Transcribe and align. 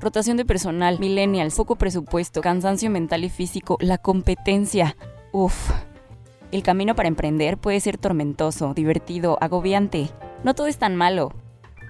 rotación 0.00 0.36
de 0.36 0.44
personal, 0.44 0.98
millennials, 0.98 1.56
poco 1.56 1.76
presupuesto, 1.76 2.40
cansancio 2.40 2.90
mental 2.90 3.24
y 3.24 3.28
físico, 3.30 3.78
la 3.80 3.98
competencia. 3.98 4.96
Uf. 5.32 5.70
El 6.50 6.62
camino 6.62 6.94
para 6.94 7.08
emprender 7.08 7.58
puede 7.58 7.80
ser 7.80 7.98
tormentoso, 7.98 8.72
divertido, 8.74 9.36
agobiante. 9.40 10.10
No 10.44 10.54
todo 10.54 10.66
es 10.66 10.78
tan 10.78 10.96
malo. 10.96 11.32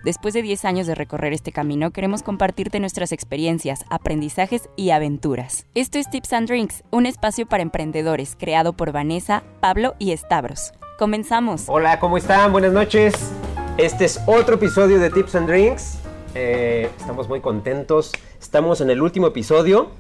Después 0.04 0.32
de 0.32 0.42
10 0.42 0.64
años 0.64 0.86
de 0.86 0.94
recorrer 0.94 1.32
este 1.32 1.52
camino, 1.52 1.90
queremos 1.90 2.22
compartirte 2.22 2.80
nuestras 2.80 3.12
experiencias, 3.12 3.84
aprendizajes 3.90 4.68
y 4.76 4.90
aventuras. 4.90 5.66
Esto 5.74 5.98
es 5.98 6.08
Tips 6.08 6.32
and 6.32 6.48
Drinks, 6.48 6.84
un 6.90 7.06
espacio 7.06 7.46
para 7.46 7.62
emprendedores 7.62 8.36
creado 8.38 8.72
por 8.72 8.92
Vanessa, 8.92 9.42
Pablo 9.60 9.94
y 9.98 10.16
Stavros. 10.16 10.72
Comenzamos. 10.98 11.64
Hola, 11.68 12.00
¿cómo 12.00 12.16
están? 12.16 12.52
Buenas 12.52 12.72
noches. 12.72 13.14
Este 13.76 14.04
es 14.04 14.20
otro 14.26 14.56
episodio 14.56 14.98
de 14.98 15.10
Tips 15.10 15.34
and 15.34 15.48
Drinks. 15.48 16.07
Eh, 16.34 16.90
estamos 16.98 17.28
muy 17.28 17.40
contentos. 17.40 18.12
Estamos 18.40 18.80
en 18.80 18.90
el 18.90 19.00
último 19.02 19.28
episodio 19.28 19.90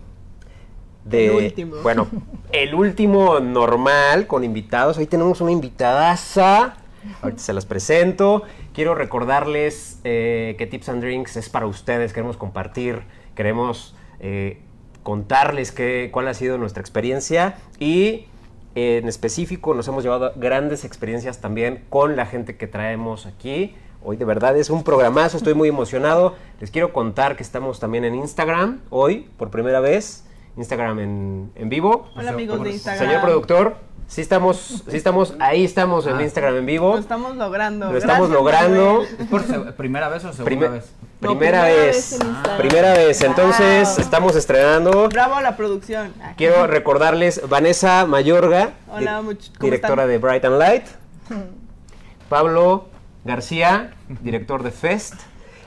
de. 1.04 1.26
El 1.26 1.44
último. 1.46 1.76
Bueno, 1.82 2.08
el 2.52 2.74
último 2.74 3.40
normal 3.40 4.26
con 4.26 4.44
invitados. 4.44 4.98
Hoy 4.98 5.06
tenemos 5.06 5.40
una 5.40 5.52
invitadaza. 5.52 6.76
Ahorita 7.22 7.42
se 7.42 7.52
las 7.52 7.64
presento. 7.64 8.42
Quiero 8.74 8.94
recordarles 8.94 10.00
eh, 10.04 10.54
que 10.58 10.66
Tips 10.66 10.88
and 10.90 11.02
Drinks 11.02 11.36
es 11.36 11.48
para 11.48 11.66
ustedes. 11.66 12.12
Queremos 12.12 12.36
compartir, 12.36 13.02
queremos 13.34 13.94
eh, 14.20 14.60
contarles 15.02 15.72
qué, 15.72 16.10
cuál 16.12 16.28
ha 16.28 16.34
sido 16.34 16.58
nuestra 16.58 16.80
experiencia 16.80 17.56
y 17.78 18.26
en 18.74 19.08
específico 19.08 19.74
nos 19.74 19.88
hemos 19.88 20.04
llevado 20.04 20.32
grandes 20.36 20.84
experiencias 20.84 21.40
también 21.40 21.84
con 21.88 22.14
la 22.14 22.26
gente 22.26 22.56
que 22.56 22.66
traemos 22.66 23.26
aquí. 23.26 23.74
Hoy 24.02 24.16
de 24.16 24.24
verdad 24.24 24.56
es 24.56 24.70
un 24.70 24.84
programazo, 24.84 25.36
estoy 25.36 25.54
muy 25.54 25.68
emocionado. 25.68 26.34
Les 26.60 26.70
quiero 26.70 26.92
contar 26.92 27.36
que 27.36 27.42
estamos 27.42 27.80
también 27.80 28.04
en 28.04 28.14
Instagram 28.14 28.80
hoy, 28.90 29.28
por 29.36 29.50
primera 29.50 29.80
vez. 29.80 30.24
Instagram 30.56 30.98
en, 31.00 31.52
en 31.56 31.68
vivo. 31.68 32.08
Hola 32.16 32.30
amigos 32.30 32.62
de 32.62 32.70
Instagram. 32.72 33.06
Señor 33.06 33.22
productor, 33.22 33.76
sí 34.08 34.20
estamos, 34.20 34.82
sí 34.88 34.96
estamos, 34.96 35.34
ahí 35.40 35.64
estamos 35.64 36.06
en 36.06 36.16
Ah. 36.16 36.22
Instagram 36.22 36.56
en 36.56 36.66
vivo. 36.66 36.92
Lo 36.94 36.98
estamos 36.98 37.36
logrando. 37.36 37.92
Lo 37.92 37.98
estamos 37.98 38.28
Gracias, 38.30 38.70
logrando. 38.70 39.02
¿Es 39.18 39.26
por 39.26 39.74
primera 39.74 40.08
vez 40.08 40.24
o 40.24 40.32
segunda 40.32 40.68
vez? 40.68 40.92
No, 41.20 41.36
primera, 41.36 41.62
primera 41.64 41.84
vez. 41.86 42.18
primera 42.58 42.92
vez. 42.94 43.20
Entonces, 43.22 43.88
Wow. 43.88 43.98
estamos 44.00 44.36
estrenando. 44.36 45.08
Bravo 45.08 45.34
a 45.34 45.42
la 45.42 45.56
producción. 45.56 46.12
Quiero 46.36 46.66
recordarles 46.68 47.48
Vanessa 47.48 48.06
Mayorga, 48.06 48.70
Hola, 48.88 49.20
di- 49.20 49.26
much- 49.28 49.48
¿cómo 49.58 49.64
directora 49.64 50.02
están? 50.04 50.08
de 50.08 50.18
Bright 50.18 50.44
and 50.44 50.58
Light. 50.58 50.84
Pablo 52.28 52.86
García, 53.28 53.90
director 54.22 54.62
de 54.62 54.70
Fest. 54.70 55.14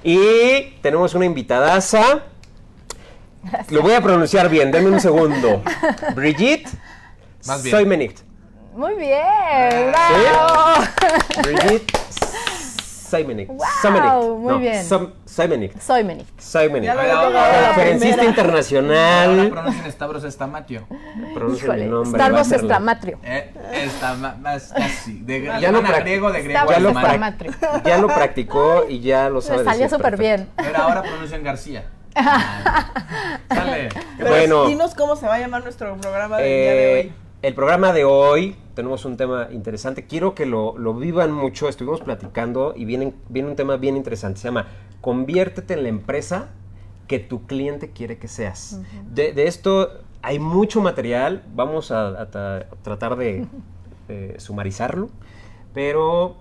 Y 0.03 0.73
tenemos 0.81 1.13
una 1.13 1.25
invitadaza. 1.25 2.23
Lo 3.69 3.83
voy 3.83 3.93
a 3.93 4.01
pronunciar 4.01 4.49
bien, 4.49 4.71
denme 4.71 4.89
un 4.89 4.99
segundo. 4.99 5.61
Brigitte 6.15 6.69
Más 7.45 7.61
bien. 7.63 7.75
Soymenicht. 7.75 8.19
Muy 8.75 8.95
bien, 8.95 9.91
bravo. 9.91 10.85
Brigitte 11.43 11.93
Soymenicht. 13.11 13.49
Wow, 13.51 14.37
muy 14.39 14.59
bien. 14.59 14.83
Había 16.91 17.13
logrado 17.13 17.29
logrado 17.29 17.51
la 17.51 17.61
la 17.61 17.67
Conferencista 17.67 18.23
internacional. 18.23 19.49
pronuncian 19.51 19.91
Stavros 19.91 20.23
Estamatio. 20.23 20.87
Pronuncia 21.33 21.73
mi 21.73 21.85
nombre. 21.85 22.19
Stavros. 22.19 22.51
Estramatrio. 22.51 23.19
Eh, 23.23 23.53
más 24.41 24.73
casi. 24.73 25.19
De 25.21 25.41
Ya 25.59 25.71
lo 25.71 25.81
griego, 25.81 26.31
de 26.31 26.41
griego 26.43 26.71
Ya 26.71 26.79
lo, 26.79 26.93
ya 27.83 27.97
practicó 28.07 28.85
y 28.87 28.99
ya 29.01 29.29
lo 29.29 29.41
sabe 29.41 29.59
Le 29.59 29.65
salió 29.65 29.89
súper 29.89 30.17
bien. 30.17 30.47
Pero 30.55 30.77
ahora 30.77 31.01
pronuncian 31.03 31.43
García. 31.43 31.83
Sale. 33.49 33.89
Pero 34.17 34.29
Bueno. 34.29 34.65
dinos 34.67 34.95
cómo 34.95 35.15
se 35.15 35.25
va 35.27 35.35
a 35.35 35.39
llamar 35.39 35.63
nuestro 35.63 35.95
programa 35.97 36.37
del 36.37 36.45
día 36.45 36.71
de 36.71 36.99
Eh, 36.99 37.03
hoy. 37.05 37.13
el 37.41 37.53
programa 37.53 37.93
de 37.93 38.03
hoy 38.05 38.55
tenemos 38.73 39.05
un 39.05 39.17
tema 39.17 39.47
interesante. 39.51 40.05
Quiero 40.05 40.35
que 40.35 40.45
lo, 40.45 40.77
lo 40.77 40.93
vivan 40.93 41.31
mucho. 41.31 41.67
Estuvimos 41.69 42.01
platicando 42.01 42.73
y 42.75 42.85
viene, 42.85 43.13
viene 43.29 43.49
un 43.49 43.55
tema 43.55 43.77
bien 43.77 43.97
interesante. 43.97 44.39
Se 44.39 44.47
llama 44.47 44.67
Conviértete 45.01 45.73
en 45.73 45.83
la 45.83 45.89
empresa 45.89 46.49
que 47.07 47.19
tu 47.19 47.45
cliente 47.45 47.91
quiere 47.91 48.17
que 48.17 48.27
seas. 48.27 48.79
de, 49.13 49.33
de 49.33 49.47
esto 49.47 49.89
hay 50.21 50.39
mucho 50.39 50.81
material. 50.81 51.43
Vamos 51.55 51.91
a, 51.91 52.07
a 52.09 52.31
tra- 52.31 52.67
tratar 52.83 53.15
de 53.17 53.45
eh, 54.09 54.35
sumarizarlo. 54.37 55.09
Pero 55.73 56.35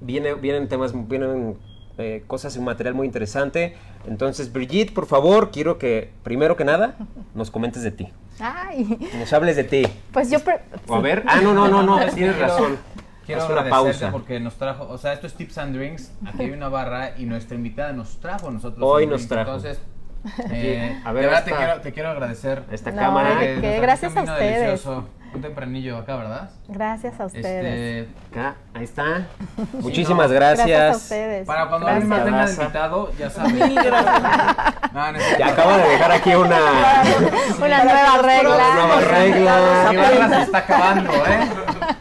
viene, 0.00 0.34
vienen 0.34 0.68
temas, 0.68 0.92
vienen 1.08 1.56
eh, 1.98 2.22
cosas 2.26 2.54
y 2.56 2.60
material 2.60 2.94
muy 2.94 3.06
interesante. 3.06 3.76
Entonces, 4.06 4.52
Brigitte, 4.52 4.92
por 4.94 5.06
favor, 5.06 5.50
quiero 5.50 5.78
que 5.78 6.10
primero 6.22 6.56
que 6.56 6.64
nada 6.64 6.96
nos 7.34 7.50
comentes 7.50 7.82
de 7.82 7.90
ti. 7.90 8.08
Ay, 8.38 8.98
Nos 9.18 9.32
hables 9.32 9.56
de 9.56 9.64
ti. 9.64 9.82
pues 10.12 10.30
yo... 10.30 10.38
O 10.88 10.94
a 10.96 11.00
ver. 11.00 11.24
Ah, 11.26 11.40
no, 11.42 11.54
no, 11.54 11.68
no, 11.68 11.82
no. 11.82 11.98
Es 11.98 12.10
que 12.10 12.16
Tienes 12.16 12.36
quiero- 12.36 12.48
razón. 12.52 12.76
Quiero 13.26 13.42
Haz 13.42 13.50
una 13.50 13.68
pausa. 13.68 14.12
porque 14.12 14.38
nos 14.38 14.54
trajo, 14.54 14.86
o 14.88 14.98
sea, 14.98 15.12
esto 15.12 15.26
es 15.26 15.34
Tips 15.34 15.58
and 15.58 15.74
Drinks, 15.76 16.12
aquí 16.24 16.42
hay 16.44 16.50
una 16.52 16.68
barra 16.68 17.18
y 17.18 17.24
nuestra 17.24 17.56
invitada 17.56 17.92
nos 17.92 18.20
trajo 18.20 18.46
a 18.46 18.50
nosotros. 18.52 18.78
Hoy 18.88 19.08
nos 19.08 19.26
trajo. 19.26 19.50
Entonces, 19.56 19.80
eh, 20.52 21.00
a 21.04 21.10
ver, 21.10 21.22
de 21.24 21.28
verdad 21.28 21.44
te 21.44 21.50
quiero, 21.52 21.80
te 21.80 21.92
quiero 21.92 22.08
agradecer. 22.10 22.62
Esta 22.70 22.92
No, 22.92 22.98
cámara. 22.98 23.30
trajiste 23.38 23.80
Gracias 23.80 24.16
a 24.16 24.22
ustedes. 24.22 24.60
delicioso, 24.60 25.08
Un 25.34 25.42
tempranillo 25.42 25.98
acá, 25.98 26.16
¿verdad? 26.16 26.50
Gracias 26.68 27.20
a 27.20 27.26
ustedes. 27.26 27.44
Este, 27.44 28.08
Acá, 28.30 28.54
ahí 28.74 28.84
está. 28.84 29.26
Muchísimas 29.80 30.28
no. 30.28 30.34
gracias. 30.34 30.66
Gracias 30.66 30.94
a 30.94 30.96
ustedes. 30.96 31.46
para 31.46 31.68
cuando 31.68 31.86
alguien 31.86 32.08
más 32.08 32.24
Raza. 32.30 32.62
invitado, 32.62 33.12
ya 33.18 33.28
gracias. 33.28 33.52
No. 34.92 35.12
Ya 35.38 35.46
acaba 35.48 35.76
de 35.76 35.88
dejar 35.90 36.12
aquí 36.12 36.34
una, 36.34 36.56
Una 37.58 37.84
nueva 37.84 38.18
regla. 38.22 38.54
una 38.56 38.74
nueva 38.74 38.96
Mi 38.96 39.04
regla. 39.04 39.60
barra 40.20 40.28
se 40.36 40.42
está 40.42 40.58
acabando, 40.58 41.12
¿eh? 41.12 41.48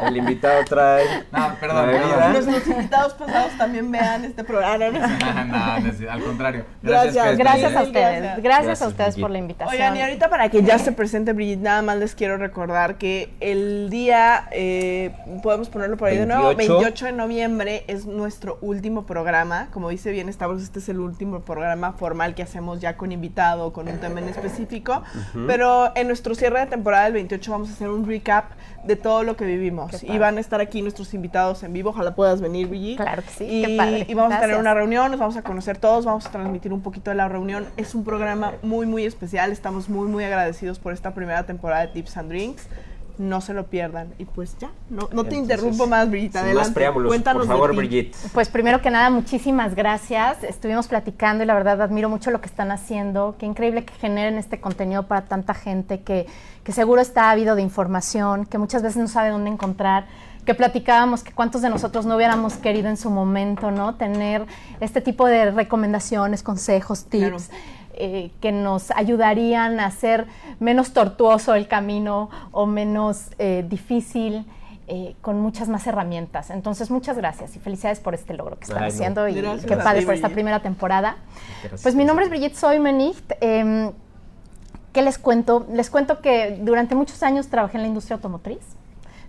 El 0.08 0.18
invitado 0.18 0.64
trae. 0.66 1.04
No, 1.32 1.56
perdón. 1.60 1.92
Nuestros 2.34 2.68
invitados 2.68 3.14
pasados 3.16 3.58
también 3.58 3.92
vean 3.92 4.24
este 4.26 4.44
programa. 4.44 4.86
¿no? 4.90 5.46
no, 5.46 5.80
no 5.80 5.90
es- 5.90 6.10
al 6.10 6.24
contrario. 6.24 6.66
Gracias. 6.82 7.16
Gracias, 7.16 7.38
Gracias 7.38 7.76
a 7.76 7.84
ustedes. 7.84 7.94
gracias. 8.22 8.22
Gracias, 8.22 8.44
Gracias, 8.44 8.82
a 8.82 8.88
ustedes 8.88 9.08
Brigitte. 9.10 9.22
por 9.22 9.32
la 9.32 9.38
invitación. 9.40 9.74
Oigan, 9.74 9.98
y 9.98 10.02
ahorita 10.02 10.30
para 10.30 10.50
que 10.50 10.64
ya 10.64 10.80
se 10.80 10.92
presente 10.92 11.34
Brigitte, 11.34 11.62
nada 11.64 11.82
más 11.82 11.98
les 11.98 12.16
quiero 12.16 12.38
recordar 12.38 12.96
que 12.96 13.15
el 13.40 13.90
día, 13.90 14.48
eh, 14.52 15.12
podemos 15.44 15.70
ponerlo 15.70 15.98
por 15.98 16.10
ahí 16.10 16.18
de 16.18 16.26
nuevo, 16.26 16.44
28. 16.48 16.74
28 16.80 17.06
de 17.06 17.12
noviembre 17.12 17.84
es 17.88 18.06
nuestro 18.06 18.58
último 18.62 19.06
programa. 19.06 19.70
Como 19.72 19.90
dice 19.90 20.12
bien 20.12 20.32
Stavros, 20.32 20.62
este 20.62 20.80
es 20.80 20.90
el 20.90 21.00
último 21.00 21.42
programa 21.42 21.94
formal 21.94 22.36
que 22.36 22.44
hacemos 22.44 22.82
ya 22.82 22.98
con 22.98 23.12
invitado, 23.12 23.74
con 23.74 23.88
un 23.88 23.98
tema 23.98 24.20
en 24.20 24.30
específico. 24.30 25.04
Pero 25.48 25.92
en 25.96 26.08
nuestro 26.08 26.36
cierre 26.36 26.60
de 26.60 26.68
temporada 26.68 27.06
del 27.06 27.14
28 27.14 27.52
vamos 27.52 27.70
a 27.70 27.74
hacer 27.74 27.90
un 27.90 28.08
recap 28.08 28.52
de 28.84 28.96
todo 28.96 29.24
lo 29.24 29.36
que 29.36 29.46
vivimos. 29.46 30.04
Y 30.04 30.18
van 30.18 30.38
a 30.38 30.40
estar 30.40 30.62
aquí 30.62 30.82
nuestros 30.82 31.14
invitados 31.14 31.64
en 31.64 31.74
vivo. 31.74 31.90
Ojalá 31.90 32.16
puedas 32.16 32.42
venir, 32.42 32.68
Brigitte. 32.68 32.98
Claro 33.02 33.24
que 33.24 33.30
sí, 33.30 33.46
Y, 33.46 33.66
qué 33.66 33.78
padre. 33.78 34.06
y 34.08 34.14
vamos 34.14 34.34
a 34.34 34.36
tener 34.36 34.50
Gracias. 34.50 34.62
una 34.62 34.74
reunión, 34.74 35.12
nos 35.12 35.20
vamos 35.20 35.38
a 35.38 35.42
conocer 35.42 35.78
todos, 35.78 36.06
vamos 36.06 36.26
a 36.26 36.32
transmitir 36.32 36.72
un 36.72 36.82
poquito 36.82 37.10
de 37.10 37.16
la 37.16 37.28
reunión. 37.28 37.66
Es 37.78 37.96
un 37.96 38.04
programa 38.04 38.54
muy, 38.62 38.86
muy 38.86 39.06
especial. 39.06 39.52
Estamos 39.52 39.90
muy, 39.90 40.08
muy 40.08 40.24
agradecidos 40.24 40.80
por 40.80 40.94
esta 40.94 41.14
primera 41.14 41.46
temporada 41.46 41.82
de 41.82 41.88
Tips 41.94 42.18
and 42.18 42.30
Drinks. 42.30 42.68
No 43.18 43.42
se 43.42 43.54
lo 43.54 43.68
pierdan. 43.68 44.14
Y 44.18 44.26
pues 44.26 44.58
ya, 44.60 44.72
no, 44.90 45.10
no 45.12 45.24
te 45.24 45.36
interrumpo 45.36 45.88
más, 45.88 46.10
Brigitte. 46.10 46.34
Sin 46.34 46.42
Adelante. 46.42 46.68
más 46.68 46.74
preámbulos, 46.74 47.10
Cuéntanos 47.10 47.48
por 47.48 47.56
favor, 47.56 47.70
de 47.70 47.74
ti. 47.74 47.78
Brigitte. 47.78 48.18
Pues 48.34 48.50
primero 48.50 48.82
que 48.82 48.90
nada, 48.90 49.10
muchísimas 49.10 49.76
gracias. 49.76 50.44
Estuvimos 50.44 50.88
platicando 50.88 51.44
y 51.44 51.48
la 51.48 51.54
verdad 51.54 51.82
admiro 51.82 52.10
mucho 52.10 52.32
lo 52.32 52.42
que 52.42 52.48
están 52.48 52.72
haciendo. 52.72 53.36
Qué 53.40 53.46
increíble 53.46 53.86
que 53.86 53.94
generen 53.94 54.38
este 54.38 54.60
contenido 54.60 55.08
para 55.08 55.26
tanta 55.26 55.54
gente 55.54 56.02
que, 56.02 56.28
que 56.64 56.72
seguro 56.72 57.02
está 57.02 57.32
ávido 57.32 57.56
de 57.56 57.62
información, 57.62 58.46
que 58.46 58.58
muchas 58.58 58.84
veces 58.84 58.98
no 58.98 59.08
sabe 59.08 59.30
dónde 59.30 59.50
encontrar. 59.50 60.06
Que 60.46 60.54
platicábamos 60.54 61.24
que 61.24 61.32
cuántos 61.32 61.64
de 61.64 61.70
nosotros 61.72 62.06
no 62.06 62.16
hubiéramos 62.16 62.54
querido 62.56 62.88
en 62.88 62.98
su 62.98 63.10
momento, 63.10 63.72
¿no? 63.72 63.96
Tener 63.96 64.46
este 64.80 65.02
tipo 65.02 65.26
de 65.26 65.50
recomendaciones, 65.50 66.44
consejos, 66.44 67.06
tips. 67.06 67.48
Claro. 67.48 67.62
Eh, 67.98 68.32
que 68.42 68.52
nos 68.52 68.92
ayudarían 68.92 69.80
a 69.80 69.86
hacer 69.88 70.28
menos 70.60 70.94
tortuoso 70.94 71.54
el 71.56 71.68
camino 71.68 72.30
o 72.52 72.66
menos 72.66 73.30
eh, 73.40 73.66
difícil, 73.68 74.46
eh, 74.88 75.16
con 75.22 75.40
muchas 75.40 75.68
más 75.68 75.88
herramientas. 75.88 76.52
Entonces, 76.52 76.92
muchas 76.92 77.18
gracias 77.18 77.56
y 77.56 77.60
felicidades 77.60 78.00
por 78.00 78.14
este 78.14 78.36
logro 78.36 78.60
que 78.60 78.66
están 78.66 78.84
Ay, 78.84 78.90
no. 78.90 78.96
haciendo 78.96 79.28
y 79.28 79.34
Gracias 79.34 79.66
qué 79.66 79.74
a 79.74 79.84
padre 79.84 80.04
por 80.04 80.14
esta 80.14 80.30
primera 80.30 80.60
temporada. 80.62 81.18
Gracias, 81.62 81.82
Pues 81.82 81.96
mi 81.96 82.06
nombre 82.06 82.26
es. 82.26 82.30
Brigitte 82.30 82.56
Soymenicht. 82.56 83.32
Eh, 83.42 83.92
¿Qué 84.94 85.02
les 85.02 85.18
cuento? 85.18 85.66
Les 85.74 85.90
cuento 85.90 86.22
que 86.22 86.60
durante 86.62 86.94
muchos 86.94 87.24
años 87.24 87.48
trabajé 87.48 87.78
en 87.78 87.82
la 87.82 87.88
industria 87.88 88.16
automotriz 88.16 88.60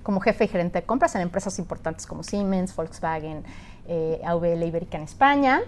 como 0.06 0.20
jefe 0.20 0.44
y 0.44 0.46
gerente 0.46 0.82
de 0.82 0.86
compras 0.86 1.16
en 1.16 1.22
empresas 1.22 1.58
importantes 1.58 2.06
como 2.06 2.22
Siemens, 2.22 2.76
Volkswagen, 2.76 3.42
eh, 3.88 4.20
AVL 4.24 4.64
Ibérica 4.64 4.98
en 4.98 5.02
España. 5.02 5.62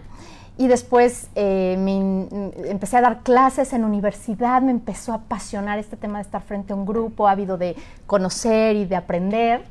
Y 0.56 0.69
después 0.69 1.29
eh, 1.35 1.75
me 1.76 2.29
empecé 2.70 2.99
a 2.99 3.00
dar 3.00 3.25
clases 3.25 3.73
en 3.73 3.82
universidad, 3.82 4.62
me 4.62 4.70
empezó 4.70 5.11
a 5.11 5.17
apasionar 5.17 5.81
este 5.81 5.96
tema 5.96 6.19
de 6.19 6.23
estar 6.23 6.40
frente 6.40 6.73
a 6.73 6.76
un 6.76 6.87
grupo, 6.87 7.26
ávido 7.26 7.58
de 7.58 7.75
conocer 8.06 8.76
y 8.76 8.85
de 8.85 8.94
aprender. 8.94 9.64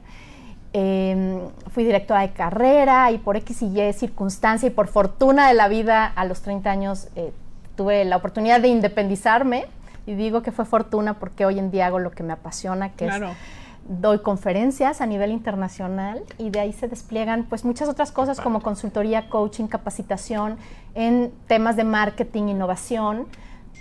Eh, 0.74 1.48
fui 1.72 1.86
directora 1.86 2.20
de 2.24 2.32
carrera 2.32 3.10
y 3.12 3.20
por 3.20 3.38
X 3.38 3.62
y 3.62 3.82
Y 3.82 3.94
circunstancia 3.94 4.68
y 4.68 4.72
por 4.72 4.90
fortuna 4.90 5.48
de 5.48 5.54
la 5.54 5.70
vida 5.70 6.06
a 6.06 6.26
los 6.26 6.42
30 6.42 6.70
años 6.70 7.08
eh, 7.16 7.32
tuve 7.78 8.04
la 8.04 8.18
oportunidad 8.18 8.60
de 8.60 8.68
independizarme 8.68 9.68
y 10.06 10.16
digo 10.16 10.42
que 10.42 10.52
fue 10.52 10.66
fortuna 10.66 11.14
porque 11.20 11.46
hoy 11.46 11.58
en 11.58 11.72
día 11.72 11.86
hago 11.86 12.00
lo 12.00 12.12
que 12.12 12.24
me 12.24 12.34
apasiona, 12.34 12.92
que 12.92 13.06
Claro. 13.06 13.30
es 13.30 13.57
doy 13.88 14.20
conferencias 14.20 15.02
a 15.02 15.06
nivel 15.06 15.32
internacional 15.32 16.24
y 16.38 16.50
de 16.50 16.60
ahí 16.60 16.74
se 16.74 16.88
despliegan 16.88 17.46
pues 17.46 17.66
muchas 17.66 17.90
otras 17.90 18.12
cosas 18.12 18.40
como 18.42 18.62
consultoría, 18.62 19.30
coaching, 19.30 19.68
capacitación 19.68 20.58
en 20.96 21.32
temas 21.48 21.76
de 21.76 21.84
marketing, 21.84 22.50
innovación, 22.50 23.28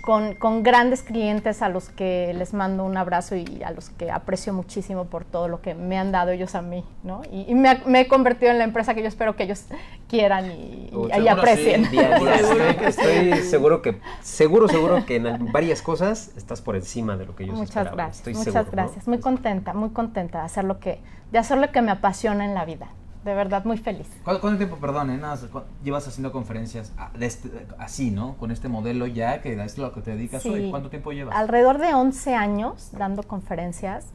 con, 0.01 0.35
con 0.35 0.63
grandes 0.63 1.01
clientes 1.03 1.61
a 1.61 1.69
los 1.69 1.89
que 1.89 2.33
les 2.33 2.53
mando 2.53 2.85
un 2.85 2.95
abrazo 2.95 3.35
y 3.35 3.61
a 3.65 3.71
los 3.71 3.89
que 3.89 4.09
aprecio 4.09 4.53
muchísimo 4.53 5.05
por 5.05 5.25
todo 5.25 5.47
lo 5.47 5.61
que 5.61 5.73
me 5.75 5.97
han 5.97 6.11
dado 6.11 6.31
ellos 6.31 6.55
a 6.55 6.61
mí, 6.61 6.85
¿no? 7.03 7.21
Y, 7.31 7.45
y 7.49 7.55
me, 7.55 7.69
ha- 7.69 7.81
me 7.85 8.01
he 8.01 8.07
convertido 8.07 8.51
en 8.51 8.57
la 8.57 8.63
empresa 8.63 8.93
que 8.95 9.01
yo 9.01 9.07
espero 9.07 9.35
que 9.35 9.43
ellos 9.43 9.65
quieran 10.07 10.45
y, 10.51 10.53
y- 10.53 10.91
y 10.93 11.11
seguro 11.11 11.31
aprecien. 11.31 11.85
sí. 11.85 11.91
Día 11.91 12.15
a 12.15 12.19
día. 12.19 12.37
Seguro 12.37 12.63
Estoy, 12.63 12.85
estoy 12.87 13.41
seguro 13.43 13.81
que, 13.81 13.99
seguro, 14.21 14.67
seguro 14.69 15.05
que 15.05 15.17
en 15.17 15.51
varias 15.51 15.81
cosas 15.81 16.31
estás 16.37 16.61
por 16.61 16.75
encima 16.75 17.17
de 17.17 17.25
lo 17.25 17.35
que 17.35 17.43
ellos 17.43 17.55
Muchas 17.57 17.69
esperaban. 17.69 17.97
gracias, 17.97 18.17
Estoy 18.19 18.33
muchas 18.35 18.53
seguro, 18.53 18.71
¿no? 18.71 18.83
gracias. 18.83 19.07
Muy 19.07 19.19
contenta, 19.19 19.73
muy 19.73 19.89
contenta 19.89 20.39
de 20.39 20.45
hacer 20.45 20.63
lo 20.63 20.79
que, 20.79 20.99
de 21.31 21.39
hacer 21.39 21.57
lo 21.57 21.71
que 21.71 21.81
me 21.81 21.91
apasiona 21.91 22.45
en 22.45 22.53
la 22.53 22.63
vida. 22.65 22.87
De 23.27 23.33
verdad, 23.35 23.65
muy 23.65 23.77
feliz. 23.77 24.07
¿Cuánto, 24.23 24.39
cuánto 24.39 24.57
tiempo, 24.57 24.77
perdón, 24.77 25.09
eh, 25.09 25.17
nada 25.17 25.37
llevas 25.83 26.07
haciendo 26.07 26.31
conferencias 26.31 26.93
este- 27.19 27.49
así, 27.77 28.09
¿no? 28.09 28.37
Con 28.37 28.51
este 28.51 28.69
modelo 28.69 29.05
ya, 29.05 29.41
que 29.41 29.61
es 29.61 29.77
lo 29.77 29.91
que 29.91 29.99
te 29.99 30.11
dedicas 30.11 30.43
Sí. 30.43 30.47
hoy. 30.49 30.69
¿Cuánto 30.69 30.89
tiempo 30.89 31.11
llevas? 31.11 31.35
Alrededor 31.35 31.77
de 31.77 31.93
11 31.93 32.35
años 32.35 32.87
dando 32.93 33.23
conferencias. 33.23 34.05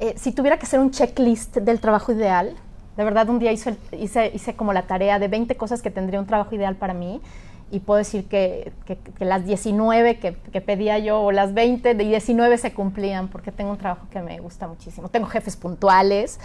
Eh, 0.00 0.14
si 0.16 0.32
tuviera 0.32 0.56
que 0.58 0.64
hacer 0.64 0.80
un 0.80 0.90
checklist 0.92 1.58
del 1.58 1.78
trabajo 1.78 2.12
ideal, 2.12 2.56
de 2.96 3.04
verdad 3.04 3.28
un 3.28 3.38
día 3.38 3.52
hizo 3.52 3.68
el- 3.68 3.78
hice, 4.00 4.30
hice 4.34 4.56
como 4.56 4.72
la 4.72 4.86
tarea 4.86 5.18
de 5.18 5.28
20 5.28 5.56
cosas 5.58 5.82
que 5.82 5.90
tendría 5.90 6.18
un 6.18 6.26
trabajo 6.26 6.54
ideal 6.54 6.74
para 6.74 6.94
mí 6.94 7.20
y 7.74 7.80
puedo 7.80 7.98
decir 7.98 8.26
que, 8.26 8.72
que- 8.86 8.96
que 8.96 9.24
las 9.24 9.44
19 9.44 10.18
que, 10.18 10.34
que 10.52 10.60
pedía 10.60 10.98
yo 10.98 11.20
o 11.20 11.32
las 11.32 11.54
20 11.54 11.94
de 11.94 12.04
19 12.04 12.56
se 12.58 12.72
cumplían 12.72 13.28
porque 13.28 13.50
tengo 13.50 13.70
un 13.72 13.78
trabajo 13.78 14.06
que 14.10 14.20
me 14.20 14.38
gusta 14.38 14.68
muchísimo. 14.68 15.08
Tengo 15.08 15.26
jefes 15.26 15.56
puntuales, 15.56 16.38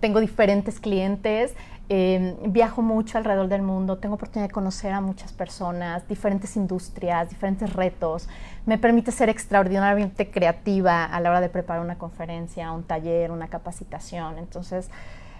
tengo 0.00 0.20
diferentes 0.20 0.78
clientes, 0.78 1.54
eh, 1.88 2.36
viajo 2.48 2.82
mucho 2.82 3.18
alrededor 3.18 3.48
del 3.48 3.62
mundo, 3.62 3.98
tengo 3.98 4.14
oportunidad 4.16 4.48
de 4.48 4.52
conocer 4.52 4.92
a 4.92 5.00
muchas 5.00 5.32
personas, 5.32 6.06
diferentes 6.08 6.56
industrias, 6.56 7.30
diferentes 7.30 7.72
retos. 7.72 8.28
Me 8.64 8.78
permite 8.78 9.10
ser 9.12 9.28
extraordinariamente 9.28 10.30
creativa 10.30 11.04
a 11.04 11.20
la 11.20 11.30
hora 11.30 11.40
de 11.40 11.48
preparar 11.48 11.82
una 11.82 11.96
conferencia, 11.98 12.70
un 12.72 12.82
taller, 12.84 13.30
una 13.30 13.48
capacitación. 13.48 14.38
Entonces, 14.38 14.88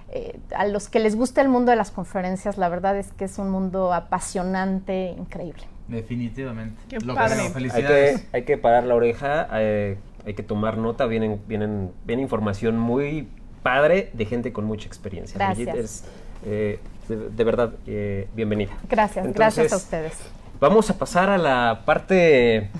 eh, 0.09 0.39
a 0.55 0.67
los 0.67 0.89
que 0.89 1.01
les 1.01 1.17
gusta 1.17 1.41
el 1.41 1.49
mundo 1.49 1.71
de 1.71 1.77
las 1.77 1.91
conferencias, 1.91 2.59
la 2.59 2.69
verdad 2.69 2.97
es 2.97 3.13
que 3.13 3.25
es 3.25 3.39
un 3.39 3.51
mundo 3.51 3.93
apasionante, 3.93 5.15
increíble. 5.19 5.65
Definitivamente. 5.89 6.81
Qué 6.89 6.99
Lo 7.01 7.15
padre. 7.15 7.35
creo, 7.35 7.47
Hay 7.47 7.53
felicidades. 7.53 8.21
que, 8.21 8.37
hay 8.37 8.45
que 8.45 8.59
parar 8.59 8.85
la 8.85 8.95
oreja, 8.95 9.49
eh, 9.53 9.99
hay 10.25 10.35
que 10.35 10.43
tomar 10.43 10.79
nota, 10.79 11.07
vienen, 11.07 11.41
vienen, 11.47 11.93
viene 12.05 12.23
información 12.23 12.79
muy 12.79 13.29
padre 13.63 14.11
de 14.13 14.27
gente 14.27 14.53
con 14.53 14.65
mucha 14.65 14.87
experiencia. 14.87 15.37
Gracias. 15.39 15.77
Es, 15.77 16.05
eh, 16.45 16.79
de, 17.09 17.31
de 17.31 17.45
verdad, 17.45 17.75
eh, 17.87 18.29
bienvenida. 18.35 18.73
Gracias, 18.89 19.33
gracias 19.33 19.73
a 19.73 19.77
ustedes. 19.77 20.15
Vamos 20.61 20.91
a 20.91 20.99
pasar 20.99 21.31
a 21.31 21.39
la 21.39 21.83
parte 21.85 22.71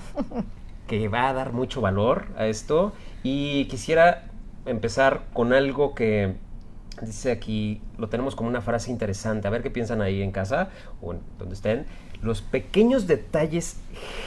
que 0.87 1.07
va 1.07 1.29
a 1.29 1.33
dar 1.33 1.53
mucho 1.53 1.79
valor 1.81 2.25
a 2.37 2.47
esto 2.47 2.93
y 3.23 3.65
quisiera 3.65 4.25
empezar 4.65 5.23
con 5.33 5.53
algo 5.53 5.93
que 5.95 6.35
dice 7.01 7.31
aquí, 7.31 7.81
lo 7.97 8.09
tenemos 8.09 8.35
como 8.35 8.49
una 8.49 8.61
frase 8.61 8.91
interesante, 8.91 9.47
a 9.47 9.51
ver 9.51 9.63
qué 9.63 9.69
piensan 9.69 10.01
ahí 10.01 10.21
en 10.21 10.31
casa 10.31 10.69
o 11.01 11.13
en 11.13 11.19
donde 11.37 11.55
estén. 11.55 11.85
Los 12.21 12.41
pequeños 12.41 13.07
detalles 13.07 13.77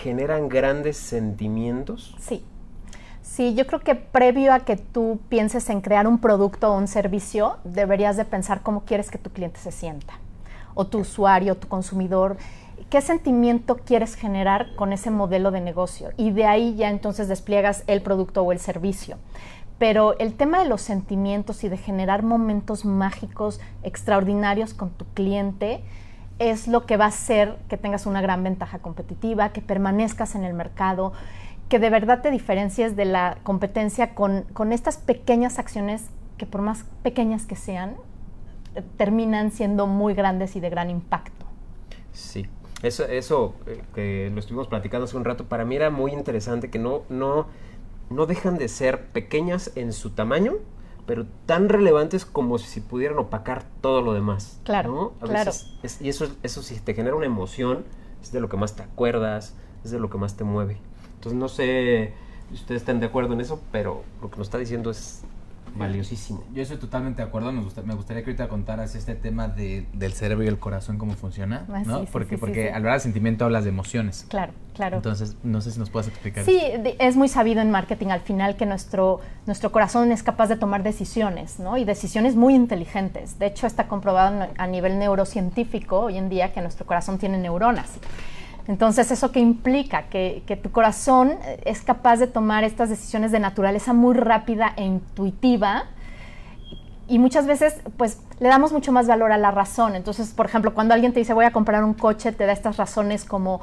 generan 0.02 0.48
grandes 0.48 0.96
sentimientos. 0.96 2.14
Sí. 2.20 2.44
Sí, 3.22 3.54
yo 3.54 3.66
creo 3.66 3.80
que 3.80 3.94
previo 3.94 4.52
a 4.52 4.60
que 4.60 4.76
tú 4.76 5.20
pienses 5.28 5.70
en 5.70 5.80
crear 5.80 6.06
un 6.06 6.18
producto 6.18 6.72
o 6.72 6.76
un 6.76 6.88
servicio, 6.88 7.58
deberías 7.64 8.16
de 8.16 8.24
pensar 8.24 8.62
cómo 8.62 8.84
quieres 8.84 9.10
que 9.10 9.18
tu 9.18 9.30
cliente 9.30 9.60
se 9.60 9.70
sienta, 9.70 10.14
o 10.74 10.86
tu 10.86 10.98
usuario, 10.98 11.56
tu 11.56 11.68
consumidor, 11.68 12.38
qué 12.90 13.00
sentimiento 13.00 13.76
quieres 13.76 14.16
generar 14.16 14.74
con 14.74 14.92
ese 14.92 15.10
modelo 15.10 15.52
de 15.52 15.60
negocio. 15.60 16.10
Y 16.16 16.32
de 16.32 16.44
ahí 16.44 16.74
ya 16.74 16.90
entonces 16.90 17.28
despliegas 17.28 17.84
el 17.86 18.02
producto 18.02 18.42
o 18.42 18.50
el 18.50 18.58
servicio. 18.58 19.16
Pero 19.80 20.14
el 20.18 20.34
tema 20.34 20.62
de 20.62 20.68
los 20.68 20.82
sentimientos 20.82 21.64
y 21.64 21.70
de 21.70 21.78
generar 21.78 22.22
momentos 22.22 22.84
mágicos 22.84 23.60
extraordinarios 23.82 24.74
con 24.74 24.90
tu 24.90 25.06
cliente 25.06 25.82
es 26.38 26.68
lo 26.68 26.84
que 26.84 26.98
va 26.98 27.06
a 27.06 27.08
hacer 27.08 27.56
que 27.70 27.78
tengas 27.78 28.04
una 28.04 28.20
gran 28.20 28.44
ventaja 28.44 28.80
competitiva, 28.80 29.54
que 29.54 29.62
permanezcas 29.62 30.34
en 30.34 30.44
el 30.44 30.52
mercado, 30.52 31.14
que 31.70 31.78
de 31.78 31.88
verdad 31.88 32.20
te 32.20 32.30
diferencies 32.30 32.94
de 32.94 33.06
la 33.06 33.38
competencia 33.42 34.14
con, 34.14 34.42
con 34.52 34.74
estas 34.74 34.98
pequeñas 34.98 35.58
acciones 35.58 36.10
que 36.36 36.44
por 36.44 36.60
más 36.60 36.84
pequeñas 37.02 37.46
que 37.46 37.56
sean, 37.56 37.96
eh, 38.74 38.82
terminan 38.98 39.50
siendo 39.50 39.86
muy 39.86 40.12
grandes 40.12 40.56
y 40.56 40.60
de 40.60 40.68
gran 40.68 40.90
impacto. 40.90 41.46
Sí, 42.12 42.46
eso, 42.82 43.06
eso 43.06 43.54
eh, 43.66 43.80
que 43.94 44.30
lo 44.30 44.40
estuvimos 44.40 44.68
platicando 44.68 45.06
hace 45.06 45.16
un 45.16 45.24
rato, 45.24 45.46
para 45.46 45.64
mí 45.64 45.74
era 45.74 45.88
muy 45.88 46.12
interesante 46.12 46.68
que 46.68 46.78
no, 46.78 47.02
no, 47.08 47.46
no 48.10 48.26
dejan 48.26 48.58
de 48.58 48.68
ser 48.68 49.06
pequeñas 49.12 49.70
en 49.76 49.92
su 49.92 50.10
tamaño, 50.10 50.54
pero 51.06 51.26
tan 51.46 51.68
relevantes 51.68 52.24
como 52.26 52.58
si 52.58 52.80
pudieran 52.80 53.18
opacar 53.18 53.64
todo 53.80 54.02
lo 54.02 54.12
demás. 54.12 54.60
Claro, 54.64 54.90
¿no? 54.92 55.12
A 55.20 55.28
claro. 55.30 55.50
veces 55.50 55.72
es- 55.82 56.00
y 56.02 56.08
eso, 56.08 56.28
eso 56.42 56.62
sí 56.62 56.78
te 56.80 56.94
genera 56.94 57.16
una 57.16 57.26
emoción, 57.26 57.84
es 58.22 58.32
de 58.32 58.40
lo 58.40 58.48
que 58.48 58.56
más 58.56 58.76
te 58.76 58.82
acuerdas, 58.82 59.54
es 59.84 59.90
de 59.90 59.98
lo 59.98 60.10
que 60.10 60.18
más 60.18 60.36
te 60.36 60.44
mueve. 60.44 60.78
Entonces 61.14 61.38
no 61.38 61.48
sé 61.48 62.12
si 62.48 62.54
ustedes 62.54 62.82
están 62.82 63.00
de 63.00 63.06
acuerdo 63.06 63.32
en 63.34 63.40
eso, 63.40 63.60
pero 63.72 64.02
lo 64.20 64.30
que 64.30 64.36
nos 64.38 64.48
está 64.48 64.58
diciendo 64.58 64.90
es 64.90 65.22
valiosísimo. 65.76 66.44
Yo 66.52 66.62
estoy 66.62 66.78
totalmente 66.78 67.22
de 67.22 67.28
acuerdo. 67.28 67.52
Me, 67.52 67.62
gusta- 67.62 67.82
me 67.82 67.94
gustaría 67.94 68.22
que 68.24 68.30
ahorita 68.30 68.48
contaras 68.48 68.94
este 68.94 69.14
tema 69.14 69.48
de- 69.48 69.86
del 69.92 70.12
cerebro 70.12 70.44
y 70.44 70.48
el 70.48 70.58
corazón, 70.58 70.98
cómo 70.98 71.12
funciona. 71.14 71.64
Ah, 71.72 71.82
¿no? 71.86 72.00
sí, 72.00 72.08
porque 72.12 72.30
sí, 72.30 72.34
sí, 72.36 72.40
porque 72.40 72.62
sí. 72.64 72.68
al 72.68 72.76
hablar 72.76 72.94
de 72.94 73.00
sentimiento 73.00 73.44
hablas 73.44 73.64
de 73.64 73.70
emociones. 73.70 74.26
Claro, 74.28 74.52
claro. 74.74 74.96
Entonces, 74.96 75.36
no 75.42 75.60
sé 75.60 75.70
si 75.72 75.78
nos 75.78 75.90
puedes 75.90 76.08
explicar. 76.08 76.44
Sí, 76.44 76.58
de- 76.58 76.96
es 76.98 77.16
muy 77.16 77.28
sabido 77.28 77.60
en 77.60 77.70
marketing 77.70 78.08
al 78.08 78.20
final 78.20 78.56
que 78.56 78.66
nuestro, 78.66 79.20
nuestro 79.46 79.72
corazón 79.72 80.12
es 80.12 80.22
capaz 80.22 80.48
de 80.48 80.56
tomar 80.56 80.82
decisiones, 80.82 81.58
¿no? 81.60 81.76
Y 81.78 81.84
decisiones 81.84 82.36
muy 82.36 82.54
inteligentes. 82.54 83.38
De 83.38 83.46
hecho, 83.46 83.66
está 83.66 83.88
comprobado 83.88 84.48
a 84.56 84.66
nivel 84.66 84.98
neurocientífico 84.98 86.00
hoy 86.00 86.18
en 86.18 86.28
día 86.28 86.52
que 86.52 86.60
nuestro 86.60 86.86
corazón 86.86 87.18
tiene 87.18 87.38
neuronas. 87.38 87.98
Entonces, 88.70 89.10
¿eso 89.10 89.32
qué 89.32 89.40
implica? 89.40 90.04
Que, 90.04 90.44
que 90.46 90.54
tu 90.56 90.70
corazón 90.70 91.32
eh, 91.44 91.60
es 91.64 91.82
capaz 91.82 92.18
de 92.18 92.28
tomar 92.28 92.62
estas 92.62 92.88
decisiones 92.88 93.32
de 93.32 93.40
naturaleza 93.40 93.92
muy 93.92 94.14
rápida 94.14 94.74
e 94.76 94.84
intuitiva 94.84 95.86
y 97.08 97.18
muchas 97.18 97.48
veces 97.48 97.80
pues 97.96 98.20
le 98.38 98.48
damos 98.48 98.72
mucho 98.72 98.92
más 98.92 99.08
valor 99.08 99.32
a 99.32 99.38
la 99.38 99.50
razón. 99.50 99.96
Entonces, 99.96 100.28
por 100.28 100.46
ejemplo, 100.46 100.72
cuando 100.72 100.94
alguien 100.94 101.12
te 101.12 101.18
dice 101.18 101.34
voy 101.34 101.46
a 101.46 101.50
comprar 101.50 101.82
un 101.82 101.94
coche, 101.94 102.30
te 102.30 102.46
da 102.46 102.52
estas 102.52 102.76
razones 102.76 103.24
como 103.24 103.60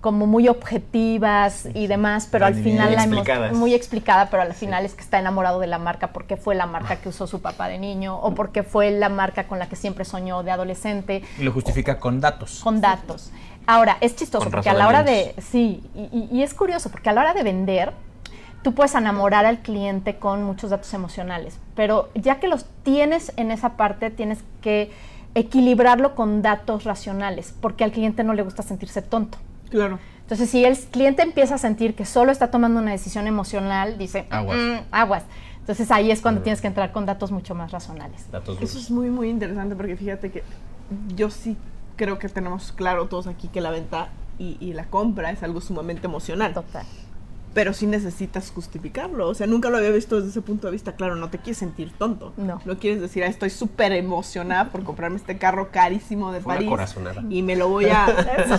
como 0.00 0.28
muy 0.28 0.48
objetivas 0.48 1.68
y 1.74 1.88
demás, 1.88 2.28
pero 2.30 2.46
al 2.46 2.54
final 2.54 2.94
la 2.94 3.02
Explicadas. 3.02 3.52
muy 3.52 3.74
explicada, 3.74 4.30
pero 4.30 4.42
al 4.44 4.54
final 4.54 4.84
es 4.84 4.94
que 4.94 5.00
está 5.00 5.18
enamorado 5.18 5.58
de 5.58 5.66
la 5.66 5.78
marca 5.78 6.12
porque 6.12 6.36
fue 6.36 6.54
la 6.54 6.66
marca 6.66 6.96
que 6.96 7.08
usó 7.08 7.26
su 7.26 7.42
papá 7.42 7.68
de 7.68 7.78
niño 7.78 8.16
o 8.16 8.32
porque 8.32 8.62
fue 8.62 8.92
la 8.92 9.08
marca 9.08 9.48
con 9.48 9.58
la 9.58 9.68
que 9.68 9.74
siempre 9.74 10.04
soñó 10.04 10.44
de 10.44 10.52
adolescente 10.52 11.24
Y 11.38 11.42
lo 11.42 11.52
justifica 11.52 11.98
con 11.98 12.20
datos. 12.20 12.60
con 12.62 12.80
datos. 12.80 13.32
Ahora, 13.70 13.98
es 14.00 14.16
chistoso 14.16 14.50
porque 14.50 14.70
a 14.70 14.72
la 14.74 14.88
hora 14.88 15.02
de, 15.02 15.34
sí, 15.40 15.82
y, 15.94 16.00
y- 16.16 16.28
y 16.38 16.42
es 16.42 16.54
curioso 16.54 16.90
porque 16.90 17.10
a 17.10 17.12
la 17.12 17.20
hora 17.20 17.34
de 17.34 17.42
vender, 17.42 17.92
tú 18.62 18.72
puedes 18.74 18.94
enamorar 18.94 19.44
al 19.44 19.58
cliente 19.58 20.16
con 20.16 20.42
muchos 20.42 20.70
datos 20.70 20.92
emocionales, 20.94 21.58
pero 21.74 22.08
ya 22.14 22.40
que 22.40 22.48
los 22.48 22.64
tienes 22.82 23.32
en 23.36 23.50
esa 23.50 23.76
parte, 23.76 24.10
tienes 24.10 24.38
que 24.62 24.90
equilibrarlo 25.34 26.14
con 26.14 26.40
datos 26.40 26.84
racionales, 26.84 27.54
porque 27.60 27.84
al 27.84 27.92
cliente 27.92 28.24
no 28.24 28.32
le 28.32 28.42
gusta 28.42 28.62
sentirse 28.62 29.02
tonto. 29.02 29.36
Claro. 29.68 29.98
Entonces, 30.22 30.48
si 30.50 30.64
el 30.64 30.76
cliente 30.78 31.22
empieza 31.22 31.56
a 31.56 31.58
sentir 31.58 31.94
que 31.94 32.04
solo 32.06 32.32
está 32.32 32.50
tomando 32.50 32.80
una 32.80 32.90
decisión 32.92 33.26
emocional, 33.26 33.98
dice, 33.98 34.26
Aguas. 34.30 34.56
"Mm, 34.58 34.76
aguas. 34.90 35.22
Entonces 35.60 35.90
ahí 35.90 36.10
es 36.10 36.22
cuando 36.22 36.40
tienes 36.40 36.62
que 36.62 36.66
entrar 36.68 36.92
con 36.92 37.04
datos 37.04 37.30
mucho 37.30 37.54
más 37.54 37.70
razonales. 37.70 38.30
Datos 38.32 38.56
Eso 38.62 38.78
es 38.78 38.90
muy, 38.90 39.10
muy 39.10 39.28
interesante 39.28 39.76
porque 39.76 39.94
fíjate 39.96 40.30
que 40.30 40.42
yo 41.14 41.28
sí 41.30 41.56
creo 41.98 42.18
que 42.18 42.30
tenemos 42.30 42.72
claro 42.72 43.08
todos 43.08 43.26
aquí 43.26 43.48
que 43.48 43.60
la 43.60 43.70
venta 43.70 44.08
y, 44.38 44.56
y 44.60 44.72
la 44.72 44.86
compra 44.86 45.30
es 45.30 45.42
algo 45.42 45.60
sumamente 45.60 46.06
emocional. 46.06 46.54
Total. 46.54 46.86
Pero 47.54 47.72
sí 47.72 47.86
necesitas 47.86 48.50
justificarlo. 48.54 49.28
O 49.28 49.34
sea, 49.34 49.46
nunca 49.46 49.70
lo 49.70 49.78
había 49.78 49.90
visto 49.90 50.16
desde 50.16 50.30
ese 50.30 50.42
punto 50.42 50.66
de 50.68 50.72
vista. 50.72 50.92
Claro, 50.92 51.16
no 51.16 51.30
te 51.30 51.38
quieres 51.38 51.58
sentir 51.58 51.92
tonto. 51.98 52.32
No. 52.36 52.60
No 52.64 52.78
quieres 52.78 53.00
decir, 53.00 53.24
ah, 53.24 53.26
estoy 53.26 53.50
súper 53.50 53.92
emocionada 53.92 54.70
por 54.70 54.84
comprarme 54.84 55.16
este 55.16 55.38
carro 55.38 55.70
carísimo 55.70 56.30
de 56.32 56.40
Fue 56.40 56.52
una 56.52 56.56
París. 56.58 56.70
corazonada. 56.70 57.22
Y 57.30 57.42
me 57.42 57.56
lo 57.56 57.68
voy 57.68 57.86
a... 57.86 58.06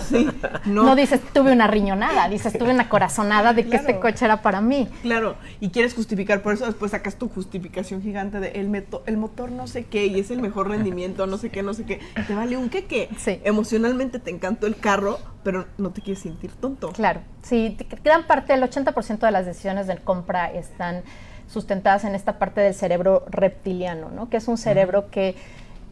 Sí. 0.10 0.28
No. 0.66 0.82
No, 0.84 0.96
dices, 0.96 1.20
tuve 1.32 1.52
una 1.52 1.66
riñonada, 1.66 2.28
dices, 2.28 2.56
tuve 2.58 2.72
una 2.72 2.88
corazonada 2.88 3.52
de 3.52 3.62
que 3.64 3.70
Claro. 3.70 3.86
este 3.88 4.00
coche 4.00 4.24
era 4.24 4.42
para 4.42 4.60
mí. 4.60 4.88
Claro, 5.02 5.36
y 5.60 5.70
quieres 5.70 5.94
justificar, 5.94 6.42
por 6.42 6.52
eso 6.54 6.66
después 6.66 6.90
sacas 6.90 7.16
tu 7.16 7.28
justificación 7.28 8.02
gigante 8.02 8.40
de 8.40 8.48
el, 8.52 8.68
meto- 8.68 9.02
el 9.06 9.16
motor 9.16 9.50
no 9.52 9.66
sé 9.66 9.84
qué 9.84 10.06
y 10.06 10.18
es 10.18 10.30
el 10.30 10.40
mejor 10.40 10.68
rendimiento, 10.68 11.26
no 11.26 11.38
sé 11.38 11.50
qué, 11.50 11.62
no 11.62 11.74
sé 11.74 11.84
qué. 11.84 12.00
Te 12.26 12.34
vale 12.34 12.56
un 12.56 12.68
qué 12.70 12.84
qué. 12.86 13.08
Sí. 13.18 13.40
Emocionalmente 13.44 14.18
te 14.18 14.30
encantó 14.30 14.66
el 14.66 14.76
carro 14.76 15.18
pero 15.42 15.66
no 15.78 15.90
te 15.90 16.00
quieres 16.00 16.22
sentir 16.22 16.52
tonto. 16.52 16.92
Claro, 16.92 17.20
sí, 17.42 17.76
gran 18.04 18.26
parte, 18.26 18.54
el 18.54 18.62
80% 18.62 19.18
de 19.18 19.30
las 19.30 19.46
decisiones 19.46 19.86
de 19.86 19.96
compra 19.96 20.52
están 20.52 21.02
sustentadas 21.46 22.04
en 22.04 22.14
esta 22.14 22.38
parte 22.38 22.60
del 22.60 22.74
cerebro 22.74 23.24
reptiliano, 23.28 24.10
¿no? 24.10 24.28
Que 24.28 24.36
es 24.36 24.48
un 24.48 24.56
cerebro 24.56 25.10
que, 25.10 25.34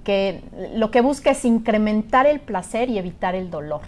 que 0.04 0.42
lo 0.74 0.90
que 0.90 1.00
busca 1.00 1.30
es 1.30 1.44
incrementar 1.44 2.26
el 2.26 2.40
placer 2.40 2.88
y 2.88 2.98
evitar 2.98 3.34
el 3.34 3.50
dolor. 3.50 3.80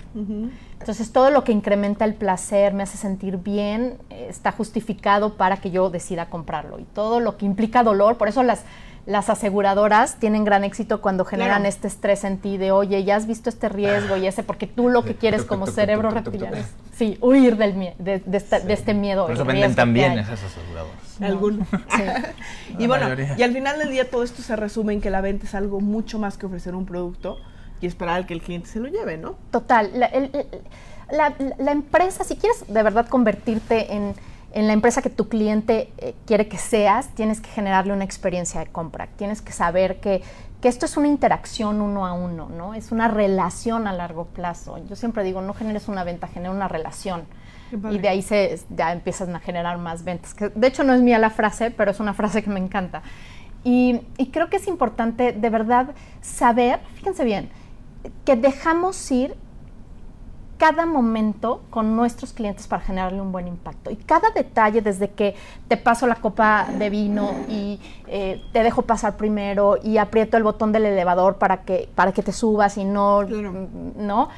Entonces, 0.81 1.13
todo 1.13 1.31
lo 1.31 1.45
que 1.45 1.53
incrementa 1.53 2.05
el 2.05 2.15
placer, 2.15 2.73
me 2.73 2.83
hace 2.83 2.97
sentir 2.97 3.37
bien, 3.37 3.99
eh, 4.09 4.27
está 4.31 4.51
justificado 4.51 5.37
para 5.37 5.59
que 5.59 5.71
yo 5.71 5.91
decida 5.91 6.31
comprarlo. 6.31 6.79
Y 6.79 6.85
todo 6.85 7.21
lo 7.21 7.37
que 7.37 7.47
implica 7.47 7.83
dolor, 7.83 8.17
por 8.17 8.29
eso 8.29 8.43
las, 8.43 8.65
las 9.11 9.29
aseguradoras 9.29 10.17
tienen 10.17 10.45
gran 10.45 10.63
éxito 10.63 11.01
cuando 11.01 11.25
generan 11.25 11.63
Claro. 11.63 11.69
este 11.69 11.89
estrés 11.89 12.23
en 12.23 12.39
ti 12.39 12.59
de, 12.59 12.71
oye, 12.71 13.03
ya 13.03 13.17
has 13.17 13.27
visto 13.27 13.49
este 13.51 13.69
riesgo 13.69 14.17
y 14.17 14.27
ese, 14.29 14.45
porque 14.45 14.69
tú 14.69 14.89
lo 14.89 15.03
que 15.05 15.17
quieres 15.17 15.43
como 15.43 15.67
cerebro 15.67 16.11
reptiliano 16.15 16.57
es, 16.57 16.67
sí, 16.95 17.19
huir 17.21 17.57
del 17.57 17.75
mie- 17.75 17.95
de, 17.99 18.21
de 18.21 18.37
esta- 18.37 18.61
de 18.61 18.73
este 18.73 18.95
miedo. 18.95 19.25
Por 19.27 19.35
eso 19.35 19.45
venden 19.45 19.75
hay. 19.89 20.19
esas 20.21 20.41
aseguradoras. 20.45 20.95
Sí. 21.97 22.03
y 22.79 22.87
bueno, 22.87 23.05
mayoría. 23.05 23.35
y 23.37 23.43
al 23.43 23.53
final 23.53 23.79
del 23.79 23.91
día 23.91 24.09
todo 24.09 24.23
esto 24.23 24.43
se 24.43 24.55
resume 24.55 24.93
en 24.93 25.01
que 25.01 25.11
la 25.11 25.21
venta 25.21 25.45
es 25.47 25.55
algo 25.57 25.81
mucho 25.81 26.19
más 26.21 26.39
que 26.39 26.47
ofrecer 26.47 26.77
un 26.77 26.87
producto 26.87 27.39
y 27.81 27.87
esperar 27.87 28.15
al 28.17 28.27
que 28.27 28.35
el 28.35 28.43
cliente 28.43 28.69
se 28.69 28.79
lo 28.79 28.87
lleve, 28.89 29.17
¿no? 29.17 29.35
Total. 29.51 29.91
La, 29.95 30.07
el- 30.07 30.31
el- 30.33 30.47
la- 31.11 31.35
la 31.59 31.73
empresa, 31.73 32.23
si 32.23 32.37
quieres 32.37 32.65
de 32.69 32.83
verdad 32.85 33.09
convertirte 33.09 33.93
en, 33.93 34.15
en 34.53 34.67
la 34.67 34.73
empresa 34.73 35.03
que 35.03 35.11
tu 35.11 35.29
cliente 35.29 35.93
eh, 35.99 36.15
quiere 36.27 36.49
que 36.49 36.59
seas, 36.59 37.09
tienes 37.15 37.41
que 37.41 37.49
generarle 37.49 37.93
una 37.93 38.05
experiencia 38.05 38.61
de 38.61 38.67
compra. 38.67 39.09
Tienes 39.17 39.43
que 39.43 39.53
saber 39.53 40.01
que, 40.01 40.23
que 40.61 40.69
esto 40.69 40.87
es 40.87 40.97
una 40.97 41.07
interacción 41.07 41.81
uno 41.81 42.07
a 42.07 42.13
uno, 42.13 42.49
¿no? 42.49 42.75
Es 42.75 42.91
una 42.91 43.09
relación 43.09 43.87
a 43.87 43.93
largo 43.93 44.27
plazo. 44.27 44.79
Yo 44.89 44.97
siempre 44.97 45.23
digo, 45.23 45.41
no 45.41 45.55
generes 45.55 45.89
una 45.89 46.05
venta, 46.05 46.27
genera 46.27 46.51
una 46.51 46.69
relación. 46.69 47.25
Y 47.89 47.99
de 47.99 48.09
ahí 48.09 48.23
se, 48.23 48.61
ya 48.71 48.93
empiezan 48.93 49.37
a 49.37 49.39
generar 49.39 49.79
más 49.79 50.03
ventas. 50.03 50.35
Que, 50.35 50.49
de 50.49 50.67
hecho, 50.67 50.83
no 50.83 50.93
es 50.93 51.03
mía 51.03 51.21
la 51.21 51.31
frase, 51.31 51.71
pero 51.71 51.93
es 51.93 52.01
una 52.01 52.15
frase 52.15 52.43
que 52.43 52.51
me 52.51 52.59
encanta. 52.59 53.03
Y, 53.63 54.01
y 54.17 54.31
creo 54.31 54.51
que 54.51 54.57
es 54.57 54.67
importante 54.67 55.33
de 55.33 55.51
verdad 55.51 55.91
saber, 56.21 56.81
fíjense 56.95 57.25
bien, 57.25 57.51
que 58.25 58.35
dejamos 58.35 59.11
ir 59.13 59.37
cada 60.61 60.85
momento 60.85 61.63
con 61.71 61.97
nuestros 61.97 62.35
clientes 62.35 62.67
para 62.67 62.83
generarle 62.83 63.19
un 63.23 63.33
buen 63.33 63.49
impacto. 63.49 63.91
Y 63.91 63.97
cada 63.97 64.29
detalle, 64.31 64.83
desde 64.83 65.09
que 65.09 65.35
te 65.69 65.79
paso 65.79 66.07
la 66.07 66.17
copa 66.17 66.69
de 66.79 66.91
vino 66.91 67.31
y 67.49 67.81
eh, 68.07 68.43
te 68.53 68.63
dejo 68.63 68.83
pasar 68.83 69.17
primero 69.17 69.79
y 69.83 69.97
aprieto 69.97 70.37
el 70.37 70.43
botón 70.43 70.71
del 70.71 70.85
elevador 70.85 71.37
para 71.37 71.63
que, 71.63 71.89
para 71.95 72.13
que 72.13 72.23
te 72.23 72.33
subas 72.33 72.77
y 72.77 72.85
no, 72.85 73.25
Claro. 73.27 73.69
¿no? 73.97 74.29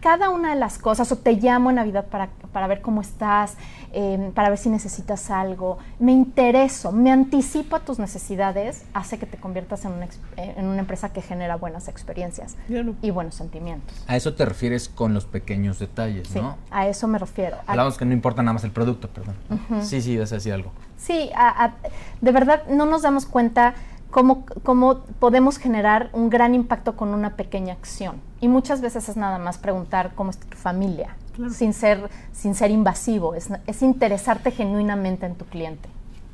Cada 0.00 0.28
una 0.30 0.50
de 0.54 0.60
las 0.60 0.78
cosas, 0.78 1.10
o 1.10 1.16
te 1.16 1.32
llamo 1.32 1.70
en 1.70 1.76
Navidad 1.76 2.06
para, 2.06 2.28
para 2.52 2.68
ver 2.68 2.80
cómo 2.80 3.00
estás, 3.00 3.56
eh, 3.92 4.30
para 4.34 4.48
ver 4.48 4.56
si 4.58 4.68
necesitas 4.70 5.28
algo, 5.30 5.78
me 5.98 6.12
intereso, 6.12 6.92
me 6.92 7.10
anticipo 7.10 7.74
a 7.74 7.80
tus 7.80 7.98
necesidades, 7.98 8.84
hace 8.94 9.18
que 9.18 9.26
te 9.26 9.38
conviertas 9.38 9.84
en 9.84 9.92
una, 9.92 10.06
en 10.36 10.66
una 10.66 10.78
empresa 10.80 11.12
que 11.12 11.20
genera 11.20 11.56
buenas 11.56 11.88
experiencias 11.88 12.56
Claro. 12.68 12.94
y 13.02 13.10
buenos 13.10 13.34
sentimientos. 13.34 14.04
A 14.06 14.16
eso 14.16 14.34
te 14.34 14.44
refieres 14.44 14.88
con 14.88 15.14
los 15.14 15.24
pequeños 15.26 15.80
detalles, 15.80 16.28
Sí, 16.28 16.40
¿no? 16.40 16.56
a 16.70 16.86
eso 16.86 17.08
me 17.08 17.18
refiero. 17.18 17.56
A- 17.66 17.72
Hablamos 17.72 17.98
que 17.98 18.04
no 18.04 18.12
importa 18.12 18.42
nada 18.42 18.52
más 18.52 18.64
el 18.64 18.70
producto, 18.70 19.08
perdón. 19.08 19.34
Sí, 19.82 20.00
sí, 20.00 20.16
vas 20.16 20.30
a 20.30 20.36
decir 20.36 20.52
algo. 20.52 20.70
Sí, 20.96 21.30
a- 21.34 21.64
a- 21.64 21.74
de 22.20 22.32
verdad 22.32 22.62
no 22.68 22.86
nos 22.86 23.02
damos 23.02 23.26
cuenta 23.26 23.74
cómo, 24.10 24.44
cómo 24.62 25.00
podemos 25.20 25.58
generar 25.58 26.10
un 26.12 26.30
gran 26.30 26.54
impacto 26.54 26.96
con 26.96 27.10
una 27.10 27.36
pequeña 27.36 27.72
acción. 27.74 28.16
Y 28.40 28.48
muchas 28.48 28.80
veces 28.80 29.08
es 29.08 29.16
nada 29.16 29.38
más 29.38 29.58
preguntar 29.58 30.12
cómo 30.14 30.30
está 30.30 30.46
tu 30.46 30.56
familia, 30.56 31.16
Claro. 31.34 31.52
sin, 31.52 31.72
ser, 31.72 32.08
sin 32.32 32.54
ser 32.54 32.70
invasivo, 32.70 33.34
es, 33.34 33.48
es 33.66 33.82
interesarte 33.82 34.50
genuinamente 34.50 35.26
en 35.26 35.34
tu 35.34 35.44
cliente. 35.44 35.88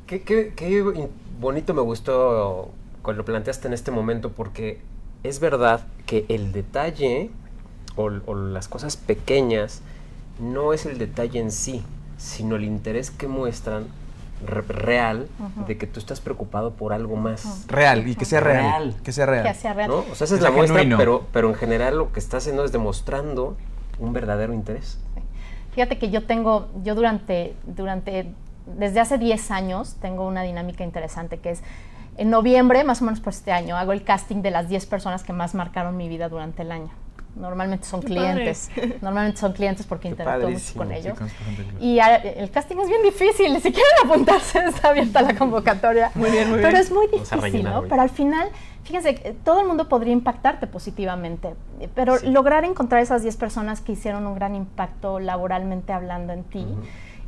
Qué, 0.07 0.21
qué- 0.21 0.53
qué 0.55 1.09
bonito 1.39 1.73
me 1.73 1.81
gustó 1.81 2.69
cuando 3.01 3.19
lo 3.21 3.25
planteaste 3.25 3.67
en 3.67 3.73
este 3.73 3.91
momento, 3.91 4.31
porque 4.31 4.79
es 5.23 5.39
verdad 5.39 5.81
que 6.05 6.25
el 6.29 6.51
detalle 6.51 7.29
o, 7.95 8.09
o 8.25 8.35
las 8.35 8.67
cosas 8.67 8.97
pequeñas 8.97 9.81
no 10.39 10.73
es 10.73 10.85
el 10.85 10.97
detalle 10.97 11.39
en 11.39 11.51
sí, 11.51 11.83
sino 12.17 12.55
el 12.55 12.63
interés 12.63 13.09
que 13.11 13.27
muestran 13.27 13.85
re- 14.45 14.61
real 14.61 15.27
de 15.67 15.77
que 15.77 15.87
tú 15.87 15.99
estás 15.99 16.21
preocupado 16.21 16.71
por 16.73 16.93
algo 16.93 17.15
más. 17.15 17.65
Real, 17.67 18.07
y 18.07 18.15
que 18.15 18.25
sea 18.25 18.39
real. 18.39 18.63
Real. 18.63 18.95
Que 19.03 19.11
sea 19.11 19.25
real. 19.25 19.43
Que 19.47 19.53
sea 19.53 19.73
real. 19.73 19.89
¿no? 19.89 19.97
O 20.11 20.15
sea, 20.15 20.25
esa 20.25 20.35
Que 20.35 20.39
es 20.39 20.41
la 20.41 20.51
muestra, 20.51 20.83
pero, 20.97 21.25
pero 21.31 21.49
en 21.49 21.55
general 21.55 21.97
lo 21.97 22.11
que 22.11 22.19
está 22.19 22.37
haciendo 22.37 22.63
es 22.65 22.71
demostrando 22.71 23.55
un 23.99 24.13
verdadero 24.13 24.53
interés. 24.53 24.99
Fíjate 25.73 25.97
que 25.97 26.09
yo 26.09 26.25
tengo, 26.25 26.69
yo 26.83 26.95
durante, 26.95 27.53
durante, 27.65 28.33
desde 28.77 28.99
hace 29.01 29.17
10 29.17 29.51
años 29.51 29.95
tengo 30.01 30.25
una 30.27 30.43
dinámica 30.43 30.83
interesante 30.83 31.37
que 31.39 31.51
es, 31.51 31.61
en 32.17 32.29
noviembre, 32.29 32.83
más 32.85 33.01
o 33.01 33.05
menos 33.05 33.19
por 33.19 33.33
este 33.33 33.51
año, 33.51 33.75
hago 33.75 33.91
el 33.91 34.03
casting 34.03 34.41
de 34.41 34.51
las 34.51 34.69
10 34.69 34.85
personas 34.85 35.23
que 35.23 35.33
más 35.33 35.53
marcaron 35.53 35.97
mi 35.97 36.07
vida 36.07 36.29
durante 36.29 36.61
el 36.61 36.71
año. 36.71 36.89
Normalmente 37.35 37.85
son 37.85 37.99
Qué 37.99 38.07
clientes, 38.07 38.71
normalmente 39.01 39.39
son 39.39 39.51
clientes 39.51 39.85
porque 39.85 40.03
Qué 40.03 40.09
interactúo 40.09 40.49
mucho 40.49 40.73
padrísimo, 40.73 40.83
con 40.83 40.91
ellos. 40.93 41.17
Y 41.81 41.99
a- 41.99 42.15
el 42.15 42.49
casting 42.49 42.77
es 42.77 42.87
bien 42.87 43.01
difícil, 43.03 43.53
si 43.61 43.71
quieren 43.73 43.91
apuntarse 44.05 44.59
está 44.67 44.89
abierta 44.89 45.21
la 45.21 45.35
convocatoria. 45.35 46.11
Muy 46.15 46.31
bien, 46.31 46.49
muy 46.49 46.57
Pero 46.59 46.69
bien. 46.69 46.81
es 46.81 46.91
muy 46.91 47.07
difícil, 47.07 47.41
rellenar 47.41 47.73
¿no? 47.73 47.79
hoy. 47.81 47.89
Pero 47.89 48.01
al 48.01 48.09
final, 48.09 48.47
fíjense, 48.83 49.35
todo 49.43 49.59
el 49.59 49.67
mundo 49.67 49.89
podría 49.89 50.13
impactarte 50.13 50.65
positivamente, 50.67 51.55
pero 51.93 52.17
Sí. 52.19 52.27
lograr 52.27 52.63
encontrar 52.63 53.01
esas 53.01 53.21
10 53.21 53.35
personas 53.35 53.81
que 53.81 53.91
hicieron 53.91 54.25
un 54.27 54.35
gran 54.35 54.55
impacto 54.55 55.19
laboralmente 55.19 55.91
hablando 55.91 56.31
en 56.31 56.43
ti. 56.45 56.65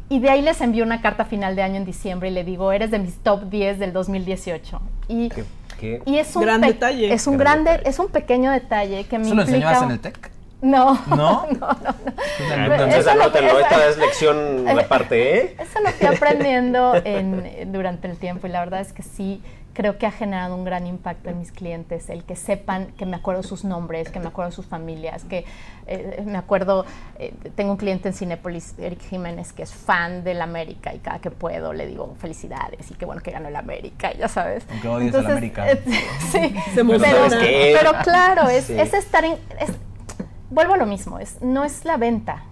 Y 0.10 0.20
de 0.20 0.30
ahí 0.30 0.42
les 0.42 0.62
envío 0.62 0.84
una 0.86 1.02
carta 1.02 1.26
final 1.26 1.56
de 1.56 1.62
año 1.64 1.76
en 1.76 1.86
diciembre 1.86 2.30
y 2.30 2.32
le 2.32 2.44
digo, 2.44 2.72
eres 2.72 2.92
de 2.92 3.00
mis 3.00 3.16
top 3.18 3.44
10 3.50 3.78
del 3.80 3.92
2018. 3.94 4.80
Y, 5.10 5.30
Qué- 5.30 5.44
qué- 5.80 6.02
y 6.06 6.18
es 6.18 6.36
un 6.36 6.44
Gran 6.44 6.62
detalle. 6.62 7.14
Es 7.14 7.28
un 7.28 7.38
Gran 7.38 7.56
grande, 7.64 7.72
detalle. 7.72 7.90
es 7.90 8.00
un 8.00 8.08
pequeño 8.08 8.52
detalle 8.52 9.04
que 9.06 9.18
me 9.20 9.26
¿Eso 9.26 9.36
lo 9.36 9.42
enseñabas 9.42 9.84
en 9.84 9.92
el 9.92 10.00
TEC? 10.00 10.32
No. 10.62 10.98
¿No? 11.08 11.46
Ah, 11.62 11.94
Pero 12.38 12.74
Entonces 12.74 13.00
eso 13.06 13.16
lo- 13.16 13.22
anótenlo, 13.24 13.50
eso- 13.50 13.60
esta 13.60 13.88
es 13.90 13.98
lección 13.98 14.66
aparte, 14.80 15.38
¿eh? 15.40 15.56
Eso 15.60 15.80
lo 15.84 15.90
fui 15.92 16.08
aprendiendo 16.08 16.94
en- 17.04 17.72
durante 17.72 18.08
el 18.08 18.18
tiempo 18.18 18.48
y 18.48 18.50
la 18.52 18.60
verdad 18.62 18.80
es 18.82 18.94
que 18.94 19.04
sí 19.04 19.42
creo 19.78 20.00
que 20.00 20.08
ha 20.08 20.12
generado 20.12 20.56
un 20.56 20.64
gran 20.66 20.88
impacto 20.88 21.30
en 21.30 21.38
mis 21.38 21.52
clientes, 21.52 22.10
el 22.10 22.24
que 22.24 22.36
sepan 22.36 22.88
que 22.98 23.06
me 23.06 23.16
acuerdo 23.16 23.44
sus 23.44 23.64
nombres, 23.64 24.10
que 24.10 24.20
me 24.20 24.26
acuerdo 24.28 24.50
sus 24.52 24.66
familias, 24.66 25.24
que 25.24 25.46
eh, 25.86 26.24
me 26.26 26.40
acuerdo, 26.40 26.84
eh, 27.20 27.32
tengo 27.56 27.74
un 27.74 27.78
cliente 27.78 28.08
en 28.08 28.16
Cinépolis, 28.16 28.74
Eric 28.80 29.02
Jiménez, 29.04 29.54
que 29.54 29.62
es 29.62 29.72
fan 29.72 30.24
del 30.24 30.42
América 30.42 30.96
y 30.96 30.98
cada 30.98 31.20
que 31.20 31.30
puedo 31.30 31.74
le 31.74 31.86
digo 31.86 32.16
felicidades 32.20 32.90
y 32.90 32.96
qué 32.96 33.06
bueno 33.06 33.22
que 33.22 33.30
ganó 33.30 33.50
el 33.50 33.56
América, 33.56 34.12
ya 34.14 34.28
sabes. 34.28 34.66
Aunque 34.72 34.88
odies 34.88 35.14
al 35.14 35.28
América. 35.28 35.70
eh, 35.72 35.80
sí, 36.32 36.56
Se 36.74 36.84
pero, 36.84 37.00
pero 37.80 37.92
claro, 38.04 38.50
es, 38.50 38.66
Sí. 38.66 38.80
es 38.80 38.92
estar 38.96 39.24
en... 39.26 39.34
es- 39.60 39.78
vuelvo 40.50 40.74
a 40.74 40.78
lo 40.78 40.88
mismo, 40.88 41.20
es, 41.20 41.40
no 41.44 41.64
es 41.64 41.86
la 41.86 41.98
venta. 41.98 42.46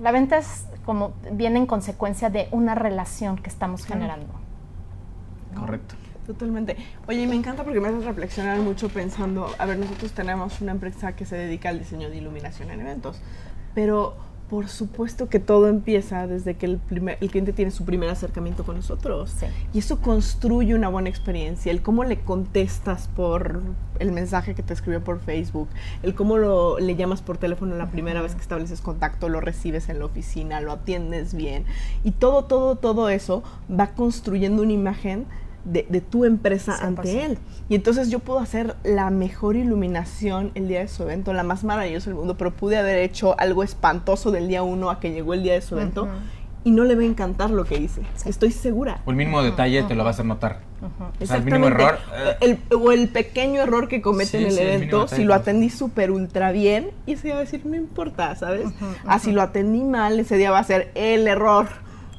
La 0.00 0.10
venta 0.10 0.36
es 0.38 0.66
como 0.84 1.12
viene 1.30 1.60
en 1.60 1.66
consecuencia 1.66 2.28
de 2.28 2.48
una 2.50 2.74
relación 2.74 3.36
que 3.36 3.50
estamos 3.50 3.86
generando. 3.86 4.34
Correcto. 5.54 5.94
Totalmente. 6.26 6.76
Oye, 7.08 7.22
y 7.22 7.26
me 7.26 7.34
encanta 7.34 7.64
porque 7.64 7.80
me 7.80 7.88
haces 7.88 8.04
reflexionar 8.04 8.58
mucho 8.60 8.88
pensando, 8.88 9.48
a 9.58 9.66
ver, 9.66 9.78
nosotros 9.78 10.12
tenemos 10.12 10.60
una 10.60 10.72
empresa 10.72 11.16
que 11.16 11.26
se 11.26 11.36
dedica 11.36 11.68
al 11.68 11.78
diseño 11.78 12.10
de 12.10 12.16
iluminación 12.16 12.70
en 12.70 12.80
eventos, 12.80 13.20
pero 13.74 14.14
por 14.52 14.68
supuesto 14.68 15.30
que 15.30 15.38
todo 15.38 15.66
empieza 15.66 16.26
desde 16.26 16.56
que 16.56 16.66
el, 16.66 16.76
primer, 16.76 17.16
el 17.22 17.30
cliente 17.30 17.54
tiene 17.54 17.70
su 17.70 17.86
primer 17.86 18.10
acercamiento 18.10 18.64
con 18.64 18.76
nosotros. 18.76 19.30
Sí. 19.30 19.46
Y 19.72 19.78
eso 19.78 19.98
construye 20.02 20.74
una 20.74 20.88
buena 20.90 21.08
experiencia, 21.08 21.72
el 21.72 21.80
cómo 21.80 22.04
le 22.04 22.20
contestas 22.20 23.08
por 23.08 23.62
el 23.98 24.12
mensaje 24.12 24.54
que 24.54 24.62
te 24.62 24.74
escribió 24.74 25.02
por 25.02 25.20
Facebook, 25.20 25.68
el 26.02 26.14
cómo 26.14 26.36
lo, 26.36 26.78
le 26.78 26.96
llamas 26.96 27.22
por 27.22 27.38
teléfono 27.38 27.76
la 27.76 27.90
primera 27.90 28.20
vez 28.20 28.34
que 28.34 28.42
estableces 28.42 28.82
contacto, 28.82 29.30
lo 29.30 29.40
recibes 29.40 29.88
en 29.88 30.00
la 30.00 30.04
oficina, 30.04 30.60
lo 30.60 30.72
atiendes 30.72 31.32
bien. 31.32 31.64
Y 32.04 32.10
todo, 32.10 32.44
todo, 32.44 32.76
todo 32.76 33.08
eso 33.08 33.42
va 33.70 33.94
construyendo 33.94 34.62
una 34.62 34.72
imagen 34.72 35.24
de, 35.64 35.86
de 35.88 36.00
tu 36.00 36.24
empresa 36.24 36.76
100%. 36.80 36.82
ante 36.86 37.24
él. 37.24 37.38
Y 37.68 37.74
entonces 37.74 38.10
yo 38.10 38.18
puedo 38.18 38.40
hacer 38.40 38.74
la 38.84 39.10
mejor 39.10 39.56
iluminación 39.56 40.50
el 40.54 40.68
día 40.68 40.80
de 40.80 40.88
su 40.88 41.02
evento, 41.04 41.32
la 41.32 41.42
más 41.42 41.64
maravillosa 41.64 42.06
del 42.10 42.16
mundo, 42.16 42.36
pero 42.36 42.50
pude 42.52 42.76
haber 42.78 42.98
hecho 42.98 43.38
algo 43.38 43.62
espantoso 43.62 44.30
del 44.30 44.48
día 44.48 44.62
uno 44.62 44.90
a 44.90 45.00
que 45.00 45.12
llegó 45.12 45.34
el 45.34 45.42
día 45.42 45.54
de 45.54 45.60
su 45.62 45.76
evento 45.76 46.08
y 46.64 46.70
no 46.70 46.84
le 46.84 46.94
va 46.94 47.02
a 47.02 47.06
encantar 47.06 47.50
lo 47.50 47.64
que 47.64 47.76
hice. 47.76 48.02
Estoy 48.24 48.52
segura. 48.52 49.00
O 49.04 49.10
el 49.10 49.16
mínimo 49.16 49.42
detalle 49.42 49.82
te 49.82 49.94
lo 49.96 50.04
va 50.04 50.10
a 50.10 50.12
hacer 50.12 50.24
notar. 50.24 50.60
O 51.20 51.26
sea, 51.26 51.36
el 51.36 51.44
mínimo 51.44 51.66
error. 51.68 51.98
eh, 52.40 52.58
El- 52.70 52.76
o 52.76 52.90
el 52.92 53.08
pequeño 53.08 53.60
error 53.62 53.88
que 53.88 54.00
comete 54.02 54.30
Sí, 54.30 54.36
en 54.38 54.44
el 54.46 54.52
sí, 54.52 54.60
evento, 54.60 55.06
si 55.08 55.24
lo 55.24 55.34
atendí 55.34 55.70
súper 55.70 56.10
ultra 56.10 56.50
bien, 56.52 56.90
y 57.06 57.12
ese 57.12 57.24
día 57.28 57.34
va 57.34 57.40
a 57.40 57.44
decir, 57.44 57.64
no 57.66 57.76
importa, 57.76 58.34
¿sabes? 58.36 58.66
Ah, 59.06 59.18
si 59.20 59.30
lo 59.32 59.42
atendí 59.42 59.82
mal, 59.82 60.18
ese 60.20 60.36
día 60.36 60.50
va 60.50 60.58
a 60.58 60.64
ser 60.64 60.90
el 60.96 61.26
error, 61.28 61.68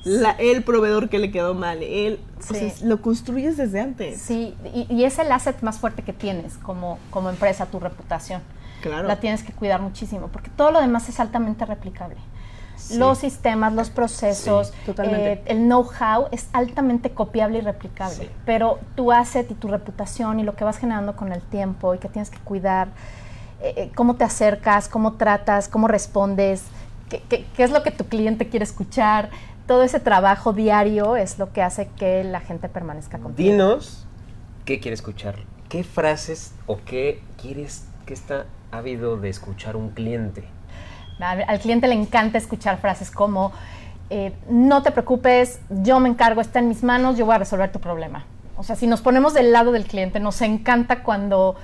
la- 0.04 0.32
el 0.32 0.64
proveedor 0.64 1.10
que 1.10 1.20
le 1.20 1.32
quedó 1.32 1.54
mal, 1.54 1.82
él, 1.84 2.20
o 2.40 2.54
Sí. 2.54 2.70
sea, 2.72 2.88
lo 2.88 3.02
construyes 3.02 3.58
desde 3.58 3.80
antes. 3.80 4.22
Sí, 4.22 4.56
y, 4.74 4.86
y 4.94 5.04
es 5.06 5.18
el 5.20 5.32
asset 5.32 5.62
más 5.62 5.78
fuerte 5.80 6.02
que 6.04 6.14
tienes 6.14 6.58
como, 6.58 6.98
como 7.10 7.30
empresa, 7.30 7.66
tu 7.68 7.80
reputación. 7.80 8.42
Claro. 8.82 9.08
la 9.08 9.18
tienes 9.22 9.44
que 9.44 9.54
cuidar 9.54 9.82
muchísimo, 9.82 10.28
porque 10.28 10.50
todo 10.50 10.72
lo 10.72 10.82
demás 10.82 11.08
es 11.08 11.22
altamente 11.22 11.66
replicable. 11.66 12.18
Sí. 12.76 12.98
Los 12.98 13.20
sistemas, 13.20 13.72
los 13.72 13.90
procesos, 13.90 14.74
Sí, 14.86 14.92
eh, 15.06 15.42
el 15.46 15.60
know-how 15.68 16.28
es 16.32 16.48
altamente 16.52 17.12
copiable 17.12 17.60
y 17.60 17.62
replicable. 17.62 18.30
Pero 18.46 18.80
tu 18.96 19.14
asset 19.14 19.50
y 19.50 19.54
tu 19.54 19.70
reputación 19.70 20.42
y 20.42 20.44
lo 20.44 20.58
que 20.58 20.66
vas 20.66 20.80
generando 20.80 21.16
con 21.16 21.32
el 21.32 21.42
tiempo 21.42 21.94
y 21.96 21.98
que 22.00 22.10
tienes 22.10 22.30
que 22.30 22.40
cuidar, 22.40 22.90
eh, 23.62 23.74
eh, 23.78 23.92
cómo 23.96 24.16
te 24.18 24.26
acercas, 24.26 24.90
cómo 24.90 25.14
tratas, 25.14 25.70
cómo 25.70 25.88
respondes, 25.88 26.64
qué, 27.10 27.24
qué- 27.30 27.46
qué 27.56 27.64
es 27.64 27.72
lo 27.72 27.84
que 27.84 27.92
tu 27.92 28.04
cliente 28.08 28.50
quiere 28.50 28.66
escuchar. 28.66 29.30
Todo 29.68 29.84
ese 29.84 30.00
trabajo 30.00 30.54
diario 30.54 31.16
es 31.16 31.40
lo 31.40 31.54
que 31.54 31.62
hace 31.62 31.88
que 31.98 32.24
la 32.24 32.42
gente 32.42 32.70
permanezca 32.70 33.20
contigo. 33.20 33.50
Dinos 33.50 34.06
qué 34.66 34.80
quiere 34.80 34.96
escuchar. 34.96 35.36
¿Qué 35.70 35.84
frases 35.84 36.54
o 36.68 36.80
qué 36.86 37.22
quieres 37.42 37.86
que 38.06 38.14
está 38.14 38.46
ávido 38.72 39.18
de 39.18 39.30
escuchar 39.30 39.76
un 39.76 39.90
cliente? 39.90 40.44
Al 41.20 41.60
cliente 41.60 41.88
le 41.88 41.96
encanta 41.96 42.38
escuchar 42.38 42.80
frases 42.80 43.10
como, 43.10 43.54
eh, 44.10 44.34
no 44.50 44.84
te 44.84 44.92
preocupes, 44.92 45.60
yo 45.70 46.00
me 46.00 46.10
encargo, 46.10 46.42
está 46.42 46.60
en 46.60 46.68
mis 46.68 46.84
manos, 46.84 47.18
yo 47.18 47.26
voy 47.26 47.36
a 47.36 47.38
resolver 47.38 47.72
tu 47.72 47.80
problema. 47.80 48.26
O 48.58 48.64
sea, 48.64 48.76
si 48.76 48.88
nos 48.88 49.02
ponemos 49.02 49.34
del 49.34 49.52
lado 49.52 49.72
del 49.72 49.86
cliente, 49.86 50.20
nos 50.20 50.42
encanta 50.42 51.04
cuando, 51.04 51.56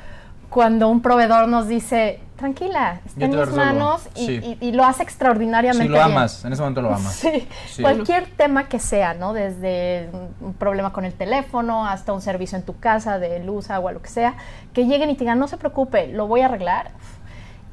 cuando 0.50 0.88
un 0.88 1.02
proveedor 1.02 1.48
nos 1.48 1.68
dice, 1.68 2.20
tranquila, 2.40 3.02
está 3.06 3.26
en 3.26 3.32
mis 3.32 3.40
resuelvo". 3.40 3.64
manos 3.66 4.02
y, 4.16 4.26
Sí. 4.26 4.58
y- 4.62 4.68
y 4.68 4.72
lo 4.72 4.84
hace 4.86 5.04
extraordinariamente 5.04 5.84
Si 5.84 5.90
lo 5.90 5.96
bien. 6.04 6.12
amas, 6.18 6.44
en 6.44 6.54
ese 6.54 6.62
momento 6.62 6.82
lo 6.82 6.94
amas. 6.96 7.14
Sí. 7.22 7.48
Sí. 7.68 7.82
cualquier 7.84 8.26
tema 8.32 8.68
que 8.68 8.80
sea, 8.80 9.14
¿no? 9.14 9.34
Desde 9.34 10.10
un- 10.14 10.48
un 10.48 10.54
problema 10.54 10.92
con 10.92 11.06
el 11.06 11.14
teléfono 11.14 11.86
hasta 11.86 12.14
un 12.14 12.22
servicio 12.22 12.58
en 12.58 12.64
tu 12.64 12.80
casa 12.80 13.20
de 13.20 13.44
luz, 13.44 13.70
agua, 13.70 13.92
lo 13.92 14.02
que 14.02 14.10
sea, 14.10 14.34
que 14.74 14.86
lleguen 14.88 15.10
y 15.12 15.14
te 15.14 15.20
digan, 15.20 15.38
no 15.38 15.48
se 15.48 15.58
preocupe, 15.58 16.08
lo 16.08 16.26
voy 16.28 16.42
a 16.42 16.46
arreglar. 16.46 16.92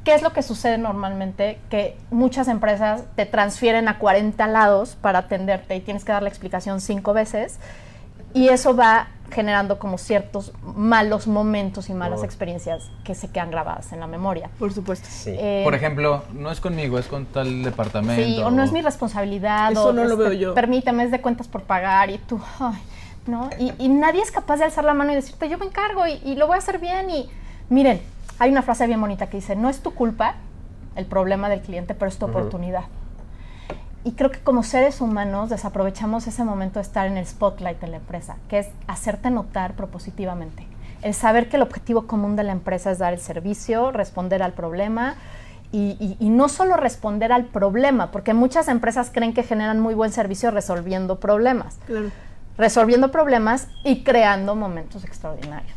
¿Qué 0.03 0.13
es 0.13 0.21
lo 0.21 0.31
que 0.31 0.41
sucede 0.41 0.77
normalmente? 0.77 1.59
Que 1.69 1.97
muchas 2.11 2.47
empresas 2.47 3.03
te 3.17 3.25
transfieren 3.25 3.87
a 3.89 3.97
40 3.99 4.47
lados 4.47 4.95
para 5.01 5.19
atenderte 5.19 5.75
y 5.75 5.81
tienes 5.81 6.05
que 6.05 6.13
dar 6.13 6.23
la 6.23 6.29
explicación 6.29 6.79
cinco 6.79 7.11
veces 7.13 7.59
y 8.33 8.47
eso 8.49 8.73
va 8.75 9.07
generando 9.31 9.77
como 9.79 9.97
ciertos 9.97 10.53
malos 10.75 11.27
momentos 11.27 11.89
y 11.89 11.93
malas 11.93 12.21
Oh. 12.21 12.25
experiencias 12.25 12.89
que 13.03 13.13
se 13.13 13.29
quedan 13.29 13.51
grabadas 13.51 13.91
en 13.91 13.99
la 13.99 14.07
memoria. 14.07 14.49
Por 14.57 14.71
supuesto. 14.73 15.07
Sí. 15.09 15.31
Eh, 15.37 15.61
Por 15.63 15.75
ejemplo, 15.75 16.23
no 16.33 16.49
es 16.51 16.59
conmigo, 16.61 16.97
es 16.97 17.07
con 17.07 17.25
tal 17.25 17.63
departamento. 17.63 18.23
Sí, 18.23 18.41
o 18.41 18.49
no 18.51 18.63
es 18.63 18.71
mi 18.71 18.81
responsabilidad. 18.81 19.71
Eso 19.71 19.87
o, 19.87 19.93
no 19.93 20.05
lo 20.05 20.15
veo 20.17 20.31
yo. 20.33 20.53
Permíteme, 20.53 21.03
es 21.03 21.11
de 21.11 21.21
cuentas 21.21 21.47
por 21.47 21.63
pagar 21.63 22.09
y 22.09 22.17
tú, 22.19 22.39
ay, 22.59 22.81
¿no? 23.27 23.49
Y, 23.59 23.73
y 23.77 23.89
nadie 23.89 24.21
es 24.21 24.31
capaz 24.31 24.57
de 24.57 24.63
alzar 24.65 24.83
la 24.85 24.93
mano 24.93 25.11
y 25.11 25.15
decirte, 25.15 25.49
yo 25.49 25.57
me 25.57 25.65
encargo 25.65 26.07
y, 26.07 26.13
y 26.23 26.35
lo 26.35 26.47
voy 26.47 26.55
a 26.55 26.59
hacer 26.59 26.79
bien. 26.79 27.09
Y 27.09 27.29
miren, 27.69 28.01
hay 28.39 28.49
una 28.51 28.61
frase 28.61 28.87
bien 28.87 29.01
bonita 29.01 29.27
que 29.27 29.37
dice, 29.37 29.55
no 29.55 29.69
es 29.69 29.81
tu 29.81 29.93
culpa 29.93 30.35
el 30.95 31.05
problema 31.05 31.49
del 31.49 31.61
cliente, 31.61 31.93
pero 31.93 32.09
es 32.09 32.17
tu 32.17 32.25
oportunidad. 32.25 32.85
Y 34.07 34.13
creo 34.13 34.31
que 34.31 34.39
como 34.39 34.63
seres 34.63 35.01
humanos 35.01 35.49
desaprovechamos 35.49 36.27
ese 36.27 36.45
momento 36.45 36.79
de 36.79 36.83
estar 36.83 37.07
en 37.07 37.17
el 37.17 37.25
spotlight 37.27 37.81
de 37.81 37.87
la 37.87 37.97
empresa, 37.97 38.37
que 38.47 38.59
es 38.59 38.69
hacerte 38.87 39.29
notar 39.29 39.73
propositivamente. 39.73 40.65
El 41.01 41.13
saber 41.13 41.49
que 41.49 41.57
el 41.57 41.61
objetivo 41.61 42.07
común 42.07 42.37
de 42.37 42.43
la 42.43 42.53
empresa 42.53 42.89
es 42.89 42.99
dar 42.99 43.11
el 43.11 43.19
servicio, 43.19 43.91
responder 43.91 44.41
al 44.43 44.53
problema 44.53 45.15
y, 45.73 45.97
y- 45.99 46.15
y 46.25 46.29
no 46.29 46.47
solo 46.47 46.77
responder 46.77 47.33
al 47.33 47.47
problema, 47.47 48.09
porque 48.11 48.33
muchas 48.33 48.69
empresas 48.69 49.11
creen 49.13 49.33
que 49.33 49.43
generan 49.43 49.81
muy 49.81 49.93
buen 49.93 50.13
servicio 50.13 50.51
resolviendo 50.51 51.19
problemas, 51.19 51.77
Claro. 51.85 52.09
resolviendo 52.57 53.11
problemas 53.11 53.67
y 53.83 54.05
creando 54.05 54.55
momentos 54.55 55.03
extraordinarios. 55.03 55.76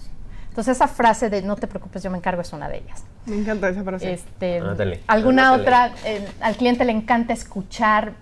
Entonces 0.51 0.77
esa 0.77 0.89
frase 0.89 1.31
de 1.31 1.43
no 1.43 1.55
te 1.55 1.69
preocupes, 1.69 2.03
yo 2.03 2.11
me 2.11 2.19
encargo 2.19 2.43
es 2.43 2.53
una 2.53 2.69
de 2.69 2.79
ellas. 2.79 3.05
Me 3.27 3.37
encanta 3.37 3.69
esa 3.69 3.85
frase. 3.85 4.13
Este, 4.13 4.61
alguna 5.07 5.53
otra, 5.53 5.93
eh, 6.05 6.29
al 6.41 6.57
cliente 6.57 6.85
le 6.85 6.91
encanta 6.91 7.33
escuchar, 7.33 8.15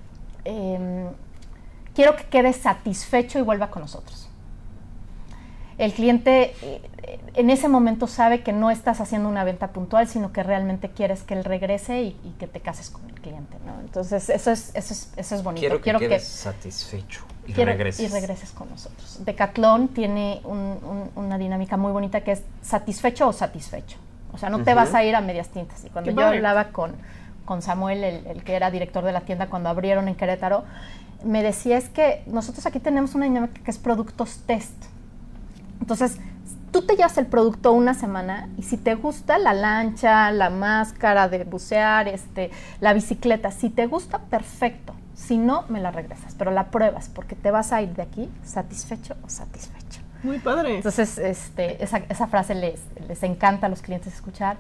eh, 0.45 1.09
quiero 1.95 2.17
que 2.17 2.25
quede 2.25 2.53
satisfecho 2.53 3.39
y 3.39 3.43
vuelva 3.43 3.71
con 3.71 3.81
nosotros. 3.81 4.29
El 5.79 5.95
cliente 5.95 6.55
eh, 6.61 6.83
en 7.33 7.49
ese 7.49 7.69
momento 7.69 8.07
sabe 8.07 8.43
que 8.43 8.53
no 8.53 8.71
estás 8.71 9.01
haciendo 9.01 9.29
una 9.29 9.45
venta 9.45 9.69
puntual, 9.69 10.07
sino 10.07 10.31
que 10.31 10.43
realmente 10.43 10.91
quieres 10.91 11.23
que 11.23 11.33
él 11.33 11.45
regrese 11.45 12.03
y, 12.03 12.21
y 12.25 12.35
que 12.39 12.47
te 12.47 12.61
cases 12.61 12.91
con 12.91 13.09
el 13.09 13.19
cliente. 13.21 13.57
¿no? 13.65 13.81
Entonces 13.81 14.29
eso 14.29 14.51
es, 14.51 14.75
eso 14.75 14.93
es, 14.93 15.13
eso 15.17 15.35
es 15.35 15.43
bonito. 15.43 15.81
Quiero 15.81 15.99
que 15.99 16.09
quedes 16.09 16.29
satisfecho 16.29 17.25
y 17.49 17.53
quiero- 17.55 17.73
regreses. 17.73 18.09
y 18.09 18.13
regreses 18.13 18.51
con 18.53 18.69
nosotros. 18.71 19.21
Decathlon 19.25 19.89
tiene 19.89 20.41
un- 20.45 20.79
un- 20.85 21.11
una 21.17 21.39
dinámica 21.39 21.77
muy 21.77 21.93
bonita 21.93 22.21
que 22.23 22.33
es 22.33 22.43
satisfecho 22.63 23.29
o 23.29 23.33
satisfecho. 23.33 23.99
O 24.33 24.39
sea, 24.39 24.51
no 24.51 24.63
te 24.63 24.75
vas 24.75 24.95
a 24.95 25.03
ir 25.05 25.17
a 25.17 25.21
medias 25.21 25.49
tintas. 25.49 25.85
Y 25.85 25.89
cuando 25.91 26.11
Qué 26.11 26.15
yo 26.15 26.21
padre. 26.23 26.37
hablaba 26.37 26.69
con, 26.69 26.93
con 27.45 27.63
Samuel, 27.63 28.05
el, 28.05 28.27
el 28.27 28.45
que 28.45 28.55
era 28.55 28.71
director 28.71 29.03
de 29.05 29.13
la 29.13 29.23
tienda 29.23 29.47
cuando 29.49 29.69
abrieron 29.71 30.07
en 30.07 30.15
Querétaro, 30.15 30.65
me 31.25 31.43
decía 31.43 31.79
es 31.79 31.89
que 31.89 32.23
nosotros 32.27 32.65
aquí 32.67 32.79
tenemos 32.79 33.15
una 33.15 33.25
dinámica 33.25 33.61
que 33.65 33.71
es 33.71 33.79
productos 33.79 34.41
test. 34.47 34.71
Entonces, 35.81 36.19
tú 36.71 36.83
te 36.83 36.95
llevas 36.97 37.17
el 37.19 37.27
producto 37.27 37.73
una 37.73 37.95
semana 37.95 38.49
y 38.59 38.63
si 38.63 38.77
te 38.77 38.95
gusta 38.95 39.39
la 39.39 39.55
lancha, 39.55 40.31
la 40.31 40.51
máscara 40.51 41.29
de 41.29 41.45
bucear, 41.45 42.07
este, 42.09 42.51
la 42.81 42.93
bicicleta, 42.93 43.51
si 43.51 43.71
te 43.71 43.87
gusta, 43.87 44.19
perfecto. 44.19 44.93
Si 45.19 45.37
no, 45.37 45.65
me 45.69 45.81
la 45.81 45.91
regresas, 45.91 46.35
pero 46.39 46.53
la 46.53 46.71
pruebas 46.71 47.11
porque 47.13 47.35
te 47.35 47.51
vas 47.51 47.73
a 47.73 47.83
ir 47.83 47.91
de 47.91 48.03
aquí 48.03 48.31
satisfecho 48.45 49.17
o 49.25 49.29
satisfecho. 49.29 50.01
Muy 50.23 50.39
padre. 50.39 50.77
Entonces, 50.77 51.19
este, 51.19 51.83
esa, 51.83 51.99
esa 52.09 52.29
frase 52.29 52.55
les, 52.55 52.81
les 53.09 53.23
encanta 53.25 53.67
a 53.67 53.69
los 53.69 53.83
clientes 53.83 54.15
escuchar. 54.15 54.57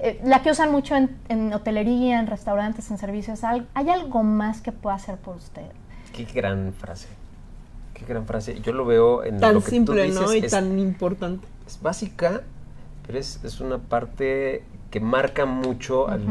Eh, 0.00 0.20
la 0.22 0.42
que 0.42 0.52
usan 0.52 0.70
mucho 0.70 0.94
en, 0.94 1.16
en 1.28 1.52
hotelería, 1.52 2.20
en 2.20 2.28
restaurantes, 2.28 2.90
en 2.92 2.98
servicios, 2.98 3.42
¿hay 3.42 3.90
algo 3.90 4.22
más 4.22 4.60
que 4.60 4.70
pueda 4.70 4.94
hacer 4.94 5.16
por 5.16 5.36
usted? 5.36 5.66
Qué 6.14 6.24
gran 6.24 6.72
frase. 6.72 7.08
Qué 7.92 8.04
gran 8.06 8.24
frase. 8.24 8.60
Yo 8.60 8.72
lo 8.72 8.84
veo 8.84 9.24
en 9.24 9.40
tan 9.40 9.54
lo 9.54 9.60
que 9.60 9.64
tú 9.64 9.70
simple, 9.70 10.04
dices, 10.04 10.20
¿no? 10.20 10.32
Y 10.32 10.38
es, 10.38 10.52
tan 10.52 10.78
importante. 10.78 11.46
es 11.66 11.82
básica, 11.82 12.42
pero 13.04 13.18
es, 13.18 13.42
es 13.42 13.60
una 13.60 13.78
parte 13.78 14.62
que 14.92 15.00
marca 15.00 15.44
mucho 15.44 16.08
al-. 16.08 16.24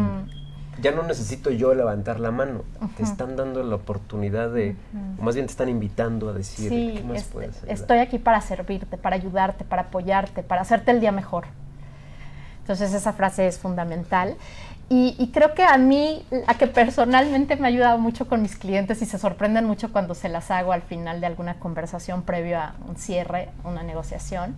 Ya 0.82 0.92
no 0.92 1.04
necesito 1.04 1.50
yo 1.50 1.74
levantar 1.74 2.20
la 2.20 2.32
mano. 2.32 2.62
Te 2.96 3.04
Ujú. 3.04 3.12
están 3.12 3.36
dando 3.36 3.64
la 3.64 3.76
oportunidad 3.76 4.52
de, 4.52 4.76
Ujú. 4.94 5.22
o 5.22 5.24
más 5.24 5.36
bien 5.36 5.48
te 5.48 5.52
están 5.52 5.70
invitando 5.70 6.30
a 6.30 6.34
decir, 6.34 6.70
Sí, 6.70 6.94
¿qué 6.98 7.04
más 7.04 7.18
este, 7.18 7.34
puedes 7.34 7.58
ayudar?" 7.58 7.74
estoy 7.74 7.98
aquí 8.00 8.20
para 8.20 8.42
servirte, 8.42 8.98
para 8.98 9.16
ayudarte, 9.16 9.64
para 9.64 9.84
apoyarte, 9.84 10.44
para 10.44 10.62
hacerte 10.62 10.92
el 10.92 11.00
día 11.00 11.12
mejor. 11.12 11.46
Entonces 12.62 12.94
esa 12.94 13.14
frase 13.14 13.48
es 13.48 13.58
fundamental. 13.60 14.36
Y, 14.90 15.16
y 15.20 15.32
creo 15.32 15.54
que 15.54 15.64
a 15.64 15.78
mí, 15.78 16.26
a 16.48 16.54
que 16.54 16.68
personalmente 16.68 17.58
me 17.58 17.64
ha 17.64 17.68
ayudado 17.68 17.98
mucho 17.98 18.28
con 18.28 18.42
mis 18.42 18.56
clientes 18.56 19.02
y 19.02 19.06
se 19.06 19.18
sorprenden 19.18 19.66
mucho 19.66 19.92
cuando 19.92 20.16
se 20.16 20.30
las 20.30 20.50
hago 20.50 20.72
al 20.72 20.82
final 20.82 21.20
de 21.20 21.28
alguna 21.28 21.56
conversación 21.60 22.22
previo 22.22 22.58
a 22.60 22.74
un 22.88 22.96
cierre, 22.96 23.50
una 23.66 23.84
negociación, 23.84 24.56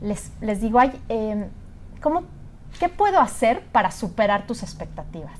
les, 0.00 0.30
les 0.40 0.60
digo, 0.60 0.78
Ay, 0.78 0.92
eh, 1.08 1.46
¿cómo, 2.00 2.22
¿qué 2.78 2.88
puedo 2.88 3.20
hacer 3.20 3.62
para 3.72 3.90
superar 3.90 4.46
tus 4.46 4.62
expectativas? 4.62 5.38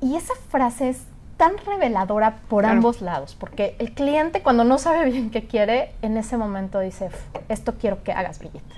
Y 0.00 0.16
esa 0.16 0.34
frase 0.50 0.90
es 0.90 1.02
tan 1.36 1.52
reveladora 1.66 2.36
por 2.48 2.62
Claro. 2.62 2.76
ambos 2.76 3.00
lados, 3.00 3.34
porque 3.38 3.74
el 3.78 3.92
cliente 3.92 4.42
cuando 4.42 4.64
no 4.64 4.78
sabe 4.78 5.10
bien 5.10 5.30
qué 5.30 5.46
quiere, 5.46 5.92
en 6.02 6.16
ese 6.16 6.36
momento 6.36 6.78
dice, 6.80 7.06
"Uf, 7.06 7.14
esto 7.48 7.74
quiero 7.80 8.02
que 8.04 8.12
hagas, 8.12 8.38
Brigitte. 8.38 8.74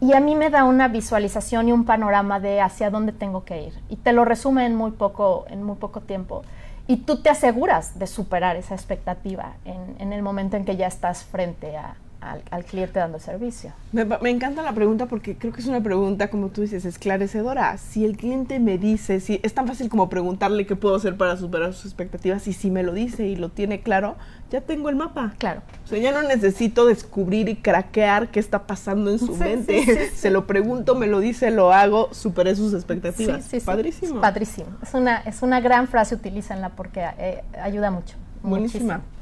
Y 0.00 0.14
a 0.14 0.20
mí 0.20 0.34
me 0.34 0.48
da 0.48 0.64
una 0.64 0.88
visualización 0.88 1.68
y 1.68 1.72
un 1.72 1.84
panorama 1.84 2.40
de 2.40 2.62
hacia 2.62 2.88
dónde 2.88 3.12
tengo 3.12 3.44
que 3.44 3.62
ir. 3.64 3.78
Y 3.90 3.96
te 3.96 4.12
lo 4.14 4.24
resume 4.24 4.64
en 4.64 4.74
muy 4.74 4.92
poco, 4.92 5.44
en 5.48 5.62
muy 5.62 5.76
poco 5.76 6.00
tiempo. 6.00 6.42
Y 6.86 6.98
tú 6.98 7.18
te 7.22 7.28
aseguras 7.28 7.98
de 7.98 8.06
superar 8.06 8.56
esa 8.56 8.74
expectativa 8.74 9.52
en, 9.66 9.96
en 9.98 10.14
el 10.14 10.22
momento 10.22 10.56
en 10.56 10.64
que 10.64 10.76
ya 10.76 10.86
estás 10.86 11.24
frente 11.24 11.76
a- 11.76 11.96
al, 12.20 12.42
al 12.50 12.64
cliente 12.64 12.98
dando 12.98 13.16
el 13.18 13.22
servicio. 13.22 13.72
Me, 13.92 14.04
me 14.04 14.30
encanta 14.30 14.62
la 14.62 14.72
pregunta 14.72 15.06
porque 15.06 15.36
creo 15.36 15.52
que 15.52 15.60
es 15.60 15.66
una 15.66 15.82
pregunta, 15.82 16.28
como 16.28 16.48
tú 16.48 16.60
dices, 16.62 16.84
esclarecedora. 16.84 17.76
Si 17.78 18.04
el 18.04 18.16
cliente 18.16 18.60
me 18.60 18.78
dice, 18.78 19.20
si 19.20 19.40
es 19.42 19.54
tan 19.54 19.66
fácil 19.66 19.88
como 19.88 20.08
preguntarle 20.08 20.66
qué 20.66 20.76
puedo 20.76 20.94
hacer 20.94 21.16
para 21.16 21.36
superar 21.36 21.72
sus 21.74 21.86
expectativas, 21.86 22.46
y 22.48 22.52
si 22.52 22.70
me 22.70 22.82
lo 22.82 22.92
dice 22.92 23.26
y 23.26 23.36
lo 23.36 23.48
tiene 23.48 23.80
claro, 23.80 24.16
ya 24.50 24.60
tengo 24.60 24.88
el 24.88 24.96
mapa. 24.96 25.34
Claro. 25.38 25.62
O 25.84 25.86
sea, 25.88 25.98
ya 25.98 26.12
no 26.12 26.22
necesito 26.22 26.84
descubrir 26.86 27.48
y 27.48 27.56
craquear 27.56 28.28
qué 28.30 28.40
está 28.40 28.66
pasando 28.66 29.10
en 29.10 29.18
su 29.18 29.34
Sí, 29.34 29.40
mente. 29.40 29.82
sí, 29.84 29.84
sí, 29.86 29.96
sí. 30.10 30.16
Se 30.16 30.30
lo 30.30 30.46
pregunto, 30.46 30.94
me 30.94 31.06
lo 31.06 31.20
dice, 31.20 31.50
lo 31.50 31.72
hago, 31.72 32.12
superé 32.12 32.54
sus 32.56 32.74
expectativas. 32.74 33.42
Sí, 33.44 33.50
sí, 33.50 33.60
sí. 33.60 33.66
Padrísimo. 33.66 34.14
Es 34.16 34.20
padrísimo. 34.20 34.66
Es 34.82 34.94
una, 34.94 35.18
es 35.18 35.42
una 35.42 35.60
gran 35.60 35.88
frase, 35.88 36.14
utilízanla 36.16 36.70
porque 36.70 37.04
eh, 37.18 37.42
ayuda 37.62 37.90
mucho. 37.90 38.16
Buenísima. 38.42 38.98
muchísimo. 38.98 39.19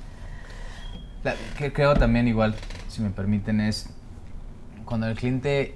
La- 1.29 1.57
que 1.57 1.73
creo 1.73 1.95
también 1.95 2.29
igual, 2.29 2.55
si 2.89 3.03
me 3.03 3.11
permiten, 3.11 3.61
es 3.61 3.91
cuando 4.85 5.07
el 5.07 5.17
cliente... 5.17 5.75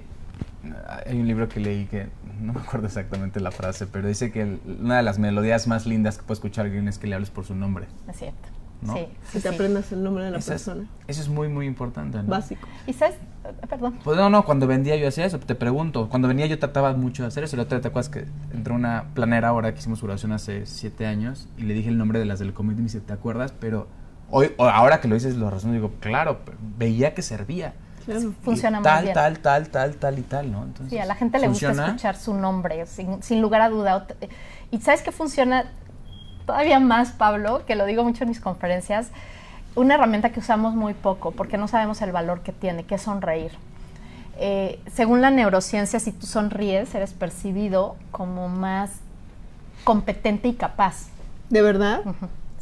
Hay 1.05 1.19
un 1.19 1.27
libro 1.27 1.49
que 1.49 1.59
leí 1.59 1.85
que 1.87 2.07
no 2.39 2.53
me 2.53 2.61
acuerdo 2.61 2.87
exactamente 2.87 3.41
la 3.41 3.51
frase, 3.51 3.85
pero 3.85 4.07
dice 4.07 4.31
que 4.31 4.41
el- 4.43 4.59
una 4.81 4.95
de 4.97 5.03
las 5.03 5.19
melodías 5.19 5.67
más 5.67 5.85
lindas 5.85 6.17
que 6.17 6.23
puede 6.23 6.35
escuchar 6.35 6.65
alguien 6.65 6.87
es 6.87 6.97
que 6.97 7.07
le 7.07 7.15
hables 7.15 7.29
por 7.29 7.43
su 7.45 7.53
nombre. 7.53 7.87
Es 8.09 8.17
cierto. 8.17 8.49
¿no? 8.81 8.95
Sí, 8.95 9.05
Que 9.31 9.39
te 9.39 9.47
sí. 9.49 9.55
aprendas 9.55 9.91
el 9.93 10.03
nombre 10.03 10.25
de 10.25 10.31
la 10.31 10.37
Eso 10.39 10.53
es, 10.53 10.63
persona. 10.63 10.89
eso 11.07 11.21
es 11.21 11.29
muy, 11.29 11.47
muy 11.47 11.65
importante, 11.65 12.17
¿no? 12.17 12.23
Básico. 12.25 12.67
Y 12.85 12.91
sabes, 12.91 13.15
perdón. 13.69 13.97
Pues 14.03 14.17
no, 14.17 14.29
no, 14.29 14.43
cuando 14.43 14.67
vendía 14.67 14.97
yo 14.97 15.07
hacía 15.07 15.25
eso, 15.25 15.39
te 15.39 15.55
pregunto. 15.55 16.09
Cuando 16.09 16.27
venía 16.27 16.47
yo 16.47 16.59
trataba 16.59 16.93
mucho 16.93 17.23
de 17.23 17.27
hacer 17.29 17.45
eso. 17.45 17.55
La 17.55 17.63
otra 17.63 17.79
te 17.79 17.87
acuerdas 17.87 18.09
que 18.09 18.25
entró 18.53 18.75
una 18.75 19.05
planera 19.13 19.47
ahora 19.49 19.71
que 19.73 19.79
hicimos 19.79 20.03
oración 20.03 20.33
hace 20.33 20.65
siete 20.65 21.05
años 21.05 21.47
y 21.57 21.61
le 21.61 21.73
dije 21.73 21.87
el 21.87 21.97
nombre 21.97 22.19
de 22.19 22.25
las 22.25 22.39
del 22.39 22.53
comité 22.53 22.75
y 22.79 22.83
me 22.83 22.83
dice, 22.87 22.99
¿te 22.99 23.13
acuerdas? 23.13 23.53
Pero 23.57 23.87
hoy, 24.33 24.51
ahora 24.57 24.99
que 24.99 25.07
lo 25.07 25.15
dices, 25.15 25.35
lo 25.35 25.49
razón 25.49 25.73
digo, 25.73 25.91
claro, 25.99 26.39
veía 26.77 27.13
que 27.13 27.21
servía. 27.21 27.73
Claro. 28.03 28.33
Funciona 28.41 28.79
muy 28.79 28.83
tal, 28.83 29.03
bien. 29.03 29.13
tal, 29.13 29.39
tal, 29.39 29.69
tal, 29.69 29.95
tal 29.95 30.19
y 30.19 30.23
tal, 30.23 30.51
¿no? 30.51 30.63
Entonces, 30.63 30.89
Sí, 30.89 30.97
a 30.97 31.05
la 31.05 31.15
gente 31.15 31.39
le 31.39 31.47
gusta 31.47 31.71
escuchar 31.71 32.17
su 32.17 32.33
nombre, 32.33 32.85
sin, 32.85 33.23
sin 33.23 33.41
lugar 33.41 33.61
a 33.61 33.69
duda. 33.69 34.07
Y 34.71 34.81
sabes 34.81 35.03
que 35.03 35.11
funciona 35.11 35.65
todavía 36.45 36.79
más, 36.79 37.11
Pablo, 37.11 37.65
que 37.65 37.75
lo 37.75 37.85
digo 37.85 38.03
mucho 38.03 38.23
en 38.23 38.29
mis 38.29 38.41
conferencias, 38.41 39.11
una 39.75 39.95
herramienta 39.95 40.31
que 40.31 40.39
usamos 40.39 40.75
muy 40.75 40.93
poco 40.93 41.31
porque 41.31 41.57
no 41.57 41.67
sabemos 41.67 42.01
el 42.01 42.11
valor 42.11 42.41
que 42.41 42.51
tiene, 42.51 42.83
que 42.83 42.95
es 42.95 43.03
sonreír. 43.03 43.51
Eh, 44.37 44.79
según 44.91 45.21
la 45.21 45.29
neurociencia, 45.29 45.99
si 45.99 46.11
tú 46.11 46.25
sonríes, 46.25 46.93
eres 46.95 47.13
percibido 47.13 47.95
como 48.11 48.49
más 48.49 48.91
competente 49.83 50.47
y 50.47 50.53
capaz. 50.53 51.07
¿De 51.49 51.61
verdad? 51.61 52.01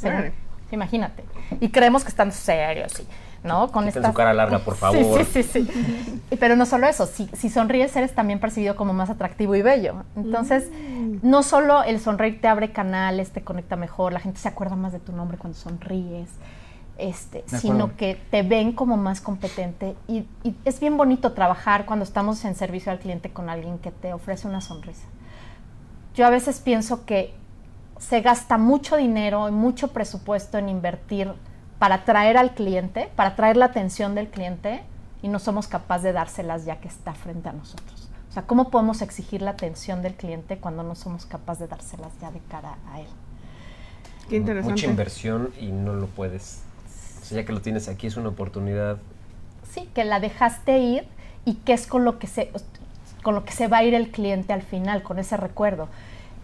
Órale. 0.02 0.32
Imagínate. 0.70 1.24
Y 1.60 1.68
creemos 1.70 2.02
que 2.04 2.08
están 2.10 2.32
serios, 2.32 2.92
sí, 2.92 3.06
¿no? 3.44 3.70
Con 3.72 3.88
estas- 3.88 4.06
su 4.06 4.14
cara 4.14 4.32
larga, 4.34 4.58
por 4.60 4.74
favor. 4.76 5.24
Sí, 5.24 5.42
sí, 5.42 5.64
sí. 5.66 6.20
Pero 6.38 6.56
no 6.56 6.66
solo 6.66 6.86
eso, 6.88 7.06
si, 7.06 7.28
si 7.32 7.48
sonríes 7.50 7.94
eres 7.96 8.14
también 8.14 8.40
percibido 8.40 8.76
como 8.76 8.92
más 8.92 9.10
atractivo 9.10 9.54
y 9.54 9.62
bello. 9.62 10.04
Entonces, 10.16 10.68
no 11.22 11.42
solo 11.42 11.82
el 11.82 12.00
sonreír 12.00 12.40
te 12.40 12.48
abre 12.48 12.72
canales, 12.72 13.30
te 13.30 13.42
conecta 13.42 13.76
mejor, 13.76 14.12
la 14.12 14.20
gente 14.20 14.38
se 14.40 14.48
acuerda 14.48 14.76
más 14.76 14.92
de 14.92 14.98
tu 15.00 15.12
nombre 15.12 15.38
cuando 15.38 15.58
sonríes, 15.58 16.28
este, 16.98 17.42
sino 17.46 17.96
que 17.96 18.14
te 18.30 18.42
ven 18.42 18.72
como 18.72 18.96
más 18.96 19.20
competente. 19.20 19.96
Y, 20.08 20.24
y 20.44 20.54
es 20.64 20.78
bien 20.78 20.96
bonito 20.96 21.32
trabajar 21.32 21.84
cuando 21.86 22.04
estamos 22.04 22.44
en 22.44 22.54
servicio 22.54 22.92
al 22.92 22.98
cliente 22.98 23.30
con 23.32 23.48
alguien 23.48 23.78
que 23.78 23.90
te 23.90 24.12
ofrece 24.12 24.46
una 24.46 24.60
sonrisa. 24.60 25.06
Yo 26.14 26.26
a 26.26 26.30
veces 26.30 26.60
pienso 26.60 27.06
que 27.06 27.34
se 28.08 28.20
gasta 28.20 28.58
mucho 28.58 28.96
dinero 28.96 29.48
y 29.48 29.52
mucho 29.52 29.88
presupuesto 29.88 30.58
en 30.58 30.68
invertir 30.68 31.32
para 31.78 31.96
atraer 31.96 32.36
al 32.36 32.54
cliente, 32.54 33.10
para 33.16 33.30
atraer 33.30 33.56
la 33.56 33.66
atención 33.66 34.14
del 34.14 34.28
cliente 34.28 34.82
y 35.22 35.28
no 35.28 35.38
somos 35.38 35.68
capaces 35.68 36.04
de 36.04 36.12
dárselas 36.12 36.64
ya 36.64 36.80
que 36.80 36.88
está 36.88 37.14
frente 37.14 37.48
a 37.48 37.52
nosotros. 37.52 38.08
O 38.28 38.32
sea, 38.32 38.42
¿cómo 38.42 38.70
podemos 38.70 39.02
exigir 39.02 39.42
la 39.42 39.52
atención 39.52 40.02
del 40.02 40.14
cliente 40.14 40.58
cuando 40.58 40.82
no 40.82 40.94
somos 40.94 41.26
capaces 41.26 41.60
de 41.60 41.68
dárselas 41.68 42.12
ya 42.20 42.30
de 42.30 42.40
cara 42.50 42.76
a 42.92 43.00
él? 43.00 43.06
Qué 44.28 44.36
interesante. 44.36 44.72
Mucha 44.72 44.86
inversión 44.86 45.52
y 45.60 45.70
no 45.70 45.94
lo 45.94 46.06
puedes. 46.06 46.62
O 47.20 47.24
sea, 47.24 47.40
ya 47.40 47.46
que 47.46 47.52
lo 47.52 47.60
tienes 47.60 47.88
aquí 47.88 48.06
es 48.06 48.16
una 48.16 48.30
oportunidad. 48.30 48.98
Sí, 49.70 49.88
que 49.94 50.04
la 50.04 50.18
dejaste 50.18 50.78
ir 50.78 51.06
y 51.44 51.54
qué 51.54 51.72
es 51.72 51.86
con 51.86 52.04
lo 52.04 52.18
que 52.18 52.26
se 52.26 52.50
con 53.22 53.36
lo 53.36 53.44
que 53.44 53.52
se 53.52 53.68
va 53.68 53.78
a 53.78 53.84
ir 53.84 53.94
el 53.94 54.10
cliente 54.10 54.52
al 54.52 54.62
final, 54.62 55.04
con 55.04 55.20
ese 55.20 55.36
recuerdo. 55.36 55.88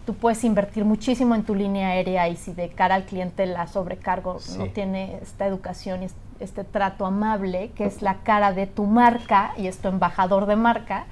Tú 0.05 0.15
puedes 0.15 0.43
invertir 0.43 0.85
muchísimo 0.85 1.35
en 1.35 1.43
tu 1.43 1.53
línea 1.53 1.89
aérea 1.89 2.27
y 2.29 2.35
si 2.35 2.53
de 2.53 2.69
cara 2.69 2.95
al 2.95 3.05
cliente 3.05 3.45
la 3.45 3.67
sobrecargo 3.67 4.39
no 4.57 4.65
tiene 4.67 5.19
esta 5.21 5.45
educación 5.45 6.01
y 6.01 6.05
es- 6.05 6.15
este 6.39 6.63
trato 6.63 7.05
amable, 7.05 7.71
que 7.75 7.85
es 7.85 8.01
la 8.01 8.15
cara 8.23 8.53
de 8.53 8.65
tu 8.65 8.85
marca 8.85 9.51
y 9.57 9.67
es 9.67 9.77
tu 9.77 9.87
embajador 9.89 10.45
de 10.47 10.55
marca, 10.55 11.05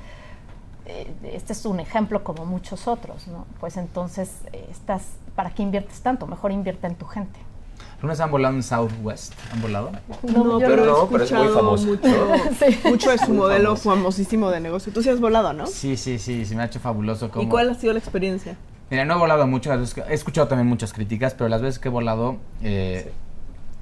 eh, 0.85 1.11
este 1.33 1.53
es 1.53 1.65
un 1.65 1.79
ejemplo 1.79 2.23
como 2.23 2.45
muchos 2.45 2.87
otros, 2.87 3.27
¿no? 3.27 3.45
Pues 3.59 3.75
entonces, 3.77 4.31
eh, 4.53 4.65
estás, 4.71 5.03
¿para 5.35 5.49
qué 5.51 5.61
inviertes 5.63 6.01
tanto? 6.01 6.25
Mejor 6.27 6.51
invierte 6.51 6.87
en 6.87 6.95
tu 6.95 7.05
gente. 7.05 7.37
¿Alguna 7.95 8.13
vez 8.13 8.19
han 8.21 8.31
volado 8.31 8.55
en 8.55 8.63
Southwest? 8.63 9.33
¿Han 9.51 9.61
volado? 9.61 9.91
No, 10.23 10.59
yo 10.59 10.67
pero, 10.67 10.85
no, 10.85 11.03
he 11.03 11.07
pero 11.07 11.23
es 11.25 11.31
muy 11.33 11.47
famoso. 11.49 11.85
Mucho, 11.87 12.07
Sí. 12.59 12.79
mucho 12.85 13.17
su 13.17 13.27
Muy 13.29 13.37
modelo 13.37 13.75
famoso. 13.75 13.89
famosísimo 13.89 14.49
de 14.49 14.59
negocio. 14.61 14.93
Tú 14.93 15.03
sí 15.03 15.09
has 15.09 15.19
volado, 15.19 15.51
¿no? 15.53 15.67
Sí, 15.67 15.97
sí, 15.97 16.17
sí, 16.19 16.45
se 16.45 16.55
me 16.55 16.61
ha 16.63 16.65
hecho 16.67 16.79
fabuloso. 16.79 17.29
Como... 17.29 17.43
¿Y 17.43 17.49
cuál 17.49 17.69
ha 17.69 17.73
sido 17.75 17.93
la 17.93 17.99
experiencia? 17.99 18.55
Mira, 18.89 19.03
no 19.05 19.15
he 19.15 19.17
volado 19.17 19.47
mucho, 19.47 19.75
veces 19.77 19.97
he 20.09 20.13
escuchado 20.13 20.47
también 20.47 20.67
muchas 20.67 20.93
críticas, 20.93 21.33
pero 21.33 21.49
las 21.49 21.61
veces 21.61 21.79
que 21.79 21.89
he 21.89 21.91
volado, 21.91 22.37
eh, 22.63 23.11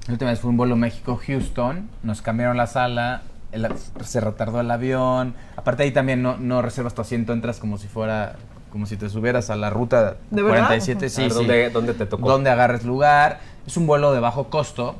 la 0.06 0.12
última 0.14 0.30
vez 0.30 0.40
fue 0.40 0.50
un 0.50 0.56
vuelo 0.56 0.74
México-Houston, 0.76 1.88
nos 2.02 2.22
cambiaron 2.22 2.56
la 2.56 2.66
sala, 2.66 3.22
el- 3.52 3.68
se 4.04 4.20
retardó 4.20 4.60
el 4.60 4.70
avión, 4.70 5.34
aparte 5.56 5.84
ahí 5.84 5.92
también 5.92 6.22
no, 6.22 6.36
no 6.38 6.60
reservas 6.60 6.94
tu 6.94 7.02
asiento, 7.02 7.32
entras 7.32 7.58
como 7.58 7.78
si 7.78 7.86
fuera, 7.86 8.34
como 8.72 8.86
si 8.86 8.96
te 8.96 9.08
subieras 9.08 9.48
a 9.50 9.56
la 9.56 9.70
ruta 9.70 10.16
¿De 10.30 10.42
verdad? 10.42 10.66
47, 10.66 11.06
A 11.06 11.08
sí, 11.08 11.28
sí. 11.30 11.34
¿dónde, 11.34 11.70
dónde 11.70 11.94
te 11.94 12.06
tocó? 12.06 12.28
Donde 12.28 12.50
agarres 12.50 12.84
lugar, 12.84 13.38
es 13.64 13.76
un 13.76 13.86
vuelo 13.86 14.12
de 14.12 14.18
bajo 14.18 14.50
costo, 14.50 14.96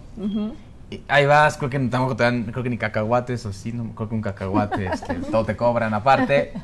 y 0.89 1.01
ahí 1.09 1.27
vas, 1.27 1.57
creo 1.57 1.69
que 1.69 1.81
tampoco 1.81 2.15
te 2.15 2.23
dan, 2.23 2.45
creo 2.45 2.63
que 2.63 2.71
ni 2.71 2.79
cacahuates, 2.79 3.45
o 3.45 3.53
sí, 3.53 3.73
no, 3.73 3.93
creo 3.97 4.09
que 4.09 4.15
un 4.15 4.23
cacahuate, 4.23 4.87
este, 4.87 5.15
todo 5.33 5.45
te 5.45 5.57
cobran 5.57 5.95
aparte. 5.95 6.53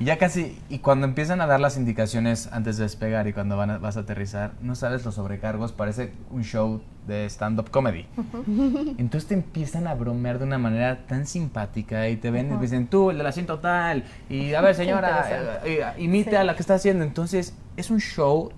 Y 0.00 0.04
ya 0.06 0.18
casi, 0.18 0.58
y 0.68 0.78
cuando 0.78 1.06
empiezan 1.06 1.40
a 1.40 1.46
dar 1.46 1.60
las 1.60 1.76
indicaciones 1.76 2.48
antes 2.52 2.76
de 2.76 2.84
despegar 2.84 3.26
y 3.28 3.32
cuando 3.32 3.56
van 3.56 3.70
a- 3.70 3.78
vas 3.78 3.96
a 3.96 4.00
aterrizar, 4.00 4.52
no 4.60 4.74
sabes 4.74 5.04
los 5.04 5.14
sobrecargos, 5.14 5.72
parece 5.72 6.12
un 6.30 6.42
show 6.44 6.80
de 7.06 7.26
stand-up 7.26 7.70
comedy. 7.70 8.06
Entonces 8.98 9.26
te 9.28 9.34
empiezan 9.34 9.86
a 9.86 9.94
bromear 9.94 10.38
de 10.38 10.44
una 10.44 10.58
manera 10.58 11.06
tan 11.06 11.26
simpática 11.26 12.08
y 12.08 12.16
te 12.16 12.30
ven 12.30 12.52
y 12.52 12.56
te 12.56 12.62
dicen, 12.62 12.86
tú, 12.86 13.10
el 13.10 13.18
del 13.18 13.26
asiento 13.26 13.58
tal, 13.58 14.04
y 14.28 14.54
a 14.54 14.60
ver 14.60 14.74
señora, 14.76 15.60
eh, 15.64 15.80
eh, 15.80 16.02
imite 16.02 16.30
Sí. 16.30 16.36
a 16.36 16.44
la 16.44 16.54
que 16.54 16.60
está 16.62 16.74
haciendo. 16.74 17.04
Entonces 17.04 17.54
es 17.76 17.90
un 17.90 18.00
show 18.00 18.50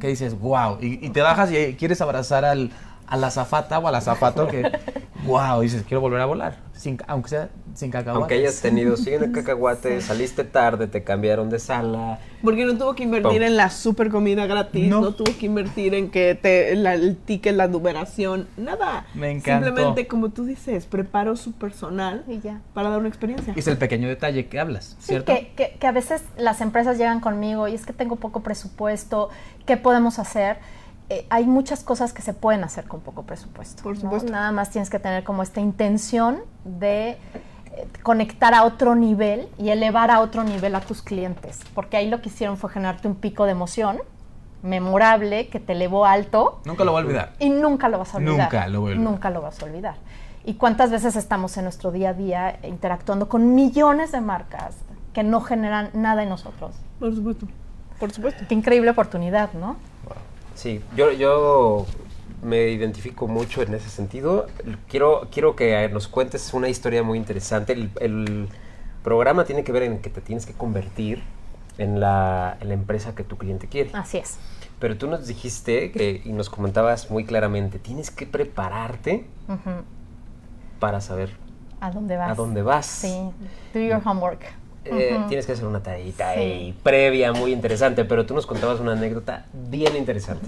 que 0.00 0.08
dices, 0.08 0.38
wow, 0.38 0.78
y, 0.80 1.04
y 1.04 1.10
te 1.10 1.20
bajas 1.22 1.50
y 1.52 1.74
quieres 1.74 2.00
abrazar 2.00 2.44
al, 2.44 2.70
a 3.08 3.16
la 3.16 3.28
azafata 3.28 3.78
o 3.78 3.88
al 3.88 3.94
azafato 3.94 4.46
que, 4.48 4.70
wow, 5.26 5.60
dices, 5.60 5.82
quiero 5.86 6.00
volver 6.00 6.20
a 6.20 6.26
volar, 6.26 6.56
sin, 6.72 6.98
aunque 7.06 7.28
sea 7.30 7.48
sin 7.74 7.92
cacahuates. 7.92 8.20
Aunque 8.22 8.34
hayas 8.34 8.60
tenido 8.60 8.96
100 8.96 9.30
cacahuate, 9.32 10.00
saliste 10.00 10.42
tarde, 10.42 10.88
te 10.88 11.04
cambiaron 11.04 11.48
de 11.48 11.60
sala. 11.60 12.18
Porque 12.42 12.64
no 12.64 12.76
tuvo 12.76 12.94
que 12.96 13.04
invertir 13.04 13.30
Pum. 13.38 13.42
en 13.42 13.56
la 13.56 13.70
super 13.70 14.10
comida 14.10 14.46
gratis, 14.46 14.88
no, 14.88 15.00
No. 15.00 15.12
tuvo 15.14 15.32
que 15.38 15.46
invertir 15.46 15.94
en 15.94 16.10
que 16.10 16.34
te, 16.34 16.74
la- 16.74 16.94
el 16.94 17.16
ticket, 17.16 17.54
la 17.54 17.68
numeración, 17.68 18.48
nada. 18.56 19.06
Me 19.14 19.30
encantó. 19.30 19.66
Simplemente, 19.66 20.08
como 20.08 20.30
tú 20.30 20.44
dices, 20.44 20.86
preparó 20.86 21.36
su 21.36 21.52
personal 21.52 22.24
Y 22.26 22.40
ya. 22.40 22.60
para 22.74 22.90
dar 22.90 22.98
una 22.98 23.08
experiencia. 23.08 23.52
Es 23.56 23.68
el 23.68 23.76
pequeño 23.78 24.08
detalle 24.08 24.46
que 24.48 24.58
hablas, 24.58 24.96
Sí, 24.98 25.06
¿cierto? 25.08 25.32
que, 25.32 25.52
que- 25.56 25.76
que 25.78 25.86
a 25.86 25.92
veces 25.92 26.22
las 26.36 26.60
empresas 26.60 26.98
llegan 26.98 27.20
conmigo 27.20 27.68
y 27.68 27.74
es 27.74 27.86
que 27.86 27.92
tengo 27.92 28.16
poco 28.16 28.40
presupuesto, 28.42 29.28
¿qué 29.66 29.76
podemos 29.76 30.18
hacer? 30.18 30.56
Eh, 31.10 31.26
hay 31.30 31.46
muchas 31.46 31.82
cosas 31.84 32.12
que 32.12 32.20
se 32.22 32.34
pueden 32.34 32.64
hacer 32.64 32.84
con 32.84 33.00
poco 33.00 33.22
presupuesto. 33.22 33.82
Por 33.82 33.94
¿no? 33.94 34.00
supuesto. 34.00 34.30
Nada 34.30 34.52
más 34.52 34.70
tienes 34.70 34.90
que 34.90 34.98
tener 34.98 35.24
como 35.24 35.42
esta 35.42 35.60
intención 35.60 36.40
de 36.64 37.10
eh, 37.10 37.18
conectar 38.02 38.54
a 38.54 38.64
otro 38.64 38.94
nivel 38.94 39.48
y 39.56 39.70
elevar 39.70 40.10
a 40.10 40.20
otro 40.20 40.44
nivel 40.44 40.74
a 40.74 40.80
tus 40.80 41.00
clientes, 41.00 41.60
porque 41.74 41.96
ahí 41.96 42.10
lo 42.10 42.20
que 42.20 42.28
hicieron 42.28 42.58
fue 42.58 42.68
generarte 42.70 43.08
un 43.08 43.14
pico 43.14 43.46
de 43.46 43.52
emoción 43.52 43.98
memorable 44.62 45.48
que 45.48 45.60
te 45.60 45.72
elevó 45.72 46.04
alto 46.04 46.60
Nunca 46.64 46.84
lo 46.84 46.92
voy 46.92 47.02
a 47.02 47.04
olvidar. 47.04 47.32
y 47.38 47.48
nunca 47.48 47.88
lo 47.88 47.98
vas 47.98 48.14
a 48.14 48.18
olvidar. 48.18 48.52
Nunca 48.52 48.68
lo 48.68 48.80
voy 48.80 48.90
a 48.90 48.94
olvidar. 48.94 49.10
Nunca 49.12 49.30
lo 49.30 49.40
vas 49.40 49.62
a 49.62 49.64
olvidar. 49.64 49.94
¿Y 50.44 50.54
cuántas 50.54 50.90
veces 50.90 51.14
estamos 51.16 51.56
en 51.56 51.64
nuestro 51.64 51.90
día 51.92 52.10
a 52.10 52.14
día 52.14 52.58
interactuando 52.64 53.28
con 53.28 53.54
millones 53.54 54.12
de 54.12 54.20
marcas 54.20 54.76
que 55.12 55.22
no 55.22 55.40
generan 55.40 55.90
nada 55.94 56.22
en 56.22 56.28
nosotros? 56.28 56.74
Por 56.98 57.14
supuesto. 57.14 57.46
Por 58.00 58.10
supuesto. 58.10 58.44
Qué 58.48 58.54
increíble 58.54 58.90
oportunidad, 58.90 59.52
¿no? 59.52 59.76
Sí, 60.58 60.82
yo, 60.96 61.12
yo 61.12 61.86
me 62.42 62.70
identifico 62.70 63.28
mucho 63.28 63.62
en 63.62 63.74
ese 63.74 63.88
sentido. 63.90 64.48
Quiero, 64.88 65.28
quiero 65.30 65.54
que 65.54 65.88
nos 65.88 66.08
cuentes 66.08 66.52
una 66.52 66.68
historia 66.68 67.04
muy 67.04 67.16
interesante. 67.16 67.74
El, 67.74 67.90
el 68.00 68.48
programa 69.04 69.44
tiene 69.44 69.62
que 69.62 69.70
ver 69.70 69.84
en 69.84 70.00
que 70.00 70.10
te 70.10 70.20
tienes 70.20 70.46
que 70.46 70.54
convertir 70.54 71.22
en 71.78 72.00
la, 72.00 72.58
en 72.60 72.68
la 72.68 72.74
empresa 72.74 73.14
que 73.14 73.22
tu 73.22 73.38
cliente 73.38 73.68
quiere. 73.68 73.90
Así 73.92 74.18
es. 74.18 74.36
Pero 74.80 74.98
tú 74.98 75.06
nos 75.06 75.28
dijiste 75.28 75.92
que, 75.92 76.22
y 76.24 76.32
nos 76.32 76.50
comentabas 76.50 77.08
muy 77.08 77.24
claramente, 77.24 77.78
tienes 77.78 78.10
que 78.10 78.26
prepararte 78.26 79.26
para 80.80 81.00
saber 81.00 81.30
¿A 81.80 81.92
dónde 81.92 82.16
vas? 82.16 82.32
a 82.32 82.34
dónde 82.34 82.62
vas. 82.62 82.86
Sí. 82.86 83.30
Do 83.72 83.78
your 83.78 84.02
homework. 84.04 84.44
Eh. 84.84 85.18
Tienes 85.28 85.44
que 85.46 85.52
hacer 85.52 85.66
una 85.66 85.80
tareita 85.82 86.32
Sí. 86.34 86.40
ahí 86.40 86.74
previa 86.82 87.32
muy 87.32 87.52
interesante, 87.52 88.04
pero 88.04 88.24
tú 88.24 88.34
nos 88.34 88.46
contabas 88.46 88.80
una 88.80 88.92
anécdota 88.92 89.44
bien 89.52 89.96
interesante. 89.96 90.46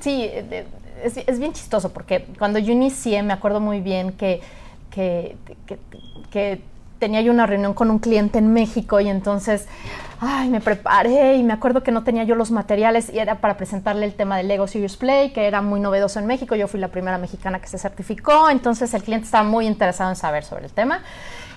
Sí, 0.00 0.22
eh, 0.24 0.64
es, 1.02 1.16
es 1.16 1.38
bien 1.38 1.52
chistoso 1.52 1.92
porque 1.92 2.26
cuando 2.38 2.58
yo 2.58 2.72
inicié 2.72 3.22
me 3.22 3.32
acuerdo 3.32 3.60
muy 3.60 3.80
bien 3.80 4.12
que, 4.12 4.40
que, 4.90 5.36
que- 5.66 5.78
que 6.30 6.60
tenía 6.98 7.20
yo 7.20 7.30
una 7.32 7.46
reunión 7.46 7.74
con 7.74 7.90
un 7.90 7.98
cliente 7.98 8.38
en 8.38 8.52
México 8.54 9.00
y 9.00 9.08
entonces, 9.08 9.66
ay, 10.20 10.48
me 10.48 10.60
preparé 10.62 11.36
y 11.36 11.42
me 11.42 11.52
acuerdo 11.52 11.82
que 11.82 11.90
no 11.92 12.04
tenía 12.04 12.24
yo 12.24 12.34
los 12.34 12.50
materiales 12.50 13.10
y 13.12 13.18
era 13.18 13.36
para 13.40 13.56
presentarle 13.58 14.06
el 14.06 14.14
tema 14.14 14.38
del 14.38 14.48
Lego 14.48 14.66
Serious 14.66 14.96
Play, 14.96 15.30
que 15.32 15.46
era 15.46 15.60
muy 15.60 15.78
novedoso 15.80 16.18
en 16.20 16.26
México. 16.26 16.54
Yo 16.56 16.68
fui 16.68 16.80
la 16.80 16.88
primera 16.88 17.18
mexicana 17.18 17.60
que 17.60 17.68
se 17.68 17.76
certificó, 17.78 18.48
entonces 18.48 18.94
el 18.94 19.02
cliente 19.02 19.26
estaba 19.26 19.44
muy 19.44 19.66
interesado 19.66 20.08
en 20.08 20.16
saber 20.16 20.42
sobre 20.44 20.64
el 20.66 20.72
tema. 20.72 21.02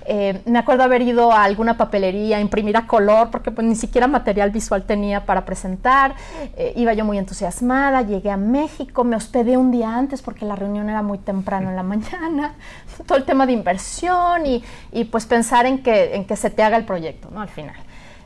Eh, 0.05 0.41
me 0.45 0.59
acuerdo 0.59 0.83
haber 0.83 1.01
ido 1.01 1.31
a 1.31 1.43
alguna 1.43 1.77
papelería 1.77 2.38
a 2.38 2.39
imprimir 2.39 2.77
a 2.77 2.88
color 2.88 3.29
porque 3.31 3.51
pues, 3.51 3.65
ni 3.67 3.75
siquiera 3.75 4.07
material 4.07 4.51
visual 4.51 4.83
tenía 4.83 5.25
para 5.25 5.45
presentar. 5.45 6.15
Eh, 6.57 6.73
iba 6.75 6.93
yo 6.93 7.05
muy 7.05 7.17
entusiasmada, 7.17 8.01
llegué 8.01 8.31
a 8.31 8.38
México, 8.38 9.03
me 9.03 9.15
hospedé 9.15 9.57
un 9.57 9.71
día 9.71 9.95
antes 9.95 10.21
porque 10.21 10.45
la 10.45 10.55
reunión 10.55 10.89
era 10.89 11.01
muy 11.01 11.17
temprano 11.17 11.69
en 11.69 11.75
la 11.75 11.83
mañana. 11.83 12.55
Todo 13.05 13.17
el 13.17 13.25
tema 13.25 13.45
de 13.45 13.53
inversión 13.53 14.45
y, 14.45 14.63
y 14.91 15.05
pues 15.05 15.25
pensar 15.25 15.65
en 15.65 15.83
que, 15.83 16.15
en 16.15 16.25
que 16.25 16.35
se 16.35 16.49
te 16.49 16.63
haga 16.63 16.77
el 16.77 16.85
proyecto, 16.85 17.29
¿no? 17.31 17.41
Al 17.41 17.49
final. 17.49 17.75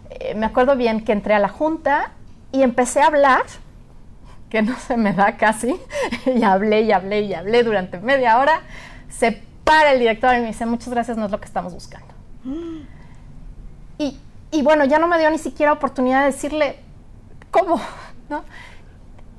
Eh, 0.09 0.35
me 0.35 0.45
acuerdo 0.45 0.75
bien 0.75 1.03
que 1.03 1.11
entré 1.11 1.33
a 1.33 1.39
la 1.39 1.49
junta 1.49 2.11
y 2.51 2.61
empecé 2.61 3.01
a 3.01 3.07
hablar 3.07 3.43
que 4.53 4.61
no 4.61 4.77
se 4.77 4.97
me 4.97 5.13
da 5.13 5.35
casi, 5.35 5.75
y 6.27 6.43
hablé 6.43 6.81
y 6.81 6.91
hablé 6.91 7.21
y 7.21 7.33
hablé 7.33 7.63
durante 7.63 7.99
media 7.99 8.37
hora, 8.37 8.61
se 9.09 9.41
para 9.63 9.91
el 9.91 9.99
director 9.99 10.35
y 10.35 10.41
me 10.41 10.47
dice, 10.47 10.65
muchas 10.65 10.89
gracias, 10.89 11.17
no 11.17 11.25
es 11.25 11.31
lo 11.31 11.39
que 11.39 11.45
estamos 11.45 11.73
buscando. 11.73 12.13
Y, 13.97 14.19
y 14.51 14.61
bueno, 14.61 14.85
ya 14.85 14.99
no 14.99 15.07
me 15.07 15.17
dio 15.19 15.29
ni 15.29 15.37
siquiera 15.37 15.71
oportunidad 15.71 16.21
de 16.21 16.25
decirle, 16.27 16.79
¿cómo? 17.51 17.79
¿No? 18.29 18.43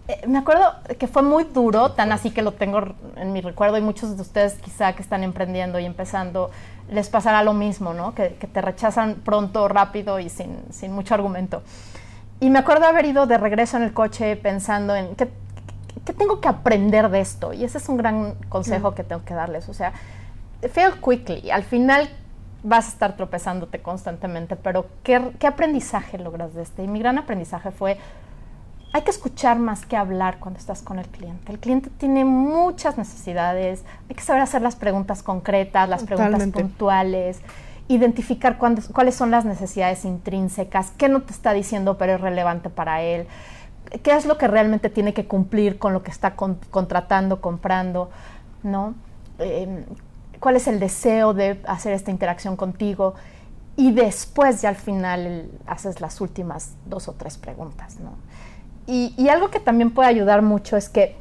Eh, 0.07 0.27
me 0.27 0.39
acuerdo 0.39 0.75
que 0.99 1.07
fue 1.07 1.23
muy 1.23 1.45
duro, 1.45 1.93
tan 1.93 2.13
así 2.13 2.31
que 2.31 2.43
lo 2.43 2.53
tengo 2.53 2.95
en 3.17 3.33
mi 3.33 3.41
recuerdo 3.41 3.79
y 3.79 3.81
muchos 3.81 4.17
de 4.17 4.23
ustedes 4.23 4.55
quizá 4.55 4.93
que 4.93 5.01
están 5.01 5.23
emprendiendo 5.23 5.79
y 5.79 5.87
empezando 5.87 6.51
les 6.91 7.09
pasará 7.09 7.43
lo 7.43 7.55
mismo, 7.55 7.95
¿no? 7.95 8.15
Que, 8.15 8.35
que 8.35 8.47
te 8.47 8.61
rechazan 8.61 9.15
pronto, 9.25 9.67
rápido 9.69 10.21
y 10.21 10.29
sin, 10.29 10.59
sin 10.71 10.93
mucho 10.93 11.15
argumento. 11.15 11.63
Y 12.41 12.51
me 12.51 12.59
acuerdo 12.59 12.85
haber 12.85 13.07
ido 13.07 13.27
de 13.27 13.39
regreso 13.39 13.79
en 13.79 13.85
el 13.85 13.95
coche 13.95 14.37
pensando 14.37 14.95
en 14.95 15.15
qué, 15.15 15.31
qué 16.05 16.13
tengo 16.13 16.41
que 16.41 16.49
aprender 16.49 17.09
de 17.11 17.21
esto. 17.21 17.53
Y 17.53 17.65
ese 17.65 17.79
es 17.79 17.89
un 17.89 17.97
gran 17.97 18.35
consejo 18.49 18.95
que 18.95 19.05
tengo 19.05 19.25
que 19.25 19.35
darles. 19.35 19.69
O 19.69 19.75
sea, 19.75 19.93
fail 20.73 20.93
quickly. 21.03 21.51
Al 21.51 21.63
final 21.65 22.09
vas 22.63 22.87
a 22.87 22.89
estar 22.89 23.17
tropezándote 23.17 23.81
constantemente, 23.83 24.57
pero 24.57 24.87
¿qué, 25.03 25.33
qué 25.39 25.47
aprendizaje 25.47 26.19
logras 26.19 26.55
de 26.55 26.63
este? 26.63 26.83
Y 26.85 26.89
mi 26.89 26.99
gran 26.99 27.19
aprendizaje 27.19 27.71
fue, 27.71 27.99
hay 28.93 29.03
que 29.03 29.11
escuchar 29.11 29.59
más 29.59 29.85
que 29.85 29.97
hablar 29.97 30.39
cuando 30.39 30.59
estás 30.59 30.81
con 30.81 30.99
el 30.99 31.07
cliente. 31.09 31.53
El 31.53 31.59
cliente 31.59 31.91
tiene 31.99 32.25
muchas 32.25 32.97
necesidades, 32.97 33.85
hay 34.09 34.15
que 34.15 34.23
saber 34.23 34.41
hacer 34.43 34.63
las 34.63 34.77
preguntas 34.77 35.23
concretas, 35.23 35.89
las 35.89 36.05
Totalmente. 36.07 36.39
preguntas 36.39 36.63
puntuales 36.63 37.41
identificar 37.87 38.57
cuándo- 38.57 38.81
cuáles 38.95 39.15
son 39.15 39.31
las 39.31 39.45
necesidades 39.45 40.07
intrínsecas, 40.07 40.91
qué 40.97 41.11
no 41.11 41.21
te 41.21 41.33
está 41.33 41.53
diciendo 41.53 41.99
pero 41.99 42.15
es 42.15 42.21
relevante 42.23 42.71
para 42.71 43.03
él, 43.03 43.27
qué 44.03 44.15
es 44.17 44.27
lo 44.27 44.39
que 44.39 44.49
realmente 44.49 44.91
tiene 44.91 45.15
que 45.15 45.27
cumplir 45.27 45.79
con 45.79 45.93
lo 45.93 46.03
que 46.03 46.11
está 46.11 46.35
con- 46.37 46.59
contratando, 46.71 47.41
comprando, 47.41 48.11
¿no? 48.63 48.95
Eh, 49.39 49.85
¿Cuál 50.41 50.57
es 50.57 50.67
el 50.69 50.81
deseo 50.81 51.33
de 51.35 51.61
hacer 51.67 51.93
esta 51.93 52.11
interacción 52.11 52.57
contigo? 52.57 53.15
Y 53.77 53.93
después 53.93 54.61
ya 54.63 54.69
al 54.69 54.77
final 54.77 55.27
el- 55.27 55.51
haces 55.67 56.01
las 56.01 56.21
últimas 56.21 56.75
dos 56.87 57.09
o 57.09 57.13
tres 57.13 57.39
preguntas, 57.39 57.99
¿no? 58.01 58.11
Y, 58.87 59.15
y 59.17 59.29
algo 59.31 59.51
que 59.51 59.61
también 59.61 59.91
puede 59.91 60.09
ayudar 60.09 60.43
mucho 60.43 60.77
es 60.77 60.89
que 60.91 61.17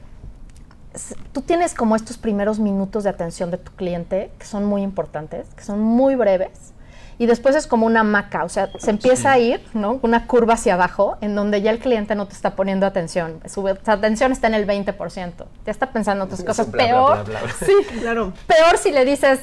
tú 1.31 1.41
tienes 1.41 1.73
como 1.73 1.95
estos 1.95 2.17
primeros 2.17 2.59
minutos 2.59 3.03
de 3.05 3.09
atención 3.09 3.49
de 3.51 3.57
tu 3.57 3.71
cliente, 3.71 4.31
que 4.37 4.45
son 4.45 4.65
muy 4.65 4.81
importantes, 4.83 5.47
que 5.55 5.63
son 5.63 5.79
muy 5.79 6.15
breves, 6.15 6.72
y 7.17 7.25
después 7.25 7.55
es 7.55 7.67
como 7.67 7.85
una 7.85 8.03
maca, 8.03 8.43
o 8.43 8.49
sea, 8.49 8.69
se 8.79 8.89
empieza 8.89 9.31
a 9.31 9.39
ir, 9.39 9.61
¿no? 9.73 9.99
Una 10.01 10.27
curva 10.27 10.53
hacia 10.55 10.73
abajo, 10.73 11.17
en 11.21 11.35
donde 11.35 11.61
ya 11.61 11.71
el 11.71 11.79
cliente 11.79 12.15
no 12.15 12.27
te 12.27 12.33
está 12.33 12.55
poniendo 12.55 12.85
atención, 12.85 13.39
su, 13.45 13.61
su 13.61 13.91
atención 13.91 14.31
está 14.31 14.47
en 14.47 14.55
el 14.55 14.67
20%, 14.67 15.33
ya 15.65 15.71
está 15.71 15.91
pensando 15.91 16.25
otras 16.25 16.43
cosas, 16.43 16.71
Bla, 16.71 16.83
peor, 16.83 17.23
bla, 17.25 17.39
bla, 17.39 17.41
bla. 17.41 17.53
sí, 17.67 17.73
Claro. 17.99 18.33
peor 18.47 18.77
si 18.77 18.91
le 18.91 19.05
dices, 19.05 19.39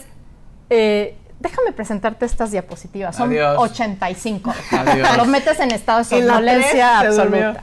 eh, 0.69 1.17
déjame 1.39 1.73
presentarte 1.73 2.27
estas 2.27 2.51
diapositivas, 2.51 3.17
son 3.17 3.31
Adiós. 3.31 3.57
85, 3.59 4.53
Adiós. 4.73 5.17
lo 5.17 5.25
metes 5.27 5.59
en 5.61 5.71
estado 5.71 5.99
de 5.99 6.05
somnolencia 6.05 7.01
absoluta. 7.01 7.63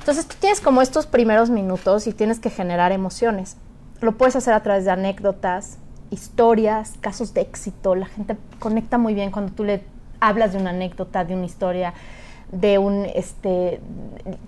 Entonces 0.00 0.26
tú 0.26 0.36
tienes 0.40 0.60
como 0.62 0.80
estos 0.80 1.06
primeros 1.06 1.50
minutos 1.50 2.06
y 2.06 2.12
tienes 2.12 2.40
que 2.40 2.48
generar 2.48 2.92
emociones. 2.92 3.56
Lo 4.00 4.12
puedes 4.16 4.36
hacer 4.36 4.54
a 4.54 4.62
través 4.62 4.86
de 4.86 4.90
anécdotas, 4.92 5.76
historias, 6.10 6.94
casos 7.00 7.34
de 7.34 7.42
éxito. 7.42 7.94
La 7.94 8.06
gente 8.06 8.36
conecta 8.58 8.98
muy 8.98 9.14
bien 9.14 9.30
cuando 9.30 9.52
tú 9.52 9.64
le 9.64 9.82
hablas 10.20 10.52
de 10.52 10.58
una 10.58 10.70
anécdota, 10.70 11.24
de 11.24 11.34
una 11.34 11.46
historia, 11.46 11.94
de 12.52 12.78
un, 12.78 13.06
este, 13.14 13.80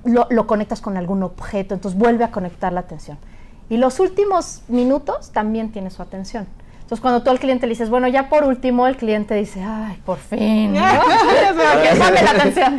lo, 0.04 0.26
lo 0.30 0.46
conectas 0.46 0.80
con 0.80 0.96
algún 0.96 1.22
objeto, 1.22 1.74
entonces 1.74 1.98
vuelve 1.98 2.24
a 2.24 2.30
conectar 2.30 2.72
la 2.72 2.80
atención. 2.80 3.18
Y 3.68 3.76
los 3.76 4.00
últimos 4.00 4.62
minutos 4.68 5.30
también 5.30 5.70
tiene 5.70 5.90
su 5.90 6.02
atención. 6.02 6.46
Entonces, 6.80 7.02
cuando 7.02 7.22
tú 7.22 7.30
al 7.30 7.38
cliente 7.38 7.66
le 7.68 7.70
dices, 7.70 7.88
bueno, 7.88 8.08
ya 8.08 8.28
por 8.28 8.42
último, 8.42 8.88
el 8.88 8.96
cliente 8.96 9.34
dice, 9.36 9.62
ay, 9.62 10.02
por 10.04 10.18
fin, 10.18 10.72
¿no? 10.72 10.80
Que 10.80 11.94
llame 11.98 12.22
la 12.22 12.30
atención. 12.32 12.76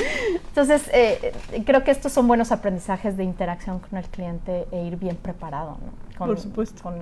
Entonces, 0.50 0.90
eh, 0.92 1.32
creo 1.66 1.86
que 1.86 1.92
estos 1.92 2.12
son 2.12 2.28
buenos 2.28 2.52
aprendizajes 2.52 3.16
de 3.16 3.24
interacción 3.24 3.80
con 3.80 3.98
el 3.98 4.04
cliente 4.10 4.68
e 4.74 4.84
ir 4.84 4.98
bien 4.98 5.16
preparado, 5.16 5.78
¿no? 5.86 6.18
Con- 6.18 6.28
Por 6.28 6.40
supuesto. 6.42 6.84
Con, 6.84 6.96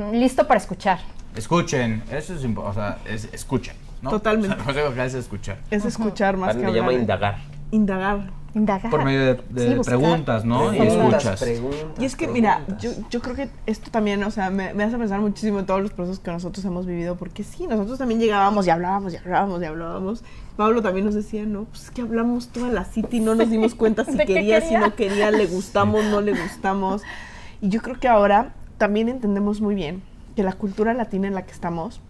con- 0.00 0.18
listo 0.18 0.46
para 0.46 0.58
escuchar. 0.58 0.98
Escuchen, 1.34 2.02
eso 2.10 2.34
es 2.34 2.44
importante, 2.44 2.80
o 2.80 2.82
sea, 2.82 2.98
es, 3.14 3.28
escuchen, 3.32 3.76
¿no? 4.02 4.10
Totalmente. 4.10 4.48
O 4.48 4.56
sea, 4.56 4.58
el 4.58 4.64
consejo 4.64 4.94
que 4.94 5.04
es 5.04 5.14
escuchar. 5.14 5.58
Es 5.70 5.84
escuchar 5.84 6.36
más 6.36 6.56
que 6.56 6.62
le 6.62 6.72
llama 6.72 6.86
hablar. 6.88 7.00
indagar. 7.00 7.36
Indagar. 7.70 8.30
Indagar. 8.54 8.90
Por 8.90 9.04
medio 9.04 9.20
de, 9.20 9.34
de 9.50 9.68
Sí, 9.68 9.74
buscar. 9.74 9.98
preguntas, 9.98 10.44
¿no? 10.46 10.72
Y 10.72 10.78
escuchas. 10.78 11.38
preguntas, 11.40 11.84
Y 11.98 12.06
es 12.06 12.16
que, 12.16 12.26
mira, 12.26 12.62
yo, 12.80 12.90
yo 13.10 13.20
creo 13.20 13.34
que 13.36 13.50
esto 13.66 13.90
también, 13.90 14.22
o 14.24 14.30
sea, 14.30 14.48
me, 14.48 14.72
me 14.72 14.82
hace 14.84 14.96
pensar 14.96 15.20
muchísimo 15.20 15.58
en 15.58 15.66
todos 15.66 15.82
los 15.82 15.92
procesos 15.92 16.20
que 16.20 16.30
nosotros 16.30 16.64
hemos 16.64 16.86
vivido, 16.86 17.16
porque 17.16 17.44
sí, 17.44 17.66
nosotros 17.66 17.98
también 17.98 18.18
llegábamos 18.18 18.66
y 18.66 18.70
hablábamos 18.70 19.12
y 19.12 19.16
hablábamos 19.18 19.60
y 19.60 19.66
hablábamos. 19.66 20.24
Pablo 20.56 20.80
también 20.80 21.04
nos 21.04 21.14
decía, 21.14 21.44
no, 21.44 21.64
pues 21.64 21.82
es 21.84 21.90
que 21.90 22.00
hablamos 22.00 22.48
toda 22.48 22.68
la 22.72 22.86
city, 22.86 23.20
no 23.20 23.34
nos 23.34 23.50
dimos 23.50 23.74
cuenta 23.74 24.04
si 24.06 24.12
¿De 24.12 24.24
qué 24.24 24.32
quería, 24.34 24.60
si 24.62 24.68
quería? 24.68 24.80
no 24.80 24.94
quería, 24.94 25.30
le 25.30 25.44
gustamos, 25.46 26.02
no 26.06 26.22
le 26.22 26.32
gustamos. 26.32 27.02
Y 27.60 27.68
yo 27.68 27.82
creo 27.82 28.00
que 28.00 28.08
ahora 28.08 28.54
también 28.78 29.08
entendemos 29.08 29.60
muy 29.60 29.74
bien 29.74 30.02
que 30.34 30.42
la 30.42 30.52
cultura 30.52 30.92
latina 30.94 31.28
en 31.28 31.34
la 31.34 31.46
que 31.46 31.52
estamos, 31.52 32.00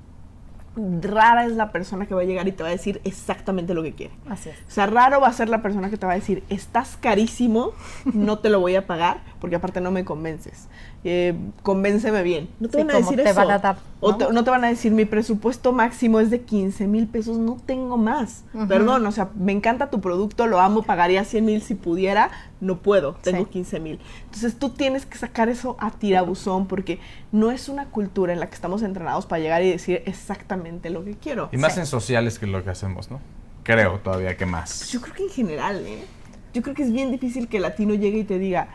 rara 1.00 1.46
es 1.46 1.52
la 1.52 1.72
persona 1.72 2.06
que 2.06 2.14
va 2.14 2.20
a 2.20 2.24
llegar 2.24 2.46
y 2.48 2.52
te 2.52 2.62
va 2.62 2.68
a 2.68 2.72
decir 2.72 3.00
exactamente 3.04 3.72
lo 3.72 3.82
que 3.82 3.92
quiere. 3.92 4.14
Así 4.28 4.50
es. 4.50 4.56
O 4.68 4.70
sea, 4.70 4.86
raro 4.86 5.20
va 5.20 5.28
a 5.28 5.32
ser 5.32 5.48
la 5.48 5.62
persona 5.62 5.90
que 5.90 5.96
te 5.96 6.06
va 6.06 6.12
a 6.12 6.16
decir, 6.16 6.42
estás 6.50 6.96
carísimo, 7.00 7.72
no 8.12 8.38
te 8.38 8.50
lo 8.50 8.60
voy 8.60 8.74
a 8.74 8.86
pagar, 8.86 9.20
porque 9.40 9.56
aparte 9.56 9.80
no 9.80 9.90
me 9.90 10.04
convences. 10.04 10.68
Eh, 11.04 11.34
convénceme 11.62 12.22
bien. 12.24 12.48
No 12.58 12.68
te 12.68 12.78
Sí, 12.78 12.84
van 12.84 12.96
a 12.96 12.98
decir 12.98 13.16
te 13.16 13.30
eso. 13.30 13.34
van 13.36 13.50
a 13.52 13.58
dar, 13.60 13.76
O 14.00 14.10
¿no? 14.12 14.16
te- 14.18 14.32
no 14.32 14.42
te 14.42 14.50
van 14.50 14.64
a 14.64 14.68
decir, 14.68 14.90
mi 14.90 15.04
presupuesto 15.04 15.72
máximo 15.72 16.18
es 16.18 16.30
de 16.30 16.40
15 16.40 16.88
mil 16.88 17.06
pesos, 17.06 17.38
no 17.38 17.58
tengo 17.64 17.96
más. 17.96 18.42
Ujú. 18.52 18.66
Perdón, 18.66 19.06
o 19.06 19.12
sea, 19.12 19.28
me 19.36 19.52
encanta 19.52 19.88
tu 19.88 20.00
producto, 20.00 20.48
lo 20.48 20.58
amo, 20.60 20.82
pagaría 20.82 21.22
100 21.24 21.44
mil 21.44 21.62
si 21.62 21.76
pudiera, 21.76 22.30
no 22.60 22.78
puedo, 22.78 23.12
tengo 23.22 23.44
Sí. 23.44 23.50
15 23.52 23.78
mil. 23.78 24.00
Entonces 24.24 24.58
tú 24.58 24.70
tienes 24.70 25.06
que 25.06 25.16
sacar 25.16 25.48
eso 25.48 25.76
a 25.78 25.92
tirabuzón, 25.92 26.66
porque 26.66 26.98
no 27.30 27.52
es 27.52 27.68
una 27.68 27.86
cultura 27.86 28.32
en 28.32 28.40
la 28.40 28.48
que 28.48 28.54
estamos 28.56 28.82
entrenados 28.82 29.26
para 29.26 29.40
llegar 29.40 29.62
y 29.62 29.70
decir 29.70 30.02
exactamente 30.06 30.90
lo 30.90 31.04
que 31.04 31.14
quiero. 31.14 31.50
Y 31.52 31.56
más 31.56 31.74
Sí. 31.74 31.80
en 31.80 31.86
sociales 31.86 32.40
que 32.40 32.48
lo 32.48 32.64
que 32.64 32.70
hacemos, 32.70 33.12
¿no? 33.12 33.20
Creo 33.62 34.00
todavía 34.00 34.30
que 34.36 34.44
Pues 34.44 34.50
más. 34.50 34.90
yo 34.90 35.00
creo 35.00 35.14
que 35.14 35.22
en 35.22 35.30
general, 35.30 35.86
¿eh? 35.86 36.04
Yo 36.52 36.62
creo 36.62 36.74
que 36.74 36.82
es 36.82 36.92
bien 36.92 37.10
difícil 37.12 37.46
que 37.48 37.58
el 37.58 37.62
latino 37.64 37.94
llegue 37.94 38.18
y 38.20 38.24
te 38.24 38.38
diga, 38.38 38.68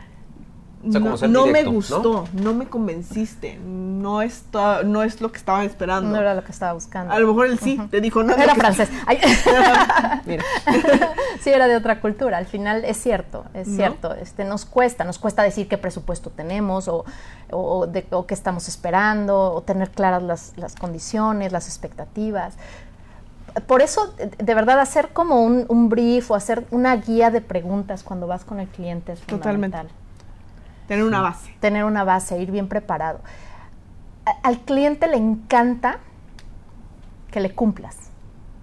O 0.86 0.90
sea, 0.90 1.00
como 1.00 1.12
no, 1.12 1.16
ser 1.16 1.30
no 1.30 1.46
me 1.46 1.62
gustó, 1.62 2.24
¿no? 2.32 2.54
me 2.54 2.66
convenciste, 2.66 3.56
no, 3.56 4.20
está, 4.20 4.82
no 4.82 5.04
es 5.04 5.20
lo 5.20 5.30
que 5.30 5.38
estaban 5.38 5.64
esperando. 5.64 6.10
No 6.10 6.16
era 6.16 6.34
lo 6.34 6.42
que 6.42 6.50
estaba 6.50 6.72
buscando. 6.72 7.12
A 7.12 7.20
lo 7.20 7.28
mejor 7.28 7.46
él 7.46 7.58
sí, 7.60 7.80
te 7.90 8.00
dijo, 8.00 8.24
no. 8.24 8.34
Era 8.34 8.54
francés. 8.56 8.88
Ay. 9.06 9.20
Mira. 10.26 10.42
sí, 11.40 11.50
era 11.50 11.68
de 11.68 11.76
otra 11.76 12.00
cultura. 12.00 12.38
Al 12.38 12.46
final 12.46 12.84
es 12.84 12.96
cierto, 12.96 13.44
es 13.54 13.68
¿No? 13.68 13.76
cierto. 13.76 14.14
Este, 14.14 14.44
nos 14.44 14.64
cuesta, 14.64 15.04
nos 15.04 15.18
cuesta 15.20 15.44
decir 15.44 15.68
qué 15.68 15.78
presupuesto 15.78 16.30
tenemos 16.30 16.88
o, 16.88 17.04
o, 17.50 17.86
de, 17.86 18.04
o 18.10 18.26
qué 18.26 18.34
estamos 18.34 18.66
esperando, 18.66 19.52
o 19.52 19.62
tener 19.62 19.90
claras 19.90 20.22
las, 20.24 20.52
las 20.56 20.74
condiciones, 20.74 21.52
las 21.52 21.68
expectativas. 21.68 22.54
Por 23.66 23.82
eso, 23.82 24.14
de, 24.16 24.54
verdad, 24.54 24.80
hacer 24.80 25.10
como 25.10 25.42
un, 25.42 25.66
un 25.68 25.88
brief 25.88 26.30
o 26.30 26.34
hacer 26.34 26.66
una 26.70 26.96
guía 26.96 27.30
de 27.30 27.40
preguntas 27.40 28.02
cuando 28.02 28.26
vas 28.26 28.44
con 28.44 28.58
el 28.58 28.66
cliente 28.66 29.12
es 29.12 29.20
Totalmente. 29.20 29.76
Tener 30.88 31.04
una 31.04 31.20
base. 31.20 31.54
Tener 31.60 31.84
una 31.84 32.04
base, 32.04 32.40
ir 32.40 32.50
bien 32.50 32.68
preparado. 32.68 33.20
A- 34.26 34.46
al 34.48 34.60
cliente 34.60 35.06
le 35.06 35.16
encanta 35.16 35.98
que 37.30 37.40
le 37.40 37.54
cumplas. 37.54 37.96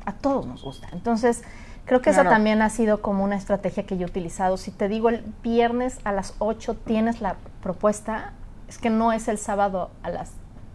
A 0.05 0.13
todos 0.13 0.45
nos 0.45 0.63
gusta. 0.63 0.87
Entonces, 0.91 1.43
creo 1.85 2.01
que 2.01 2.11
Claro. 2.11 2.29
esa 2.29 2.35
también 2.35 2.61
ha 2.61 2.69
sido 2.69 3.01
como 3.01 3.23
una 3.23 3.35
estrategia 3.35 3.85
que 3.85 3.97
yo 3.97 4.05
he 4.07 4.09
utilizado. 4.09 4.57
Si 4.57 4.71
te 4.71 4.87
digo 4.87 5.09
el 5.09 5.23
viernes 5.43 5.99
a 6.03 6.11
las 6.11 6.35
8 6.39 6.75
tienes 6.75 7.21
la 7.21 7.35
propuesta, 7.63 8.33
es 8.67 8.77
que 8.77 8.89
no 8.89 9.11
es 9.11 9.27
el 9.27 9.37
sábado 9.37 9.89
a 10.03 10.09
las 10.09 10.31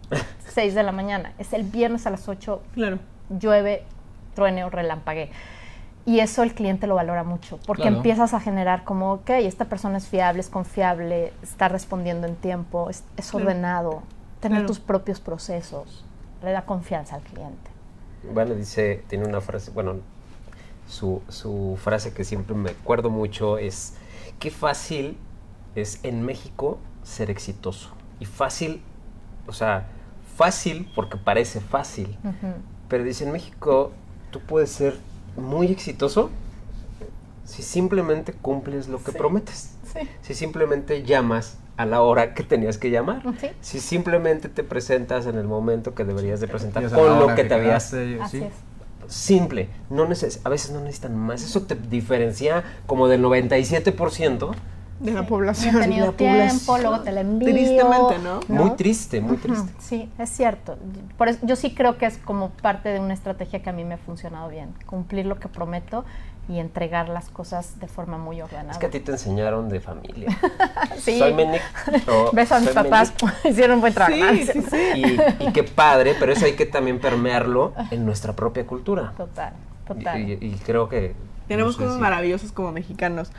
6 0.53 0.75
de 0.75 0.83
la 0.83 0.91
mañana, 0.91 1.33
es 1.39 1.53
el 1.53 1.63
viernes 1.63 2.05
a 2.05 2.09
las 2.11 2.27
8 2.27 2.61
Claro. 2.73 2.99
llueve, 3.29 3.83
truene 4.35 4.63
o 4.65 4.69
relampague. 4.69 5.31
Y 6.05 6.19
eso 6.19 6.43
el 6.43 6.53
cliente 6.53 6.85
lo 6.85 6.95
valora 6.95 7.23
mucho, 7.23 7.59
porque 7.65 7.83
Claro. 7.83 7.97
empiezas 7.97 8.33
a 8.35 8.39
generar 8.39 8.83
como, 8.83 9.13
ok, 9.13 9.29
esta 9.31 9.65
persona 9.65 9.97
es 9.97 10.07
fiable, 10.07 10.39
es 10.39 10.49
confiable, 10.49 11.33
está 11.41 11.67
respondiendo 11.67 12.27
en 12.27 12.35
tiempo, 12.35 12.89
es, 12.91 13.03
es 13.17 13.31
Claro. 13.31 13.45
ordenado, 13.47 14.03
tener 14.39 14.59
Claro. 14.59 14.67
tus 14.67 14.79
propios 14.79 15.19
procesos, 15.19 16.05
le 16.43 16.51
da 16.51 16.63
confianza 16.65 17.15
al 17.15 17.21
cliente. 17.23 17.71
Vale 18.33 18.55
dice, 18.55 19.03
tiene 19.07 19.25
una 19.25 19.41
frase, 19.41 19.71
bueno, 19.71 19.95
su, 20.87 21.23
su 21.27 21.77
frase 21.81 22.13
que 22.13 22.23
siempre 22.23 22.55
me 22.55 22.69
acuerdo 22.71 23.09
mucho 23.09 23.57
es, 23.57 23.95
qué 24.37 24.51
fácil 24.51 25.17
es 25.73 25.99
en 26.03 26.21
México 26.23 26.77
ser 27.01 27.31
exitoso. 27.31 27.89
Y 28.19 28.25
fácil, 28.25 28.81
o 29.47 29.53
sea, 29.53 29.87
fácil 30.35 30.87
porque 30.95 31.17
parece 31.17 31.59
fácil. 31.61 32.15
Pero 32.87 33.03
dice, 33.03 33.23
en 33.25 33.31
México 33.31 33.91
tú 34.31 34.39
puedes 34.41 34.71
ser 34.71 34.97
muy 35.37 35.67
exitoso 35.67 36.29
si 37.45 37.61
simplemente 37.61 38.33
cumples 38.33 38.87
lo 38.87 39.03
que 39.03 39.11
Sí. 39.11 39.17
prometes. 39.17 39.71
Sí. 39.93 40.09
Si 40.21 40.33
simplemente 40.33 41.03
llamas 41.03 41.57
a 41.77 41.85
la 41.85 42.01
hora 42.01 42.33
que 42.33 42.43
tenías 42.43 42.77
que 42.77 42.89
llamar. 42.89 43.21
Sí. 43.39 43.47
Si 43.61 43.79
simplemente 43.79 44.49
te 44.49 44.63
presentas 44.63 45.25
en 45.27 45.35
el 45.37 45.45
momento 45.45 45.93
que 45.93 46.03
deberías 46.05 46.39
de 46.39 46.47
presentar 46.47 46.89
con 46.89 47.19
lo 47.19 47.35
que 47.35 47.43
te 47.43 47.53
habías 47.53 47.91
quedaste, 47.91 48.21
Así 48.21 48.39
sí. 48.39 48.45
es. 48.45 49.13
simple. 49.13 49.69
No 49.89 50.07
neces 50.07 50.39
a 50.43 50.49
veces 50.49 50.71
no 50.71 50.79
necesitan 50.81 51.15
más. 51.17 51.43
Eso 51.43 51.61
te 51.63 51.75
diferencia 51.75 52.63
como 52.87 53.07
del 53.07 53.21
97%. 53.21 54.51
De 54.99 55.11
la 55.11 55.19
No 55.21 55.25
he 55.25 55.29
población. 55.29 55.79
tenido 55.81 56.05
la 56.07 56.11
tiempo, 56.13 56.37
población. 56.65 56.81
luego 56.83 56.99
te 57.03 57.11
la 57.11 57.21
envío. 57.21 57.49
Tristemente, 57.53 58.17
¿no? 58.23 58.39
Muy 58.47 58.71
triste, 58.71 59.19
muy 59.19 59.37
triste. 59.37 59.69
Sí, 59.79 60.09
es 60.17 60.29
cierto. 60.29 60.77
Por 61.17 61.27
eso, 61.27 61.39
yo 61.43 61.55
sí 61.57 61.73
creo 61.75 61.97
que 61.97 62.05
es 62.05 62.17
como 62.17 62.49
parte 62.51 62.89
de 62.89 62.99
una 63.01 63.13
estrategia 63.13 63.61
que 63.61 63.69
a 63.69 63.73
mí 63.73 63.83
me 63.83 63.95
ha 63.95 63.97
funcionado 63.97 64.47
bien. 64.49 64.73
Cumplir 64.85 65.25
lo 65.25 65.37
que 65.37 65.49
prometo 65.49 66.05
y 66.47 66.59
entregar 66.59 67.09
las 67.09 67.27
cosas 67.29 67.79
de 67.79 67.87
forma 67.87 68.17
muy 68.17 68.39
ordenada. 68.41 68.71
Es 68.71 68.77
que 68.77 68.85
a 68.85 68.89
ti 68.89 68.99
te 69.01 69.11
enseñaron 69.11 69.67
de 69.67 69.81
familia. 69.81 70.29
Sí. 70.97 71.19
Soy 71.19 71.33
Menic. 71.33 71.61
Beso 72.33 72.55
a 72.55 72.59
mis 72.59 72.69
soy 72.69 72.83
papás, 72.83 73.13
hicieron 73.43 73.81
buen 73.81 73.93
trabajo. 73.93 74.15
Sí, 74.33 74.45
sí, 74.45 74.61
sí. 74.61 74.75
Menic. 75.01 75.41
Y, 75.41 75.43
y 75.47 75.51
qué 75.51 75.63
padre, 75.63 76.15
pero 76.19 76.31
eso 76.31 76.45
hay 76.45 76.53
que 76.53 76.65
también 76.65 76.99
permearlo 76.99 77.73
en 77.91 78.05
nuestra 78.05 78.33
propia 78.33 78.65
cultura. 78.65 79.13
Total, 79.17 79.53
Y, 79.83 79.87
total. 79.87 80.21
y- 80.21 80.37
y 80.41 80.51
creo 80.65 80.87
que... 80.87 81.15
Tenemos 81.47 81.73
no 81.73 81.77
sé 81.77 81.83
cosas 81.83 81.95
si- 81.97 82.01
maravillosas 82.01 82.51
como 82.51 82.71
mexicanos. 82.71 83.29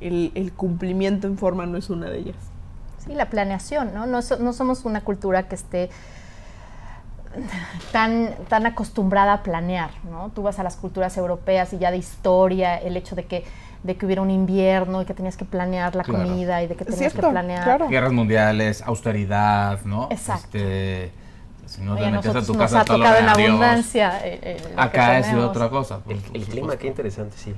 El, 0.00 0.32
el 0.34 0.52
cumplimiento 0.52 1.26
en 1.26 1.38
forma 1.38 1.66
no 1.66 1.76
es 1.78 1.88
una 1.90 2.08
de 2.10 2.18
ellas. 2.18 2.36
Sí, 3.04 3.14
la 3.14 3.26
planeación, 3.30 3.92
¿no? 3.94 4.06
No, 4.06 4.22
so- 4.22 4.38
no 4.38 4.52
somos 4.52 4.84
una 4.84 5.02
cultura 5.02 5.44
que 5.48 5.54
esté 5.54 5.90
tan, 7.92 8.30
tan 8.48 8.66
acostumbrada 8.66 9.32
a 9.34 9.42
planear, 9.42 9.90
¿no? 10.10 10.30
Tú 10.30 10.42
vas 10.42 10.58
a 10.58 10.62
las 10.62 10.76
culturas 10.76 11.16
europeas 11.16 11.72
y 11.72 11.78
ya 11.78 11.90
de 11.90 11.96
historia, 11.96 12.76
el 12.76 12.96
hecho 12.96 13.16
de 13.16 13.24
que, 13.24 13.44
de 13.82 13.96
que 13.96 14.06
hubiera 14.06 14.22
un 14.22 14.30
invierno 14.30 15.02
y 15.02 15.04
que 15.04 15.14
tenías 15.14 15.36
que 15.36 15.44
planear 15.44 15.94
la 15.96 16.04
Claro. 16.04 16.24
comida 16.24 16.62
y 16.62 16.68
de 16.68 16.76
que 16.76 16.84
tenías 16.84 17.12
cierto, 17.12 17.28
que 17.28 17.32
planear. 17.32 17.64
claro. 17.64 17.88
Guerras 17.88 18.12
mundiales, 18.12 18.82
austeridad, 18.82 19.80
¿no? 19.84 20.08
Exacto. 20.10 20.44
Este, 20.56 21.10
si 21.66 21.82
no 21.82 21.96
te 21.96 22.08
metes 22.10 22.30
a 22.36 22.42
tu 22.42 22.52
nos 22.54 22.56
casa 22.62 22.80
ha 22.80 22.84
tocado 22.84 23.14
de 23.14 23.20
en 23.20 23.28
abundancia. 23.28 24.20
eh, 24.24 24.38
eh, 24.42 24.74
Acá 24.76 25.18
es 25.18 25.34
otra 25.34 25.68
cosa. 25.70 25.98
por- 25.98 26.12
El, 26.12 26.44
clima, 26.46 26.76
qué 26.76 26.86
interesante, 26.86 27.36
sí. 27.36 27.54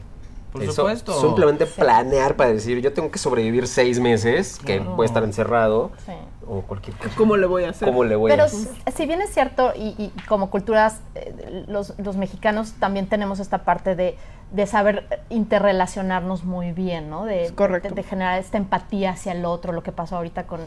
Por 0.57 0.64
Eso, 0.64 0.73
supuesto. 0.73 1.21
Simplemente 1.21 1.66
planear 1.66 2.37
para 2.37 2.53
decir, 2.53 2.81
yo 2.81 2.92
tengo 2.92 3.11
que 3.11 3.19
sobrevivir 3.19 3.66
seis 3.69 4.01
meses, 4.01 4.59
que 4.59 4.81
voy 4.81 5.05
a 5.05 5.07
estar 5.07 5.23
encerrado, 5.25 5.90
Sí. 6.05 6.12
o 6.49 6.62
cualquier 6.62 6.97
cosa. 6.97 7.11
¿Cómo 7.16 7.37
le 7.37 7.47
voy 7.47 7.64
a 7.64 7.71
hacer? 7.71 7.87
¿Cómo 7.88 8.05
le 8.05 8.16
voy 8.16 8.31
Pero 8.31 8.45
a 8.45 8.47
s- 8.47 8.69
si 8.97 9.07
bien 9.07 9.21
es 9.21 9.33
cierto, 9.33 9.73
y, 9.77 9.95
y 9.99 10.12
como 10.29 10.51
culturas, 10.51 11.01
eh, 11.14 11.64
los, 11.69 11.95
los 11.99 12.16
mexicanos 12.16 12.73
también 12.81 13.09
tenemos 13.09 13.40
esta 13.40 13.59
parte 13.64 13.95
de, 13.97 14.16
de 14.53 14.66
saber 14.66 15.21
interrelacionarnos 15.29 16.45
muy 16.45 16.73
bien, 16.73 17.11
¿no? 17.11 17.25
De, 17.25 17.51
de- 17.51 17.90
de 17.90 18.03
generar 18.03 18.38
esta 18.38 18.59
empatía 18.59 19.11
hacia 19.11 19.33
el 19.33 19.45
otro, 19.45 19.73
lo 19.73 19.83
que 19.83 19.92
pasó 19.92 20.16
ahorita 20.16 20.47
con, 20.47 20.61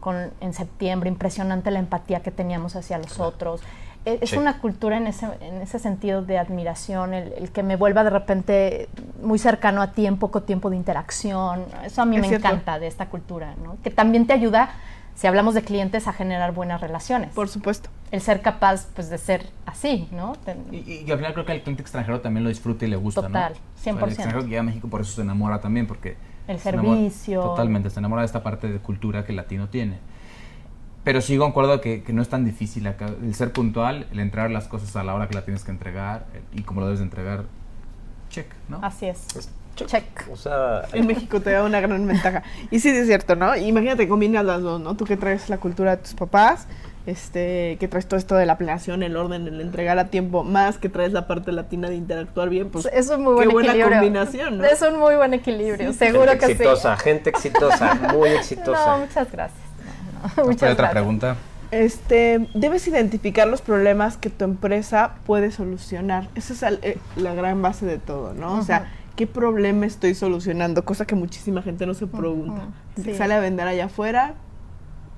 con 0.00 0.30
en 0.40 0.52
septiembre, 0.52 1.08
impresionante 1.08 1.70
la 1.70 1.78
empatía 1.80 2.20
que 2.22 2.30
teníamos 2.30 2.76
hacia 2.76 2.98
los 2.98 3.18
otros. 3.18 3.60
Es 4.06 4.30
Sí. 4.30 4.36
una 4.38 4.60
cultura 4.60 4.96
en 4.98 5.08
ese, 5.08 5.26
en 5.40 5.56
ese 5.60 5.78
sentido 5.80 6.22
de 6.22 6.38
admiración, 6.38 7.12
el, 7.12 7.32
el 7.32 7.50
que 7.50 7.62
me 7.64 7.74
vuelva 7.74 8.04
de 8.04 8.10
repente 8.10 8.88
muy 9.20 9.38
cercano 9.38 9.82
a 9.82 9.90
ti 9.92 10.06
en 10.06 10.16
poco 10.16 10.42
tiempo 10.44 10.70
de 10.70 10.76
interacción. 10.76 11.64
Eso 11.84 12.02
a 12.02 12.06
mí 12.06 12.16
Es 12.16 12.22
me 12.22 12.28
cierto. 12.28 12.46
encanta 12.46 12.78
de 12.78 12.86
esta 12.86 13.06
cultura, 13.06 13.54
¿no? 13.62 13.76
Que 13.82 13.90
también 13.90 14.26
te 14.28 14.32
ayuda, 14.32 14.70
si 15.16 15.26
hablamos 15.26 15.54
de 15.54 15.62
clientes, 15.62 16.06
a 16.06 16.12
generar 16.12 16.52
buenas 16.52 16.80
relaciones 16.80 17.32
Por 17.34 17.48
supuesto. 17.48 17.90
el 18.12 18.20
ser 18.20 18.42
capaz 18.42 18.86
pues 18.94 19.10
de 19.10 19.18
ser 19.18 19.48
así, 19.66 20.08
¿no? 20.12 20.34
Ten- 20.44 20.66
Y, 20.70 21.02
y 21.04 21.10
al 21.10 21.18
final 21.18 21.32
creo 21.32 21.44
que 21.44 21.52
el 21.52 21.62
cliente 21.62 21.82
extranjero 21.82 22.20
también 22.20 22.44
lo 22.44 22.48
disfruta 22.50 22.84
y 22.84 22.88
le 22.88 22.96
gusta, 22.96 23.22
Total, 23.22 23.54
¿no? 23.54 23.58
O 23.58 23.82
sea, 23.82 23.92
100%. 23.92 24.04
el 24.04 24.08
extranjero 24.12 24.42
que 24.44 24.48
llega 24.50 24.60
a 24.60 24.64
México 24.64 24.88
por 24.88 25.00
eso 25.00 25.12
se 25.12 25.22
enamora 25.22 25.60
también, 25.60 25.86
porque... 25.88 26.16
El 26.46 26.60
se 26.60 26.68
enamora- 26.68 26.94
servicio. 26.96 27.40
totalmente, 27.42 27.90
se 27.90 27.98
enamora 27.98 28.22
de 28.22 28.26
esta 28.26 28.44
parte 28.44 28.68
de 28.68 28.78
cultura 28.78 29.24
que 29.24 29.32
el 29.32 29.36
latino 29.36 29.68
tiene. 29.68 29.98
Pero 31.06 31.20
sí 31.20 31.38
concuerdo 31.38 31.80
que, 31.80 32.02
que 32.02 32.12
no 32.12 32.20
es 32.20 32.28
tan 32.28 32.44
difícil 32.44 32.84
acá, 32.88 33.06
el 33.06 33.32
ser 33.36 33.52
puntual, 33.52 34.08
el 34.10 34.18
entregar 34.18 34.50
las 34.50 34.66
cosas 34.66 34.96
a 34.96 35.04
la 35.04 35.14
hora 35.14 35.28
que 35.28 35.34
la 35.34 35.44
tienes 35.44 35.62
que 35.62 35.70
entregar 35.70 36.26
el- 36.34 36.58
y 36.58 36.64
como 36.64 36.80
lo 36.80 36.86
debes 36.88 36.98
de 36.98 37.04
entregar, 37.04 37.44
check, 38.28 38.46
¿no? 38.68 38.80
Así 38.82 39.06
es. 39.06 39.20
Es- 39.36 39.48
Check. 39.76 40.26
O 40.32 40.36
sea, 40.36 40.82
En 40.94 41.06
México 41.06 41.40
te 41.40 41.50
da 41.50 41.62
una 41.62 41.80
gran 41.80 42.04
ventaja. 42.06 42.42
Y 42.70 42.80
sí, 42.80 42.88
es 42.88 43.06
cierto, 43.06 43.36
¿no? 43.36 43.54
Imagínate, 43.56 44.08
combinas 44.08 44.42
las 44.44 44.62
dos, 44.62 44.80
¿no? 44.80 44.96
Tú 44.96 45.04
que 45.04 45.16
traes 45.18 45.48
la 45.50 45.58
cultura 45.58 45.92
de 45.96 46.02
tus 46.02 46.14
papás, 46.14 46.66
este, 47.04 47.76
que 47.78 47.86
traes 47.86 48.08
todo 48.08 48.18
esto 48.18 48.34
de 48.34 48.46
la 48.46 48.56
planeación, 48.58 49.02
el 49.04 49.16
orden, 49.16 49.46
el 49.46 49.60
entregar 49.60 49.98
a 50.00 50.06
tiempo, 50.08 50.42
más 50.44 50.78
que 50.78 50.88
traes 50.88 51.12
la 51.12 51.28
parte 51.28 51.52
latina 51.52 51.88
de 51.88 51.94
interactuar 51.94 52.48
bien, 52.48 52.70
pues 52.70 52.88
es 52.92 53.10
un 53.10 53.22
muy 53.22 53.32
qué 53.38 53.44
buen 53.44 53.50
buena 53.52 53.68
equilibrio. 53.74 53.98
combinación, 54.00 54.58
¿no? 54.58 54.64
Es 54.64 54.82
un 54.82 54.98
muy 54.98 55.14
buen 55.14 55.34
equilibrio, 55.34 55.92
seguro 55.92 56.30
gente 56.32 56.46
que 56.46 56.52
exitosa, 56.52 56.96
gente 56.96 57.30
exitosa, 57.30 57.94
muy 58.12 58.30
sí. 58.30 58.34
exitosa. 58.36 58.96
No, 58.96 59.04
muchas 59.04 59.30
gracias. 59.30 59.65
No, 60.22 60.30
no, 60.36 60.42
¿Hay 60.42 60.48
muchas 60.48 60.72
otra 60.72 60.74
gracias. 60.74 60.92
pregunta? 60.92 61.36
Este, 61.70 62.48
debes 62.54 62.86
identificar 62.86 63.48
los 63.48 63.60
problemas 63.60 64.16
que 64.16 64.30
tu 64.30 64.44
empresa 64.44 65.14
puede 65.26 65.50
solucionar. 65.50 66.28
Esa 66.36 66.52
es 66.52 66.62
al- 66.62 66.78
eh, 66.82 66.98
la 67.16 67.34
gran 67.34 67.60
base 67.62 67.86
de 67.86 67.98
todo, 67.98 68.34
¿no? 68.34 68.54
O 68.58 68.62
sea. 68.62 68.92
¿qué 69.16 69.26
problema 69.26 69.86
estoy 69.86 70.14
solucionando? 70.14 70.84
Cosa 70.84 71.06
que 71.06 71.14
muchísima 71.14 71.62
gente 71.62 71.86
no 71.86 71.94
se 71.94 72.06
pregunta. 72.06 72.66
Gente 72.94 73.08
que 73.08 73.12
sí. 73.12 73.18
sale 73.18 73.32
a 73.32 73.40
vender 73.40 73.66
allá 73.66 73.86
afuera 73.86 74.34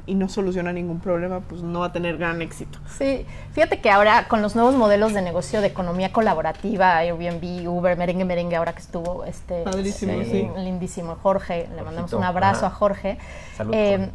y 0.06 0.14
no 0.14 0.28
soluciona 0.28 0.72
ningún 0.72 1.00
problema, 1.00 1.40
pues 1.40 1.62
no 1.62 1.80
va 1.80 1.86
a 1.86 1.92
tener 1.92 2.16
gran 2.16 2.40
éxito. 2.40 2.78
Sí, 2.96 3.26
fíjate 3.54 3.80
que 3.80 3.90
ahora 3.90 4.28
con 4.28 4.40
los 4.40 4.54
nuevos 4.54 4.76
modelos 4.76 5.14
de 5.14 5.20
negocio 5.22 5.60
de 5.60 5.66
economía 5.66 6.12
colaborativa, 6.12 6.96
Airbnb, 6.98 7.68
Uber, 7.68 7.96
Merengue 7.98 8.24
Merengue, 8.24 8.54
ahora 8.54 8.72
que 8.72 8.82
estuvo 8.82 9.24
este 9.24 9.64
Padrísimo, 9.64 10.12
sí, 10.22 10.30
sí. 10.30 10.48
lindísimo 10.58 11.16
Jorge, 11.20 11.68
le 11.74 11.82
mandamos 11.82 12.12
un 12.12 12.22
abrazo 12.22 12.66
ajá. 12.66 12.76
a 12.76 12.78
Jorge. 12.78 13.18
Salud, 13.56 13.74
Eh, 13.74 13.96
Jorge. 13.98 14.12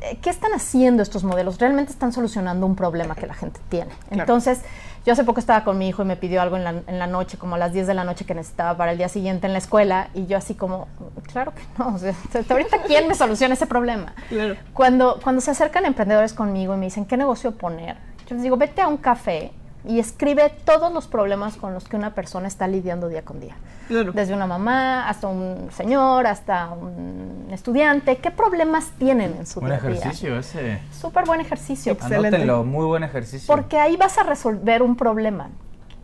Eh, 0.00 0.18
¿Qué 0.20 0.30
están 0.30 0.52
haciendo 0.52 1.02
estos 1.02 1.24
modelos? 1.24 1.58
Realmente 1.58 1.92
están 1.92 2.12
solucionando 2.12 2.66
un 2.66 2.76
problema 2.76 3.14
que 3.14 3.26
la 3.26 3.34
gente 3.34 3.60
tiene. 3.68 3.90
Claro. 4.08 4.22
Entonces, 4.22 4.62
yo 5.06 5.12
hace 5.12 5.24
poco 5.24 5.40
estaba 5.40 5.64
con 5.64 5.78
mi 5.78 5.88
hijo 5.88 6.02
y 6.02 6.04
me 6.04 6.16
pidió 6.16 6.42
algo 6.42 6.56
en 6.56 6.64
la, 6.64 6.70
en 6.86 6.98
la 6.98 7.06
noche, 7.06 7.38
como 7.38 7.54
a 7.54 7.58
las 7.58 7.72
10 7.72 7.86
de 7.86 7.94
la 7.94 8.04
noche 8.04 8.24
que 8.24 8.34
necesitaba 8.34 8.76
para 8.76 8.92
el 8.92 8.98
día 8.98 9.08
siguiente 9.08 9.46
en 9.46 9.52
la 9.52 9.58
escuela, 9.58 10.08
y 10.14 10.26
yo 10.26 10.36
así 10.36 10.54
como, 10.54 10.88
claro 11.32 11.52
que 11.54 11.62
no, 11.78 11.94
o 11.94 11.98
sea, 11.98 12.14
ahorita 12.50 12.82
quién 12.86 13.08
me 13.08 13.14
soluciona 13.14 13.54
ese 13.54 13.66
problema. 13.66 14.14
Claro. 14.28 14.56
Cuando, 14.74 15.18
cuando 15.22 15.40
se 15.40 15.50
acercan 15.50 15.86
emprendedores 15.86 16.34
conmigo 16.34 16.74
y 16.74 16.76
me 16.76 16.86
dicen, 16.86 17.06
¿qué 17.06 17.16
negocio 17.16 17.52
poner? 17.52 17.96
Yo 18.26 18.34
les 18.34 18.42
digo, 18.42 18.56
vete 18.56 18.82
a 18.82 18.88
un 18.88 18.96
café 18.96 19.52
y 19.84 19.98
escribe 19.98 20.52
todos 20.64 20.92
los 20.92 21.06
problemas 21.06 21.56
con 21.56 21.72
los 21.74 21.88
que 21.88 21.96
una 21.96 22.14
persona 22.14 22.48
está 22.48 22.66
lidiando 22.68 23.08
día 23.08 23.22
con 23.22 23.40
día. 23.40 23.56
Claro. 23.88 24.12
Desde 24.12 24.34
una 24.34 24.46
mamá 24.46 25.08
hasta 25.08 25.26
un 25.26 25.68
señor, 25.72 26.26
hasta 26.26 26.68
un 26.70 27.48
estudiante. 27.50 28.16
¿Qué 28.18 28.30
problemas 28.30 28.90
tienen 28.98 29.34
en 29.38 29.46
su 29.46 29.60
Buen 29.60 29.72
día 29.72 29.78
a 29.78 29.86
día? 29.88 29.98
ejercicio 29.98 30.38
ese. 30.38 30.80
Súper 30.92 31.24
buen 31.24 31.40
ejercicio. 31.40 31.92
Excelente. 31.92 32.28
Anótenlo, 32.28 32.62
muy 32.64 32.84
buen 32.86 33.02
ejercicio. 33.02 33.46
Porque 33.54 33.78
ahí 33.78 33.96
vas 33.96 34.16
a 34.18 34.22
resolver 34.22 34.82
un 34.82 34.94
problema 34.96 35.48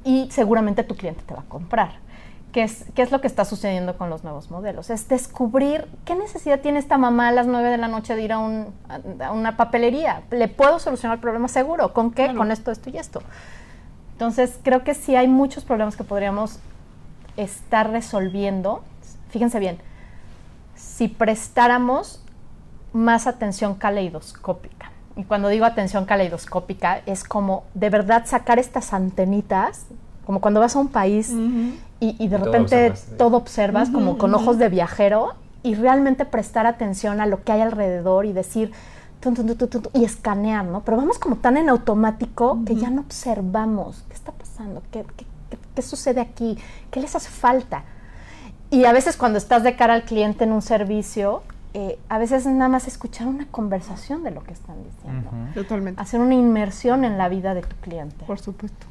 y 0.05 0.29
seguramente 0.33 0.83
tu 0.85 0.97
cliente 0.97 1.23
te 1.27 1.35
va 1.35 1.41
a 1.41 1.45
comprar. 1.49 2.05
¿Qué 2.53 2.63
es, 2.63 2.87
¿Qué 2.95 3.03
es 3.03 3.13
lo 3.13 3.21
que 3.21 3.27
está 3.27 3.45
sucediendo 3.45 3.99
con 3.99 4.09
los 4.09 4.25
nuevos 4.25 4.51
modelos? 4.51 4.89
Es 4.89 5.09
descubrir 5.09 5.87
qué 6.07 6.15
necesidad 6.15 6.61
tiene 6.61 6.79
esta 6.79 6.97
mamá 6.97 7.29
a 7.29 7.33
las 7.33 7.47
9 7.47 7.69
de 7.69 7.77
la 7.77 7.87
noche 7.87 8.17
de 8.17 8.23
ir 8.23 8.33
a, 8.33 8.39
un- 8.39 8.73
a 9.21 9.31
una 9.33 9.59
papelería. 9.59 10.23
¿Le 10.31 10.49
puedo 10.49 10.79
solucionar 10.79 11.19
el 11.19 11.21
problema 11.21 11.49
seguro? 11.49 11.93
¿Con 11.93 12.13
qué? 12.13 12.25
Claro. 12.25 12.39
Con 12.39 12.51
esto, 12.51 12.71
esto 12.71 12.89
y 12.89 12.97
esto. 12.97 13.21
Entonces, 14.17 14.59
creo 14.63 14.83
que 14.83 14.95
sí 14.95 15.15
hay 15.15 15.29
muchos 15.29 15.65
problemas 15.65 15.95
que 15.95 16.03
podríamos 16.03 16.59
estar 17.37 17.91
resolviendo. 17.91 18.83
Fíjense 19.29 19.59
bien, 19.61 19.77
si 20.75 21.09
prestáramos 21.09 22.25
más 22.95 23.27
atención 23.27 23.75
caleidoscópica. 23.75 24.91
Y 25.17 25.25
cuando 25.25 25.49
digo 25.49 25.67
atención 25.67 26.07
caleidoscópica, 26.07 27.03
es 27.05 27.25
como 27.25 27.65
de 27.75 27.91
verdad 27.91 28.25
sacar 28.25 28.59
estas 28.59 28.95
antenitas, 28.95 29.85
como 30.25 30.41
cuando 30.41 30.61
vas 30.61 30.77
a 30.77 30.79
un 30.79 30.89
país 30.89 31.31
y, 32.01 32.17
y 32.19 32.29
de 32.29 32.39
repente 32.39 32.91
observas. 32.93 33.19
todo 33.19 33.37
observas 33.37 33.91
como 33.91 34.17
con 34.17 34.35
ojos 34.35 34.57
de 34.57 34.71
viajero 34.71 35.35
y 35.63 35.75
realmente 35.75 36.25
prestar 36.25 36.65
atención 36.67 37.21
a 37.21 37.27
lo 37.27 37.45
que 37.45 37.53
hay 37.53 37.61
alrededor 37.61 38.25
y 38.25 38.33
decir 38.33 38.73
tun, 39.21 39.35
tun, 39.35 39.47
tun, 39.47 39.57
tun, 39.69 39.83
tun, 39.83 39.91
y 39.95 40.05
escanear, 40.05 40.65
¿no? 40.65 40.83
Pero 40.85 40.97
vamos 40.97 41.19
como 41.19 41.37
tan 41.37 41.57
en 41.57 41.69
automático 41.69 42.61
que 42.67 42.77
ya 42.77 42.91
no 42.91 43.01
observamos 43.03 44.05
qué 44.09 44.15
está 44.15 44.33
pasando, 44.33 44.83
qué, 44.91 45.05
qué- 45.17 45.27
qué- 45.51 45.59
qué 45.75 45.83
sucede 45.83 46.21
aquí, 46.21 46.59
qué 46.91 47.01
les 47.01 47.15
hace 47.17 47.31
falta. 47.31 47.85
Y 48.71 48.85
a 48.85 48.93
veces 48.93 49.17
cuando 49.17 49.39
estás 49.39 49.63
de 49.63 49.77
cara 49.77 49.95
al 49.95 50.05
cliente 50.05 50.45
en 50.45 50.53
un 50.53 50.63
servicio, 50.63 51.43
eh, 51.75 51.99
a 52.09 52.19
veces 52.19 52.47
nada 52.47 52.69
más 52.69 52.89
escuchar 52.89 53.27
una 53.29 53.47
conversación 53.47 54.23
de 54.23 54.31
lo 54.31 54.43
que 54.43 54.53
están 54.53 54.77
diciendo. 54.83 55.31
Totalmente. 55.55 56.01
Hacer 56.01 56.21
una 56.21 56.35
inmersión 56.35 57.05
en 57.05 57.19
la 57.19 57.29
vida 57.29 57.55
de 57.55 57.63
tu 57.63 57.77
cliente. 57.77 58.25
Por 58.25 58.39
supuesto. 58.41 58.87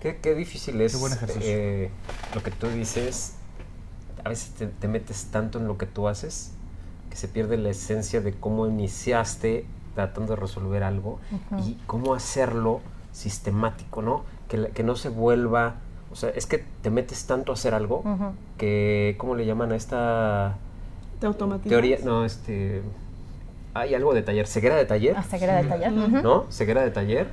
Qué, 0.00 0.18
qué 0.18 0.34
difícil 0.34 0.80
es 0.80 0.92
Qué 0.92 0.98
buen 0.98 1.12
ejercicio. 1.12 1.42
eh, 1.44 1.90
lo 2.34 2.42
que 2.42 2.50
tú 2.50 2.68
dices. 2.68 3.34
A 4.24 4.28
veces 4.28 4.50
te, 4.50 4.66
te 4.68 4.86
metes 4.88 5.26
tanto 5.26 5.58
en 5.58 5.66
lo 5.66 5.76
que 5.78 5.86
tú 5.86 6.06
haces 6.08 6.52
que 7.12 7.18
se 7.18 7.28
pierde 7.28 7.58
la 7.58 7.68
esencia 7.68 8.22
de 8.22 8.32
cómo 8.32 8.66
iniciaste 8.66 9.66
tratando 9.94 10.34
de 10.34 10.40
resolver 10.40 10.82
algo 10.82 11.20
y 11.62 11.76
cómo 11.86 12.14
hacerlo 12.14 12.80
sistemático, 13.12 14.00
¿no? 14.00 14.24
Que, 14.48 14.68
que 14.68 14.82
no 14.82 14.96
se 14.96 15.10
vuelva... 15.10 15.74
O 16.10 16.16
sea, 16.16 16.30
es 16.30 16.46
que 16.46 16.64
te 16.80 16.88
metes 16.88 17.26
tanto 17.26 17.52
a 17.52 17.54
hacer 17.54 17.74
algo 17.74 18.02
que... 18.56 19.14
¿Cómo 19.18 19.34
le 19.34 19.44
llaman 19.44 19.72
a 19.72 19.76
esta 19.76 20.56
¿Te 21.20 21.28
teoría? 21.68 21.98
No, 22.02 22.24
este... 22.24 22.80
Hay 23.74 23.94
algo 23.94 24.14
de 24.14 24.22
taller, 24.22 24.46
ceguera 24.46 24.76
de 24.76 24.86
taller. 24.86 25.14
Hasta 25.14 25.36
que 25.36 25.44
era 25.44 25.62
detallar. 25.62 25.92
Ujú. 25.92 26.22
¿no? 26.22 26.46
Ceguera 26.50 26.80
de 26.80 26.92
taller. 26.92 27.26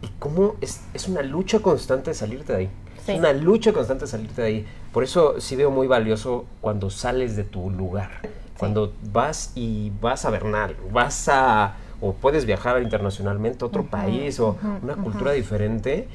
Y 0.00 0.08
cómo 0.18 0.54
es, 0.62 0.80
es 0.94 1.06
una 1.06 1.20
lucha 1.20 1.60
constante 1.60 2.12
de 2.12 2.14
salirte 2.14 2.54
de 2.54 2.58
ahí. 2.60 2.70
Sí. 3.04 3.12
Es 3.12 3.18
una 3.18 3.34
lucha 3.34 3.74
constante 3.74 4.06
de 4.06 4.10
salirte 4.10 4.40
de 4.40 4.48
ahí. 4.48 4.66
Por 4.90 5.04
eso 5.04 5.38
sí 5.38 5.54
veo 5.54 5.70
muy 5.70 5.86
valioso 5.86 6.46
cuando 6.62 6.88
sales 6.88 7.36
de 7.36 7.44
tu 7.44 7.68
lugar. 7.68 8.22
Cuando 8.58 8.92
vas 9.12 9.52
y 9.54 9.92
vas 10.00 10.24
a 10.24 10.30
Bernal, 10.30 10.76
vas 10.92 11.28
a... 11.28 11.76
o 12.00 12.12
puedes 12.12 12.44
viajar 12.44 12.82
internacionalmente 12.82 13.64
a 13.64 13.68
otro 13.68 13.84
país 13.84 14.38
o 14.40 14.56
una 14.82 14.96
cultura 14.96 15.32
diferente, 15.32 16.08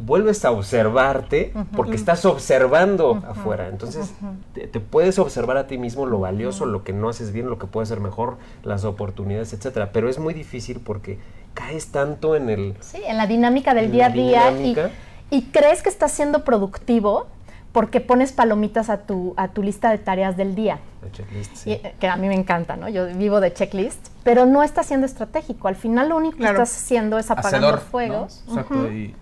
vuelves 0.00 0.44
a 0.44 0.52
observarte 0.52 1.52
porque 1.74 1.96
estás 1.96 2.24
observando 2.24 3.20
afuera. 3.28 3.68
Entonces 3.68 4.14
te, 4.54 4.68
te 4.68 4.78
puedes 4.78 5.18
observar 5.18 5.56
a 5.56 5.66
ti 5.66 5.76
mismo 5.76 6.06
lo 6.06 6.20
valioso, 6.20 6.66
lo 6.66 6.84
que 6.84 6.92
no 6.92 7.08
haces 7.08 7.32
bien, 7.32 7.50
lo 7.50 7.58
que 7.58 7.66
puedes 7.66 7.90
hacer 7.90 8.00
mejor, 8.00 8.36
las 8.62 8.84
oportunidades, 8.84 9.52
etcétera. 9.52 9.90
Pero 9.92 10.08
es 10.08 10.20
muy 10.20 10.34
difícil 10.34 10.78
porque 10.78 11.18
caes 11.54 11.88
tanto 11.88 12.36
en 12.36 12.48
el... 12.48 12.74
Sí, 12.80 13.00
en 13.04 13.16
la 13.16 13.26
dinámica 13.26 13.74
del 13.74 13.90
día 13.90 14.06
a 14.06 14.10
día 14.10 14.52
y, 14.52 14.76
y 15.30 15.42
crees 15.50 15.82
que 15.82 15.88
estás 15.88 16.12
siendo 16.12 16.44
productivo 16.44 17.26
porque 17.72 18.00
pones 18.00 18.32
palomitas 18.32 18.88
a 18.90 18.98
tu, 19.02 19.34
a 19.36 19.48
tu 19.48 19.62
lista 19.62 19.90
de 19.90 19.98
tareas 19.98 20.36
del 20.36 20.54
día. 20.54 20.78
la 21.02 21.12
checklist, 21.12 21.54
sí. 21.54 21.70
Y, 21.70 21.72
eh, 21.74 21.94
que 22.00 22.08
a 22.08 22.16
mí 22.16 22.26
me 22.28 22.34
encanta, 22.34 22.76
¿no? 22.76 22.88
Yo 22.88 23.06
vivo 23.14 23.40
de 23.40 23.52
checklist, 23.52 24.08
pero 24.24 24.46
no 24.46 24.62
estás 24.62 24.86
siendo 24.86 25.06
estratégico. 25.06 25.68
Al 25.68 25.76
final 25.76 26.08
lo 26.08 26.16
único 26.16 26.38
Claro. 26.38 26.56
que 26.56 26.62
estás 26.62 26.76
haciendo 26.82 27.18
es 27.18 27.30
apagando 27.30 27.68
Hacedor, 27.68 27.74
¿no? 27.84 27.90
fuegos. 27.90 28.44
Exacto. 28.48 28.90
Y- 28.92 29.14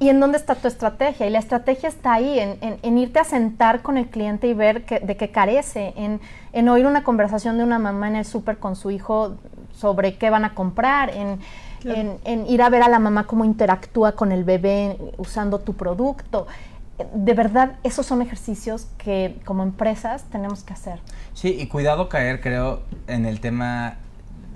¿Y 0.00 0.08
en 0.08 0.18
dónde 0.18 0.38
está 0.38 0.56
tu 0.56 0.66
estrategia? 0.66 1.26
Y 1.26 1.30
la 1.30 1.38
estrategia 1.38 1.88
está 1.88 2.14
ahí, 2.14 2.38
en, 2.38 2.58
en- 2.62 2.78
en 2.82 2.98
irte 2.98 3.20
a 3.20 3.24
sentar 3.24 3.80
con 3.80 3.96
el 3.96 4.08
cliente 4.08 4.48
y 4.48 4.54
ver 4.54 4.84
que- 4.84 4.98
de 4.98 5.16
qué 5.16 5.30
carece, 5.30 5.92
en, 5.96 6.20
en 6.52 6.68
oír 6.68 6.84
una 6.86 7.04
conversación 7.04 7.58
de 7.58 7.64
una 7.64 7.78
mamá 7.78 8.08
en 8.08 8.16
el 8.16 8.24
súper 8.24 8.58
con 8.58 8.74
su 8.74 8.90
hijo 8.90 9.36
sobre 9.72 10.16
qué 10.16 10.30
van 10.30 10.44
a 10.44 10.54
comprar, 10.54 11.10
en, 11.10 11.38
en- 11.84 12.18
en 12.24 12.46
ir 12.48 12.60
a 12.62 12.70
ver 12.70 12.82
a 12.82 12.88
la 12.88 12.98
mamá 12.98 13.26
cómo 13.26 13.44
interactúa 13.44 14.12
con 14.12 14.32
el 14.32 14.42
bebé 14.42 14.96
usando 15.16 15.60
tu 15.60 15.74
producto. 15.74 16.46
De 17.14 17.34
verdad, 17.34 17.72
esos 17.82 18.06
son 18.06 18.22
ejercicios 18.22 18.86
que 18.98 19.40
como 19.44 19.62
empresas 19.64 20.24
tenemos 20.30 20.62
que 20.62 20.72
hacer. 20.74 21.00
Sí, 21.32 21.56
y 21.58 21.66
cuidado 21.66 22.08
caer, 22.08 22.40
creo, 22.40 22.82
en 23.08 23.26
el 23.26 23.40
tema, 23.40 23.96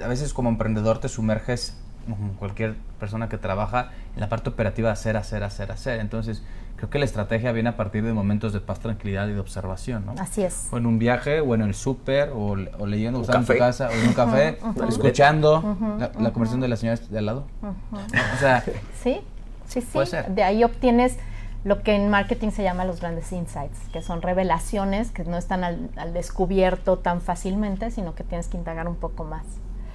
a 0.02 0.06
veces 0.06 0.32
como 0.32 0.48
emprendedor 0.48 0.98
te 1.00 1.08
sumerges, 1.08 1.76
como 2.08 2.32
cualquier 2.34 2.76
persona 3.00 3.28
que 3.28 3.38
trabaja, 3.38 3.90
en 4.14 4.20
la 4.20 4.28
parte 4.28 4.50
operativa, 4.50 4.90
hacer, 4.92 5.16
hacer, 5.16 5.42
hacer, 5.42 5.72
hacer. 5.72 5.98
Entonces, 6.00 6.42
creo 6.76 6.88
que 6.90 7.00
la 7.00 7.04
estrategia 7.06 7.50
viene 7.50 7.70
a 7.70 7.76
partir 7.76 8.04
de 8.04 8.12
momentos 8.12 8.52
de 8.52 8.60
paz, 8.60 8.78
tranquilidad 8.78 9.26
y 9.26 9.32
de 9.32 9.40
observación, 9.40 10.06
¿no? 10.06 10.14
Así 10.20 10.42
es. 10.44 10.68
O 10.70 10.78
en 10.78 10.86
un 10.86 11.00
viaje, 11.00 11.40
o 11.40 11.54
en 11.56 11.62
el 11.62 11.74
súper, 11.74 12.30
o, 12.34 12.54
le- 12.54 12.70
o 12.78 12.86
leyendo, 12.86 13.18
o 13.18 13.22
en 13.22 13.44
tu 13.44 13.58
casa, 13.58 13.88
o 13.88 13.92
en 13.92 14.06
un 14.08 14.14
café, 14.14 14.58
escuchando 14.88 15.76
la, 15.98 16.12
la 16.20 16.32
conversación 16.32 16.60
de 16.60 16.68
la 16.68 16.76
señora 16.76 17.00
de 17.10 17.18
al 17.18 17.26
lado. 17.26 17.44
O 17.62 18.38
sea, 18.38 18.62
Sí, 19.02 19.20
sí, 19.66 19.80
sí. 19.80 19.88
Puede 19.92 20.06
ser. 20.06 20.28
De 20.30 20.44
ahí 20.44 20.62
obtienes 20.62 21.16
lo 21.64 21.82
que 21.82 21.94
en 21.94 22.08
marketing 22.08 22.50
se 22.50 22.62
llama 22.62 22.84
los 22.84 23.00
grandes 23.00 23.32
insights, 23.32 23.78
que 23.92 24.02
son 24.02 24.22
revelaciones 24.22 25.10
que 25.10 25.24
no 25.24 25.36
están 25.36 25.64
al, 25.64 25.90
al 25.96 26.12
descubierto 26.12 26.98
tan 26.98 27.20
fácilmente, 27.20 27.90
sino 27.90 28.14
que 28.14 28.24
tienes 28.24 28.48
que 28.48 28.56
indagar 28.56 28.88
un 28.88 28.96
poco 28.96 29.24
más. 29.24 29.44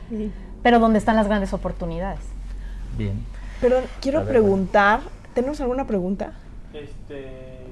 Sí. 0.10 0.32
Pero 0.62 0.80
¿dónde 0.80 1.00
están 1.00 1.16
las 1.16 1.28
grandes 1.28 1.54
oportunidades? 1.54 2.20
bien. 2.98 3.26
Pero 3.62 3.82
quiero 4.02 4.20
ver, 4.20 4.30
preguntar, 4.30 5.02
¿tenemos 5.34 5.62
alguna 5.62 5.88
pregunta? 5.88 6.34
Este, 6.74 7.66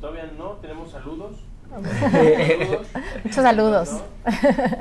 todavía 0.00 0.30
no, 0.36 0.52
tenemos 0.54 0.90
saludos. 0.90 1.38
Muchos 3.24 3.42
saludos. 3.42 3.90
¿no? 3.92 4.02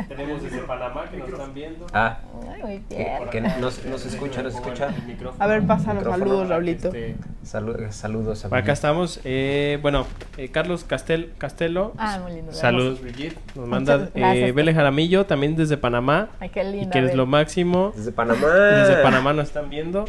Tenemos 0.07 0.41
desde 0.43 0.59
Panamá 0.59 1.05
que 1.09 1.17
nos 1.17 1.29
están 1.29 1.53
viendo. 1.53 1.85
Ah, 1.93 2.17
Ay, 2.53 2.61
muy 2.61 2.83
bien. 2.89 3.07
que 3.31 3.41
no, 3.41 3.71
se- 3.71 3.89
no 3.89 3.97
se 3.97 4.09
escucha, 4.09 4.41
no 4.43 4.49
se 4.51 4.57
escucha. 4.57 4.87
El 4.87 5.03
micrófono. 5.05 5.43
A 5.43 5.47
ver, 5.47 5.61
Micrófono. 5.61 6.01
saludos, 6.03 6.49
Raulito. 6.49 6.87
Este, 6.89 7.15
Salu- 7.45 7.91
saludos 7.91 8.43
a 8.45 8.49
por 8.49 8.57
acá 8.57 8.73
estamos. 8.73 9.19
Eh, 9.23 9.79
bueno, 9.81 10.05
eh, 10.37 10.49
Carlos 10.49 10.83
Castel, 10.83 11.31
Castelo. 11.37 11.93
Ah, 11.97 12.19
muy 12.21 12.33
lindo. 12.33 12.51
Saludos, 12.51 13.01
Brigitte. 13.01 13.37
Nos 13.55 13.67
manda 13.67 14.09
eh, 14.15 14.51
Vélez 14.51 14.75
Jaramillo, 14.75 15.25
también 15.25 15.55
desde 15.55 15.77
Panamá. 15.77 16.29
Ay, 16.39 16.49
qué 16.49 16.63
Y 16.63 16.71
linda. 16.71 16.89
que 16.91 16.99
eres 16.99 17.15
lo 17.15 17.25
máximo. 17.25 17.93
Desde 17.95 18.11
Panamá. 18.11 18.47
Desde 18.47 19.01
Panamá 19.03 19.33
nos 19.33 19.47
están 19.47 19.69
viendo. 19.69 20.05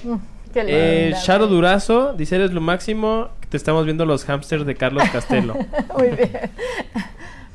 Qué 0.53 0.61
Eh, 0.67 1.03
linda, 1.07 1.19
Sharo. 1.21 1.47
Durazo 1.47 2.13
dice: 2.15 2.37
Eres 2.37 2.53
lo 2.53 2.61
máximo. 2.61 3.29
Te 3.49 3.57
estamos 3.57 3.85
viendo 3.85 4.05
los 4.07 4.25
hamsters 4.25 4.65
de 4.67 4.75
Carlos 4.77 5.03
Castelo. 5.13 5.55
Muy 5.99 6.09
bien. 6.11 6.31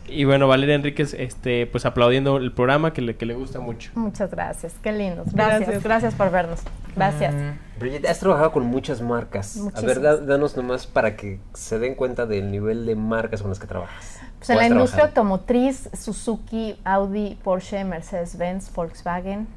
y 0.07 0.23
bueno, 0.25 0.47
Valeria 0.47 0.75
Enríquez, 0.75 1.13
este, 1.13 1.65
pues 1.67 1.85
aplaudiendo 1.85 2.37
el 2.37 2.51
programa 2.51 2.93
que 2.93 3.01
le, 3.01 3.15
que 3.15 3.25
le 3.25 3.33
gusta 3.33 3.59
mucho. 3.59 3.91
Muchas 3.95 4.29
gracias. 4.31 4.73
Qué 4.83 4.91
lindos. 4.91 5.27
Gracias. 5.33 5.59
Gracias. 5.61 5.83
Gracias, 5.83 6.13
por 6.15 6.31
vernos. 6.31 6.59
Gracias. 6.95 7.33
Brigitte, 7.79 8.07
has 8.07 8.19
trabajado 8.19 8.51
con 8.51 8.65
muchas 8.65 9.01
marcas. 9.01 9.59
A 9.73 9.81
ver, 9.81 10.01
da- 10.01 10.17
danos 10.17 10.55
nomás 10.55 10.85
para 10.87 11.15
que 11.15 11.39
se 11.53 11.79
den 11.79 11.95
cuenta 11.95 12.25
del 12.25 12.51
nivel 12.51 12.85
de 12.85 12.95
marcas 12.95 13.41
con 13.41 13.49
las 13.51 13.59
que 13.59 13.67
trabajas. 13.67 14.19
Pues 14.39 14.49
en 14.49 14.57
¿O 14.57 14.59
la 14.59 14.67
industria 14.67 15.11
trabajado? 15.11 15.21
automotriz, 15.33 15.89
Suzuki, 15.93 16.75
Audi, 16.83 17.37
Porsche, 17.43 17.83
Mercedes-Benz, 17.83 18.71
Volkswagen, 18.73 19.47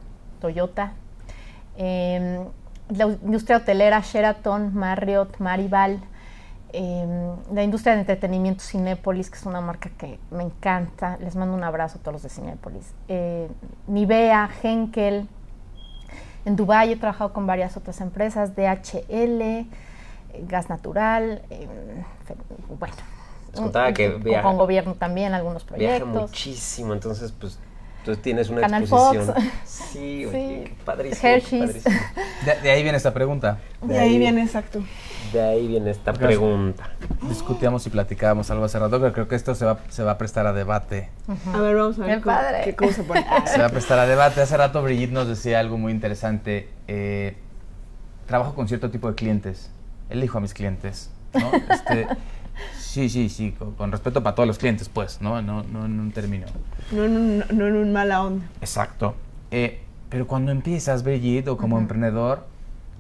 Toyota. 0.41 0.93
Eh, 1.76 2.41
la 2.91 3.05
industria 3.07 3.59
hotelera, 3.59 4.01
Sheraton, 4.01 4.74
Marriott, 4.74 5.39
Maribal. 5.39 6.01
Eh, 6.72 7.07
la 7.53 7.62
industria 7.62 7.95
de 7.95 8.01
entretenimiento, 8.01 8.62
Cinépolis, 8.62 9.30
que 9.30 9.36
es 9.39 9.47
una 9.47 9.61
marca 9.61 9.89
que 9.97 10.18
me 10.30 10.43
encanta. 10.43 11.16
Les 11.18 11.34
mando 11.34 11.55
un 11.55 11.64
abrazo 11.64 11.99
a 11.99 12.01
todos 12.03 12.12
los 12.14 12.22
de 12.22 12.28
Cinépolis. 12.28 12.93
Eh, 13.09 13.49
Nivea, 13.86 14.51
Henkel. 14.62 15.28
En 16.45 16.57
Dubái 16.57 16.93
he 16.93 16.97
trabajado 16.97 17.32
con 17.32 17.47
varias 17.47 17.76
otras 17.76 18.01
empresas, 18.01 18.55
DHL, 18.55 19.41
eh, 19.43 19.66
Gas 20.47 20.68
Natural, 20.68 21.43
eh, 21.51 21.68
bueno. 22.78 22.95
Nos 23.53 23.61
contaba 23.62 23.93
que 23.93 24.12
con- 24.12 24.22
viaja- 24.22 24.43
con 24.43 24.57
gobierno 24.59 24.95
también 24.95 25.32
algunos 25.34 25.64
Viaja 25.66 25.99
proyectos. 26.05 26.30
muchísimo, 26.30 26.93
entonces 26.93 27.32
pues 27.32 27.59
tú 28.14 28.16
tienes 28.20 28.48
una 28.48 28.61
Canal 28.62 28.82
exposición. 28.82 29.26
Fox. 29.26 29.46
Sí, 29.64 30.26
oye, 30.26 30.30
Sí. 30.32 30.64
qué 30.64 30.76
padrísimo. 30.84 31.20
qué 31.22 31.34
Hershey's. 31.34 31.64
padrísimo. 31.66 31.94
De, 32.44 32.61
de 32.62 32.70
ahí 32.70 32.82
viene 32.82 32.96
esta 32.98 33.12
pregunta. 33.14 33.59
De 33.82 33.94
De 33.94 33.98
ahí 34.00 34.09
ahí- 34.11 34.18
viene 34.18 34.42
exacto. 34.42 34.82
De 35.32 35.42
ahí 35.42 35.66
viene 35.68 35.90
esta 35.90 36.12
pregunta. 36.14 36.90
Discutíamos 37.28 37.86
y 37.86 37.90
platicábamos 37.90 38.50
algo 38.50 38.64
hace 38.64 38.78
rato, 38.78 38.98
pero 38.98 39.12
creo 39.12 39.28
que 39.28 39.34
esto 39.36 39.54
se 39.54 39.66
va, 39.66 39.78
se 39.90 40.02
va 40.02 40.12
a 40.12 40.18
prestar 40.18 40.46
a 40.46 40.52
debate. 40.54 41.11
A 41.52 41.61
ver, 41.61 41.76
vamos 41.76 41.98
a 41.98 42.06
ver 42.06 42.16
Qué 42.16 42.22
cómo, 42.22 42.36
padre. 42.36 42.61
qué- 42.64 42.74
cómo 42.74 42.90
se 42.92 43.02
pone. 43.02 43.26
Se 43.46 43.59
va 43.59 43.66
a 43.66 43.68
prestar 43.68 43.98
a 43.98 44.06
debate. 44.06 44.40
Hace 44.40 44.56
rato 44.56 44.82
Brigitte 44.82 45.12
nos 45.12 45.28
decía 45.28 45.61
algo 45.61 45.76
muy 45.76 45.92
interesante. 45.92 46.68
eh, 46.86 47.36
trabajo 48.26 48.54
con 48.54 48.68
cierto 48.68 48.90
tipo 48.90 49.09
de 49.09 49.14
clientes. 49.14 49.70
Elijo 50.11 50.38
a 50.38 50.40
mis 50.40 50.54
clientes. 50.54 51.11
¿no? 51.34 51.50
Este, 51.74 52.06
sí, 52.89 53.09
sí, 53.09 53.28
sí, 53.28 53.53
con, 53.53 53.72
con 53.74 53.93
respeto 53.93 54.22
para 54.22 54.34
todos 54.34 54.47
los 54.47 54.59
clientes, 54.59 54.89
pues, 54.89 55.20
¿no? 55.20 55.41
No, 55.43 55.62
no 55.62 55.84
en 55.84 56.01
un 56.01 56.11
término. 56.11 56.47
No 56.91 57.05
en 57.05 57.16
un, 57.16 57.39
no 57.53 57.66
en 57.66 57.76
un 57.76 57.93
mala 57.93 58.22
onda. 58.22 58.47
Exacto. 58.61 59.14
Eh, 59.51 59.80
pero 60.09 60.26
cuando 60.26 60.51
empiezas, 60.53 61.03
Brigitte, 61.03 61.49
o 61.49 61.57
como 61.57 61.78
emprendedor, 61.78 62.47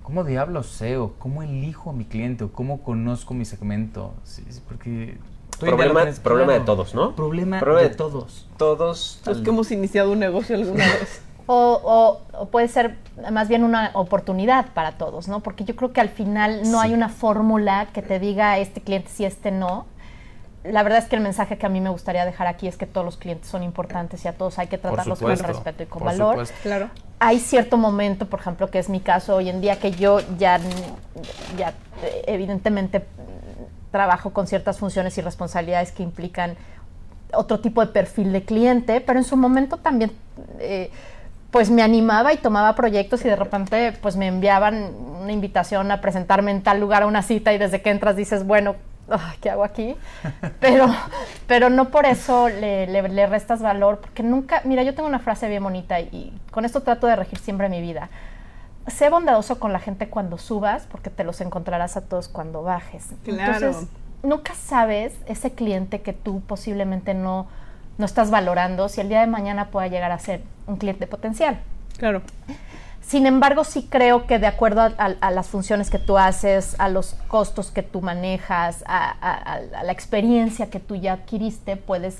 ¿cómo 0.02 0.24
diablos 0.24 0.66
sé 0.66 0.96
o 0.98 1.14
cómo 1.18 1.42
elijo 1.42 1.90
a 1.90 1.92
mi 1.92 2.04
cliente 2.04 2.44
o 2.44 2.52
cómo 2.52 2.82
conozco 2.82 3.34
mi 3.34 3.44
segmento? 3.44 4.14
Sí, 4.24 4.44
sí, 4.48 4.60
porque... 4.68 5.16
Problema, 5.58 6.02
tienes 6.02 6.20
problema 6.20 6.52
de 6.52 6.60
todos, 6.60 6.94
¿no? 6.94 7.16
Problema, 7.16 7.58
Problema 7.58 7.88
de 7.88 7.94
todos. 7.94 8.46
Todos. 8.56 9.20
Los 9.26 9.38
que 9.38 9.50
hemos 9.50 9.72
iniciado 9.72 10.12
un 10.12 10.20
negocio 10.20 10.54
alguna 10.54 10.84
vez. 11.00 11.22
O, 11.50 11.80
o- 11.82 12.38
o 12.42 12.46
puede 12.50 12.68
ser 12.68 12.96
más 13.32 13.48
bien 13.48 13.64
una 13.64 13.90
oportunidad 13.94 14.66
para 14.74 14.92
todos, 14.92 15.28
¿no? 15.28 15.40
Porque 15.40 15.64
yo 15.64 15.74
creo 15.74 15.94
que 15.94 16.00
al 16.02 16.10
final 16.10 16.60
no 16.70 16.80
Sí. 16.82 16.86
hay 16.88 16.92
una 16.94 17.08
fórmula 17.08 17.88
que 17.94 18.02
te 18.02 18.18
diga 18.18 18.58
este 18.58 18.82
cliente 18.82 19.08
sí, 19.10 19.24
este 19.24 19.50
no. 19.50 19.86
La 20.62 20.82
verdad 20.82 20.98
es 20.98 21.06
que 21.06 21.16
el 21.16 21.22
mensaje 21.22 21.56
que 21.56 21.64
a 21.64 21.70
mí 21.70 21.80
me 21.80 21.88
gustaría 21.88 22.26
dejar 22.26 22.48
aquí 22.48 22.68
es 22.68 22.76
que 22.76 22.84
todos 22.84 23.04
los 23.04 23.16
clientes 23.16 23.48
son 23.48 23.62
importantes 23.62 24.22
y 24.24 24.28
a 24.28 24.34
todos 24.34 24.58
hay 24.58 24.66
que 24.66 24.76
tratarlos 24.76 25.18
con 25.20 25.30
respeto 25.38 25.82
y 25.84 25.86
con 25.86 26.04
valor. 26.04 26.32
supuesto. 26.34 26.54
Claro. 26.62 26.90
Hay 27.20 27.38
cierto 27.38 27.78
momento, 27.78 28.26
por 28.26 28.40
ejemplo, 28.40 28.70
que 28.70 28.78
es 28.78 28.90
mi 28.90 29.00
caso 29.00 29.36
hoy 29.36 29.48
en 29.48 29.62
día, 29.62 29.78
que 29.78 29.92
yo 29.92 30.20
ya, 30.36 30.60
ya 31.56 31.72
evidentemente 32.26 33.06
trabajo 33.90 34.34
con 34.34 34.46
ciertas 34.46 34.78
funciones 34.78 35.16
y 35.16 35.22
responsabilidades 35.22 35.92
que 35.92 36.02
implican 36.02 36.56
otro 37.32 37.60
tipo 37.60 37.80
de 37.80 37.86
perfil 37.90 38.32
de 38.32 38.42
cliente, 38.42 39.00
pero 39.00 39.18
en 39.18 39.24
su 39.24 39.36
momento 39.36 39.78
también 39.78 40.12
eh, 40.58 40.90
pues 41.50 41.70
me 41.70 41.82
animaba 41.82 42.32
y 42.32 42.36
tomaba 42.36 42.74
proyectos 42.74 43.24
y 43.24 43.28
de 43.28 43.36
repente 43.36 43.92
pues 44.02 44.16
me 44.16 44.26
enviaban 44.26 44.90
una 45.22 45.32
invitación 45.32 45.90
a 45.90 46.00
presentarme 46.00 46.50
en 46.50 46.62
tal 46.62 46.78
lugar 46.80 47.02
a 47.02 47.06
una 47.06 47.22
cita 47.22 47.52
y 47.52 47.58
desde 47.58 47.80
que 47.80 47.90
entras 47.90 48.16
dices, 48.16 48.46
bueno, 48.46 48.76
ah, 49.10 49.32
¿qué 49.40 49.48
hago 49.50 49.64
aquí? 49.64 49.96
Pero, 50.60 50.86
pero 51.46 51.70
no 51.70 51.88
por 51.88 52.04
eso 52.04 52.48
le, 52.50 52.86
le- 52.86 53.08
le 53.08 53.26
restas 53.26 53.62
valor, 53.62 53.98
porque 54.00 54.22
nunca, 54.22 54.60
mira, 54.64 54.82
yo 54.82 54.94
tengo 54.94 55.08
una 55.08 55.18
frase 55.20 55.48
bien 55.48 55.62
bonita 55.62 55.98
y, 56.00 56.04
y 56.12 56.40
con 56.50 56.64
esto 56.66 56.82
trato 56.82 57.06
de 57.06 57.16
regir 57.16 57.38
siempre 57.38 57.68
mi 57.70 57.80
vida. 57.80 58.10
Sé 58.86 59.08
bondadoso 59.08 59.58
con 59.58 59.72
la 59.72 59.80
gente 59.80 60.08
cuando 60.08 60.36
subas, 60.38 60.86
porque 60.90 61.08
te 61.10 61.24
los 61.24 61.40
encontrarás 61.40 61.96
a 61.96 62.02
todos 62.02 62.28
cuando 62.28 62.62
bajes. 62.62 63.06
Claro. 63.24 63.54
Entonces, 63.68 63.88
nunca 64.22 64.52
sabes 64.54 65.14
ese 65.26 65.52
cliente 65.52 66.02
que 66.02 66.12
tú 66.12 66.40
posiblemente 66.42 67.14
no, 67.14 67.46
no 67.98 68.04
estás 68.04 68.30
valorando 68.30 68.88
si 68.88 69.00
el 69.00 69.08
día 69.08 69.20
de 69.20 69.26
mañana 69.26 69.66
pueda 69.68 69.86
llegar 69.88 70.10
a 70.12 70.18
ser 70.18 70.42
un 70.68 70.76
cliente 70.76 71.06
potencial. 71.08 71.58
Claro. 71.98 72.22
Sin 73.00 73.26
embargo, 73.26 73.64
sí 73.64 73.88
creo 73.90 74.26
que 74.26 74.38
de 74.38 74.46
acuerdo 74.46 74.82
a, 74.82 74.92
a- 74.98 75.14
a 75.20 75.30
las 75.30 75.48
funciones 75.48 75.88
que 75.90 75.98
tú 75.98 76.18
haces, 76.18 76.76
a 76.78 76.88
los 76.88 77.14
costos 77.26 77.70
que 77.70 77.82
tú 77.82 78.02
manejas, 78.02 78.84
a, 78.86 79.08
a- 79.10 79.34
a- 79.54 79.80
a 79.80 79.82
la 79.82 79.92
experiencia 79.92 80.68
que 80.70 80.78
tú 80.78 80.94
ya 80.94 81.14
adquiriste, 81.14 81.76
puedes 81.76 82.18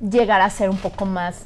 llegar 0.00 0.40
a 0.40 0.48
ser 0.48 0.70
un 0.70 0.76
poco 0.78 1.06
más 1.06 1.42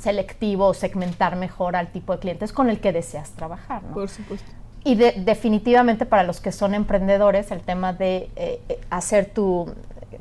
selectivo 0.00 0.66
o 0.68 0.74
segmentar 0.74 1.36
mejor 1.36 1.76
al 1.76 1.88
tipo 1.88 2.14
de 2.14 2.18
clientes 2.18 2.52
con 2.52 2.70
el 2.70 2.80
que 2.80 2.92
deseas 2.92 3.30
trabajar. 3.32 3.82
¿no? 3.82 3.92
Por 3.94 4.08
supuesto. 4.08 4.50
Y 4.84 4.94
de- 4.96 5.12
definitivamente 5.18 6.06
para 6.06 6.22
los 6.24 6.40
que 6.40 6.50
son 6.52 6.74
emprendedores, 6.74 7.50
el 7.50 7.60
tema 7.60 7.92
de 7.92 8.30
eh, 8.36 8.60
eh, 8.68 8.80
hacer 8.90 9.26
tu 9.26 9.72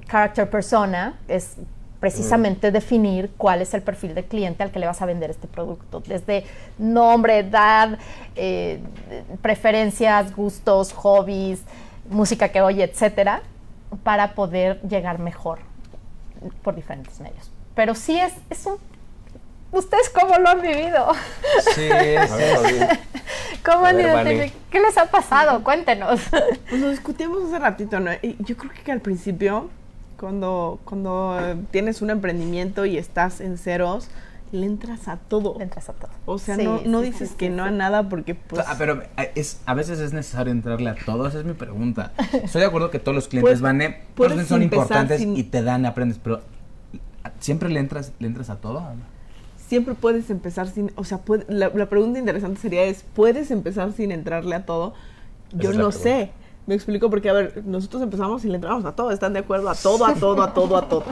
character 0.09 0.49
persona 0.49 1.15
es 1.27 1.55
precisamente 2.03 2.69
definir 2.69 3.31
cuál 3.37 3.61
es 3.61 3.73
el 3.73 3.81
perfil 3.81 4.13
de 4.13 4.25
cliente 4.25 4.61
al 4.61 4.71
que 4.71 4.79
le 4.79 4.85
vas 4.85 5.01
a 5.01 5.05
vender 5.05 5.29
este 5.29 5.47
producto, 5.47 6.03
desde 6.05 6.43
nombre, 6.77 7.37
edad, 7.37 7.97
eh, 8.35 8.81
preferencias, 9.41 10.35
gustos, 10.35 10.91
hobbies, 10.91 11.61
música 12.09 12.49
que 12.49 12.61
oye, 12.61 12.83
etcétera, 12.83 13.41
para 14.03 14.33
poder 14.33 14.81
llegar 14.81 15.17
mejor 15.17 15.59
por 16.61 16.75
diferentes 16.75 17.21
medios. 17.21 17.49
Pero 17.73 17.95
sí 17.95 18.19
es, 18.19 18.33
es 18.49 18.65
un... 18.65 18.75
¿Ustedes 19.71 20.09
cómo 20.09 20.37
lo 20.39 20.49
han 20.49 20.61
vivido? 20.61 21.07
Sí, 21.73 21.89
A 21.91 22.01
ver, 22.01 22.29
Paulín. 22.53 22.87
¿Cómo 23.63 23.85
han 23.85 23.97
identificado? 24.01 24.61
¿Qué 24.69 24.79
les 24.81 24.97
ha 24.97 25.05
pasado? 25.05 25.63
Cuéntenos. 25.63 26.19
Pues 26.67 26.81
lo 26.81 26.89
discutimos 26.89 27.45
hace 27.45 27.59
ratito, 27.59 28.01
¿no? 28.01 28.11
Y 28.21 28.35
yo 28.39 28.57
creo 28.57 28.73
que 28.83 28.91
al 28.91 28.99
principio, 28.99 29.69
cuando, 30.19 30.79
cuando 30.85 31.37
tienes 31.71 32.01
un 32.01 32.09
emprendimiento 32.09 32.85
y 32.85 32.97
estás 32.97 33.41
en 33.41 33.57
ceros, 33.57 34.09
le 34.51 34.65
entras 34.67 35.07
a 35.07 35.17
todo. 35.17 35.55
Le 35.57 35.63
entras 35.63 35.89
a 35.89 35.93
todo. 35.93 36.11
O 36.25 36.37
sea, 36.37 36.55
Sí, 36.55 36.63
no, 36.63 36.81
no 36.85 36.99
sí, 36.99 37.05
dices 37.07 37.29
sí, 37.29 37.35
que 37.37 37.47
sí, 37.47 37.53
no 37.53 37.63
sí. 37.63 37.69
a 37.69 37.71
nada 37.71 38.07
porque 38.09 38.35
pues... 38.35 38.63
Ah, 38.67 38.75
pero 38.77 39.01
eh, 39.17 39.31
es, 39.35 39.61
a 39.65 39.73
veces 39.73 39.99
es 39.99 40.13
necesario 40.13 40.51
entrarle 40.51 40.89
a 40.91 40.95
todo, 40.95 41.27
esa 41.27 41.39
es 41.39 41.45
mi 41.45 41.53
pregunta. 41.53 42.11
Estoy 42.43 42.61
de 42.61 42.67
acuerdo 42.67 42.91
que 42.91 42.99
todos 42.99 43.15
los 43.15 43.27
clientes 43.27 43.59
Puedes- 43.59 43.61
van, 43.61 43.81
eh, 43.81 44.01
todos 44.15 44.45
son 44.47 44.61
importantes 44.61 45.19
sin- 45.19 45.35
y 45.35 45.43
te 45.43 45.63
dan, 45.63 45.85
aprendes, 45.85 46.19
pero 46.23 46.41
¿siempre 47.39 47.69
le 47.69 47.79
entras, 47.79 48.11
le 48.19 48.27
entras 48.27 48.49
a 48.49 48.57
todo? 48.57 48.83
siempre 49.57 49.95
puedes 49.95 50.29
empezar 50.29 50.67
sin, 50.67 50.91
o 50.95 51.03
sea, 51.03 51.19
puede- 51.19 51.45
la, 51.47 51.69
la 51.69 51.87
pregunta 51.89 52.19
interesante 52.19 52.59
sería 52.61 52.83
es, 52.83 53.03
¿puedes 53.15 53.49
empezar 53.49 53.91
sin 53.93 54.11
entrarle 54.11 54.53
a 54.55 54.65
todo? 54.67 54.93
Yo 55.51 55.69
no 55.71 55.89
pregunta. 55.89 55.91
sé. 55.97 56.31
Me 56.65 56.75
explico 56.75 57.09
porque, 57.09 57.29
a 57.29 57.33
ver, 57.33 57.61
nosotros 57.65 58.01
empezamos 58.01 58.45
y 58.45 58.47
le 58.47 58.55
entramos 58.55 58.85
a 58.85 58.95
todo, 58.95 59.11
¿están 59.11 59.33
de 59.33 59.39
acuerdo? 59.39 59.69
A 59.69 59.75
todo, 59.75 60.05
a 60.05 60.13
todo, 60.15 60.41
a 60.41 60.53
todo, 60.53 60.77
a 60.77 60.87
todo. 60.87 61.03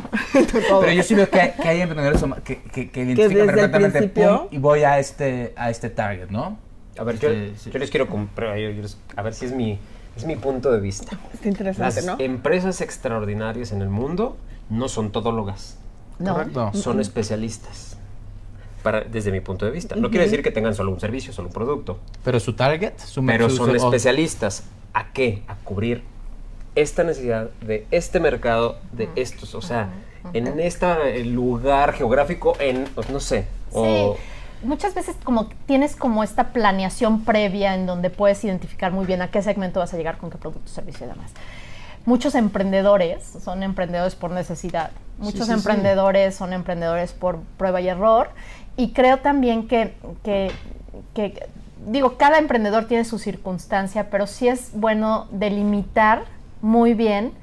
Pero 0.79 0.91
yo 0.93 1.03
sí 1.03 1.13
veo 1.13 1.29
que 1.29 1.41
hay, 1.41 1.51
que 1.61 1.67
hay 1.67 1.81
emprendedores 1.81 2.23
que, 2.43 2.61
que, 2.61 2.89
que 2.89 3.01
identifican 3.01 3.17
desde 3.27 3.41
el 3.41 3.45
perfectamente, 3.47 3.97
principio- 3.99 4.37
pum, 4.39 4.47
y 4.51 4.57
voy 4.59 4.83
a 4.83 4.97
este, 4.99 5.53
a 5.57 5.69
este 5.69 5.89
target, 5.89 6.29
¿no? 6.29 6.57
A 6.97 7.03
ver, 7.03 7.19
yo, 7.19 7.29
Este, 7.29 7.57
sí. 7.57 7.71
yo 7.71 7.79
les 7.79 7.89
quiero 7.89 8.07
comprar, 8.07 8.57
yo- 8.57 8.69
yo 8.69 8.81
les- 8.81 8.97
a 9.17 9.21
ver 9.21 9.33
si 9.33 9.45
es 9.45 9.51
mi, 9.53 9.77
es 10.15 10.25
mi 10.25 10.37
punto 10.37 10.71
de 10.71 10.79
vista. 10.79 11.17
Está 11.33 11.49
interesante, 11.49 11.95
Las 12.01 12.05
¿no? 12.05 12.15
empresas 12.19 12.79
extraordinarias 12.79 13.73
en 13.73 13.81
el 13.81 13.89
mundo 13.89 14.37
no 14.69 14.87
son 14.87 15.11
todólogas, 15.11 15.77
No. 16.17 16.33
Correcto. 16.35 16.71
son 16.75 17.01
especialistas. 17.01 17.90
Para, 18.83 19.01
desde 19.01 19.31
mi 19.31 19.41
punto 19.41 19.65
de 19.65 19.71
vista. 19.71 19.95
No 19.95 20.09
quiere 20.09 20.25
decir 20.25 20.41
que 20.43 20.51
tengan 20.51 20.73
solo 20.75 20.91
un 20.91 20.99
servicio, 20.99 21.31
solo 21.33 21.49
un 21.49 21.53
producto, 21.53 21.99
Pero 22.23 22.39
su 22.39 22.53
target, 22.53 22.97
su 22.97 23.25
pero 23.25 23.49
su- 23.49 23.57
son 23.57 23.69
su- 23.69 23.75
especialistas. 23.75 24.63
¿A 24.93 25.11
qué? 25.13 25.43
A 25.47 25.55
cubrir 25.55 26.03
esta 26.75 27.03
necesidad 27.03 27.49
de 27.61 27.85
este 27.91 28.19
mercado, 28.19 28.77
de 28.93 29.09
estos, 29.15 29.55
o 29.55 29.61
sea, 29.61 29.89
en 30.33 30.59
este 30.59 31.23
lugar 31.25 31.93
geográfico, 31.93 32.53
en, 32.59 32.85
no 33.11 33.19
sé, 33.19 33.45
o... 33.71 34.15
Sí, 34.15 34.67
muchas 34.67 34.93
veces 34.93 35.15
como 35.23 35.49
tienes 35.65 35.95
como 35.95 36.23
esta 36.23 36.53
planeación 36.53 37.23
previa 37.25 37.73
en 37.75 37.85
donde 37.87 38.09
puedes 38.09 38.43
identificar 38.43 38.91
muy 38.91 39.05
bien 39.05 39.21
a 39.21 39.29
qué 39.31 39.41
segmento 39.41 39.79
vas 39.79 39.93
a 39.93 39.97
llegar, 39.97 40.17
con 40.17 40.29
qué 40.29 40.37
producto, 40.37 40.69
servicio 40.71 41.05
y 41.05 41.09
demás. 41.09 41.31
Muchos 42.05 42.35
emprendedores 42.35 43.23
son 43.23 43.63
emprendedores 43.63 44.15
por 44.15 44.31
necesidad. 44.31 44.91
Muchos 45.17 45.41
sí, 45.41 45.47
sí. 45.47 45.51
emprendedores 45.51 46.35
son 46.35 46.53
emprendedores 46.53 47.13
por 47.13 47.39
prueba 47.57 47.79
y 47.81 47.89
error. 47.89 48.29
Y 48.75 48.91
creo 48.91 49.17
también 49.19 49.67
que, 49.67 49.95
que, 50.23 50.51
que, 51.13 51.47
digo, 51.87 52.17
cada 52.17 52.39
emprendedor 52.39 52.85
tiene 52.85 53.05
su 53.05 53.19
circunstancia, 53.19 54.09
pero 54.09 54.27
sí 54.27 54.47
es 54.47 54.71
bueno 54.73 55.27
delimitar 55.31 56.23
muy 56.61 56.93
bien 56.93 57.33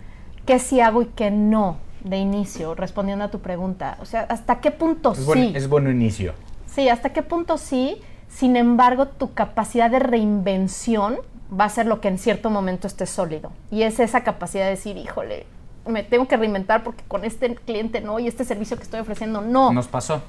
qué 0.46 0.58
sí 0.58 0.80
hago 0.80 1.02
y 1.02 1.06
qué 1.06 1.30
no 1.30 1.76
de 2.02 2.16
inicio, 2.16 2.74
respondiendo 2.74 3.24
a 3.24 3.30
tu 3.30 3.40
pregunta. 3.40 3.98
O 4.00 4.06
sea, 4.06 4.22
¿hasta 4.22 4.60
qué 4.60 4.70
punto 4.70 5.12
es, 5.12 5.18
sí? 5.18 5.24
buen, 5.24 5.56
es 5.56 5.68
bueno 5.68 5.90
inicio. 5.90 6.34
Sí, 6.66 6.88
hasta 6.88 7.10
qué 7.10 7.22
punto 7.22 7.58
sí. 7.58 8.00
Sin 8.28 8.56
embargo, 8.56 9.08
tu 9.08 9.32
capacidad 9.34 9.90
de 9.90 9.98
reinvención 9.98 11.18
va 11.52 11.64
a 11.64 11.68
ser 11.68 11.86
lo 11.86 12.00
que 12.00 12.08
en 12.08 12.18
cierto 12.18 12.50
momento 12.50 12.86
esté 12.86 13.06
sólido. 13.06 13.50
Y 13.70 13.82
es 13.82 14.00
esa 14.00 14.22
capacidad 14.24 14.64
de 14.64 14.70
decir, 14.70 14.96
híjole, 14.96 15.46
me 15.86 16.02
tengo 16.02 16.28
que 16.28 16.36
reinventar 16.36 16.82
porque 16.84 17.02
con 17.08 17.24
este 17.24 17.54
cliente 17.54 18.00
no 18.00 18.18
y 18.18 18.28
este 18.28 18.44
servicio 18.44 18.76
que 18.76 18.82
estoy 18.82 19.00
ofreciendo 19.00 19.40
no. 19.40 19.72
Nos 19.72 19.88
pasó. 19.88 20.20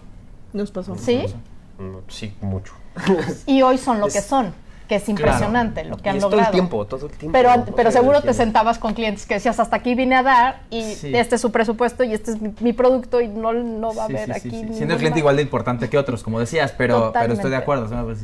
Nos 0.53 0.72
pasó. 0.72 0.95
¿Sí? 0.95 1.26
Sí, 2.07 2.34
mucho. 2.41 2.74
Y 3.45 3.61
hoy 3.61 3.78
son 3.78 3.99
lo 3.99 4.07
Es- 4.07 4.13
que 4.13 4.22
son, 4.22 4.53
que 4.88 4.95
es 4.95 5.07
impresionante 5.09 5.84
lo 5.86 5.97
que 5.97 6.07
Y 6.07 6.09
han 6.09 6.15
es 6.17 6.24
logrado. 6.24 6.41
todo 6.43 6.49
el 6.49 6.53
tiempo, 6.53 6.86
todo 6.88 7.05
el 7.07 7.11
tiempo. 7.11 7.32
Pero, 7.38 7.65
pero 7.76 7.91
seguro 7.91 8.22
te 8.22 8.34
sentabas 8.34 8.80
con 8.80 8.93
clientes 8.93 9.26
que 9.26 9.36
decías, 9.36 9.59
hasta 9.59 9.76
aquí 9.76 9.95
vine 9.95 10.15
a 10.15 10.24
dar 10.24 10.61
y 10.70 10.82
Sí. 10.95 11.15
este 11.15 11.36
es 11.36 11.41
su 11.41 11.51
presupuesto 11.51 12.03
y 12.03 12.13
este 12.13 12.32
es 12.32 12.41
mi, 12.41 12.53
mi 12.59 12.74
producto 12.74 13.22
y 13.22 13.28
no, 13.28 13.53
no 13.53 13.93
va 13.93 14.05
a 14.05 14.07
Sí, 14.07 14.15
haber 14.15 14.34
sí, 14.36 14.39
sí, 14.41 14.47
aquí. 14.63 14.74
Siendo 14.74 14.93
el 14.95 14.99
cliente 14.99 15.20
igual 15.20 15.36
de 15.36 15.41
importante 15.43 15.89
que 15.89 15.97
otros, 15.97 16.24
como 16.24 16.39
decías, 16.39 16.74
pero, 16.78 17.11
pero 17.13 17.34
estoy 17.34 17.51
de 17.51 17.57
acuerdo. 17.57 17.88
pues, 18.05 18.20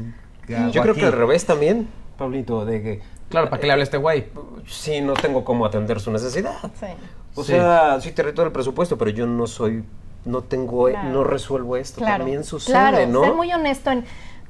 ¿qué 0.47 0.57
hago 0.57 0.71
Yo 0.71 0.81
creo 0.81 0.93
aquí? 0.93 1.01
que 1.01 1.07
al 1.07 1.13
revés 1.13 1.45
también, 1.45 1.87
Pablito, 2.17 2.65
de 2.65 2.81
que 2.81 3.01
Claro, 3.29 3.49
¿para 3.49 3.59
qué 3.59 3.67
le 3.67 3.73
habla 3.73 3.83
a 3.83 3.85
este 3.85 3.97
güey? 3.97 4.25
sí, 4.67 5.01
no 5.01 5.13
tengo 5.13 5.43
cómo 5.43 5.65
atender 5.65 5.99
su 5.99 6.11
necesidad. 6.11 6.53
Sí. 6.79 6.85
O 7.35 7.43
Sí. 7.43 7.51
sea, 7.53 7.99
sí 7.99 8.11
te 8.11 8.23
reto 8.23 8.43
el 8.43 8.51
presupuesto, 8.51 8.97
pero 8.97 9.11
yo 9.11 9.25
no 9.27 9.47
soy, 9.47 9.83
no 10.25 10.41
tengo, 10.41 10.85
Claro. 10.89 11.09
no 11.09 11.23
resuelvo 11.23 11.75
esto. 11.75 11.97
Claro, 11.99 12.19
También 12.23 12.43
sucede, 12.43 12.73
claro, 12.73 13.05
¿no? 13.07 13.23
ser 13.23 13.33
muy 13.33 13.51
honesto 13.51 13.91
en 13.91 14.05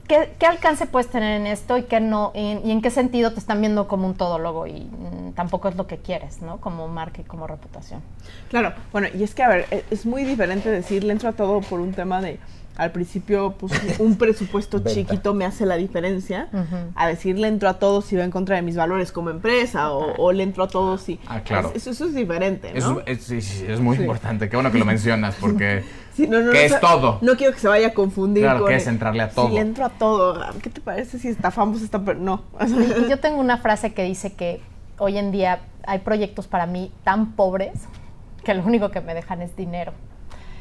qué, 0.08 0.34
qué 0.38 0.46
alcance 0.46 0.86
puedes 0.86 1.08
tener 1.10 1.40
en 1.42 1.48
esto 1.48 1.78
y 1.78 1.84
qué 1.84 2.00
no, 2.00 2.32
y, 2.36 2.60
y 2.64 2.72
en 2.72 2.82
qué 2.84 2.92
sentido 2.92 3.32
te 3.34 3.40
están 3.40 3.60
viendo 3.62 3.88
como 3.88 4.06
un 4.06 4.14
todólogo 4.14 4.68
y 4.68 4.82
mm, 4.82 5.32
tampoco 5.34 5.68
es 5.70 5.76
lo 5.78 5.88
que 5.88 5.98
quieres, 5.98 6.42
¿no? 6.44 6.58
Como 6.58 6.88
marca 6.88 7.22
y 7.22 7.24
como 7.24 7.48
reputación. 7.48 8.02
Claro, 8.50 8.74
bueno, 8.92 9.08
y 9.14 9.24
es 9.24 9.34
que, 9.34 9.42
a 9.42 9.48
ver, 9.48 9.66
e- 9.72 9.84
es 9.90 10.06
muy 10.06 10.24
diferente 10.26 10.70
decir, 10.70 11.04
le 11.04 11.14
entro 11.14 11.30
a 11.30 11.32
todo 11.34 11.62
por 11.62 11.80
un 11.80 11.94
tema 11.94 12.22
de, 12.22 12.40
al 12.78 12.92
principio, 12.92 13.54
pues 13.58 13.74
un 14.00 14.16
presupuesto 14.18 14.78
Venta. 14.78 14.92
chiquito 14.92 15.34
me 15.34 15.46
hace 15.46 15.66
la 15.66 15.78
diferencia, 15.78 16.50
a 16.96 17.08
decir, 17.08 17.38
le 17.40 17.48
entro 17.48 17.70
a 17.70 17.76
todo 17.80 18.02
si 18.02 18.16
va 18.16 18.24
en 18.24 18.32
contra 18.32 18.56
de 18.58 18.62
mis 18.62 18.76
valores 18.76 19.12
como 19.12 19.30
empresa, 19.30 19.92
o, 19.92 20.14
o 20.18 20.32
le 20.32 20.44
entro 20.44 20.64
a 20.64 20.68
todo 20.68 20.98
si... 20.98 21.20
Ah, 21.28 21.42
claro. 21.42 21.72
Eso, 21.74 21.90
eso 21.92 22.06
es 22.06 22.14
diferente, 22.16 22.72
¿no? 22.74 22.78
Eso 22.78 23.04
es, 23.06 23.24
sí, 23.24 23.42
sí, 23.42 23.66
es 23.68 23.80
muy 23.80 23.96
Sí. 23.96 24.02
importante. 24.04 24.50
Qué 24.50 24.56
bueno 24.58 24.72
que 24.72 24.78
lo 24.80 24.86
mencionas, 24.86 25.36
porque 25.40 25.84
Sí, 26.16 26.28
no, 26.28 26.40
no, 26.42 26.52
¿Qué 26.52 26.60
no, 26.60 26.64
es 26.64 26.72
o 26.74 26.80
sea, 26.80 26.80
todo? 26.80 27.18
No 27.22 27.36
quiero 27.36 27.52
que 27.54 27.60
se 27.60 27.68
vaya 27.68 27.88
a 27.88 27.94
confundir 27.94 28.44
Claro, 28.44 28.60
con... 28.62 28.70
que 28.70 28.76
es 28.76 28.88
entrarle 28.88 29.22
a 29.24 29.30
todo. 29.30 29.50
Si 29.50 29.56
le 29.56 29.62
entro 29.62 29.86
a 29.86 29.90
todo, 29.90 30.40
¿qué 30.62 30.70
te 30.70 30.80
parece 30.82 31.20
si 31.20 31.28
estafamos 31.28 31.82
esta... 31.82 32.00
per- 32.04 32.18
No. 32.18 32.44
Y 33.06 33.10
yo 33.10 33.20
tengo 33.20 33.40
una 33.40 33.58
frase 33.58 33.94
que 33.94 34.04
dice 34.04 34.34
que 34.34 34.62
hoy 34.98 35.18
en 35.18 35.32
día 35.32 35.60
hay 35.88 36.00
proyectos 36.00 36.48
para 36.48 36.66
mí 36.68 36.92
tan 37.04 37.34
pobres 37.34 37.74
que 38.46 38.54
lo 38.54 38.64
único 38.64 38.92
que 38.92 39.02
me 39.02 39.14
dejan 39.14 39.42
es 39.42 39.56
dinero. 39.58 39.92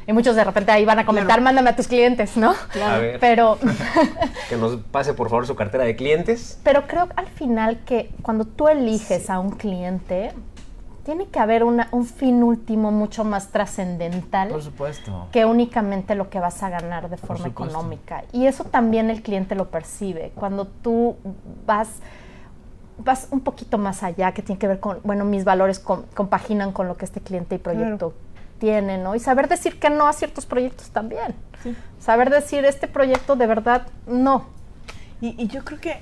Y 0.07 0.13
muchos 0.13 0.35
de 0.35 0.43
repente 0.43 0.71
ahí 0.71 0.85
van 0.85 0.99
a 0.99 1.05
comentar, 1.05 1.27
Claro. 1.27 1.41
mándame 1.41 1.69
a 1.71 1.75
tus 1.75 1.87
clientes, 1.87 2.37
¿no? 2.37 2.53
A 2.85 2.97
ver. 2.99 3.19
Pero, 3.19 3.57
Que 4.49 4.55
nos 4.57 4.75
pase 4.91 5.13
por 5.13 5.29
favor 5.29 5.47
su 5.47 5.55
cartera 5.55 5.83
de 5.83 5.95
clientes. 5.95 6.59
pero 6.63 6.85
creo 6.87 7.07
al 7.15 7.27
final 7.27 7.79
que 7.85 8.11
cuando 8.21 8.45
tú 8.45 8.67
eliges 8.67 9.29
a 9.31 9.39
un 9.39 9.51
cliente, 9.51 10.31
tiene 11.03 11.27
que 11.27 11.39
haber 11.39 11.63
una- 11.63 11.87
un 11.91 12.05
fin 12.05 12.41
último 12.43 12.91
mucho 12.91 13.23
más 13.23 13.49
trascendental 13.49 14.49
por 14.49 14.61
supuesto. 14.63 15.27
que 15.31 15.45
únicamente 15.45 16.15
lo 16.15 16.29
que 16.29 16.39
vas 16.39 16.61
a 16.63 16.69
ganar 16.69 17.09
de 17.09 17.17
forma 17.17 17.47
económica. 17.47 18.23
Y 18.31 18.45
eso 18.47 18.63
también 18.63 19.09
el 19.09 19.21
cliente 19.23 19.53
lo 19.55 19.69
percibe. 19.69 20.31
Cuando 20.35 20.65
tú 20.65 21.15
vas, 21.67 21.89
vas 22.97 23.27
un 23.31 23.41
poquito 23.41 23.77
más 23.77 24.01
allá, 24.03 24.31
que 24.33 24.41
tiene 24.41 24.57
que 24.57 24.67
ver 24.67 24.79
con, 24.79 24.99
bueno, 25.03 25.25
mis 25.25 25.43
valores 25.43 25.79
com- 25.79 26.03
compaginan 26.15 26.71
con 26.71 26.87
lo 26.87 26.95
que 26.95 27.05
este 27.05 27.21
cliente 27.21 27.55
y 27.55 27.57
proyecto 27.59 28.13
tienen, 28.59 29.03
¿no? 29.03 29.15
Y 29.15 29.19
saber 29.19 29.47
decir 29.47 29.79
que 29.79 29.89
no 29.89 30.07
a 30.07 30.13
ciertos 30.13 30.45
proyectos 30.45 30.89
también. 30.89 31.35
Saber 31.99 32.29
decir, 32.29 32.63
este 32.65 32.87
proyecto 32.87 33.35
de 33.35 33.47
verdad, 33.47 33.87
no. 34.07 34.45
Y, 35.21 35.41
y 35.41 35.47
yo 35.47 35.63
creo 35.63 35.79
que, 35.79 35.97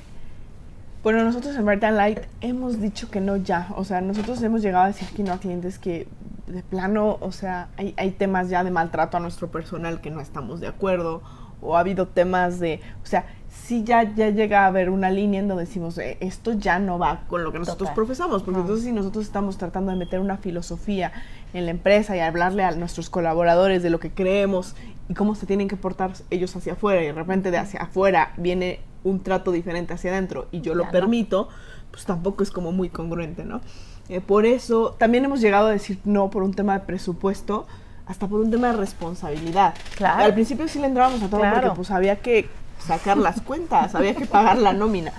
bueno, 1.03 1.23
nosotros 1.23 1.55
en 1.55 1.65
Brighton 1.65 1.95
Light 1.95 2.19
hemos 2.41 2.81
dicho 2.81 3.09
que 3.09 3.21
no 3.21 3.37
ya. 3.37 3.69
O 3.75 3.83
sea, 3.83 4.01
nosotros 4.01 4.41
hemos 4.43 4.61
llegado 4.61 4.85
a 4.85 4.87
decir 4.87 5.07
que 5.09 5.23
no 5.23 5.33
a 5.33 5.37
clientes 5.37 5.79
que 5.79 6.07
de 6.47 6.61
plano, 6.61 7.17
o 7.21 7.31
sea, 7.31 7.69
hay, 7.77 7.93
hay 7.97 8.11
temas 8.11 8.49
ya 8.49 8.63
de 8.63 8.71
maltrato 8.71 9.17
a 9.17 9.19
nuestro 9.19 9.49
personal 9.49 10.01
que 10.01 10.11
no 10.11 10.19
estamos 10.19 10.59
de 10.59 10.67
acuerdo. 10.67 11.21
O 11.61 11.77
ha 11.77 11.79
habido 11.79 12.07
temas 12.09 12.59
de, 12.59 12.81
o 13.03 13.05
sea, 13.05 13.25
sí 13.65 13.83
ya, 13.83 14.03
ya 14.15 14.29
llega 14.29 14.63
a 14.63 14.67
haber 14.67 14.89
una 14.89 15.09
línea 15.09 15.39
en 15.39 15.47
donde 15.47 15.65
decimos, 15.65 15.97
eh, 15.97 16.17
esto 16.19 16.53
ya 16.53 16.79
no 16.79 16.97
va 16.99 17.21
con 17.27 17.43
lo 17.43 17.51
que 17.51 17.59
nosotros 17.59 17.79
Total. 17.89 17.95
profesamos, 17.95 18.43
porque 18.43 18.59
entonces 18.59 18.85
si 18.85 18.91
nosotros 18.91 19.23
estamos 19.25 19.57
tratando 19.57 19.91
de 19.91 19.97
meter 19.97 20.19
una 20.19 20.37
filosofía 20.37 21.11
en 21.53 21.65
la 21.65 21.71
empresa 21.71 22.15
y 22.17 22.19
hablarle 22.19 22.63
a 22.63 22.71
nuestros 22.71 23.09
colaboradores 23.09 23.83
de 23.83 23.89
lo 23.89 23.99
que 23.99 24.11
creemos 24.11 24.75
y 25.07 25.13
cómo 25.13 25.35
se 25.35 25.45
tienen 25.45 25.67
que 25.67 25.77
portar 25.77 26.11
ellos 26.29 26.55
hacia 26.55 26.73
afuera 26.73 27.01
y 27.03 27.05
de 27.07 27.13
repente 27.13 27.51
de 27.51 27.57
hacia 27.57 27.81
afuera 27.83 28.33
viene 28.37 28.79
un 29.03 29.21
trato 29.21 29.51
diferente 29.51 29.93
hacia 29.93 30.11
adentro 30.11 30.47
y 30.51 30.61
yo 30.61 30.73
lo 30.75 30.83
Ya 30.83 30.87
no. 30.87 30.91
permito, 30.91 31.49
pues 31.91 32.05
tampoco 32.05 32.41
es 32.43 32.51
como 32.51 32.71
muy 32.71 32.89
congruente, 32.89 33.43
¿no? 33.45 33.61
Eh, 34.09 34.19
por 34.19 34.45
eso 34.45 34.95
también 34.97 35.25
hemos 35.25 35.39
llegado 35.41 35.67
a 35.67 35.71
decir 35.71 35.99
no 36.05 36.29
por 36.29 36.43
un 36.43 36.53
tema 36.53 36.73
de 36.73 36.85
presupuesto, 36.85 37.67
hasta 38.05 38.27
por 38.27 38.41
un 38.41 38.51
tema 38.51 38.67
de 38.71 38.77
responsabilidad. 38.77 39.73
Claro. 39.95 40.23
Al 40.23 40.33
principio 40.33 40.67
sí 40.67 40.79
le 40.79 40.87
entrábamos 40.87 41.21
a 41.23 41.27
todo 41.29 41.39
Claro. 41.39 41.61
porque 41.61 41.75
pues 41.77 41.91
había 41.91 42.17
que 42.17 42.49
sacar 42.85 43.17
las 43.17 43.41
cuentas, 43.41 43.95
había 43.95 44.13
que 44.15 44.25
pagar 44.25 44.57
la 44.57 44.73
nómina. 44.73 45.11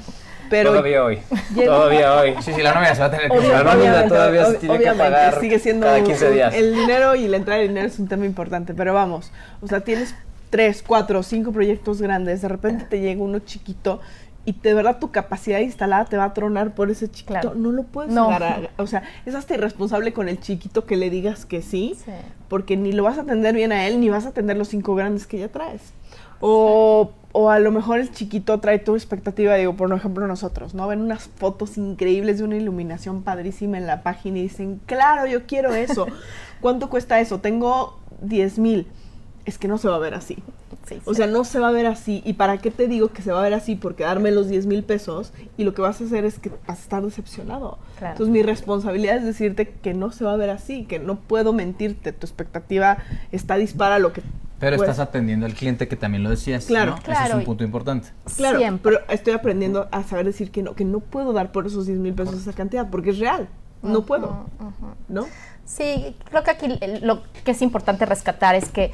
Pero 0.50 0.70
todavía 0.70 1.02
hoy. 1.04 1.18
Llega- 1.54 1.72
Todavía 1.72 2.14
hoy. 2.16 2.34
Sí, 2.42 2.52
sí, 2.52 2.62
la 2.62 2.74
novia 2.74 2.94
se 2.94 3.00
va 3.00 3.06
a 3.06 3.10
tener 3.10 3.30
que 3.30 3.48
La 3.48 3.62
nómina 3.64 4.06
todavía 4.06 4.44
se 4.46 4.54
tiene 4.54 4.74
que 4.78 4.80
obviamente, 4.90 5.02
pagar 5.12 5.40
sigue 5.40 5.58
siendo 5.58 5.86
cada 5.86 6.02
15 6.04 6.30
días. 6.30 6.54
el 6.54 6.74
dinero 6.74 7.14
y 7.14 7.26
la 7.28 7.38
entrada 7.38 7.60
de 7.60 7.68
dinero 7.68 7.86
es 7.86 7.98
un 7.98 8.08
tema 8.08 8.26
importante, 8.26 8.74
pero 8.74 8.92
vamos, 8.92 9.32
o 9.62 9.66
sea, 9.66 9.80
tienes 9.80 10.14
tres, 10.50 10.84
cuatro, 10.86 11.22
cinco 11.22 11.50
proyectos 11.50 12.00
grandes, 12.02 12.42
de 12.42 12.48
repente 12.48 12.84
te 12.84 13.00
llega 13.00 13.22
uno 13.22 13.38
chiquito 13.40 14.00
y 14.44 14.52
de 14.52 14.74
verdad 14.74 14.98
tu 15.00 15.10
capacidad 15.10 15.58
instalada 15.60 16.04
te 16.04 16.18
va 16.18 16.24
a 16.24 16.34
tronar 16.34 16.74
por 16.74 16.90
ese 16.90 17.10
chiquito, 17.10 17.40
Claro. 17.40 17.54
no 17.56 17.72
lo 17.72 17.82
puedes 17.84 18.12
No. 18.12 18.26
agarrar, 18.26 18.70
o 18.76 18.86
sea, 18.86 19.02
es 19.24 19.34
hasta 19.34 19.54
irresponsable 19.54 20.12
con 20.12 20.28
el 20.28 20.38
chiquito 20.38 20.84
que 20.84 20.96
le 20.96 21.08
digas 21.08 21.46
que 21.46 21.62
sí, 21.62 21.96
Sí. 22.04 22.12
porque 22.48 22.76
ni 22.76 22.92
lo 22.92 23.02
vas 23.02 23.16
a 23.16 23.22
atender 23.22 23.54
bien 23.54 23.72
a 23.72 23.86
él, 23.86 23.98
ni 23.98 24.10
vas 24.10 24.26
a 24.26 24.28
atender 24.28 24.58
los 24.58 24.68
cinco 24.68 24.94
grandes 24.94 25.26
que 25.26 25.38
ya 25.38 25.48
traes. 25.48 25.80
O, 26.40 27.12
o 27.32 27.50
a 27.50 27.58
lo 27.58 27.72
mejor 27.72 28.00
el 28.00 28.12
chiquito 28.12 28.60
trae 28.60 28.78
tu 28.78 28.94
expectativa, 28.94 29.54
digo, 29.56 29.74
por 29.74 29.92
ejemplo 29.92 30.26
nosotros, 30.26 30.74
¿no? 30.74 30.86
Ven 30.86 31.00
unas 31.00 31.24
fotos 31.24 31.76
increíbles 31.78 32.38
de 32.38 32.44
una 32.44 32.56
iluminación 32.56 33.22
padrísima 33.22 33.76
en 33.78 33.86
la 33.86 34.02
página 34.02 34.38
y 34.38 34.42
dicen, 34.42 34.80
claro, 34.86 35.26
yo 35.26 35.46
quiero 35.46 35.74
eso. 35.74 36.06
¿Cuánto 36.60 36.88
cuesta 36.88 37.20
eso? 37.20 37.40
Tengo 37.40 37.98
10 38.20 38.58
mil. 38.58 38.86
Es 39.44 39.58
que 39.58 39.68
no 39.68 39.76
se 39.78 39.88
va 39.88 39.96
a 39.96 39.98
ver 39.98 40.14
así. 40.14 40.38
Sí, 40.88 41.00
O 41.04 41.10
sí. 41.12 41.16
sea, 41.18 41.26
no 41.26 41.44
se 41.44 41.58
va 41.58 41.68
a 41.68 41.70
ver 41.70 41.86
así. 41.86 42.22
¿Y 42.24 42.34
para 42.34 42.58
qué 42.58 42.70
te 42.70 42.88
digo 42.88 43.08
que 43.08 43.20
se 43.22 43.30
va 43.32 43.40
a 43.40 43.42
ver 43.42 43.54
así? 43.54 43.74
Porque 43.76 44.04
darme 44.04 44.30
los 44.30 44.48
10 44.48 44.66
mil 44.66 44.82
pesos 44.84 45.32
y 45.56 45.64
lo 45.64 45.74
que 45.74 45.82
vas 45.82 46.00
a 46.00 46.04
hacer 46.04 46.24
es 46.24 46.38
que 46.38 46.50
vas 46.66 46.78
a 46.78 46.82
estar 46.82 47.02
decepcionado. 47.02 47.78
Claro. 47.98 48.12
Entonces 48.14 48.32
mi 48.32 48.42
responsabilidad 48.42 49.16
es 49.16 49.24
decirte 49.24 49.68
que 49.68 49.92
no 49.94 50.12
se 50.12 50.24
va 50.24 50.32
a 50.32 50.36
ver 50.36 50.50
así, 50.50 50.84
que 50.84 50.98
no 50.98 51.16
puedo 51.16 51.52
mentirte. 51.52 52.12
Tu 52.12 52.26
expectativa 52.26 52.98
está 53.32 53.56
dispara 53.56 53.96
a 53.96 53.98
lo 53.98 54.12
que... 54.12 54.22
Pero 54.60 54.76
puedes- 54.76 54.90
estás 54.92 55.06
atendiendo 55.08 55.44
al 55.46 55.52
cliente 55.54 55.88
que 55.88 55.96
también 55.96 56.22
lo 56.22 56.30
decías. 56.30 56.66
Claro. 56.66 56.92
¿no? 56.92 56.96
Ese 56.98 57.12
es 57.12 57.18
Claro, 57.18 57.36
un 57.38 57.44
punto 57.44 57.64
importante. 57.64 58.08
Claro, 58.36 58.58
Siempre. 58.58 58.92
pero 58.96 59.12
estoy 59.12 59.34
aprendiendo 59.34 59.88
a 59.90 60.02
saber 60.04 60.24
decir 60.26 60.50
que 60.50 60.62
no, 60.62 60.74
que 60.74 60.84
no 60.86 61.00
puedo 61.00 61.32
dar 61.34 61.52
por 61.52 61.66
esos 61.66 61.86
10 61.86 61.98
mil 61.98 62.14
pesos 62.14 62.34
esa 62.36 62.52
cantidad, 62.54 62.88
porque 62.88 63.10
es 63.10 63.18
real. 63.18 63.48
No 63.82 64.06
puedo. 64.06 64.46
¿no? 65.08 65.26
Sí, 65.66 66.16
creo 66.30 66.42
que 66.42 66.50
aquí 66.50 66.78
lo 67.02 67.22
que 67.44 67.50
es 67.50 67.60
importante 67.62 68.06
rescatar 68.06 68.54
es 68.54 68.70
que, 68.70 68.92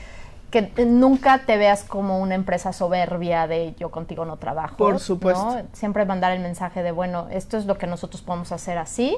que 0.51 0.73
nunca 0.85 1.45
te 1.47 1.57
veas 1.57 1.85
como 1.85 2.19
una 2.19 2.35
empresa 2.35 2.73
soberbia 2.73 3.47
de 3.47 3.75
yo 3.79 3.91
contigo 3.91 4.25
no 4.25 4.37
trabajo. 4.37 4.77
Por 4.77 4.95
¿no? 4.95 4.99
supuesto. 4.99 5.63
Siempre 5.73 6.05
mandar 6.05 6.33
el 6.33 6.41
mensaje 6.41 6.83
de, 6.83 6.91
bueno, 6.93 7.29
esto 7.31 7.57
es 7.57 7.67
lo 7.67 7.79
que 7.79 7.87
nosotros 7.87 8.23
podemos 8.23 8.51
hacer 8.51 8.77
así 8.77 9.17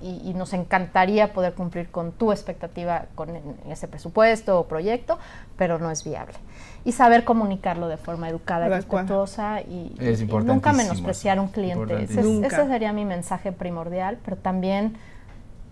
y, 0.00 0.30
y 0.30 0.34
nos 0.34 0.52
encantaría 0.52 1.32
poder 1.32 1.54
cumplir 1.54 1.90
con 1.90 2.12
tu 2.12 2.30
expectativa 2.30 3.06
con 3.16 3.30
ese 3.68 3.88
presupuesto 3.88 4.60
o 4.60 4.68
proyecto, 4.68 5.18
pero 5.56 5.78
no 5.78 5.90
es 5.90 6.04
viable. 6.04 6.34
Y 6.84 6.92
saber 6.92 7.24
comunicarlo 7.24 7.88
de 7.88 7.96
forma 7.96 8.28
educada 8.28 8.68
respetuosa 8.68 9.62
y, 9.62 9.96
Es 9.98 10.22
y 10.22 10.26
nunca 10.26 10.72
menospreciar 10.72 11.38
a 11.38 11.42
un 11.42 11.48
cliente. 11.48 12.04
Ese, 12.04 12.46
ese 12.46 12.66
sería 12.68 12.92
mi 12.92 13.04
mensaje 13.04 13.50
primordial, 13.50 14.18
pero 14.24 14.36
también 14.36 14.96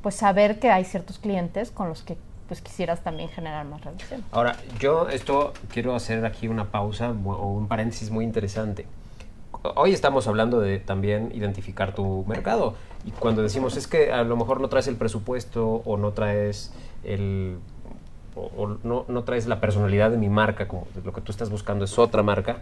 pues 0.02 0.16
saber 0.16 0.58
que 0.58 0.70
hay 0.70 0.84
ciertos 0.84 1.18
clientes 1.18 1.70
con 1.70 1.88
los 1.88 2.02
que 2.02 2.18
pues 2.48 2.60
quisieras 2.60 3.02
también 3.02 3.28
generar 3.28 3.64
más 3.66 3.84
relación. 3.84 4.24
Ahora, 4.32 4.56
yo 4.78 5.08
esto 5.08 5.52
quiero 5.72 5.94
hacer 5.94 6.24
aquí 6.24 6.48
una 6.48 6.66
pausa 6.70 7.10
o 7.10 7.52
un 7.52 7.68
paréntesis 7.68 8.10
muy 8.10 8.24
interesante. 8.24 8.86
Hoy 9.76 9.94
estamos 9.94 10.26
hablando 10.26 10.60
de 10.60 10.78
también 10.78 11.32
identificar 11.34 11.94
tu 11.94 12.24
mercado. 12.26 12.74
Y 13.06 13.10
cuando 13.12 13.42
decimos 13.42 13.76
es 13.76 13.86
que 13.86 14.12
a 14.12 14.22
lo 14.22 14.36
mejor 14.36 14.60
no 14.60 14.68
traes 14.68 14.88
el 14.88 14.96
presupuesto 14.96 15.82
o 15.84 15.96
no 15.96 16.12
traes 16.12 16.72
el 17.02 17.58
o, 18.34 18.50
o 18.56 18.78
no, 18.82 19.04
no 19.08 19.24
traes 19.24 19.46
la 19.46 19.60
personalidad 19.60 20.10
de 20.10 20.16
mi 20.16 20.28
marca, 20.28 20.68
como 20.68 20.86
lo 21.04 21.12
que 21.12 21.20
tú 21.20 21.32
estás 21.32 21.50
buscando 21.50 21.84
es 21.84 21.98
otra 21.98 22.22
marca, 22.22 22.58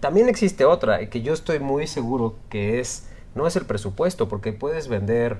también 0.00 0.28
existe 0.28 0.64
otra, 0.64 1.08
que 1.08 1.22
yo 1.22 1.32
estoy 1.32 1.60
muy 1.60 1.86
seguro 1.86 2.34
que 2.50 2.78
es, 2.78 3.08
no 3.34 3.46
es 3.46 3.56
el 3.56 3.64
presupuesto, 3.64 4.28
porque 4.28 4.52
puedes 4.52 4.88
vender 4.88 5.38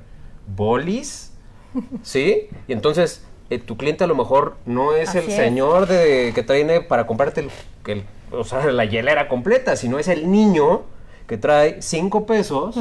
bolis, 0.57 1.33
¿sí? 2.03 2.49
Y 2.67 2.73
entonces 2.73 3.27
eh, 3.51 3.59
tu 3.59 3.77
cliente 3.77 4.05
a 4.05 4.07
lo 4.07 4.15
mejor 4.15 4.57
no 4.67 4.95
es 4.95 5.15
el 5.15 5.29
es. 5.29 5.35
señor 5.37 5.87
de, 5.87 6.33
que 6.35 6.43
trae 6.43 6.81
para 6.81 7.07
comprarte 7.07 7.41
el, 7.43 7.51
el- 7.87 8.05
o 8.33 8.45
sea, 8.45 8.65
la 8.73 8.85
hielera 8.85 9.29
completa, 9.29 9.77
sino 9.77 9.99
es 9.99 10.09
el 10.09 10.31
niño 10.31 10.83
que 11.27 11.37
trae 11.39 11.81
cinco 11.81 12.27
pesos 12.27 12.77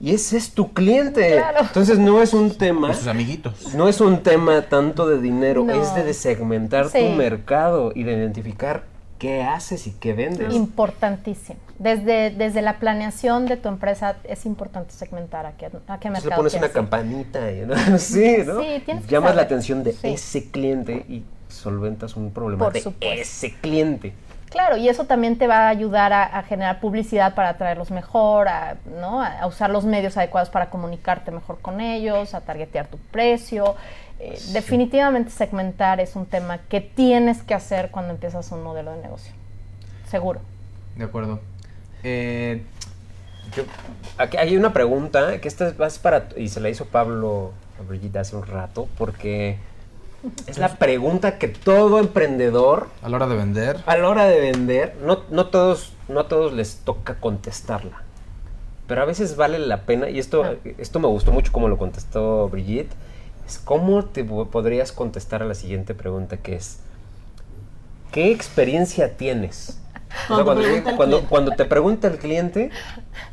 y 0.00 0.14
ese 0.14 0.36
es 0.36 0.52
tu 0.52 0.72
cliente. 0.72 1.32
Claro. 1.32 1.58
Entonces 1.62 1.98
no 1.98 2.22
es 2.22 2.32
un 2.34 2.56
tema... 2.56 2.90
Y 2.90 2.94
sus 2.94 3.06
amiguitos. 3.08 3.74
No 3.74 3.88
es 3.88 4.00
un 4.00 4.22
tema 4.22 4.62
tanto 4.62 5.08
de 5.08 5.20
dinero, 5.20 5.64
No. 5.64 5.72
es 5.80 5.94
de 5.94 6.12
segmentar 6.14 6.88
Sí. 6.90 6.98
tu 6.98 7.08
mercado 7.16 7.92
y 7.94 8.02
de 8.04 8.12
identificar 8.12 8.84
qué 9.18 9.42
haces 9.42 9.86
y 9.86 9.92
qué 9.92 10.12
vendes. 10.12 10.52
Importantísimo. 10.54 11.58
Desde, 11.82 12.30
desde 12.30 12.62
la 12.62 12.74
planeación 12.78 13.46
de 13.46 13.56
tu 13.56 13.68
empresa 13.68 14.16
es 14.24 14.46
importante 14.46 14.92
segmentar 14.94 15.46
a 15.46 15.52
qué, 15.52 15.66
a 15.88 15.98
qué 15.98 16.10
mercado 16.10 16.30
le 16.30 16.36
pones 16.36 16.54
una 16.54 16.68
campanita 16.68 17.50
y 17.50 17.66
¿no? 17.66 17.74
sí, 17.98 18.36
¿no? 18.46 18.60
Sí, 18.60 18.82
tienes 18.84 19.04
que 19.04 19.10
Llamas 19.10 19.34
la 19.34 19.42
atención 19.42 19.82
de 19.82 19.92
Sí. 19.92 20.08
ese 20.14 20.50
cliente 20.50 21.04
y 21.08 21.24
solventas 21.48 22.16
un 22.16 22.30
problema 22.32 22.64
Por 22.64 22.72
de 22.72 22.80
supuesto. 22.82 23.20
ese 23.20 23.52
cliente. 23.56 24.12
Claro, 24.48 24.76
y 24.76 24.88
eso 24.88 25.06
también 25.06 25.38
te 25.38 25.46
va 25.46 25.66
a 25.66 25.68
ayudar 25.70 26.12
a, 26.12 26.24
a 26.24 26.42
generar 26.42 26.78
publicidad 26.78 27.34
para 27.34 27.48
atraerlos 27.48 27.90
mejor, 27.90 28.48
a, 28.48 28.76
¿no? 29.00 29.20
a, 29.22 29.40
a 29.40 29.46
usar 29.46 29.70
los 29.70 29.84
medios 29.84 30.16
adecuados 30.16 30.50
para 30.50 30.68
comunicarte 30.70 31.30
mejor 31.30 31.58
con 31.60 31.80
ellos, 31.80 32.34
a 32.34 32.42
targetear 32.42 32.86
tu 32.86 32.98
precio. 33.10 33.74
Eh, 34.20 34.38
Definitivamente 34.52 35.30
segmentar 35.30 36.00
es 36.00 36.14
un 36.16 36.26
tema 36.26 36.58
que 36.68 36.80
tienes 36.80 37.42
que 37.42 37.54
hacer 37.54 37.90
cuando 37.90 38.12
empiezas 38.12 38.52
un 38.52 38.62
modelo 38.62 38.92
de 38.92 39.00
negocio. 39.02 39.32
Seguro. 40.08 40.40
De 40.96 41.04
acuerdo. 41.04 41.40
Eh, 42.04 42.62
Yo- 43.56 43.64
aquí 44.16 44.38
hay 44.38 44.56
una 44.56 44.72
pregunta 44.72 45.38
que 45.40 45.46
esta 45.48 45.68
es 45.86 45.98
para 45.98 46.28
y 46.36 46.48
se 46.48 46.60
la 46.60 46.70
hizo 46.70 46.86
Pablo 46.86 47.52
a 47.78 47.82
Brigitte 47.86 48.16
hace 48.16 48.34
un 48.36 48.46
rato 48.46 48.88
porque 48.96 49.58
es 50.46 50.56
la 50.56 50.76
pregunta 50.76 51.36
que 51.38 51.48
todo 51.48 51.98
emprendedor 51.98 52.88
a 53.02 53.10
la 53.10 53.16
hora 53.16 53.26
de 53.26 53.36
vender, 53.36 53.76
a 53.84 53.96
la 53.98 54.08
hora 54.08 54.24
de 54.26 54.40
vender, 54.40 54.96
no, 55.04 55.20
no, 55.30 55.48
todos, 55.48 55.92
no 56.08 56.20
a 56.20 56.28
todos 56.28 56.54
les 56.54 56.76
toca 56.76 57.16
contestarla. 57.20 58.02
Pero 58.86 59.02
a 59.02 59.04
veces 59.04 59.36
vale 59.36 59.58
la 59.58 59.82
pena, 59.82 60.08
y 60.08 60.18
esto, 60.18 60.44
Ah. 60.44 60.54
esto 60.78 60.98
me 60.98 61.08
gustó 61.08 61.30
mucho 61.32 61.52
como 61.52 61.68
lo 61.68 61.76
contestó 61.76 62.48
Brigitte, 62.48 62.92
es 63.46 63.58
cómo 63.58 64.04
te 64.06 64.24
po- 64.24 64.46
podrías 64.46 64.92
contestar 64.92 65.42
a 65.42 65.46
la 65.46 65.54
siguiente 65.54 65.94
pregunta 65.94 66.38
que 66.38 66.54
es, 66.56 66.78
¿qué 68.12 68.30
experiencia 68.30 69.16
tienes? 69.16 69.78
Cuando 70.28 70.44
cuando, 70.44 70.62
pregunta 70.62 70.90
el 70.90 70.96
cuando- 70.96 71.22
cuando 71.28 71.50
te 71.52 71.64
pregunta 71.64 72.08
el 72.08 72.18
cliente, 72.18 72.70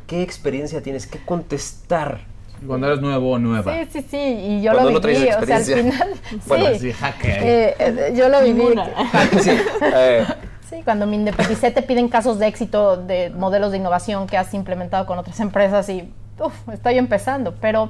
¿qué 0.06 0.22
experiencia 0.22 0.82
tienes? 0.82 1.06
¿Qué 1.06 1.18
contestar? 1.24 2.28
cuando 2.66 2.88
eres 2.88 3.00
nuevo 3.00 3.30
o 3.32 3.38
nueva. 3.38 3.72
Sí, 3.72 3.88
sí, 3.90 4.06
sí, 4.10 4.16
y 4.18 4.60
yo 4.60 4.72
Cuando 4.72 4.90
lo 4.90 5.00
no 5.00 5.06
viví, 5.06 5.16
o 5.16 5.24
sea, 5.24 5.34
al 5.38 5.42
experiencia. 5.62 5.76
final, 5.78 6.08
Bueno, 6.46 6.78
sí, 6.78 6.92
ahí. 7.00 7.12
eh, 7.24 7.74
eh, 7.78 8.12
yo 8.14 8.28
lo 8.28 8.42
viví. 8.42 8.62
Sí, 9.42 9.50
eh, 9.94 10.26
Sí, 10.68 10.82
cuando 10.84 11.06
me 11.06 11.16
independicé 11.16 11.70
te 11.70 11.80
piden 11.82 12.08
casos 12.08 12.38
de 12.38 12.46
éxito 12.48 12.96
de 12.98 13.30
modelos 13.30 13.72
de 13.72 13.78
innovación 13.78 14.26
que 14.26 14.36
has 14.36 14.52
implementado 14.54 15.06
con 15.06 15.18
otras 15.18 15.40
empresas 15.40 15.88
y 15.88 16.12
uf, 16.38 16.52
estoy 16.70 16.98
empezando, 16.98 17.54
pero 17.62 17.88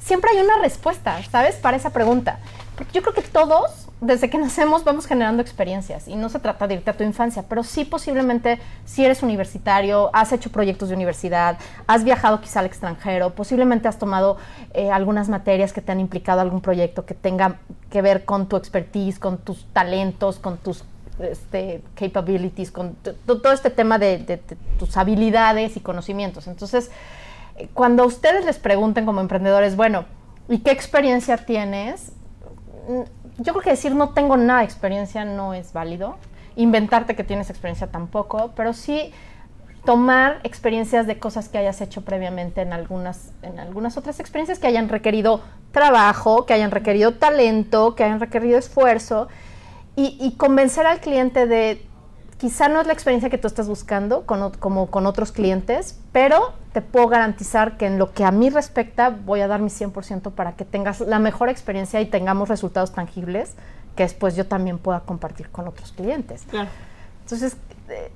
siempre 0.00 0.30
hay 0.32 0.44
una 0.44 0.58
respuesta, 0.60 1.16
¿sabes? 1.30 1.54
Para 1.54 1.76
esa 1.76 1.90
pregunta. 1.90 2.40
Porque 2.76 2.92
yo 2.94 3.02
creo 3.02 3.14
que 3.14 3.22
todos 3.22 3.87
desde 4.00 4.30
que 4.30 4.38
nacemos 4.38 4.84
vamos 4.84 5.06
generando 5.06 5.42
experiencias 5.42 6.06
y 6.06 6.14
no 6.14 6.28
se 6.28 6.38
trata 6.38 6.68
de 6.68 6.74
irte 6.74 6.90
a 6.90 6.96
tu 6.96 7.02
infancia, 7.02 7.44
pero 7.48 7.64
sí 7.64 7.84
posiblemente 7.84 8.60
si 8.84 9.04
eres 9.04 9.22
universitario, 9.22 10.10
has 10.12 10.32
hecho 10.32 10.50
proyectos 10.50 10.88
de 10.88 10.94
universidad, 10.94 11.58
has 11.86 12.04
viajado 12.04 12.40
quizá 12.40 12.60
al 12.60 12.66
extranjero, 12.66 13.30
posiblemente 13.30 13.88
has 13.88 13.98
tomado 13.98 14.36
eh, 14.72 14.90
algunas 14.90 15.28
materias 15.28 15.72
que 15.72 15.80
te 15.80 15.90
han 15.90 16.00
implicado 16.00 16.40
algún 16.40 16.60
proyecto 16.60 17.06
que 17.06 17.14
tenga 17.14 17.56
que 17.90 18.02
ver 18.02 18.24
con 18.24 18.48
tu 18.48 18.56
expertise, 18.56 19.18
con 19.18 19.38
tus 19.38 19.64
talentos, 19.72 20.38
con 20.38 20.58
tus 20.58 20.84
este, 21.18 21.82
capabilities, 21.96 22.70
con 22.70 22.94
todo 23.24 23.52
este 23.52 23.70
tema 23.70 23.98
de, 23.98 24.40
tus 24.78 24.96
habilidades 24.96 25.76
y 25.76 25.80
conocimientos. 25.80 26.46
Entonces, 26.46 26.90
eh, 27.56 27.68
cuando 27.74 28.06
ustedes 28.06 28.44
les 28.44 28.58
pregunten 28.58 29.04
como 29.04 29.20
emprendedores, 29.20 29.74
bueno, 29.74 30.04
¿y 30.48 30.58
qué 30.58 30.70
experiencia 30.70 31.36
tienes? 31.38 32.12
Yo 33.38 33.52
creo 33.52 33.62
que 33.62 33.70
decir 33.70 33.94
no 33.94 34.10
tengo 34.10 34.36
nada 34.36 34.60
de 34.60 34.64
experiencia 34.66 35.24
no 35.24 35.54
es 35.54 35.72
válido. 35.72 36.16
Inventarte 36.56 37.14
que 37.14 37.24
tienes 37.24 37.50
experiencia 37.50 37.86
tampoco, 37.86 38.52
pero 38.56 38.72
sí 38.72 39.12
tomar 39.84 40.40
experiencias 40.42 41.06
de 41.06 41.18
cosas 41.18 41.48
que 41.48 41.56
hayas 41.56 41.80
hecho 41.80 42.02
previamente 42.02 42.60
en 42.60 42.72
algunas, 42.72 43.32
en 43.42 43.58
algunas 43.58 43.96
otras 43.96 44.20
experiencias 44.20 44.58
que 44.58 44.66
hayan 44.66 44.88
requerido 44.88 45.40
trabajo, 45.72 46.46
que 46.46 46.52
hayan 46.52 46.70
requerido 46.70 47.14
talento, 47.14 47.94
que 47.94 48.04
hayan 48.04 48.20
requerido 48.20 48.58
esfuerzo 48.58 49.28
y, 50.00 50.34
convencer 50.36 50.86
al 50.86 51.00
cliente 51.00 51.46
de 51.48 51.84
quizá 52.38 52.68
no 52.68 52.80
es 52.80 52.86
la 52.86 52.92
experiencia 52.92 53.28
que 53.28 53.38
tú 53.38 53.46
estás 53.46 53.68
buscando 53.68 54.24
como 54.24 54.90
con 54.90 55.06
otros 55.06 55.32
clientes, 55.32 55.98
pero 56.12 56.54
te 56.72 56.80
puedo 56.80 57.08
garantizar 57.08 57.76
que 57.76 57.86
en 57.86 57.98
lo 57.98 58.12
que 58.12 58.24
a 58.24 58.30
mí 58.30 58.48
respecta 58.48 59.10
voy 59.10 59.40
a 59.40 59.48
dar 59.48 59.60
mi 59.60 59.70
100% 59.70 60.30
para 60.32 60.52
que 60.52 60.64
tengas 60.64 61.00
la 61.00 61.18
mejor 61.18 61.48
experiencia 61.48 62.00
y 62.00 62.06
tengamos 62.06 62.48
resultados 62.48 62.92
tangibles 62.92 63.54
que 63.96 64.04
después 64.04 64.36
yo 64.36 64.46
también 64.46 64.78
pueda 64.78 65.00
compartir 65.00 65.50
con 65.50 65.66
otros 65.66 65.90
clientes. 65.90 66.44
Claro. 66.48 66.70
Entonces, 67.22 67.56
eh, 67.88 68.12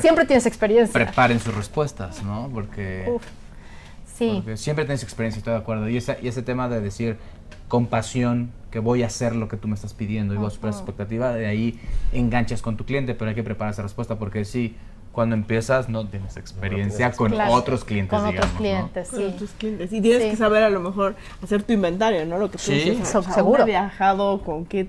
siempre 0.00 0.24
tienes 0.24 0.46
experiencia. 0.46 0.92
Preparen 0.92 1.38
sus 1.38 1.54
respuestas, 1.54 2.22
¿no? 2.22 2.48
Porque, 2.52 3.18
sí. 4.14 4.42
siempre 4.56 4.86
tienes 4.86 5.02
experiencia, 5.02 5.38
estoy 5.38 5.52
de 5.52 5.58
acuerdo. 5.58 5.88
Y 5.90 5.98
ese, 5.98 6.18
y 6.22 6.28
ese 6.28 6.42
tema 6.42 6.70
de 6.70 6.80
decir 6.80 7.18
con 7.68 7.86
pasión 7.86 8.50
que 8.70 8.78
voy 8.78 9.02
a 9.02 9.06
hacer 9.06 9.34
lo 9.34 9.48
que 9.48 9.56
tú 9.56 9.68
me 9.68 9.74
estás 9.74 9.94
pidiendo 9.94 10.34
y 10.34 10.36
voy 10.36 10.46
a 10.46 10.50
superar 10.50 10.70
esa 10.70 10.80
expectativa, 10.80 11.32
de 11.32 11.46
ahí 11.46 11.80
enganchas 12.12 12.62
con 12.62 12.76
tu 12.76 12.84
cliente, 12.84 13.14
pero 13.14 13.28
hay 13.28 13.34
que 13.34 13.42
preparar 13.42 13.72
esa 13.72 13.82
respuesta 13.82 14.18
porque 14.18 14.44
sí 14.44 14.76
cuando 15.12 15.34
empiezas 15.34 15.88
no 15.88 16.06
tienes 16.06 16.36
experiencia 16.36 17.10
con 17.10 17.32
otros 17.32 17.84
clientes, 17.84 18.16
con 18.16 18.28
otros 18.28 18.50
clientes, 18.52 19.08
sí. 19.08 19.16
Con 19.16 19.24
otros 19.24 19.50
clientes. 19.58 19.92
Y 19.92 20.00
tienes 20.00 20.30
que 20.30 20.36
saber 20.36 20.62
a 20.62 20.70
lo 20.70 20.80
mejor 20.80 21.16
hacer 21.42 21.64
tu 21.64 21.72
inventario, 21.72 22.24
¿no? 22.26 22.38
Lo 22.38 22.48
que 22.48 22.58
tú 22.58 22.64
sí. 22.64 23.02
seguro. 23.34 23.64
he 23.64 23.66
viajado? 23.66 24.42
¿Con 24.42 24.66
qué, 24.66 24.88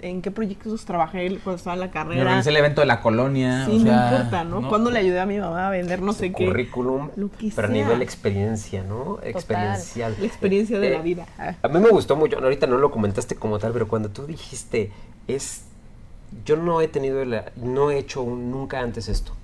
en 0.00 0.20
qué 0.20 0.30
proyectos 0.30 0.84
trabajé 0.84 1.38
cuando 1.42 1.56
estaba 1.56 1.74
en 1.74 1.80
la 1.80 1.90
carrera? 1.90 2.20
Organizé 2.20 2.50
el 2.50 2.56
evento 2.56 2.82
de 2.82 2.86
la 2.86 3.00
colonia. 3.00 3.64
Sí, 3.64 3.82
no 3.82 3.92
importa, 3.92 4.44
¿no? 4.44 4.68
¿Cuándo 4.68 4.90
le 4.90 4.98
ayudé 4.98 5.20
a 5.20 5.26
mi 5.26 5.38
mamá 5.38 5.68
a 5.68 5.70
vender 5.70 6.02
no 6.02 6.12
sé 6.12 6.32
qué? 6.32 6.44
Currículum, 6.44 7.08
pero 7.56 7.68
a 7.68 7.70
nivel 7.70 8.02
experiencia, 8.02 8.82
¿no? 8.82 9.20
Experiencial. 9.22 10.16
La 10.18 10.26
experiencia 10.26 10.78
de 10.78 10.90
la 10.90 10.96
eh, 10.96 11.02
vida. 11.02 11.26
A 11.62 11.68
mí 11.68 11.80
me 11.80 11.88
gustó 11.88 12.14
mucho, 12.14 12.38
ahorita 12.38 12.66
no 12.66 12.76
lo 12.76 12.90
comentaste 12.90 13.36
como 13.36 13.58
tal, 13.58 13.72
pero 13.72 13.88
cuando 13.88 14.10
tú 14.10 14.26
dijiste, 14.26 14.92
es... 15.28 15.64
Yo 16.46 16.56
no 16.56 16.80
he 16.80 16.88
tenido, 16.88 17.22
no 17.56 17.90
he 17.90 17.98
hecho 17.98 18.24
nunca 18.24 18.80
antes 18.80 19.10
esto 19.10 19.34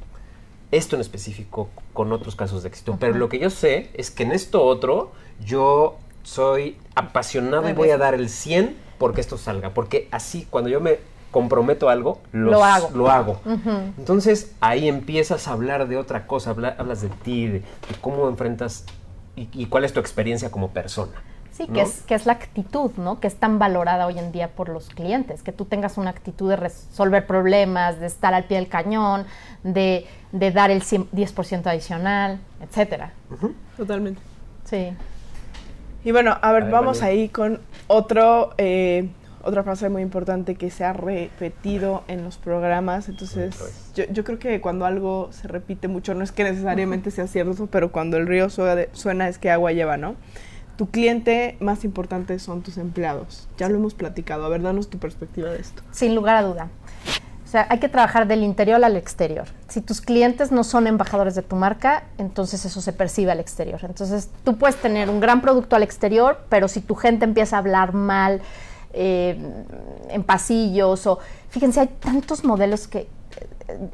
esto 0.70 0.96
en 0.96 1.00
específico 1.00 1.68
con 1.92 2.12
otros 2.12 2.36
casos 2.36 2.62
de 2.62 2.68
éxito. 2.68 2.96
Pero 3.00 3.14
lo 3.14 3.28
que 3.28 3.38
yo 3.38 3.50
sé 3.50 3.90
es 3.94 4.10
que 4.10 4.24
en 4.24 4.32
esto 4.32 4.64
otro 4.64 5.12
yo 5.44 5.96
soy 6.22 6.76
apasionado 6.94 7.68
y 7.68 7.72
voy 7.72 7.90
a 7.90 7.98
dar 7.98 8.14
el 8.14 8.28
100 8.28 8.76
porque 8.98 9.20
esto 9.20 9.38
salga. 9.38 9.70
Porque 9.70 10.08
así 10.10 10.46
cuando 10.50 10.68
yo 10.68 10.80
me 10.80 10.98
comprometo 11.30 11.88
a 11.88 11.92
algo, 11.92 12.20
lo 12.32 12.64
hago. 12.64 12.90
Lo 12.94 13.10
hago. 13.10 13.40
Entonces 13.98 14.52
ahí 14.60 14.88
empiezas 14.88 15.48
a 15.48 15.52
hablar 15.52 15.88
de 15.88 15.96
otra 15.96 16.26
cosa, 16.26 16.50
hablas 16.50 17.00
de 17.00 17.08
ti, 17.08 17.46
de, 17.46 17.62
cómo 18.00 18.28
enfrentas 18.28 18.84
y, 19.36 19.66
cuál 19.66 19.84
es 19.84 19.92
tu 19.92 20.00
experiencia 20.00 20.50
como 20.50 20.70
persona. 20.70 21.12
Sí, 21.59 21.66
que, 21.66 21.80
es, 21.80 22.02
que 22.02 22.14
es 22.14 22.24
la 22.24 22.34
actitud, 22.34 22.92
¿no? 22.98 23.18
Que 23.18 23.26
es 23.26 23.34
tan 23.34 23.59
valorada 23.59 24.06
hoy 24.06 24.16
en 24.16 24.30
día 24.30 24.46
por 24.46 24.68
los 24.68 24.90
clientes, 24.90 25.42
que 25.42 25.50
tú 25.50 25.64
tengas 25.64 25.98
una 25.98 26.11
actitud 26.11 26.48
de 26.48 26.54
resolver 26.54 27.26
problemas, 27.26 27.98
de 27.98 28.06
estar 28.06 28.32
al 28.32 28.44
pie 28.44 28.59
del 28.59 28.68
cañón, 28.68 29.26
de, 29.64 30.06
dar 30.30 30.70
el 30.70 30.82
10% 30.82 31.66
adicional, 31.66 32.38
etcétera. 32.62 33.12
Totalmente. 33.76 34.22
Sí. 34.66 34.90
Y 36.04 36.12
bueno, 36.12 36.38
a 36.40 36.52
ver, 36.52 36.70
vamos 36.70 37.02
ahí 37.02 37.28
con 37.28 37.59
otro, 37.88 38.54
eh, 38.56 39.09
otra 39.42 39.64
frase 39.64 39.88
muy 39.88 40.02
importante 40.02 40.54
que 40.54 40.70
se 40.70 40.84
ha 40.84 40.92
repetido 40.92 42.04
en 42.06 42.22
los 42.22 42.36
programas. 42.36 43.09
Entonces, 43.09 43.90
yo, 43.96 44.04
yo, 44.12 44.22
creo 44.22 44.38
que 44.38 44.61
cuando 44.61 44.86
algo 44.86 45.30
se 45.32 45.48
repite 45.48 45.88
mucho, 45.88 46.14
no 46.14 46.22
es 46.22 46.30
que 46.30 46.44
necesariamente 46.44 47.11
sea 47.11 47.26
cierto, 47.26 47.66
pero 47.66 47.90
cuando 47.90 48.16
el 48.16 48.28
río 48.28 48.48
suena, 48.48 48.84
suena 48.92 49.28
es 49.28 49.38
que 49.38 49.50
agua 49.50 49.72
lleva, 49.72 49.96
¿no? 49.96 50.14
Tu 50.78 50.88
cliente 50.88 51.56
más 51.58 51.84
importante 51.84 52.38
son 52.38 52.62
tus 52.62 52.78
empleados. 52.78 53.48
Ya 53.58 53.68
lo 53.68 53.74
hemos 53.74 53.94
platicado. 53.94 54.44
A 54.44 54.48
ver, 54.48 54.62
danos 54.62 54.88
tu 54.88 54.98
perspectiva 54.98 55.50
de 55.50 55.60
esto. 55.60 55.82
Sin 55.90 56.14
lugar 56.14 56.36
a 56.36 56.42
duda. 56.42 56.68
O 57.44 57.50
sea, 57.50 57.66
hay 57.68 57.80
que 57.80 57.88
trabajar 57.88 58.28
del 58.28 58.44
interior 58.44 58.84
al 58.84 58.96
exterior. 58.96 59.48
Si 59.66 59.80
tus 59.80 60.00
clientes 60.00 60.52
no 60.52 60.62
son 60.62 60.86
embajadores 60.86 61.34
de 61.34 61.42
tu 61.42 61.56
marca, 61.56 62.04
entonces 62.16 62.64
eso 62.64 62.80
se 62.80 62.92
percibe 62.92 63.32
al 63.32 63.40
exterior. 63.40 63.80
Entonces 63.82 64.30
tú 64.44 64.56
puedes 64.56 64.76
tener 64.76 65.10
un 65.10 65.18
gran 65.18 65.40
producto 65.40 65.74
al 65.74 65.82
exterior, 65.82 66.44
pero 66.48 66.68
si 66.68 66.80
tu 66.80 66.94
gente 66.94 67.24
empieza 67.24 67.56
a 67.56 67.58
hablar 67.58 67.92
mal 67.92 68.40
eh, 68.92 69.36
en 70.10 70.22
pasillos 70.22 71.08
o... 71.08 71.18
Fíjense, 71.50 71.80
hay 71.80 71.88
tantos 71.88 72.44
modelos 72.44 72.86
que 72.86 73.08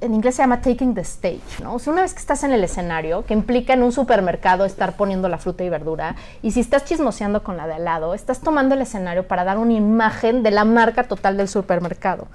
en 0.00 0.14
inglés 0.14 0.36
se 0.36 0.42
llama 0.42 0.60
taking 0.60 0.94
the 0.94 1.00
stage, 1.00 1.62
¿no? 1.62 1.74
O 1.74 1.78
sea, 1.78 1.92
una 1.92 2.02
vez 2.02 2.14
que 2.14 2.20
estás 2.20 2.44
en 2.44 2.52
el 2.52 2.62
escenario, 2.62 3.24
que 3.24 3.34
implica 3.34 3.72
en 3.72 3.82
un 3.82 3.92
supermercado 3.92 4.64
estar 4.64 4.96
poniendo 4.96 5.28
la 5.28 5.38
fruta 5.38 5.64
y 5.64 5.68
verdura, 5.68 6.14
y 6.42 6.52
si 6.52 6.60
estás 6.60 6.84
chismoseando 6.84 7.42
con 7.42 7.56
la 7.56 7.66
de 7.66 7.74
al 7.74 7.84
lado, 7.84 8.14
estás 8.14 8.40
tomando 8.40 8.74
el 8.74 8.82
escenario 8.82 9.26
para 9.26 9.44
dar 9.44 9.58
una 9.58 9.72
imagen 9.72 10.42
de 10.42 10.52
la 10.52 10.64
marca 10.64 11.04
total 11.04 11.36
del 11.36 11.48
supermercado. 11.48 12.28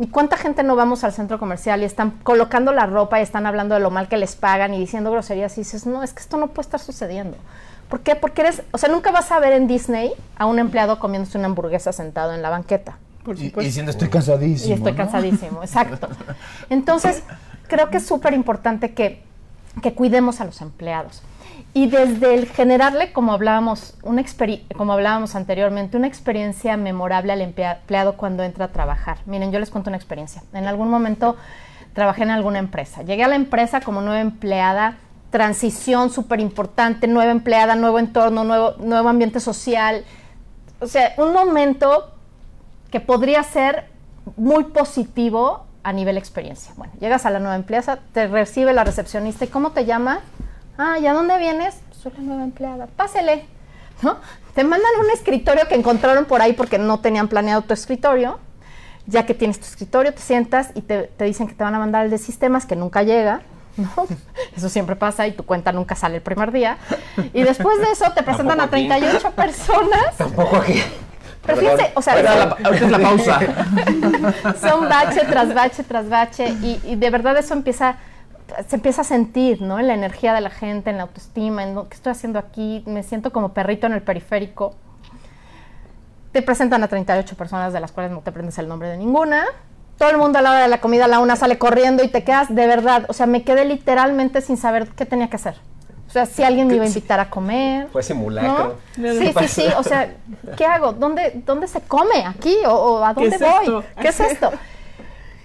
¿Y 0.00 0.08
cuánta 0.08 0.36
gente 0.36 0.62
no 0.62 0.76
vamos 0.76 1.02
al 1.02 1.12
centro 1.12 1.38
comercial 1.38 1.82
y 1.82 1.84
están 1.84 2.12
colocando 2.22 2.72
la 2.72 2.86
ropa 2.86 3.18
y 3.18 3.22
están 3.22 3.46
hablando 3.46 3.74
de 3.74 3.80
lo 3.80 3.90
mal 3.90 4.08
que 4.08 4.16
les 4.16 4.36
pagan 4.36 4.72
y 4.72 4.78
diciendo 4.78 5.10
groserías 5.10 5.58
y 5.58 5.62
dices, 5.62 5.86
no, 5.86 6.02
es 6.02 6.12
que 6.12 6.20
esto 6.20 6.36
no 6.36 6.48
puede 6.48 6.66
estar 6.66 6.80
sucediendo? 6.80 7.36
¿Por 7.88 8.00
qué? 8.00 8.14
Porque 8.14 8.42
eres, 8.42 8.62
o 8.70 8.78
sea, 8.78 8.88
nunca 8.88 9.10
vas 9.10 9.32
a 9.32 9.40
ver 9.40 9.52
en 9.54 9.66
Disney 9.66 10.12
a 10.36 10.46
un 10.46 10.58
empleado 10.58 11.00
comiéndose 11.00 11.36
una 11.36 11.48
hamburguesa 11.48 11.92
sentado 11.92 12.32
en 12.32 12.42
la 12.42 12.50
banqueta. 12.50 12.98
Y, 13.36 13.50
diciendo 13.50 13.90
estoy 13.90 14.08
cansadísimo. 14.08 14.70
Y 14.70 14.78
estoy 14.78 14.94
cansadísimo, 14.94 15.62
exacto. 15.62 16.08
Entonces, 16.70 17.22
creo 17.66 17.90
que 17.90 17.98
es 17.98 18.06
súper 18.06 18.32
importante 18.32 18.94
que, 18.94 19.22
que, 19.82 19.94
cuidemos 19.94 20.40
a 20.40 20.44
los 20.44 20.60
empleados. 20.60 21.22
Y 21.74 21.88
desde 21.88 22.34
el 22.34 22.46
generarle, 22.46 23.12
como 23.12 23.32
hablábamos, 23.32 23.94
una 24.02 24.24
como 24.76 24.92
hablábamos 24.92 25.34
anteriormente, 25.34 25.96
una 25.96 26.06
experiencia 26.06 26.76
memorable 26.76 27.32
al 27.32 27.42
empleado 27.42 28.14
cuando 28.16 28.42
entra 28.42 28.66
a 28.66 28.68
trabajar. 28.68 29.18
Miren, 29.26 29.52
yo 29.52 29.60
les 29.60 29.70
cuento 29.70 29.90
una 29.90 29.96
experiencia. 29.96 30.42
En 30.54 30.66
algún 30.66 30.88
momento 30.88 31.36
trabajé 31.92 32.22
en 32.22 32.30
alguna 32.30 32.58
empresa. 32.58 33.02
Llegué 33.02 33.24
a 33.24 33.28
la 33.28 33.36
empresa 33.36 33.80
como 33.80 34.00
nueva 34.00 34.20
empleada, 34.20 34.96
transición 35.30 36.10
súper 36.10 36.40
importante, 36.40 37.06
nueva 37.06 37.30
empleada, 37.30 37.74
nuevo 37.74 37.98
entorno, 37.98 38.44
nuevo, 38.44 38.74
nuevo 38.78 39.08
ambiente 39.08 39.40
social. 39.40 40.04
O 40.80 40.86
sea, 40.86 41.12
un 41.18 41.32
momento 41.32 42.17
que 42.90 43.00
podría 43.00 43.42
ser 43.42 43.86
muy 44.36 44.64
positivo 44.64 45.66
a 45.82 45.92
nivel 45.92 46.16
experiencia. 46.16 46.72
Bueno, 46.76 46.92
llegas 47.00 47.26
a 47.26 47.30
la 47.30 47.38
nueva 47.38 47.56
empresa, 47.56 47.98
te 48.12 48.26
recibe 48.26 48.72
la 48.72 48.84
recepcionista 48.84 49.44
y 49.44 49.48
¿cómo 49.48 49.72
te 49.72 49.84
llama? 49.84 50.20
Ah, 50.76 50.98
¿y 50.98 51.06
a 51.06 51.12
dónde 51.12 51.38
vienes? 51.38 51.76
Soy 52.02 52.12
la 52.16 52.22
nueva 52.22 52.44
empleada. 52.44 52.86
Pásele, 52.86 53.46
¿no? 54.02 54.16
Te 54.54 54.64
mandan 54.64 54.90
un 55.00 55.10
escritorio 55.10 55.66
que 55.68 55.74
encontraron 55.74 56.24
por 56.24 56.42
ahí 56.42 56.52
porque 56.52 56.78
no 56.78 57.00
tenían 57.00 57.28
planeado 57.28 57.62
tu 57.62 57.74
escritorio. 57.74 58.38
Ya 59.06 59.24
que 59.24 59.32
tienes 59.32 59.58
tu 59.58 59.64
escritorio, 59.64 60.12
te 60.12 60.20
sientas 60.20 60.70
y 60.74 60.82
te, 60.82 61.10
dicen 61.18 61.48
que 61.48 61.54
te 61.54 61.64
van 61.64 61.74
a 61.74 61.78
mandar 61.78 62.04
el 62.04 62.10
de 62.10 62.18
sistemas 62.18 62.66
que 62.66 62.76
nunca 62.76 63.02
llega. 63.02 63.40
¿no? 63.76 63.90
Eso 64.56 64.68
siempre 64.68 64.96
pasa 64.96 65.26
y 65.26 65.32
tu 65.32 65.44
cuenta 65.44 65.72
nunca 65.72 65.94
sale 65.94 66.16
el 66.16 66.22
primer 66.22 66.52
día. 66.52 66.76
Y 67.32 67.42
después 67.42 67.78
de 67.78 67.90
eso 67.92 68.04
te 68.14 68.22
presentan 68.22 68.60
a 68.60 68.68
38 68.68 69.30
personas. 69.36 70.16
Tampoco 70.16 70.56
aquí. 70.56 70.82
Pero 71.48 71.60
fíjense, 71.60 71.92
o 71.94 72.02
sea, 72.02 72.12
ahorita 72.12 72.84
es 72.84 72.90
la 72.90 72.98
pausa. 72.98 73.40
son 74.60 74.86
bache 74.86 75.22
tras 75.24 75.54
bache 75.54 75.82
tras 75.82 76.08
bache 76.10 76.48
y, 76.62 76.96
de 76.96 77.10
verdad 77.10 77.38
eso 77.38 77.54
empieza 77.54 77.96
se 78.68 78.76
empieza 78.76 79.00
a 79.00 79.04
sentir, 79.04 79.62
¿no? 79.62 79.78
En 79.78 79.86
la 79.86 79.94
energía 79.94 80.34
de 80.34 80.42
la 80.42 80.50
gente, 80.50 80.90
en 80.90 80.96
la 80.98 81.04
autoestima, 81.04 81.62
en 81.62 81.74
lo 81.74 81.88
que 81.88 81.96
estoy 81.96 82.12
haciendo 82.12 82.38
aquí, 82.38 82.82
me 82.86 83.02
siento 83.02 83.30
como 83.32 83.52
perrito 83.52 83.86
en 83.86 83.94
el 83.94 84.02
periférico. 84.02 84.74
Te 86.32 86.42
presentan 86.42 86.82
a 86.82 86.88
38 86.88 87.34
personas 87.36 87.72
de 87.72 87.80
las 87.80 87.92
cuales 87.92 88.12
no 88.12 88.20
te 88.20 88.30
aprendes 88.30 88.58
el 88.58 88.68
nombre 88.68 88.88
de 88.88 88.96
ninguna. 88.96 89.44
Todo 89.98 90.10
el 90.10 90.18
mundo 90.18 90.38
a 90.38 90.42
la 90.42 90.50
hora 90.50 90.62
de 90.62 90.68
la 90.68 90.80
comida, 90.80 91.08
la 91.08 91.18
una 91.18 91.36
sale 91.36 91.58
corriendo 91.58 92.02
y 92.02 92.08
te 92.08 92.24
quedas 92.24 92.54
de 92.54 92.66
verdad, 92.66 93.04
o 93.08 93.12
sea, 93.14 93.26
me 93.26 93.42
quedé 93.42 93.64
literalmente 93.64 94.42
sin 94.42 94.56
saber 94.56 94.88
qué 94.88 95.06
tenía 95.06 95.28
que 95.28 95.36
hacer. 95.36 95.56
O 96.08 96.10
sea, 96.10 96.24
si 96.24 96.42
alguien 96.42 96.66
me 96.66 96.74
iba 96.74 96.84
a 96.84 96.88
invitar 96.88 97.20
a 97.20 97.28
comer. 97.28 97.88
Fue 97.88 98.02
simulacro. 98.02 98.76
¿no? 98.96 99.12
Sí, 99.12 99.32
sí, 99.38 99.48
sí. 99.48 99.66
O 99.76 99.82
sea, 99.82 100.14
¿qué 100.56 100.64
hago? 100.64 100.92
¿Dónde, 100.92 101.42
dónde 101.44 101.68
se 101.68 101.82
come? 101.82 102.24
¿Aquí? 102.24 102.56
¿O, 102.66 102.72
o 102.72 103.04
a 103.04 103.12
dónde 103.12 103.36
es 103.36 103.40
voy? 103.42 103.50
esto? 103.60 103.84
¿Qué 104.00 104.08
es 104.08 104.20
esto? 104.20 104.50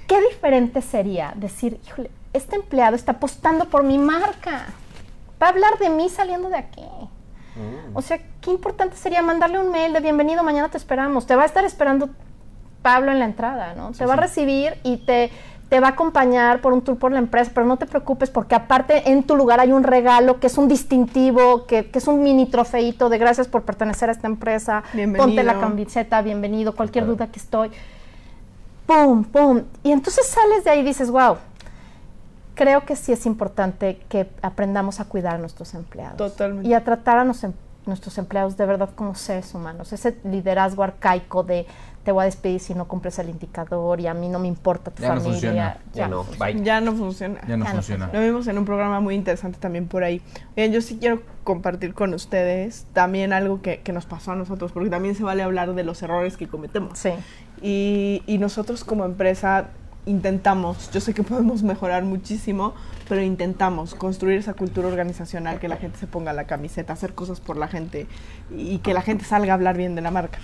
¿Qué 0.07 0.21
diferente 0.21 0.81
sería 0.81 1.33
decir, 1.35 1.79
híjole, 1.85 2.09
este 2.31 2.55
empleado 2.55 2.95
está 2.95 3.13
apostando 3.13 3.65
por 3.65 3.83
mi 3.83 3.97
marca? 3.97 4.67
Va 5.41 5.47
a 5.47 5.49
hablar 5.49 5.77
de 5.79 5.89
mí 5.89 6.07
saliendo 6.09 6.49
de 6.49 6.57
aquí. 6.57 6.85
O 7.93 8.01
sea, 8.01 8.19
qué 8.41 8.49
importante 8.49 8.95
sería 8.95 9.21
mandarle 9.21 9.59
un 9.59 9.69
mail 9.69 9.93
de 9.93 9.99
bienvenido, 9.99 10.43
mañana 10.43 10.69
te 10.69 10.77
esperamos. 10.77 11.27
Te 11.27 11.35
va 11.35 11.43
a 11.43 11.45
estar 11.45 11.63
esperando 11.65 12.09
Pablo 12.81 13.11
en 13.11 13.19
la 13.19 13.25
entrada, 13.25 13.75
¿no? 13.75 13.91
te 13.91 14.05
va 14.05 14.13
a 14.13 14.17
recibir 14.17 14.75
y 14.83 14.97
te, 14.97 15.29
te 15.73 15.79
va 15.79 15.87
a 15.87 15.91
acompañar 15.93 16.61
por 16.61 16.71
un 16.71 16.83
tour 16.83 16.99
por 16.99 17.11
la 17.11 17.17
empresa, 17.17 17.49
pero 17.51 17.65
no 17.65 17.77
te 17.77 17.87
preocupes 17.87 18.29
porque 18.29 18.53
aparte 18.53 19.09
en 19.09 19.23
tu 19.23 19.35
lugar 19.35 19.59
hay 19.59 19.71
un 19.71 19.81
regalo 19.81 20.39
que 20.39 20.45
es 20.45 20.59
un 20.59 20.67
distintivo, 20.67 21.65
que, 21.65 21.89
que 21.89 21.97
es 21.97 22.07
un 22.07 22.21
mini 22.21 22.45
trofeito 22.45 23.09
de 23.09 23.17
gracias 23.17 23.47
por 23.47 23.63
pertenecer 23.63 24.07
a 24.07 24.11
esta 24.11 24.27
empresa. 24.27 24.83
Bienvenido. 24.93 25.25
Ponte 25.25 25.41
la 25.43 25.59
camiseta, 25.59 26.21
bienvenido, 26.21 26.75
cualquier 26.75 27.07
duda 27.07 27.25
que 27.31 27.39
estoy. 27.39 27.71
¡Pum, 28.85 29.23
pum! 29.23 29.63
Y 29.81 29.91
entonces 29.91 30.27
sales 30.27 30.63
de 30.63 30.69
ahí 30.69 30.81
y 30.81 30.83
dices, 30.83 31.09
wow, 31.09 31.37
creo 32.53 32.85
que 32.85 32.95
sí 32.95 33.11
es 33.11 33.25
importante 33.25 33.99
que 34.09 34.29
aprendamos 34.43 34.99
a 34.99 35.05
cuidar 35.05 35.37
a 35.37 35.37
nuestros 35.39 35.73
empleados. 35.73 36.17
Totalmente. 36.17 36.69
Y 36.69 36.75
a 36.75 36.83
tratar 36.83 37.17
a 37.17 37.23
nos- 37.23 37.47
nuestros 37.87 38.19
empleados 38.19 38.57
de 38.57 38.65
verdad 38.67 38.91
como 38.93 39.15
seres 39.15 39.55
humanos. 39.55 39.91
Ese 39.91 40.19
liderazgo 40.23 40.83
arcaico 40.83 41.41
de 41.41 41.65
te 42.03 42.11
voy 42.11 42.23
a 42.23 42.25
despedir 42.25 42.59
si 42.59 42.73
no 42.73 42.85
cumples 42.87 43.17
el 43.19 43.29
indicador 43.29 43.99
y 44.01 44.07
a 44.07 44.13
mí 44.13 44.27
no 44.29 44.37
me 44.39 44.47
importa 44.47 44.91
tu 44.91 45.01
Ya 45.01 45.15
no 45.15 45.21
familia. 45.21 45.31
funciona. 45.33 45.77
Ya 45.93 46.07
no, 46.07 46.25
bye. 46.39 46.63
Ya 46.63 46.81
no 46.81 46.93
funciona. 46.93 47.39
Ya 47.47 47.57
no 47.57 47.65
Ya 47.65 47.71
funciona. 47.71 48.09
Lo 48.11 48.19
vimos 48.19 48.47
en 48.47 48.57
un 48.57 48.65
programa 48.65 48.99
muy 48.99 49.15
interesante 49.15 49.57
también 49.59 49.87
por 49.87 50.03
ahí. 50.03 50.21
Yo 50.57 50.81
sí 50.81 50.97
quiero 50.99 51.21
compartir 51.43 51.93
con 51.93 52.13
ustedes 52.13 52.85
también 52.93 53.31
algo 53.33 53.61
que, 53.61 53.79
que 53.81 53.93
nos 53.93 54.05
pasó 54.05 54.33
a 54.33 54.35
nosotros, 54.35 54.71
porque 54.71 54.89
también 54.89 55.15
se 55.15 55.23
vale 55.23 55.43
hablar 55.43 55.73
de 55.73 55.83
los 55.83 56.01
errores 56.03 56.35
que 56.37 56.47
cometemos. 56.47 56.99
Sí. 56.99 57.11
Y, 57.61 58.21
y 58.27 58.37
nosotros 58.37 58.83
como 58.83 59.05
empresa 59.05 59.69
intentamos, 60.05 60.91
yo 60.91 60.99
sé 60.99 61.13
que 61.13 61.23
podemos 61.23 61.63
mejorar 61.63 62.03
muchísimo, 62.03 62.73
pero 63.07 63.21
intentamos 63.21 63.95
construir 63.95 64.37
esa 64.37 64.53
cultura 64.53 64.87
organizacional, 64.89 65.59
que 65.59 65.69
la 65.69 65.77
gente 65.77 65.97
se 65.97 66.07
ponga 66.07 66.33
la 66.33 66.45
camiseta, 66.45 66.91
hacer 66.91 67.13
cosas 67.13 67.39
por 67.39 67.55
la 67.57 67.69
gente 67.69 68.07
y 68.51 68.79
que 68.79 68.93
la 68.93 69.01
gente 69.01 69.23
salga 69.23 69.53
a 69.53 69.55
hablar 69.55 69.77
bien 69.77 69.95
de 69.95 70.01
la 70.01 70.11
marca. 70.11 70.39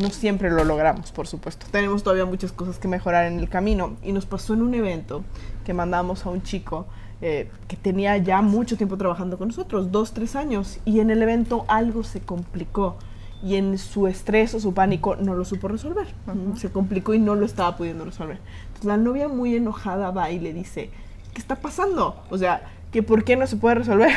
No 0.00 0.10
siempre 0.10 0.50
lo 0.50 0.64
logramos, 0.64 1.12
por 1.12 1.26
supuesto. 1.26 1.66
Tenemos 1.70 2.02
todavía 2.02 2.24
muchas 2.24 2.50
cosas 2.50 2.78
que 2.78 2.88
mejorar 2.88 3.26
en 3.26 3.38
el 3.38 3.48
camino. 3.48 3.96
Y 4.02 4.12
nos 4.12 4.26
pasó 4.26 4.54
en 4.54 4.62
un 4.62 4.74
evento 4.74 5.22
que 5.64 5.72
mandamos 5.72 6.26
a 6.26 6.30
un 6.30 6.42
chico 6.42 6.86
eh, 7.20 7.48
que 7.68 7.76
tenía 7.76 8.16
ya 8.18 8.42
mucho 8.42 8.76
tiempo 8.76 8.98
trabajando 8.98 9.38
con 9.38 9.48
nosotros, 9.48 9.92
dos, 9.92 10.12
tres 10.12 10.34
años, 10.36 10.80
y 10.84 11.00
en 11.00 11.10
el 11.10 11.22
evento 11.22 11.64
algo 11.68 12.02
se 12.02 12.20
complicó 12.20 12.96
y 13.42 13.56
en 13.56 13.78
su 13.78 14.06
estrés 14.08 14.54
o 14.54 14.60
su 14.60 14.74
pánico 14.74 15.16
no 15.16 15.34
lo 15.34 15.44
supo 15.44 15.68
resolver. 15.68 16.08
Se 16.56 16.70
complicó 16.70 17.14
y 17.14 17.18
no 17.18 17.34
lo 17.34 17.46
estaba 17.46 17.76
pudiendo 17.76 18.04
resolver. 18.04 18.40
Entonces 18.66 18.84
la 18.86 18.96
novia 18.96 19.28
muy 19.28 19.54
enojada 19.54 20.10
va 20.10 20.30
y 20.30 20.40
le 20.40 20.52
dice, 20.52 20.90
¿qué 21.32 21.40
está 21.40 21.56
pasando? 21.56 22.22
O 22.30 22.38
sea, 22.38 22.62
que 22.90 23.02
¿por 23.02 23.24
qué 23.24 23.36
no 23.36 23.46
se 23.46 23.56
puede 23.56 23.76
resolver? 23.76 24.12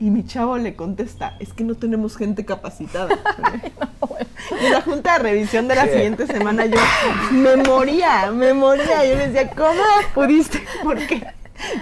Y 0.00 0.08
mi 0.10 0.24
chavo 0.24 0.56
le 0.56 0.74
contesta, 0.74 1.36
es 1.40 1.52
que 1.52 1.62
no 1.62 1.74
tenemos 1.74 2.16
gente 2.16 2.44
capacitada. 2.44 3.16
Y 4.60 4.66
en 4.66 4.72
la 4.72 4.80
junta 4.80 5.12
de 5.12 5.18
revisión 5.20 5.68
de 5.68 5.74
la 5.76 5.86
siguiente 5.86 6.26
semana 6.26 6.66
yo 6.66 6.76
me 7.30 7.56
moría, 7.56 8.32
me 8.32 8.52
moría. 8.52 9.04
Yo 9.06 9.14
le 9.14 9.28
decía, 9.28 9.50
¿cómo 9.50 9.82
pudiste? 10.14 10.60
¿Por 10.82 10.98
qué? 11.06 11.24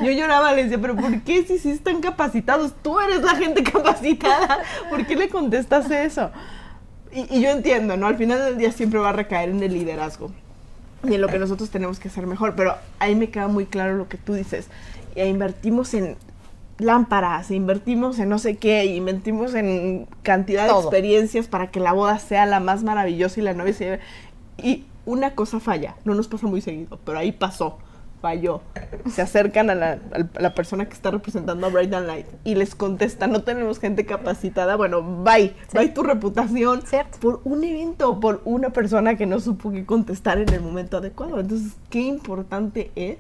Yo 0.02 0.10
lloraba, 0.10 0.52
le 0.52 0.64
decía, 0.64 0.78
pero 0.78 0.94
¿por 0.94 1.22
qué 1.22 1.44
si 1.44 1.58
sí 1.58 1.70
están 1.70 2.00
capacitados? 2.00 2.74
Tú 2.82 3.00
eres 3.00 3.22
la 3.22 3.36
gente 3.36 3.62
capacitada. 3.62 4.58
¿Por 4.90 5.06
qué 5.06 5.16
le 5.16 5.28
contestas 5.28 5.90
eso? 5.90 6.30
Y, 7.12 7.38
y 7.38 7.40
yo 7.40 7.50
entiendo, 7.50 7.96
¿no? 7.96 8.06
Al 8.06 8.16
final 8.16 8.38
del 8.40 8.58
día 8.58 8.72
siempre 8.72 8.98
va 9.00 9.10
a 9.10 9.12
recaer 9.12 9.48
en 9.48 9.62
el 9.62 9.72
liderazgo 9.72 10.30
y 11.08 11.14
en 11.14 11.20
lo 11.20 11.28
que 11.28 11.38
nosotros 11.38 11.70
tenemos 11.70 11.98
que 11.98 12.08
hacer 12.08 12.26
mejor. 12.26 12.54
Pero 12.54 12.76
ahí 12.98 13.14
me 13.14 13.30
queda 13.30 13.48
muy 13.48 13.66
claro 13.66 13.96
lo 13.96 14.08
que 14.08 14.18
tú 14.18 14.34
dices. 14.34 14.66
E 15.14 15.26
invertimos 15.26 15.94
en 15.94 16.16
lámparas, 16.78 17.50
invertimos 17.50 18.18
en 18.18 18.28
no 18.28 18.38
sé 18.38 18.56
qué, 18.56 18.84
invertimos 18.86 19.54
en 19.54 20.06
cantidad 20.22 20.66
de 20.66 20.72
experiencias 20.80 21.48
para 21.48 21.70
que 21.70 21.80
la 21.80 21.92
boda 21.92 22.18
sea 22.18 22.46
la 22.46 22.60
más 22.60 22.82
maravillosa 22.84 23.40
y 23.40 23.42
la 23.42 23.54
novia 23.54 23.72
se 23.72 23.84
lleve. 23.84 24.00
Y 24.62 24.84
una 25.04 25.34
cosa 25.34 25.60
falla, 25.60 25.96
no 26.04 26.14
nos 26.14 26.28
pasa 26.28 26.46
muy 26.46 26.60
seguido, 26.60 26.98
pero 27.04 27.18
ahí 27.18 27.32
pasó, 27.32 27.78
falló. 28.20 28.60
Se 29.10 29.22
acercan 29.22 29.70
a 29.70 29.74
la, 29.74 29.98
al- 30.12 30.30
a 30.36 30.40
la 30.40 30.54
persona 30.54 30.84
que 30.86 30.92
está 30.94 31.10
representando 31.10 31.66
a 31.66 31.70
Bright 31.70 31.92
and 31.94 32.06
Light 32.06 32.26
y 32.44 32.54
les 32.54 32.74
contesta, 32.74 33.26
no 33.26 33.42
tenemos 33.42 33.78
gente 33.80 34.04
capacitada, 34.06 34.76
bueno, 34.76 35.02
bye, 35.24 35.54
bye 35.72 35.88
tu 35.88 36.02
reputación 36.02 36.82
Cierto. 36.82 37.18
por 37.20 37.40
un 37.44 37.64
evento, 37.64 38.20
por 38.20 38.42
una 38.44 38.70
persona 38.70 39.16
que 39.16 39.26
no 39.26 39.40
supo 39.40 39.72
qué 39.72 39.84
contestar 39.86 40.38
en 40.38 40.52
el 40.52 40.60
momento 40.60 40.98
adecuado. 40.98 41.40
Entonces, 41.40 41.72
qué 41.90 42.00
importante 42.00 42.90
es 42.94 43.18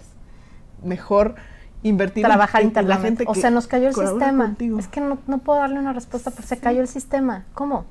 mejor 0.84 1.34
invertir 1.82 2.24
Trabajar 2.24 2.60
en, 2.62 2.68
en 2.68 2.74
la 2.74 2.80
internamente. 2.80 3.24
gente 3.24 3.30
O 3.30 3.34
que 3.34 3.40
sea, 3.40 3.50
nos 3.50 3.66
cayó 3.66 3.88
el 3.88 3.94
sistema. 3.94 4.44
contigo. 4.46 4.78
Es 4.78 4.88
que 4.88 5.00
no, 5.00 5.18
no 5.26 5.38
puedo 5.38 5.58
darle 5.60 5.78
una 5.78 5.92
respuesta 5.92 6.30
porque 6.30 6.46
se 6.46 6.58
cayó 6.58 6.80
el 6.80 6.88
sistema. 6.88 7.44
¿Cómo? 7.54 7.84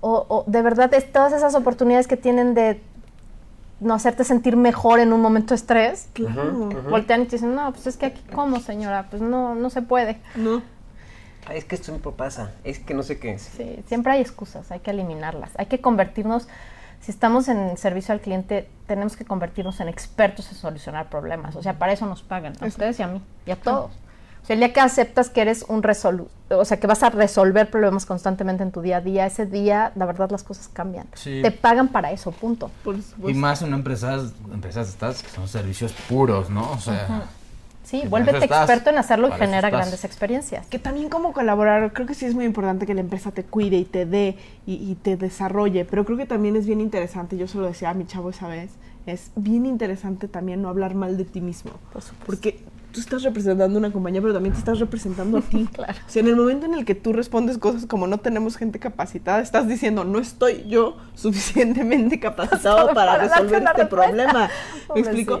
O, 0.00 0.24
o 0.28 0.44
de 0.46 0.62
verdad, 0.62 0.92
es 0.94 1.10
todas 1.12 1.32
esas 1.32 1.54
oportunidades 1.54 2.06
que 2.06 2.16
tienen 2.16 2.54
de 2.54 2.80
no 3.80 3.94
hacerte 3.94 4.24
sentir 4.24 4.56
mejor 4.56 5.00
en 5.00 5.12
un 5.12 5.20
momento 5.22 5.48
de 5.50 5.56
estrés, 5.56 6.08
Claro. 6.12 6.68
voltean 6.90 7.22
y 7.22 7.24
te 7.26 7.36
dicen, 7.36 7.54
no, 7.54 7.72
pues 7.72 7.86
es 7.86 7.96
que 7.96 8.06
aquí, 8.06 8.22
¿cómo, 8.34 8.60
señora? 8.60 9.06
Pues 9.10 9.22
no, 9.22 9.54
no 9.54 9.70
se 9.70 9.80
puede. 9.82 10.18
No. 10.36 10.62
Ay, 11.46 11.56
es 11.58 11.64
que 11.64 11.74
esto 11.76 11.86
siempre 11.86 12.12
pasa. 12.12 12.52
Es 12.64 12.78
que 12.78 12.92
no 12.92 13.02
sé 13.02 13.18
qué. 13.18 13.38
Sí, 13.38 13.82
siempre 13.86 14.12
hay 14.12 14.20
excusas, 14.20 14.70
hay 14.70 14.80
que 14.80 14.90
eliminarlas. 14.90 15.50
Hay 15.56 15.66
que 15.66 15.80
convertirnos, 15.80 16.46
si 17.00 17.10
estamos 17.10 17.48
en 17.48 17.76
servicio 17.76 18.12
al 18.12 18.20
cliente, 18.20 18.68
tenemos 18.86 19.16
que 19.16 19.24
convertirnos 19.24 19.80
en 19.80 19.88
expertos 19.88 20.50
en 20.50 20.56
solucionar 20.56 21.08
problemas. 21.08 21.56
O 21.56 21.62
sea, 21.62 21.78
para 21.78 21.92
eso 21.92 22.06
nos 22.06 22.22
pagan, 22.22 22.54
a 22.60 22.66
ustedes 22.66 22.98
y 22.98 23.02
a 23.02 23.08
mí, 23.08 23.22
y 23.46 23.50
a 23.50 23.56
todos. 23.56 23.90
O 24.42 24.46
sea, 24.46 24.54
el 24.54 24.60
día 24.60 24.72
que 24.72 24.80
aceptas 24.80 25.30
que 25.30 25.42
eres 25.42 25.64
un 25.68 25.82
resolu 25.82 26.28
o 26.50 26.64
sea, 26.64 26.80
que 26.80 26.86
vas 26.86 27.02
a 27.02 27.10
resolver 27.10 27.70
problemas 27.70 28.06
constantemente 28.06 28.62
en 28.62 28.72
tu 28.72 28.80
día 28.80 28.98
a 28.98 29.00
día, 29.00 29.26
ese 29.26 29.46
día, 29.46 29.92
la 29.94 30.04
verdad, 30.06 30.30
las 30.30 30.42
cosas 30.42 30.68
cambian. 30.68 31.06
Sí. 31.14 31.40
Te 31.42 31.50
pagan 31.50 31.88
para 31.88 32.10
eso, 32.10 32.32
punto. 32.32 32.70
Por 32.82 32.96
Y 33.28 33.34
más 33.34 33.62
en 33.62 33.72
empresas, 33.72 34.32
empresas 34.52 34.88
estas 34.88 35.22
que 35.22 35.28
son 35.30 35.46
servicios 35.46 35.92
puros, 36.08 36.50
¿no? 36.50 36.70
O 36.72 36.78
sea, 36.78 37.28
para 37.98 38.10
vuélvete 38.10 38.44
experto 38.44 38.90
en 38.90 38.98
hacerlo 38.98 39.28
y 39.28 39.32
genera 39.32 39.68
estás. 39.68 39.72
grandes 39.72 40.04
experiencias. 40.04 40.66
Que 40.66 40.78
también 40.78 41.08
como 41.08 41.32
colaborar, 41.32 41.92
creo 41.92 42.06
que 42.06 42.14
sí 42.14 42.26
es 42.26 42.34
muy 42.34 42.44
importante 42.44 42.86
que 42.86 42.94
la 42.94 43.00
empresa 43.00 43.30
te 43.32 43.44
cuide 43.44 43.76
y 43.76 43.84
te 43.84 44.06
dé 44.06 44.36
y, 44.66 44.74
y 44.74 44.94
te 44.94 45.16
desarrolle, 45.16 45.84
pero 45.84 46.04
creo 46.04 46.16
que 46.16 46.26
también 46.26 46.56
es 46.56 46.66
bien 46.66 46.80
interesante, 46.80 47.36
yo 47.36 47.46
se 47.48 47.58
lo 47.58 47.66
decía 47.66 47.90
a 47.90 47.94
mi 47.94 48.06
chavo 48.06 48.30
esa 48.30 48.48
vez, 48.48 48.70
es 49.06 49.30
bien 49.36 49.66
interesante 49.66 50.28
también 50.28 50.62
no 50.62 50.68
hablar 50.68 50.94
mal 50.94 51.16
de 51.16 51.24
ti 51.24 51.40
mismo. 51.40 51.72
Por 51.92 52.02
supuesto. 52.02 52.26
Porque 52.26 52.62
tú 52.92 53.00
estás 53.00 53.22
representando 53.22 53.78
una 53.78 53.90
compañía, 53.92 54.20
pero 54.20 54.34
también 54.34 54.52
te 54.52 54.58
estás 54.58 54.78
representando 54.80 55.38
a 55.38 55.40
ti. 55.42 55.68
Claro. 55.74 55.92
O 56.06 56.10
sea, 56.10 56.20
en 56.20 56.28
el 56.28 56.36
momento 56.36 56.66
en 56.66 56.74
el 56.74 56.84
que 56.84 56.94
tú 56.94 57.12
respondes 57.12 57.58
cosas 57.58 57.86
como 57.86 58.06
no 58.06 58.18
tenemos 58.18 58.56
gente 58.56 58.78
capacitada, 58.78 59.40
estás 59.40 59.68
diciendo 59.68 60.04
no 60.04 60.18
estoy 60.18 60.64
yo 60.68 60.96
suficientemente 61.14 62.18
capacitado 62.20 62.92
para 62.94 63.16
resolver 63.18 63.62
este 63.62 63.72
respuesta. 63.82 63.88
problema. 63.88 64.50
¿Me 64.94 65.00
explico? 65.00 65.40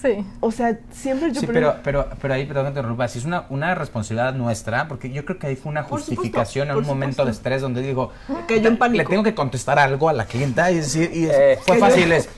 Sí. 0.00 0.24
O 0.40 0.52
sea, 0.52 0.78
siempre 0.92 1.32
yo 1.32 1.40
sí, 1.40 1.46
creo- 1.46 1.74
pero, 1.82 2.04
pero, 2.06 2.16
pero 2.20 2.34
ahí, 2.34 2.46
perdón 2.46 2.66
que 2.66 2.72
te 2.74 2.78
interrumpa, 2.78 3.08
si 3.08 3.18
es 3.18 3.24
una, 3.24 3.46
una 3.50 3.74
responsabilidad 3.74 4.34
nuestra, 4.34 4.86
porque 4.88 5.10
yo 5.10 5.24
creo 5.24 5.38
que 5.38 5.48
ahí 5.48 5.56
fue 5.56 5.70
una 5.70 5.82
justificación 5.82 6.70
en 6.70 6.76
un 6.76 6.86
momento 6.86 7.24
de 7.24 7.32
estrés 7.32 7.60
donde 7.60 7.82
digo, 7.82 8.10
Cayó 8.46 8.68
en 8.68 8.76
pánico. 8.78 9.02
le 9.02 9.08
tengo 9.08 9.22
que 9.24 9.34
contestar 9.34 9.78
algo 9.78 10.08
a 10.08 10.12
la 10.12 10.26
clienta 10.26 10.70
y 10.70 10.76
decir, 10.76 11.10
y 11.12 11.24
es- 11.24 11.32
Eh, 11.34 11.58
fue 11.66 11.78
fácil, 11.78 12.12
es, 12.12 12.28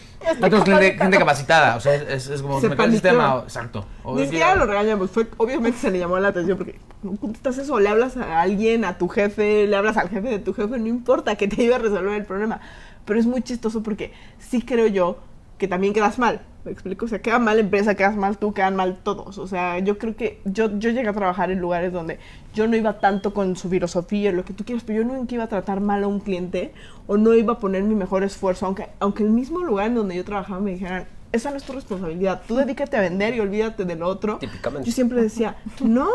tengo 0.40 0.64
gente, 0.64 0.98
gente 0.98 1.18
capacitada, 1.18 1.76
o 1.76 1.80
sea, 1.80 1.94
es, 1.94 2.28
es 2.28 2.42
como, 2.42 2.60
Se 2.60 2.68
me 2.68 2.76
cae 2.76 2.86
el 2.86 2.92
paniqueó. 2.92 3.10
sistema, 3.10 3.40
exacto. 3.44 3.86
Ni 4.14 4.24
siquiera 4.24 4.54
lo 4.54 4.66
regañamos, 4.66 5.10
fue, 5.10 5.26
obviamente 5.36 5.78
se 5.78 5.90
le 5.90 5.98
llamó 5.98 6.18
la 6.18 6.28
atención 6.28 6.58
porque 6.58 6.78
contestas 7.20 7.58
eso, 7.58 7.78
le 7.80 7.88
hablas 7.88 8.16
a 8.16 8.40
alguien, 8.40 8.84
a 8.84 8.98
tu 8.98 9.08
jefe, 9.08 9.66
le 9.66 9.76
hablas 9.76 9.96
al 9.96 10.08
jefe 10.08 10.28
de 10.28 10.38
tu 10.38 10.54
jefe, 10.54 10.78
no 10.78 10.86
importa 10.86 11.36
que 11.36 11.48
te 11.48 11.62
ayude 11.62 11.74
a 11.74 11.78
resolver 11.78 12.14
el 12.14 12.24
problema. 12.24 12.60
Pero 13.04 13.20
es 13.20 13.26
muy 13.26 13.42
chistoso 13.42 13.82
porque 13.82 14.12
sí 14.38 14.62
creo 14.62 14.86
yo 14.86 15.18
que 15.58 15.68
también 15.68 15.92
quedas 15.92 16.18
mal. 16.18 16.40
¿Me 16.64 16.72
explico? 16.72 17.04
O 17.04 17.08
sea, 17.08 17.20
queda 17.20 17.38
mal 17.38 17.56
la 17.56 17.62
empresa, 17.62 17.94
quedas 17.94 18.16
mal 18.16 18.38
tú, 18.38 18.54
quedan 18.54 18.74
mal 18.74 18.96
todos. 19.02 19.36
O 19.36 19.46
sea, 19.46 19.78
yo 19.80 19.98
creo 19.98 20.16
que 20.16 20.40
yo, 20.46 20.70
yo 20.78 20.90
llegué 20.90 21.08
a 21.08 21.12
trabajar 21.12 21.50
en 21.50 21.60
lugares 21.60 21.92
donde 21.92 22.18
yo 22.54 22.66
no 22.66 22.74
iba 22.74 23.00
tanto 23.00 23.34
con 23.34 23.54
su 23.54 23.68
filosofía, 23.68 24.32
lo 24.32 24.46
que 24.46 24.54
tú 24.54 24.64
quieras, 24.64 24.82
pero 24.86 25.02
yo 25.02 25.06
nunca 25.06 25.34
iba 25.34 25.44
a 25.44 25.48
tratar 25.48 25.80
mal 25.80 26.02
a 26.04 26.06
un 26.06 26.20
cliente 26.20 26.72
o 27.06 27.16
no 27.16 27.34
iba 27.34 27.54
a 27.54 27.58
poner 27.58 27.82
mi 27.82 27.94
mejor 27.94 28.22
esfuerzo, 28.24 28.66
aunque, 28.66 28.88
aunque 29.00 29.22
el 29.22 29.30
mismo 29.30 29.60
lugar 29.60 29.86
en 29.88 29.94
donde 29.94 30.16
yo 30.16 30.24
trabajaba 30.24 30.60
me 30.60 30.72
dijeran, 30.72 31.06
esa 31.32 31.50
no 31.50 31.56
es 31.56 31.64
tu 31.64 31.72
responsabilidad, 31.72 32.42
tú 32.46 32.56
dedícate 32.56 32.96
a 32.96 33.00
vender 33.00 33.34
y 33.34 33.40
olvídate 33.40 33.84
del 33.84 34.02
otro. 34.02 34.38
Típicamente. 34.38 34.88
Yo 34.88 34.94
siempre 34.94 35.20
decía, 35.20 35.56
no, 35.82 36.08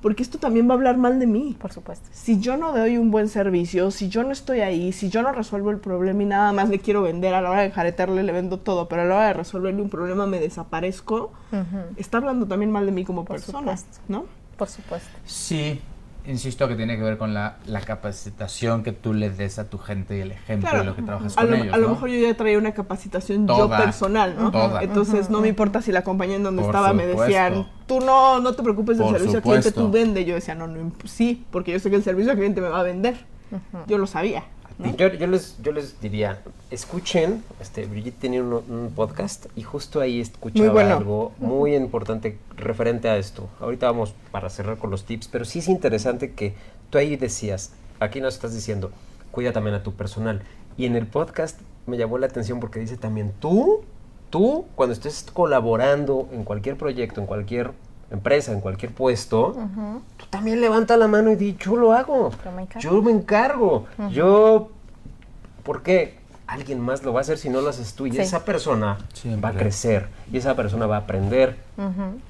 porque 0.00 0.22
esto 0.22 0.38
también 0.38 0.68
va 0.68 0.74
a 0.74 0.76
hablar 0.76 0.96
mal 0.96 1.18
de 1.18 1.26
mí. 1.26 1.56
Por 1.60 1.72
supuesto. 1.72 2.08
Si 2.12 2.40
yo 2.40 2.56
no 2.56 2.72
doy 2.72 2.96
un 2.96 3.10
buen 3.10 3.28
servicio, 3.28 3.90
si 3.90 4.08
yo 4.08 4.22
no 4.22 4.30
estoy 4.30 4.60
ahí, 4.60 4.92
si 4.92 5.10
yo 5.10 5.22
no 5.22 5.32
resuelvo 5.32 5.70
el 5.70 5.78
problema 5.78 6.22
y 6.22 6.26
nada 6.26 6.52
más 6.52 6.68
le 6.68 6.78
quiero 6.78 7.02
vender, 7.02 7.34
a 7.34 7.42
la 7.42 7.50
hora 7.50 7.62
de 7.62 7.70
jaretarle 7.70 8.22
le 8.22 8.32
vendo 8.32 8.58
todo, 8.60 8.88
pero 8.88 9.02
a 9.02 9.04
la 9.04 9.16
hora 9.16 9.26
de 9.26 9.32
resolverle 9.34 9.82
un 9.82 9.90
problema 9.90 10.26
me 10.26 10.38
desaparezco, 10.38 11.32
está 11.96 12.18
hablando 12.18 12.46
también 12.46 12.70
mal 12.70 12.86
de 12.86 12.92
mí 12.92 13.04
como 13.04 13.24
Por 13.24 13.36
persona, 13.36 13.76
supuesto. 13.76 13.98
¿no? 14.08 14.24
Por 14.56 14.68
supuesto. 14.68 15.10
Sí, 15.24 15.80
insisto 16.30 16.66
que 16.68 16.76
tiene 16.76 16.96
que 16.96 17.02
ver 17.02 17.18
con 17.18 17.34
la, 17.34 17.56
la 17.66 17.80
capacitación 17.80 18.82
que 18.82 18.92
tú 18.92 19.12
le 19.12 19.30
des 19.30 19.58
a 19.58 19.68
tu 19.68 19.78
gente 19.78 20.16
y 20.16 20.20
el 20.20 20.32
ejemplo 20.32 20.68
Claro. 20.70 20.84
de 20.84 20.90
lo 20.90 20.96
que 20.96 21.02
trabajas 21.02 21.36
A 21.36 21.42
con 21.42 21.50
lo, 21.50 21.56
ellos. 21.56 21.74
a 21.74 21.76
lo 21.76 21.88
¿no? 21.88 21.94
mejor 21.94 22.08
yo 22.10 22.18
ya 22.20 22.34
traía 22.36 22.58
una 22.58 22.72
capacitación 22.72 23.46
Toda, 23.46 23.78
yo 23.78 23.84
personal, 23.84 24.36
¿no? 24.38 24.50
toda. 24.50 24.82
Entonces 24.82 25.28
no 25.30 25.40
me 25.40 25.48
importa 25.48 25.82
si 25.82 25.92
la 25.92 26.02
compañía 26.02 26.36
en 26.36 26.42
donde 26.42 26.62
Por 26.62 26.70
estaba 26.74 26.92
me 26.92 27.06
decían, 27.06 27.66
tú 27.86 28.00
no, 28.00 28.40
no 28.40 28.52
te 28.54 28.62
preocupes 28.62 28.96
del 28.98 29.06
Por 29.06 29.16
servicio 29.16 29.38
al 29.38 29.42
cliente, 29.42 29.72
tú 29.72 29.90
vende. 29.90 30.24
Yo 30.24 30.34
decía, 30.34 30.54
no, 30.54 30.66
no, 30.66 30.80
imp- 30.80 31.06
sí, 31.06 31.44
porque 31.50 31.72
yo 31.72 31.78
sé 31.78 31.90
que 31.90 31.96
el 31.96 32.02
servicio 32.02 32.30
al 32.32 32.36
cliente 32.38 32.60
me 32.60 32.68
va 32.68 32.80
a 32.80 32.84
vender. 32.84 33.16
Yo 33.88 33.98
lo 33.98 34.06
sabía. 34.06 34.44
¿No? 34.80 34.96
Yo, 34.96 35.08
yo 35.08 35.26
les, 35.26 35.56
yo 35.62 35.72
les 35.72 36.00
diría, 36.00 36.42
escuchen, 36.70 37.44
este, 37.60 37.86
Brigitte 37.86 38.18
tiene 38.18 38.42
un, 38.42 38.52
un 38.52 38.92
podcast 38.94 39.46
y 39.56 39.62
justo 39.62 40.00
ahí 40.00 40.20
escuchaba 40.20 40.64
Muy 40.66 40.72
bueno. 40.72 40.96
algo 40.96 41.32
muy 41.38 41.74
importante 41.76 42.38
referente 42.56 43.08
a 43.08 43.16
esto. 43.16 43.48
Ahorita 43.60 43.86
vamos 43.86 44.14
para 44.30 44.50
cerrar 44.50 44.78
con 44.78 44.90
los 44.90 45.04
tips, 45.04 45.28
pero 45.28 45.44
sí 45.44 45.60
es 45.60 45.68
interesante 45.68 46.32
que 46.32 46.54
tú 46.90 46.98
ahí 46.98 47.16
decías, 47.16 47.72
aquí 48.00 48.20
nos 48.20 48.34
estás 48.34 48.54
diciendo, 48.54 48.90
cuida 49.30 49.52
también 49.52 49.76
a 49.76 49.82
tu 49.82 49.92
personal. 49.94 50.42
Y 50.76 50.86
en 50.86 50.96
el 50.96 51.06
podcast 51.06 51.60
me 51.86 51.96
llamó 51.96 52.18
la 52.18 52.26
atención 52.26 52.60
porque 52.60 52.80
dice 52.80 52.96
también, 52.96 53.32
tú, 53.40 53.82
tú, 54.30 54.66
cuando 54.74 54.92
estés 54.92 55.26
colaborando 55.32 56.28
en 56.32 56.44
cualquier 56.44 56.76
proyecto, 56.76 57.20
en 57.20 57.26
cualquier 57.26 57.72
empresa, 58.10 58.52
en 58.52 58.60
cualquier 58.60 58.92
puesto, 58.92 59.56
tú 60.16 60.26
también 60.30 60.60
levanta 60.60 60.96
la 60.96 61.08
mano 61.08 61.30
y 61.30 61.36
di, 61.36 61.56
yo 61.58 61.76
lo 61.76 61.92
hago. 61.92 62.30
Yo 62.44 62.52
me 62.52 62.62
encargo. 62.62 62.80
Yo 62.80 63.02
me 63.02 63.10
encargo. 63.12 63.86
Yo, 64.10 64.70
¿por 65.62 65.82
qué? 65.82 66.18
Alguien 66.46 66.80
más 66.80 67.04
lo 67.04 67.12
va 67.12 67.20
a 67.20 67.22
hacer 67.22 67.38
si 67.38 67.48
no 67.48 67.60
lo 67.60 67.68
haces 67.68 67.94
tú. 67.94 68.06
Y 68.08 68.10
Sí. 68.12 68.18
esa 68.18 68.44
persona 68.44 68.98
Siempre. 69.12 69.40
va 69.40 69.48
a 69.50 69.52
crecer. 69.56 70.08
Y 70.32 70.38
esa 70.38 70.56
persona 70.56 70.86
va 70.88 70.96
a 70.96 71.00
aprender. 71.00 71.56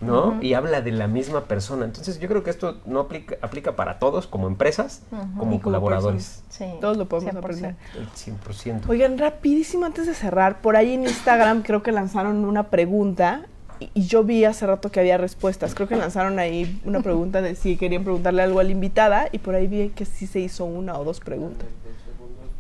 ¿No? 0.03 0.37
Y 0.43 0.53
habla 0.53 0.83
de 0.83 0.93
la 0.93 1.07
misma 1.09 1.45
persona. 1.45 1.87
Entonces 1.87 2.21
yo 2.21 2.29
creo 2.29 2.45
que 2.45 2.51
esto 2.51 2.77
no 2.85 3.01
aplica, 3.01 3.37
aplica 3.41 3.75
para 3.77 3.99
todos, 3.99 4.27
como 4.27 4.47
empresas, 4.47 5.01
como 5.39 5.55
Y 5.57 5.59
colaboradores. 5.59 6.43
Sí. 6.51 6.67
Todos 6.83 6.99
lo 6.99 7.09
podemos 7.09 7.33
100%. 7.35 7.39
aprender. 7.39 7.77
El 7.99 8.09
100%. 8.09 8.91
Oigan, 8.91 9.17
rapidísimo 9.19 9.87
antes 9.87 10.07
de 10.07 10.13
cerrar, 10.15 10.61
por 10.61 10.77
ahí 10.77 10.93
en 10.93 11.05
Instagram 11.05 11.63
creo 11.63 11.83
que 11.83 11.91
lanzaron 11.91 12.45
una 12.45 12.65
pregunta 12.65 13.47
y, 13.95 14.07
yo 14.07 14.23
vi 14.25 14.45
hace 14.45 14.67
rato 14.67 14.91
que 14.91 15.01
había 15.01 15.17
respuestas. 15.19 15.75
Creo 15.75 15.89
que 15.89 15.97
lanzaron 15.97 16.39
ahí 16.39 16.81
una 16.85 17.01
pregunta 17.03 17.41
de 17.43 17.55
si 17.55 17.77
querían 17.77 18.05
preguntarle 18.05 18.43
algo 18.43 18.61
a 18.61 18.65
la 18.65 18.71
invitada 18.71 19.29
y 19.33 19.39
por 19.39 19.55
ahí 19.55 19.67
vi 19.67 19.89
que 19.91 20.05
sí 20.05 20.27
se 20.27 20.41
hizo 20.41 20.65
una 20.65 20.99
o 20.99 21.05
dos 21.05 21.21
preguntas. 21.21 21.67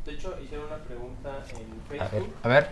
De 0.04 0.12
hecho, 0.12 0.34
hicieron 0.42 0.66
una 0.66 0.76
pregunta 0.78 1.30
en 1.90 2.00
A 2.00 2.04
ver. 2.04 2.10
Facebook. 2.10 2.34
A 2.42 2.48
ver, 2.48 2.68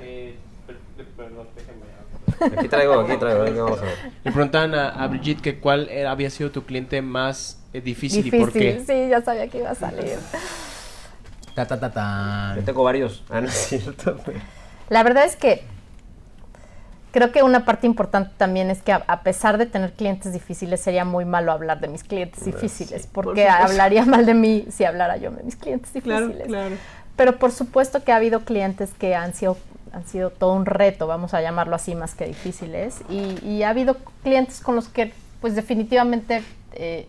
Eh, 0.00 0.36
per- 0.66 0.76
per- 0.96 1.06
perdón, 1.06 1.46
déjenme. 1.56 2.58
Aquí 2.58 2.68
traigo, 2.68 3.00
aquí 3.00 3.16
traigo. 3.18 3.42
aquí 3.44 3.52
vamos 3.58 3.78
a 3.80 3.84
ver. 3.84 3.94
Le 4.24 4.32
preguntaban 4.32 4.74
a, 4.74 4.88
a 4.90 5.06
Brigitte 5.06 5.40
que 5.40 5.58
cuál 5.60 5.88
era- 5.88 6.10
había 6.10 6.28
sido 6.30 6.50
tu 6.50 6.64
cliente 6.64 7.00
más 7.02 7.60
eh, 7.72 7.80
difícil, 7.80 8.26
y 8.26 8.30
por 8.30 8.52
qué. 8.52 8.82
sí, 8.86 9.08
ya 9.08 9.22
sabía 9.22 9.46
que 9.48 9.58
iba 9.58 9.70
a 9.70 9.74
salir. 9.74 10.18
ta 11.54 11.66
ta 11.66 11.78
ta. 11.92 12.54
Yo 12.56 12.64
tengo 12.64 12.82
varios. 12.82 13.22
Ah, 13.30 13.40
no 13.40 13.48
es 13.48 13.54
cierto. 13.54 14.16
La 14.88 15.02
verdad 15.02 15.24
es 15.24 15.36
que 15.36 15.62
creo 17.12 17.30
que 17.30 17.42
una 17.42 17.64
parte 17.64 17.86
importante 17.86 18.32
también 18.36 18.70
es 18.70 18.82
que 18.82 18.92
a, 18.92 19.04
a 19.06 19.22
pesar 19.22 19.58
de 19.58 19.66
tener 19.66 19.92
clientes 19.92 20.32
difíciles, 20.32 20.80
sería 20.80 21.04
muy 21.04 21.24
malo 21.24 21.52
hablar 21.52 21.78
de 21.78 21.88
mis 21.88 22.02
clientes 22.02 22.44
difíciles, 22.44 23.06
porque 23.06 23.48
hablaría 23.48 24.04
mal 24.04 24.26
de 24.26 24.34
mí 24.34 24.66
si 24.70 24.84
hablara 24.84 25.16
yo 25.18 25.30
de 25.30 25.44
mis 25.44 25.56
clientes 25.56 25.92
difíciles. 25.92 26.48
Pero 27.14 27.38
por 27.38 27.52
supuesto 27.52 28.02
que 28.02 28.10
ha 28.10 28.16
habido 28.16 28.40
clientes 28.40 28.90
que 28.98 29.14
han 29.14 29.34
sido, 29.34 29.56
han 29.92 30.06
sido 30.06 30.30
todo 30.30 30.54
un 30.54 30.66
reto, 30.66 31.06
vamos 31.06 31.34
a 31.34 31.42
llamarlo 31.42 31.76
así, 31.76 31.94
más 31.94 32.14
que 32.14 32.26
difíciles. 32.26 33.02
Y, 33.10 33.38
y 33.46 33.62
ha 33.62 33.68
habido 33.68 33.98
clientes 34.22 34.60
con 34.60 34.74
los 34.74 34.88
que, 34.88 35.12
pues 35.40 35.54
definitivamente, 35.54 36.42
eh, 36.72 37.06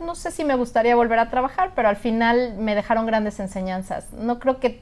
no 0.00 0.14
sé 0.14 0.30
si 0.30 0.44
me 0.44 0.54
gustaría 0.54 0.94
volver 0.94 1.18
a 1.18 1.28
trabajar, 1.28 1.72
pero 1.74 1.88
al 1.88 1.96
final 1.96 2.54
me 2.56 2.76
dejaron 2.76 3.06
grandes 3.06 3.40
enseñanzas. 3.40 4.12
No 4.12 4.38
creo 4.38 4.60
que, 4.60 4.80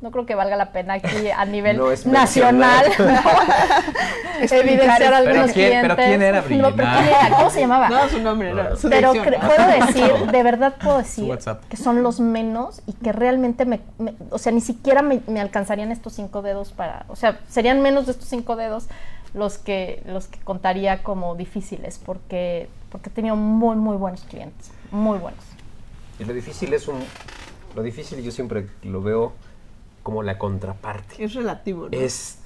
no 0.00 0.10
creo 0.10 0.24
que 0.26 0.34
valga 0.34 0.56
la 0.56 0.72
pena 0.72 0.94
aquí 0.94 1.30
a 1.30 1.44
nivel 1.44 1.76
No 1.76 1.90
es 1.92 2.06
nacional 2.06 2.86
evidenciar 4.40 4.98
Pero 4.98 5.16
algunos 5.16 5.52
quién- 5.52 5.52
clientes. 5.52 5.82
pero 5.82 5.96
¿quién 5.96 6.22
era 6.22 6.40
No, 6.40 6.46
pero? 6.46 6.88
¿quién 6.98 7.08
era? 7.08 7.36
¿Cómo 7.36 7.50
se 7.50 7.60
llamaba? 7.60 7.88
No, 7.88 8.08
su 8.08 8.18
nombre, 8.20 8.54
no, 8.54 8.76
su 8.76 8.88
Pero 8.88 9.12
puedo 9.12 9.26
decir, 9.86 10.30
de 10.30 10.42
verdad 10.42 10.74
puedo 10.82 10.98
decir 10.98 11.38
que 11.68 11.76
son 11.76 12.02
los 12.02 12.20
menos 12.20 12.82
y 12.86 12.92
que 12.94 13.12
realmente 13.12 13.64
me, 13.64 13.80
me- 13.98 14.14
o 14.30 14.38
sea, 14.38 14.52
ni 14.52 14.60
siquiera 14.60 15.02
me, 15.02 15.20
me 15.26 15.40
alcanzarían 15.40 15.92
estos 15.92 16.14
cinco 16.14 16.42
dedos 16.42 16.72
para, 16.72 17.04
o 17.08 17.16
sea, 17.16 17.38
serían 17.48 17.82
menos 17.82 18.06
de 18.06 18.12
estos 18.12 18.28
cinco 18.28 18.56
dedos 18.56 18.88
los 19.34 19.58
que 19.58 20.02
los 20.06 20.26
que 20.26 20.40
contaría 20.40 21.02
como 21.04 21.36
difíciles 21.36 22.00
porque 22.04 22.68
porque 22.90 23.10
he 23.10 23.12
tenido 23.12 23.36
muy 23.36 23.76
muy 23.76 23.96
buenos 23.96 24.22
clientes, 24.22 24.72
muy 24.90 25.18
buenos. 25.18 25.44
Y 26.18 26.24
lo 26.24 26.34
difícil 26.34 26.74
es 26.74 26.88
un... 26.88 26.96
Lo 27.76 27.82
difícil 27.82 28.20
yo 28.22 28.30
siempre 28.32 28.66
lo 28.82 29.00
veo 29.00 29.32
como 30.02 30.22
la 30.22 30.38
contraparte. 30.38 31.22
Es 31.22 31.34
relativo, 31.34 31.88
¿no? 31.90 31.98
es 31.98 32.38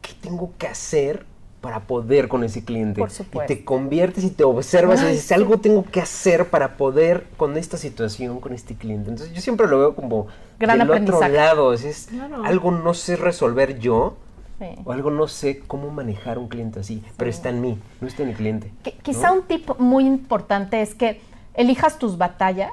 qué 0.00 0.12
tengo 0.20 0.52
que 0.58 0.66
hacer 0.66 1.24
para 1.60 1.80
poder 1.80 2.26
con 2.26 2.42
ese 2.42 2.64
cliente. 2.64 3.00
Por 3.00 3.10
supuesto. 3.10 3.52
Y 3.52 3.56
te 3.56 3.64
conviertes 3.64 4.24
y 4.24 4.30
te 4.30 4.42
observas 4.42 5.00
y 5.00 5.04
Ay, 5.06 5.12
dices, 5.12 5.28
sí. 5.28 5.34
algo 5.34 5.58
tengo 5.58 5.84
que 5.84 6.00
hacer 6.00 6.50
para 6.50 6.76
poder 6.76 7.24
con 7.36 7.56
esta 7.56 7.76
situación, 7.76 8.40
con 8.40 8.52
este 8.52 8.74
cliente. 8.74 9.10
Entonces 9.10 9.32
yo 9.34 9.40
siempre 9.40 9.68
lo 9.68 9.78
veo 9.78 9.94
como 9.94 10.26
Gran 10.58 10.78
del 10.80 10.90
otro 10.90 11.20
lado. 11.28 11.72
Es, 11.72 11.84
es 11.84 12.06
Claro. 12.10 12.42
algo 12.44 12.72
no 12.72 12.94
sé 12.94 13.14
resolver 13.16 13.78
yo 13.78 14.16
Sí. 14.58 14.66
o 14.84 14.92
algo 14.92 15.10
no 15.10 15.26
sé 15.28 15.60
cómo 15.60 15.90
manejar 15.90 16.38
un 16.38 16.46
cliente 16.48 16.78
así, 16.80 17.02
pero 17.16 17.28
está 17.30 17.48
en 17.48 17.60
mí, 17.60 17.78
no 18.00 18.06
está 18.06 18.22
en 18.22 18.28
el 18.28 18.36
cliente. 18.36 18.72
Quizá 19.02 19.28
¿no? 19.28 19.34
un 19.34 19.42
tip 19.42 19.70
muy 19.78 20.04
importante 20.06 20.82
es 20.82 20.94
que 20.94 21.20
elijas 21.54 21.98
tus 21.98 22.16
batallas. 22.18 22.70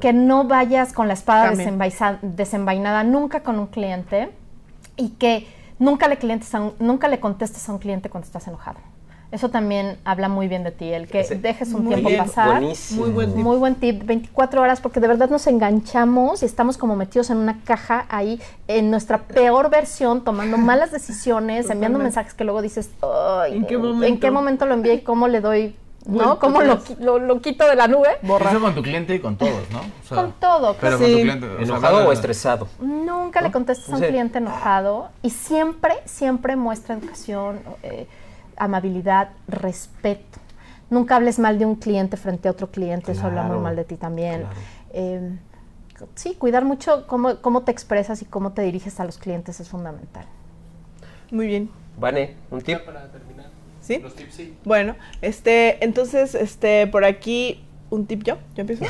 Que 0.00 0.12
no 0.12 0.44
vayas 0.44 0.92
con 0.92 1.08
la 1.08 1.14
espada 1.14 1.52
desenvainada 2.22 3.04
nunca 3.04 3.40
con 3.42 3.58
un 3.58 3.66
cliente 3.66 4.30
y 4.96 5.10
que 5.10 5.46
nunca 5.78 6.08
le, 6.08 6.16
clientes 6.18 6.54
a 6.54 6.60
un- 6.60 6.72
nunca 6.78 7.08
le 7.08 7.20
contestes 7.20 7.68
a 7.68 7.72
un 7.72 7.78
cliente 7.78 8.08
cuando 8.10 8.26
estás 8.26 8.46
enojado. 8.48 8.78
Eso 9.32 9.48
también 9.50 9.98
habla 10.04 10.28
muy 10.28 10.46
bien 10.46 10.62
de 10.62 10.70
ti, 10.70 10.92
el 10.92 11.08
que 11.08 11.20
Ese- 11.20 11.34
dejes 11.34 11.72
un 11.74 11.82
Muy 11.84 11.94
tiempo 11.94 12.08
bien. 12.10 12.24
pasar. 12.24 12.60
Buenísimo. 12.60 13.02
Muy 13.02 13.10
buen 13.12 13.34
tip. 13.34 13.42
Muy 13.44 13.56
buen 13.56 13.74
tip, 13.74 14.02
24 14.06 14.62
horas, 14.62 14.80
porque 14.80 15.00
de 15.00 15.08
verdad 15.08 15.28
nos 15.28 15.46
enganchamos 15.48 16.42
y 16.42 16.46
estamos 16.46 16.78
como 16.78 16.94
metidos 16.94 17.30
en 17.30 17.38
una 17.38 17.60
caja 17.64 18.06
ahí, 18.08 18.40
en 18.68 18.90
nuestra 18.90 19.18
peor 19.18 19.68
versión, 19.68 20.22
tomando 20.22 20.56
malas 20.58 20.92
decisiones, 20.92 21.68
enviando 21.70 21.98
mensajes 21.98 22.34
que 22.34 22.44
luego 22.44 22.62
dices, 22.62 22.88
"Ay, 23.02 23.56
¿En 23.56 23.66
qué 23.66 23.74
¿en 23.74 23.82
momento? 23.82 24.20
qué 24.20 24.30
momento 24.30 24.64
lo 24.66 24.74
envié 24.74 24.94
y 24.94 25.00
cómo 25.00 25.26
le 25.26 25.40
doy, 25.40 25.74
¿no? 26.06 26.38
¿Cómo 26.38 26.60
lo, 26.62 26.72
atrás. 26.74 26.90
qui- 26.90 26.98
lo, 27.02 27.18
lo 27.18 27.40
quito 27.40 27.66
de 27.68 27.74
la 27.76 27.88
nube? 27.88 28.08
Eso 28.22 28.60
con 28.60 28.74
tu 28.74 28.82
cliente 28.82 29.14
y 29.14 29.20
con 29.20 29.36
todos, 29.36 29.70
¿no? 29.70 29.80
O 29.80 30.06
sea, 30.06 30.16
Con 30.16 30.32
todo, 30.40 30.76
Pero 30.80 30.96
claro. 30.96 30.98
con 30.98 31.06
tu 31.06 31.20
cliente. 31.20 31.46
o 31.46 31.54
sea, 31.56 31.62
¿Enojado 31.64 32.08
o 32.08 32.12
estresado? 32.12 32.68
Nunca 32.80 33.40
le 33.40 33.50
contestes 33.50 33.92
a 33.92 33.96
un 33.96 34.02
cliente 34.02 34.38
enojado 34.38 35.08
y 35.22 35.30
siempre, 35.30 35.94
siempre 36.04 36.56
muestra 36.56 36.94
educación, 36.94 37.60
eh, 37.82 38.06
amabilidad, 38.56 39.30
respeto. 39.48 40.38
Nunca 40.88 41.16
hables 41.16 41.38
mal 41.38 41.58
de 41.58 41.66
un 41.66 41.74
cliente 41.74 42.16
frente 42.16 42.46
a 42.48 42.52
otro 42.52 42.70
cliente, 42.70 43.12
eso 43.12 43.26
habla 43.26 43.42
muy 43.42 43.50
Claro, 43.50 43.62
mal 43.62 43.76
de 43.76 43.84
ti 43.84 43.96
también. 43.96 44.42
claro. 44.42 44.56
Eh, 44.90 45.38
sí, 46.14 46.34
cuidar 46.36 46.64
mucho 46.64 47.06
cómo, 47.08 47.40
cómo 47.40 47.62
te 47.62 47.72
expresas 47.72 48.22
y 48.22 48.24
cómo 48.24 48.52
te 48.52 48.62
diriges 48.62 49.00
a 49.00 49.04
los 49.04 49.18
clientes 49.18 49.58
es 49.60 49.68
fundamental. 49.68 50.26
Muy 51.32 51.46
bien. 51.48 51.70
Vane, 51.98 52.36
un 52.50 52.60
tip. 52.60 52.78
¿Sí? 53.86 53.98
los 53.98 54.14
tips 54.14 54.34
sí. 54.34 54.54
Bueno, 54.64 54.96
este, 55.22 55.82
entonces, 55.84 56.34
este, 56.34 56.86
por 56.86 57.04
aquí, 57.04 57.62
un 57.90 58.06
tip 58.06 58.22
yo, 58.24 58.36
¿yo 58.54 58.62
empiezo? 58.62 58.84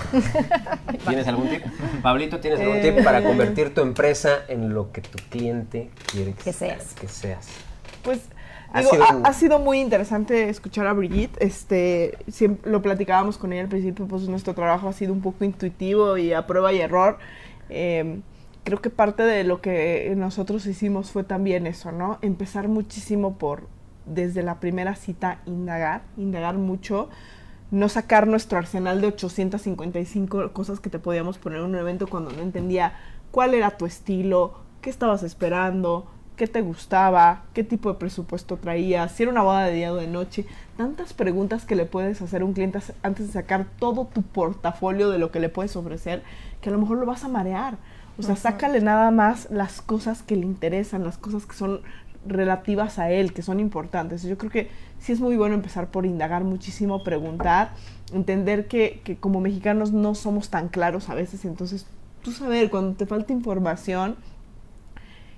¿Tienes 1.09 1.27
algún 1.29 1.49
tip? 1.49 1.63
Pablito, 2.03 2.41
¿tienes 2.41 2.61
algún 2.61 2.77
Eh, 2.77 2.93
tip 2.95 3.05
para 3.05 3.23
convertir 3.23 3.75
tu 3.75 3.81
empresa 3.83 4.39
en 4.49 4.73
lo 4.75 4.91
que 4.93 5.01
tu 5.03 5.19
cliente 5.31 5.91
quiere 6.11 6.33
que, 6.33 6.45
Que 6.45 6.53
seas. 6.53 6.95
Que 6.95 7.09
seas. 7.09 7.47
Pues 8.03 8.21
Ha 8.73 8.81
digo, 8.81 8.93
sido 8.93 9.05
ha, 9.05 9.17
un- 9.17 9.27
ha 9.27 9.33
sido 9.33 9.59
muy 9.59 9.81
interesante 9.81 10.49
escuchar 10.49 10.87
a 10.87 10.93
Brigitte. 10.93 11.37
Este, 11.41 12.17
siem- 12.29 12.59
lo 12.65 12.81
platicábamos 12.83 13.37
con 13.39 13.53
ella 13.53 13.63
al 13.63 13.69
principio, 13.69 14.07
pues 14.07 14.23
nuestro 14.29 14.55
trabajo 14.55 14.89
ha 14.89 14.93
sido 14.93 15.13
un 15.13 15.21
poco 15.21 15.45
intuitivo 15.45 16.17
y 16.17 16.33
a 16.33 16.47
prueba 16.47 16.73
y 16.73 16.81
error. 16.81 17.19
Eh, 17.69 18.21
creo 18.65 18.81
que 18.81 18.91
parte 18.91 19.23
de 19.25 19.45
lo 19.45 19.61
que 19.61 20.13
nosotros 20.17 20.67
hicimos 20.67 21.11
fue 21.11 21.23
también 21.23 21.67
eso, 21.67 21.93
¿no? 21.93 22.19
Empezar 22.23 22.67
muchísimo 22.69 23.37
por, 23.39 23.69
desde 24.07 24.43
la 24.43 24.61
primera 24.61 24.95
cita, 24.95 25.41
indagar, 25.47 26.03
indagar 26.17 26.57
mucho. 26.57 27.09
No 27.71 27.89
sacar 27.89 28.29
nuestro 28.29 28.59
arsenal 28.59 29.01
de 29.01 29.09
855 29.09 30.53
cosas 30.53 30.81
que 30.81 30.89
te 30.89 31.01
podíamos 31.01 31.39
poner 31.39 31.59
en 31.59 31.65
un 31.67 31.75
evento 31.75 32.07
cuando 32.07 32.31
no 32.31 32.43
entendía 32.43 32.93
cuál 33.33 33.55
era 33.55 33.73
tu 33.73 33.87
estilo, 33.87 34.61
qué 34.81 34.89
estabas 34.89 35.25
esperando, 35.25 36.07
qué 36.37 36.47
te 36.47 36.61
gustaba, 36.61 37.43
qué 37.55 37.65
tipo 37.65 37.93
de 37.93 37.99
presupuesto 37.99 38.57
traías, 38.57 39.11
si 39.13 39.25
era 39.25 39.33
una 39.33 39.43
boda 39.43 39.65
de 39.65 39.73
día 39.73 39.93
o 39.93 39.97
de 39.97 40.07
noche. 40.07 40.47
Tantas 40.77 41.13
preguntas 41.13 41.65
que 41.65 41.75
le 41.75 41.87
puedes 41.87 42.21
hacer 42.23 42.43
a 42.43 42.45
un 42.45 42.53
cliente 42.53 42.79
antes 43.03 43.27
de 43.27 43.33
sacar 43.33 43.67
todo 43.79 44.05
tu 44.05 44.23
portafolio 44.23 45.11
de 45.11 45.19
lo 45.19 45.31
que 45.31 45.41
le 45.41 45.49
puedes 45.49 45.75
ofrecer, 45.77 46.23
que 46.61 46.69
a 46.69 46.73
lo 46.73 46.79
mejor 46.79 46.99
lo 46.99 47.07
vas 47.07 47.25
a 47.25 47.29
marear. 47.29 47.79
O 48.19 48.23
sea, 48.23 48.37
sácale 48.37 48.81
nada 48.81 49.11
más 49.11 49.49
las 49.51 49.83
cosas 49.83 50.23
que 50.23 50.37
le 50.37 50.47
interesan, 50.47 51.05
las 51.05 51.19
cosas 51.19 51.45
que 51.45 51.55
son 51.55 51.83
relativas 52.29 52.99
a 52.99 53.11
él, 53.11 53.33
que 53.33 53.43
son 53.43 53.61
importantes. 53.61 54.23
Yo 54.23 54.39
creo 54.39 54.51
que 54.51 54.69
sí 54.99 55.13
es 55.13 55.21
muy 55.21 55.37
bueno 55.37 55.55
empezar 55.55 55.89
por 55.89 56.07
indagar 56.07 56.45
muchísimo, 56.45 57.03
preguntar, 57.03 57.71
entender 58.13 58.69
que, 58.69 59.19
como 59.21 59.41
mexicanos 59.41 59.93
no 59.93 60.15
somos 60.15 60.51
tan 60.51 60.69
claros 60.69 61.09
a 61.09 61.15
veces, 61.15 61.45
entonces 61.45 61.87
tú 62.23 62.33
saber 62.33 62.71
cuando 62.71 62.97
te 62.97 63.07
falta 63.07 63.33
información, 63.33 64.17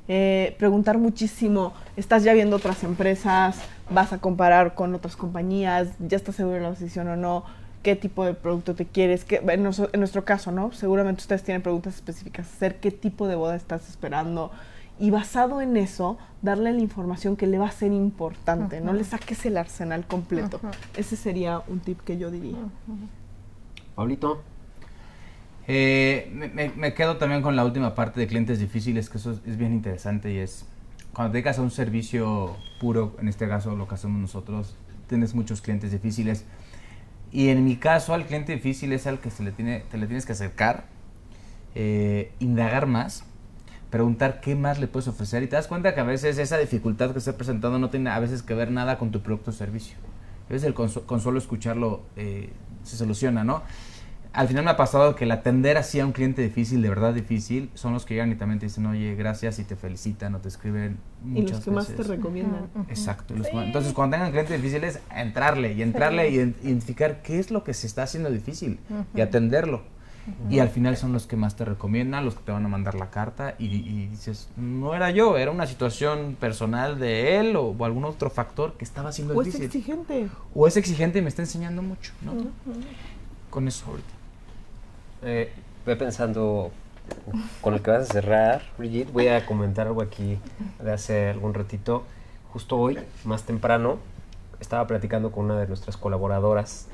eh, 0.08 0.56
preguntar 0.58 0.96
muchísimo, 0.98 1.74
estás 1.96 2.24
ya 2.24 2.32
viendo 2.32 2.56
otras 2.56 2.82
empresas, 2.82 3.58
vas 3.90 4.12
a 4.12 4.18
comparar 4.18 4.74
con 4.74 4.94
otras 4.94 5.16
compañías, 5.16 5.88
ya 5.98 6.16
estás 6.16 6.36
seguro 6.36 6.56
de 6.56 6.62
la 6.62 6.70
decisión 6.70 7.08
o 7.08 7.16
no, 7.16 7.44
qué 7.82 7.94
tipo 7.94 8.24
de 8.24 8.34
producto 8.34 8.74
te 8.74 8.86
quieres, 8.86 9.24
qué, 9.24 9.42
en, 9.46 9.62
nuestro, 9.62 9.90
en 9.92 10.00
nuestro 10.00 10.24
caso, 10.24 10.50
¿no? 10.50 10.72
Seguramente 10.72 11.20
ustedes 11.20 11.42
tienen 11.42 11.62
preguntas 11.62 11.94
específicas, 11.94 12.46
hacer 12.46 12.76
qué 12.76 12.90
tipo 12.90 13.28
de 13.28 13.36
boda 13.36 13.56
estás 13.56 13.88
esperando 13.88 14.50
y 14.98 15.10
basado 15.10 15.60
en 15.60 15.76
eso, 15.76 16.18
darle 16.42 16.72
la 16.72 16.80
información 16.80 17.36
que 17.36 17.46
le 17.46 17.58
va 17.58 17.68
a 17.68 17.72
ser 17.72 17.92
importante, 17.92 18.80
no 18.80 18.92
le 18.92 19.04
saques 19.04 19.44
el 19.46 19.56
arsenal 19.56 20.06
completo. 20.06 20.60
Ese 20.96 21.16
sería 21.16 21.62
un 21.68 21.80
tip 21.80 22.00
que 22.00 22.18
yo 22.18 22.30
diría. 22.30 22.56
Pablito. 23.94 24.42
Eh, 25.66 26.30
me, 26.34 26.48
me- 26.48 26.70
me 26.70 26.94
quedo 26.94 27.18
también 27.18 27.42
con 27.42 27.54
la 27.54 27.64
última 27.64 27.94
parte 27.94 28.20
de 28.20 28.26
clientes 28.26 28.58
difíciles, 28.58 29.10
que 29.10 29.18
eso 29.18 29.32
es, 29.32 29.40
es 29.46 29.56
bien 29.58 29.72
interesante 29.74 30.32
y 30.32 30.38
es 30.38 30.64
cuando 31.12 31.32
te 31.32 31.38
dedicas 31.38 31.58
a 31.58 31.62
un 31.62 31.70
servicio 31.70 32.56
puro, 32.80 33.16
en 33.20 33.28
este 33.28 33.48
caso 33.48 33.74
lo 33.76 33.86
que 33.88 33.94
hacemos 33.94 34.20
nosotros, 34.20 34.76
tienes 35.08 35.34
muchos 35.34 35.60
clientes 35.60 35.90
difíciles. 35.92 36.44
Y 37.32 37.48
en 37.48 37.64
mi 37.64 37.76
caso, 37.76 38.14
al 38.14 38.24
cliente 38.24 38.52
difícil 38.54 38.92
es 38.94 39.06
al 39.06 39.18
que 39.18 39.30
se 39.30 39.42
le 39.42 39.52
tiene, 39.52 39.80
te 39.90 39.98
le 39.98 40.06
tienes 40.06 40.24
que 40.24 40.32
acercar, 40.32 40.84
eh, 41.74 42.32
indagar 42.38 42.86
más, 42.86 43.24
preguntar 43.90 44.40
qué 44.40 44.54
más 44.54 44.78
le 44.78 44.86
puedes 44.86 45.08
ofrecer 45.08 45.42
y 45.42 45.46
te 45.46 45.56
das 45.56 45.66
cuenta 45.66 45.94
que 45.94 46.00
a 46.00 46.04
veces 46.04 46.38
esa 46.38 46.58
dificultad 46.58 47.12
que 47.12 47.18
está 47.18 47.32
presentando 47.36 47.78
no 47.78 47.88
tiene 47.90 48.10
a 48.10 48.18
veces 48.18 48.42
que 48.42 48.54
ver 48.54 48.70
nada 48.70 48.98
con 48.98 49.10
tu 49.10 49.20
producto 49.20 49.50
o 49.50 49.54
servicio. 49.54 49.96
A 50.48 50.52
veces 50.52 50.66
el 50.66 50.74
conso- 50.74 51.04
con 51.06 51.20
solo 51.20 51.38
escucharlo 51.38 52.02
eh, 52.16 52.50
se 52.82 52.96
soluciona, 52.96 53.44
¿no? 53.44 53.62
Al 54.34 54.46
final 54.46 54.62
me 54.62 54.70
ha 54.70 54.76
pasado 54.76 55.14
que 55.16 55.24
el 55.24 55.30
atender 55.32 55.78
así 55.78 56.00
a 56.00 56.06
un 56.06 56.12
cliente 56.12 56.42
difícil, 56.42 56.82
de 56.82 56.88
verdad 56.90 57.14
difícil, 57.14 57.70
son 57.74 57.94
los 57.94 58.04
que 58.04 58.12
llegan 58.14 58.30
y 58.30 58.34
también 58.34 58.58
te 58.60 58.66
dicen, 58.66 58.84
oye, 58.86 59.14
gracias 59.14 59.58
y 59.58 59.64
te 59.64 59.74
felicitan 59.74 60.34
o 60.34 60.38
te 60.38 60.48
escriben 60.48 60.98
Y 61.24 61.28
muchas 61.40 61.56
los 61.56 61.64
que 61.64 61.70
más 61.70 61.86
te 61.86 61.92
veces. 61.94 62.08
recomiendan. 62.08 62.68
Exacto. 62.88 63.34
los 63.34 63.48
cu- 63.48 63.58
Entonces, 63.60 63.94
cuando 63.94 64.16
tengan 64.16 64.30
clientes 64.30 64.54
difíciles, 64.62 65.00
entrarle 65.16 65.72
y 65.72 65.82
entrarle 65.82 66.28
y 66.28 66.36
ident- 66.36 66.54
identificar 66.62 67.22
qué 67.22 67.38
es 67.38 67.50
lo 67.50 67.64
que 67.64 67.72
se 67.72 67.86
está 67.86 68.02
haciendo 68.02 68.30
difícil 68.30 68.78
y 69.14 69.22
atenderlo. 69.22 69.82
Y 70.50 70.58
al 70.60 70.68
final 70.68 70.96
son 70.96 71.12
los 71.12 71.26
que 71.26 71.36
más 71.36 71.56
te 71.56 71.64
recomiendan, 71.64 72.24
los 72.24 72.34
que 72.34 72.42
te 72.44 72.52
van 72.52 72.64
a 72.64 72.68
mandar 72.68 72.94
la 72.94 73.10
carta 73.10 73.54
y, 73.58 73.66
y 73.66 74.06
dices, 74.08 74.48
no 74.56 74.94
era 74.94 75.10
yo, 75.10 75.36
era 75.38 75.50
una 75.50 75.66
situación 75.66 76.36
personal 76.38 76.98
de 76.98 77.38
él 77.38 77.56
o, 77.56 77.74
o 77.78 77.84
algún 77.84 78.04
otro 78.04 78.30
factor 78.30 78.74
que 78.74 78.84
estaba 78.84 79.10
haciendo 79.10 79.34
O 79.34 79.40
es 79.42 79.46
difícil. 79.46 79.66
exigente. 79.66 80.28
o 80.54 80.66
es 80.66 80.76
exigente 80.76 81.18
y 81.18 81.22
me 81.22 81.28
está 81.28 81.42
enseñando 81.42 81.82
mucho, 81.82 82.12
¿no? 82.22 82.32
Con 83.50 83.68
eso 83.68 83.86
ahorita. 83.88 84.08
Eh, 85.22 85.52
ve 85.86 85.96
pensando 85.96 86.70
con 87.60 87.74
el 87.74 87.80
que 87.82 87.90
vas 87.90 88.10
a 88.10 88.12
cerrar, 88.12 88.62
Brigitte. 88.76 89.10
Voy 89.12 89.28
a 89.28 89.46
comentar 89.46 89.86
algo 89.86 90.02
aquí 90.02 90.38
de 90.82 90.92
hace 90.92 91.30
algún 91.30 91.54
ratito. 91.54 92.04
Justo 92.52 92.76
hoy, 92.76 92.98
más 93.24 93.44
temprano, 93.44 93.98
estaba 94.60 94.86
platicando 94.86 95.32
con 95.32 95.46
una 95.46 95.58
de 95.58 95.66
nuestras 95.66 95.96
colaboradoras 95.96 96.86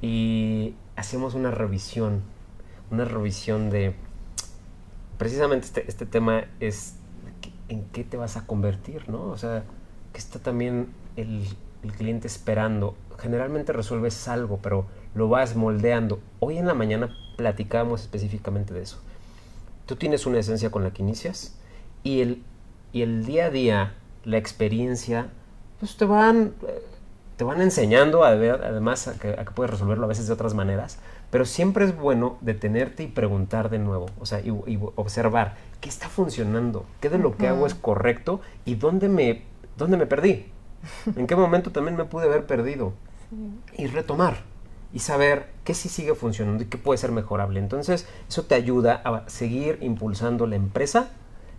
y 0.00 0.74
hacemos 0.96 1.34
una 1.34 1.50
revisión, 1.50 2.22
una 2.92 3.06
revisión 3.06 3.70
de 3.70 3.94
precisamente 5.18 5.66
este, 5.66 5.84
este 5.88 6.06
tema 6.06 6.44
es 6.60 6.94
en 7.68 7.84
qué 7.86 8.04
te 8.04 8.16
vas 8.16 8.36
a 8.36 8.46
convertir, 8.46 9.08
¿no? 9.08 9.24
O 9.24 9.38
sea, 9.38 9.64
que 10.12 10.18
está 10.18 10.38
también 10.38 10.88
el, 11.16 11.48
cliente 11.96 12.28
esperando. 12.28 12.94
Generalmente 13.18 13.72
resuelves 13.72 14.28
algo, 14.28 14.58
pero 14.62 14.86
lo 15.14 15.28
vas 15.28 15.56
moldeando. 15.56 16.20
Hoy 16.38 16.58
en 16.58 16.66
la 16.66 16.74
mañana 16.74 17.16
platicábamos 17.36 18.02
específicamente 18.02 18.72
de 18.72 18.82
eso. 18.82 19.00
Tú 19.86 19.96
tienes 19.96 20.26
una 20.26 20.38
esencia 20.38 20.70
con 20.70 20.84
la 20.84 20.92
que 20.92 21.02
inicias 21.02 21.58
y 22.04 22.20
el, 22.20 22.42
y 22.92 23.02
el 23.02 23.24
día 23.24 23.46
a 23.46 23.50
día, 23.50 23.94
la 24.24 24.36
experiencia, 24.36 25.28
pues 25.80 25.96
te 25.96 26.04
van, 26.04 26.52
eh, 26.68 26.82
te 27.36 27.42
van 27.42 27.60
enseñando 27.62 28.22
a 28.24 28.34
ver, 28.34 28.62
además 28.62 29.08
a 29.08 29.18
que 29.18 29.34
puedes 29.54 29.70
resolverlo 29.72 30.04
a 30.04 30.08
veces 30.08 30.28
de 30.28 30.34
otras 30.34 30.54
maneras, 30.54 30.98
pero 31.32 31.46
siempre 31.46 31.86
es 31.86 31.96
bueno 31.96 32.36
detenerte 32.42 33.04
y 33.04 33.06
preguntar 33.06 33.70
de 33.70 33.78
nuevo, 33.78 34.04
o 34.20 34.26
sea, 34.26 34.40
y, 34.40 34.50
y 34.50 34.78
observar 34.96 35.54
qué 35.80 35.88
está 35.88 36.10
funcionando, 36.10 36.84
qué 37.00 37.08
de 37.08 37.16
lo 37.16 37.38
que 37.38 37.48
hago 37.48 37.66
es 37.66 37.74
correcto 37.74 38.42
y 38.66 38.74
dónde 38.74 39.08
me, 39.08 39.44
dónde 39.78 39.96
me 39.96 40.04
perdí, 40.04 40.44
en 41.16 41.26
qué 41.26 41.34
momento 41.34 41.72
también 41.72 41.96
me 41.96 42.04
pude 42.04 42.26
haber 42.26 42.46
perdido 42.46 42.92
y 43.78 43.86
retomar 43.86 44.42
y 44.92 44.98
saber 44.98 45.48
qué 45.64 45.72
sí 45.72 45.88
sigue 45.88 46.14
funcionando 46.14 46.64
y 46.64 46.66
qué 46.66 46.76
puede 46.76 46.98
ser 46.98 47.12
mejorable. 47.12 47.58
Entonces, 47.60 48.06
eso 48.28 48.42
te 48.42 48.54
ayuda 48.54 49.00
a 49.02 49.26
seguir 49.26 49.78
impulsando 49.80 50.46
la 50.46 50.56
empresa 50.56 51.12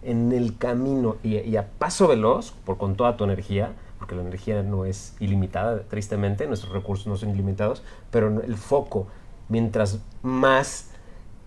en 0.04 0.34
el 0.34 0.56
camino 0.60 1.18
y, 1.24 1.38
y 1.38 1.58
a 1.58 1.68
paso 1.80 2.08
veloz, 2.08 2.52
por 2.64 2.78
con 2.78 2.96
toda 2.96 3.18
tu 3.18 3.24
energía, 3.24 3.74
porque 3.98 4.14
la 4.14 4.22
energía 4.22 4.62
no 4.62 4.86
es 4.86 5.16
ilimitada, 5.20 5.82
tristemente, 5.90 6.46
nuestros 6.46 6.74
recursos 6.74 7.08
no 7.08 7.18
son 7.18 7.32
ilimitados, 7.32 7.82
pero 8.12 8.44
el 8.44 8.56
foco, 8.56 9.08
mientras 9.54 10.00
más 10.24 10.90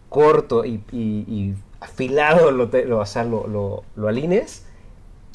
corto 0.09 0.65
y, 0.65 0.81
y- 0.93 1.25
y 1.27 1.55
afilado 1.81 2.53
lo, 2.53 2.69
te- 2.71 2.85
lo, 2.87 3.01
o 3.01 3.07
sea, 3.07 3.25
lo, 3.25 3.49
lo- 3.49 3.83
lo 3.97 4.07
alines, 4.09 4.65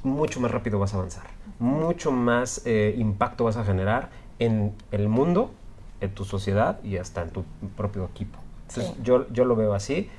mucho 0.04 0.40
más 0.40 0.50
rápido 0.52 0.80
vas 0.80 0.94
a 0.94 0.98
avanzar, 0.98 1.26
mucho 1.60 2.12
más 2.14 2.62
eh, 2.66 2.96
impacto 2.98 3.44
vas 3.44 3.58
a 3.58 3.66
generar 3.66 4.10
en 4.40 4.74
el 4.92 5.10
mundo, 5.10 5.52
en 6.00 6.12
tu 6.16 6.24
sociedad 6.24 6.80
y 6.84 6.96
hasta 6.98 7.22
en 7.22 7.30
tu 7.32 7.44
propio 7.76 8.06
equipo. 8.06 8.40
Entonces, 8.70 8.94
Sí. 8.96 9.02
yo, 9.04 9.28
yo 9.32 9.44
lo 9.46 9.56
veo 9.58 9.74
así, 9.74 10.10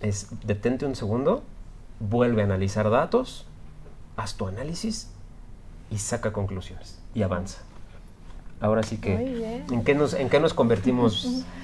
es 0.00 0.28
detente 0.46 0.86
un 0.86 0.96
segundo, 0.96 1.42
vuelve 2.00 2.40
a 2.40 2.46
analizar 2.46 2.88
datos, 2.88 3.46
haz 4.16 4.36
tu 4.38 4.48
análisis 4.48 5.10
y 5.90 5.98
saca 5.98 6.32
conclusiones 6.32 6.98
y 7.14 7.22
avanza. 7.22 7.60
Ahora 8.60 8.82
sí 8.82 8.96
que, 8.96 9.14
Muy 9.16 9.32
bien. 9.34 9.64
¿en 9.70 9.84
qué 9.84 9.94
nos, 9.94 10.14
en 10.14 10.28
qué 10.30 10.40
nos 10.40 10.54
convertimos? 10.54 11.44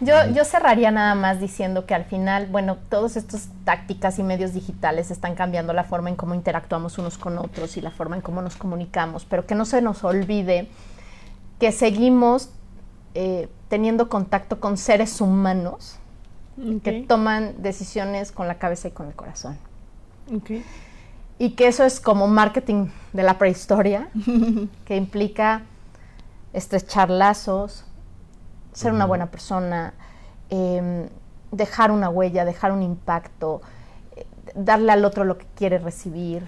Yo, 0.00 0.14
yo 0.34 0.44
cerraría 0.44 0.90
nada 0.90 1.14
más 1.14 1.40
diciendo 1.40 1.84
que 1.84 1.94
al 1.94 2.04
final, 2.04 2.46
bueno, 2.46 2.78
todas 2.88 3.16
estas 3.16 3.48
tácticas 3.64 4.18
y 4.18 4.22
medios 4.22 4.54
digitales 4.54 5.10
están 5.10 5.34
cambiando 5.34 5.72
la 5.72 5.84
forma 5.84 6.08
en 6.08 6.16
cómo 6.16 6.34
interactuamos 6.34 6.96
unos 6.98 7.18
con 7.18 7.38
otros 7.38 7.76
y 7.76 7.82
la 7.82 7.90
forma 7.90 8.16
en 8.16 8.22
cómo 8.22 8.40
nos 8.40 8.56
comunicamos, 8.56 9.26
pero 9.28 9.46
que 9.46 9.54
no 9.54 9.64
se 9.64 9.82
nos 9.82 10.02
olvide 10.04 10.68
que 11.58 11.72
seguimos 11.72 12.50
eh, 13.14 13.48
teniendo 13.68 14.08
contacto 14.08 14.58
con 14.58 14.76
seres 14.76 15.20
humanos 15.20 15.98
que 16.82 17.04
toman 17.08 17.62
decisiones 17.62 18.32
con 18.32 18.46
la 18.46 18.56
cabeza 18.56 18.88
y 18.88 18.90
con 18.90 19.06
el 19.06 19.14
corazón. 19.14 19.56
Y 21.38 21.50
que 21.50 21.68
eso 21.68 21.84
es 21.84 22.00
como 22.00 22.28
marketing 22.28 22.88
de 23.12 23.22
la 23.22 23.38
prehistoria, 23.38 24.08
que 24.84 24.96
implica 24.96 25.62
estrechar 26.52 27.08
lazos, 27.08 27.84
ser 28.72 28.92
una 28.92 29.04
buena 29.06 29.30
persona, 29.30 29.94
em, 30.48 31.08
dejar 31.52 31.90
una 31.90 32.08
huella, 32.08 32.44
dejar 32.44 32.72
un 32.72 32.82
impacto, 32.82 33.60
eh, 34.16 34.26
darle 34.54 34.92
al 34.92 35.04
otro 35.04 35.24
lo 35.24 35.36
que 35.38 35.46
quiere 35.54 35.78
recibir 35.78 36.44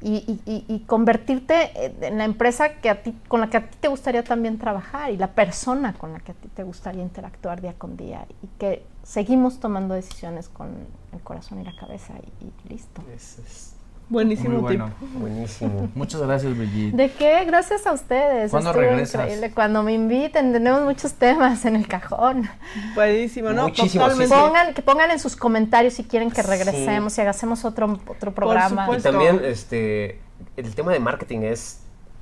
y, 0.00 0.40
y- 0.46 0.64
y- 0.68 0.80
convertirte 0.80 1.70
en- 1.86 2.02
en 2.02 2.18
la 2.18 2.24
empresa 2.24 2.74
que 2.80 2.90
a 2.90 3.02
ti, 3.04 3.16
con 3.28 3.40
la 3.40 3.48
que 3.50 3.58
a 3.58 3.70
ti 3.70 3.78
te 3.80 3.86
gustaría 3.86 4.24
también 4.24 4.58
trabajar 4.58 5.12
y 5.12 5.16
la 5.16 5.28
persona 5.28 5.94
con 5.94 6.12
la 6.12 6.18
que 6.18 6.32
a 6.32 6.34
ti 6.34 6.48
te 6.48 6.64
gustaría 6.64 7.02
interactuar 7.02 7.60
día 7.60 7.74
con 7.78 7.96
día 7.96 8.26
y 8.42 8.48
que 8.58 8.84
seguimos 9.04 9.60
tomando 9.60 9.94
decisiones 9.94 10.48
con 10.48 10.74
el 11.12 11.20
corazón 11.22 11.60
y 11.60 11.64
la 11.64 11.76
cabeza 11.76 12.14
y, 12.40 12.44
y 12.46 12.68
listo. 12.68 13.00
Es- 13.14 13.38
es 13.38 13.76
Buenísimo 14.12 14.50
Muy 14.50 14.60
bueno. 14.60 14.90
tip. 15.00 15.08
buenísimo. 15.20 15.88
Muchas 15.94 16.20
gracias, 16.20 16.56
Brigitte. 16.56 16.94
¿De 16.94 17.10
qué? 17.10 17.44
Gracias 17.46 17.86
a 17.86 17.92
ustedes. 17.92 18.50
¿Cuándo 18.50 18.70
Estuvo 18.70 18.82
regresas? 18.86 19.22
increíble. 19.22 19.50
Cuando 19.52 19.82
me 19.82 19.92
inviten, 19.94 20.52
tenemos 20.52 20.82
muchos 20.82 21.14
temas 21.14 21.64
en 21.64 21.76
el 21.76 21.88
cajón. 21.88 22.48
Buenísimo, 22.94 23.50
¿no? 23.50 23.64
Muchísimo, 23.64 24.08
sí, 24.10 24.24
sí. 24.26 24.28
Pongan, 24.28 24.74
que 24.74 24.82
pongan 24.82 25.10
en 25.10 25.18
sus 25.18 25.34
comentarios 25.34 25.94
si 25.94 26.04
quieren 26.04 26.30
que 26.30 26.42
Sí. 26.42 26.48
regresemos 26.48 27.16
y 27.16 27.20
hagamos 27.22 27.64
otro, 27.64 27.98
otro 28.06 28.32
programa. 28.34 28.82
Y 28.82 28.84
supuesto. 28.84 29.10
también 29.10 29.40
este, 29.44 30.20
el 30.56 30.74
tema 30.74 30.92
de 30.92 31.00
marketing 31.00 31.40
es 31.44 31.80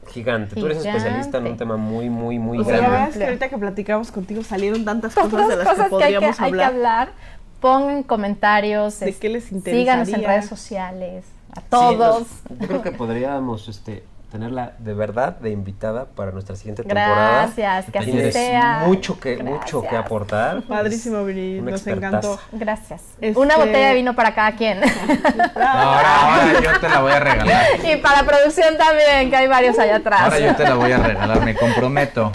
gigante. 0.09 0.55
Tú 0.55 0.67
eres 0.67 0.79
Gigante. 0.79 0.99
especialista 0.99 1.39
en 1.39 1.47
un 1.49 1.57
tema 1.57 1.77
muy, 1.77 2.09
muy, 2.09 2.39
muy 2.39 2.59
O 2.59 2.65
sea, 2.65 2.75
la 2.75 2.79
grande. 2.79 2.93
verdad 2.97 3.09
es 3.11 3.17
que 3.19 3.25
ahorita 3.25 3.49
que 3.49 3.59
platicamos 3.59 4.11
contigo 4.13 4.43
salieron 4.45 4.85
tantas 4.85 5.15
cosas 5.15 5.49
de 5.49 5.57
las 5.57 5.69
cosas 5.69 5.91
que 5.91 5.97
que 5.99 6.05
hay 6.05 6.13
que, 6.13 6.21
podríamos 6.21 6.41
hay 6.41 6.53
que 6.53 6.63
hablar. 6.65 7.09
Pongan 7.61 8.03
comentarios. 8.05 9.01
¿De 9.01 9.11
es- 9.11 9.17
qué 9.17 9.29
les 9.29 9.45
Síganos 9.45 10.09
en 10.09 10.25
redes 10.25 10.47
sociales. 10.47 11.25
A 11.57 11.61
Sí, 11.61 11.67
todos. 11.71 12.21
nos- 12.49 12.59
yo 12.61 12.67
creo 12.69 12.83
que 12.83 12.93
podríamos 12.93 13.69
este, 13.69 14.05
tenerla 14.31 14.75
de 14.79 14.95
verdad 14.95 15.37
de 15.41 15.51
invitada 15.51 16.05
para 16.07 16.31
nuestra 16.31 16.55
siguiente 16.55 16.85
temporada. 16.85 17.43
Gracias, 17.47 17.87
que 17.91 17.99
así 17.99 18.13
Tienes 18.13 18.33
sea. 18.33 18.85
mucho 18.87 19.19
que, 19.19 19.43
mucho 19.43 19.83
que 19.83 19.97
aportar. 19.97 20.63
Padrísimo, 20.63 21.25
Viri, 21.25 21.61
nos 21.61 21.73
expertaza. 21.81 22.07
encantó. 22.19 22.41
Gracias. 22.53 23.03
Este- 23.21 23.37
Una 23.41 23.57
botella 23.57 23.89
de 23.89 23.95
vino 23.95 24.15
para 24.15 24.33
cada 24.33 24.53
quien. 24.53 24.79
Ahora, 25.57 26.21
ahora 26.21 26.61
yo 26.63 26.81
te 26.81 26.89
la 26.89 27.01
voy 27.01 27.13
a 27.13 27.21
regalar. 27.21 27.65
y 27.83 27.97
para 27.97 28.23
producción 28.25 28.77
también, 28.79 29.31
que 29.31 29.37
hay 29.37 29.49
varios 29.49 29.79
allá 29.79 29.97
atrás. 29.97 30.21
Ahora 30.23 30.39
yo 30.39 30.55
te 30.55 30.65
la 30.65 30.75
voy 30.75 30.93
a 30.93 30.99
regalar, 30.99 31.41
me 31.45 31.55
comprometo. 31.57 32.31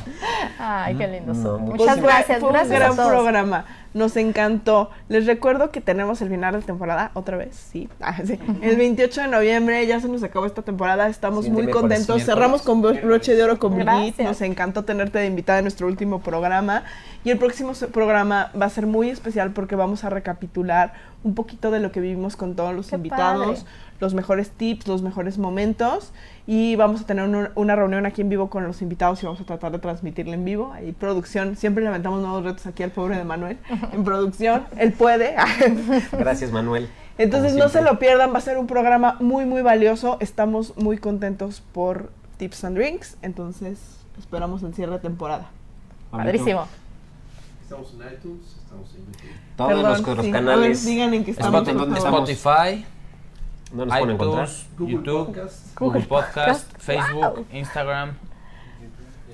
Ay, 0.60 0.96
qué 0.96 1.08
lindos 1.08 1.38
No, 1.38 1.58
Muchas 1.60 1.96
Pues 1.98 2.02
gracias, 2.04 2.40
Fue 2.40 2.52
gracias 2.52 2.72
un 2.72 2.76
gran 2.80 2.92
a 2.92 2.96
todos. 2.96 3.10
programa. 3.10 3.66
Nos 3.96 4.16
encantó. 4.18 4.92
Les 5.10 5.26
recuerdo 5.26 5.72
que 5.72 5.82
tenemos 5.82 6.22
el 6.22 6.30
final 6.30 6.54
de 6.54 6.62
temporada 6.62 7.10
otra 7.16 7.38
vez. 7.38 7.56
Sí. 7.56 7.90
Ah, 8.02 8.18
sí. 8.24 8.38
El 8.62 8.76
28 8.76 9.22
de 9.22 9.28
noviembre 9.30 9.88
ya 9.88 10.00
se 10.00 10.08
nos 10.08 10.22
acabó 10.22 10.46
esta 10.46 10.62
temporada. 10.62 11.08
Estamos 11.08 11.50
muy 11.50 11.68
contentos. 11.72 12.22
Cerramos 12.24 12.62
con 12.62 12.84
bro- 12.84 13.02
broche 13.04 13.34
de 13.36 13.44
oro 13.44 13.58
con 13.58 13.74
Brigitte. 13.76 14.20
Nos 14.24 14.42
encantó 14.42 14.84
tenerte 14.84 15.18
de 15.18 15.26
invitada 15.26 15.60
en 15.60 15.64
nuestro 15.64 15.88
último 15.88 16.20
programa. 16.22 16.84
Y 17.24 17.32
el 17.32 17.40
próximo 17.40 17.72
programa 17.92 18.52
va 18.62 18.68
a 18.68 18.70
ser 18.70 18.86
muy 18.86 19.10
especial 19.10 19.52
porque 19.52 19.76
vamos 19.76 20.04
a 20.04 20.10
recapitular 20.12 20.94
un 21.24 21.34
poquito 21.34 21.72
de 21.72 21.80
lo 21.80 21.92
que 21.92 22.00
vivimos 22.02 22.36
con 22.36 22.56
todos 22.56 22.76
los 22.76 22.90
Qué 22.90 22.98
invitados 22.98 23.62
padre. 23.62 23.72
Los 24.06 24.14
mejores 24.14 24.52
tips, 24.52 24.88
los 24.88 25.02
mejores 25.02 25.38
momentos 25.38 26.12
y 26.48 26.76
vamos 26.76 27.02
a 27.02 27.06
tener 27.06 27.28
una, 27.28 27.52
una 27.56 27.76
reunión 27.76 28.06
aquí 28.06 28.22
en 28.22 28.30
vivo 28.30 28.50
con 28.50 28.64
los 28.66 28.82
invitados 28.82 29.22
y 29.22 29.26
vamos 29.26 29.42
a 29.42 29.46
tratar 29.46 29.72
de 29.72 29.80
transmitirla 29.80 30.36
en 30.36 30.46
vivo. 30.46 30.72
Ahí 30.74 30.92
producción, 30.94 31.56
siempre 31.58 31.84
le 31.84 31.90
aventamos 31.90 32.22
nuevos 32.22 32.44
retos 32.44 32.66
aquí 32.68 32.84
al 32.84 32.92
pobre 32.92 33.18
de 33.18 33.24
Manuel 33.24 33.58
en 33.92 34.04
producción, 34.04 34.66
él 34.78 34.94
puede. 34.94 35.36
Gracias, 36.12 36.52
Manuel. 36.52 36.88
Entonces 37.18 37.56
no 37.56 37.68
se 37.70 37.82
lo 37.82 37.98
pierdan, 37.98 38.32
va 38.34 38.38
a 38.38 38.42
ser 38.42 38.58
un 38.58 38.68
programa 38.68 39.18
muy 39.20 39.46
muy 39.46 39.62
valioso, 39.62 40.18
estamos 40.20 40.76
muy 40.78 40.98
contentos 40.98 41.64
por 41.74 42.12
Tips 42.38 42.64
and 42.66 42.78
Drinks, 42.78 43.18
entonces 43.22 43.80
esperamos 44.20 44.62
el 44.64 44.74
cierre 44.74 44.94
de 44.94 45.00
temporada. 45.00 45.48
Padrísimo. 46.12 46.68
Estamos 47.64 47.94
en 47.94 48.14
iTunes, 48.14 48.56
estamos 48.64 48.94
en 48.94 49.06
YouTube. 49.06 49.30
Todos 49.56 49.70
Perdón, 49.70 49.92
los, 50.04 50.18
los 50.18 50.26
sí. 50.26 50.32
canales. 50.32 50.86
Digan 50.86 51.14
en 51.14 51.24
qué 51.26 51.32
estamos. 51.32 51.62
Spot- 51.62 51.68
¿en 51.70 51.78
por 51.78 51.86
dónde 51.88 52.02
favor. 52.02 52.30
estamos? 52.30 52.30
Spotify, 52.30 52.86
¿No 53.74 53.86
nos 53.86 53.98
pueden 53.98 54.16
encontrar? 54.16 54.48
iTunes, 54.48 54.68
Google 54.78 54.94
YouTube, 54.94 55.26
Podcast. 55.28 55.78
Google 55.80 56.02
Podcast, 56.04 56.72
Wow. 56.72 56.80
Facebook, 56.80 57.48
Instagram. 57.52 58.18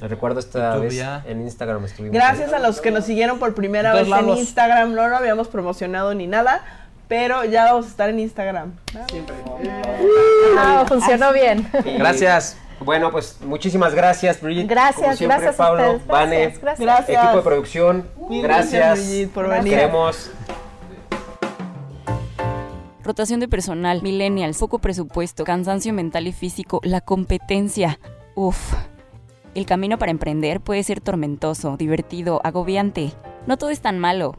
Les 0.01 0.09
recuerdo 0.09 0.39
esta 0.39 0.71
YouTube 0.75 0.83
vez 0.87 0.95
ya. 0.95 1.23
en 1.27 1.41
Instagram 1.41 1.85
estuvimos. 1.85 2.13
Gracias 2.15 2.51
a 2.53 2.59
los 2.59 2.81
que 2.81 2.89
nos 2.91 3.05
siguieron 3.05 3.37
por 3.39 3.53
primera 3.53 3.91
En 3.91 3.97
vez 3.97 4.09
todos 4.09 4.37
en. 4.37 4.37
Instagram. 4.39 4.93
No 4.95 5.07
lo 5.07 5.15
habíamos 5.15 5.47
promocionado 5.47 6.15
ni 6.15 6.25
nada, 6.25 6.63
pero 7.07 7.45
ya 7.45 7.65
vamos 7.65 7.85
a 7.85 7.89
estar 7.89 8.09
en 8.09 8.19
Instagram. 8.19 8.71
Siempre. 9.11 9.35
Ah, 10.57 10.85
funcionó 10.87 11.31
bien. 11.33 11.69
Y, 11.85 11.97
Gracias. 11.97 12.57
Bueno, 12.79 13.11
pues 13.11 13.37
muchísimas 13.41 13.93
gracias, 13.93 14.41
Brigitte. 14.41 14.67
Gracias, 14.67 14.95
Como 14.95 15.15
siempre, 15.15 15.37
gracias 15.37 15.55
Pablo, 15.55 15.83
a 15.83 15.91
ustedes. 15.91 16.07
Gracias, 16.07 16.61
gracias. 16.61 16.79
Gracias. 16.79 17.23
equipo 17.23 17.37
de 17.37 17.43
producción. 17.43 18.07
Gracias. 18.17 18.41
gracias, 18.41 18.99
Brigitte, 19.07 19.33
por 19.33 19.43
Nos 19.47 19.53
venir. 19.53 19.73
Queremos. 19.73 20.31
Rotación 23.03 23.39
de 23.39 23.47
personal, 23.47 24.03
millennials, 24.03 24.59
poco 24.59 24.79
presupuesto, 24.79 25.43
cansancio 25.43 25.91
mental 25.91 26.27
y 26.27 26.33
físico, 26.33 26.81
la 26.83 27.01
competencia. 27.01 27.99
Uf. 28.35 28.73
El 29.55 29.65
camino 29.65 29.97
para 29.97 30.11
emprender 30.11 30.61
puede 30.61 30.83
ser 30.83 31.01
tormentoso, 31.01 31.77
divertido, 31.77 32.41
agobiante. 32.43 33.11
No 33.47 33.57
todo 33.57 33.71
es 33.71 33.81
tan 33.81 33.97
malo. 33.97 34.35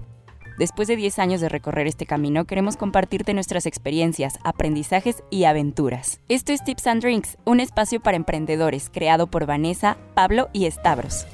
Después 0.58 0.86
de 0.86 0.96
10 0.96 1.18
años 1.18 1.40
de 1.40 1.48
recorrer 1.48 1.86
este 1.86 2.06
camino, 2.06 2.44
queremos 2.44 2.76
compartirte 2.76 3.34
nuestras 3.34 3.66
experiencias, 3.66 4.38
aprendizajes 4.44 5.24
y 5.28 5.44
aventuras. 5.44 6.20
Esto 6.28 6.52
es 6.52 6.62
Tips 6.62 6.86
and 6.86 7.02
Drinks, 7.02 7.38
un 7.44 7.58
espacio 7.58 8.00
para 8.00 8.16
emprendedores 8.16 8.90
creado 8.90 9.26
por 9.26 9.44
Vanessa, 9.44 9.96
Pablo 10.14 10.50
y 10.52 10.70
Stavros. 10.70 11.26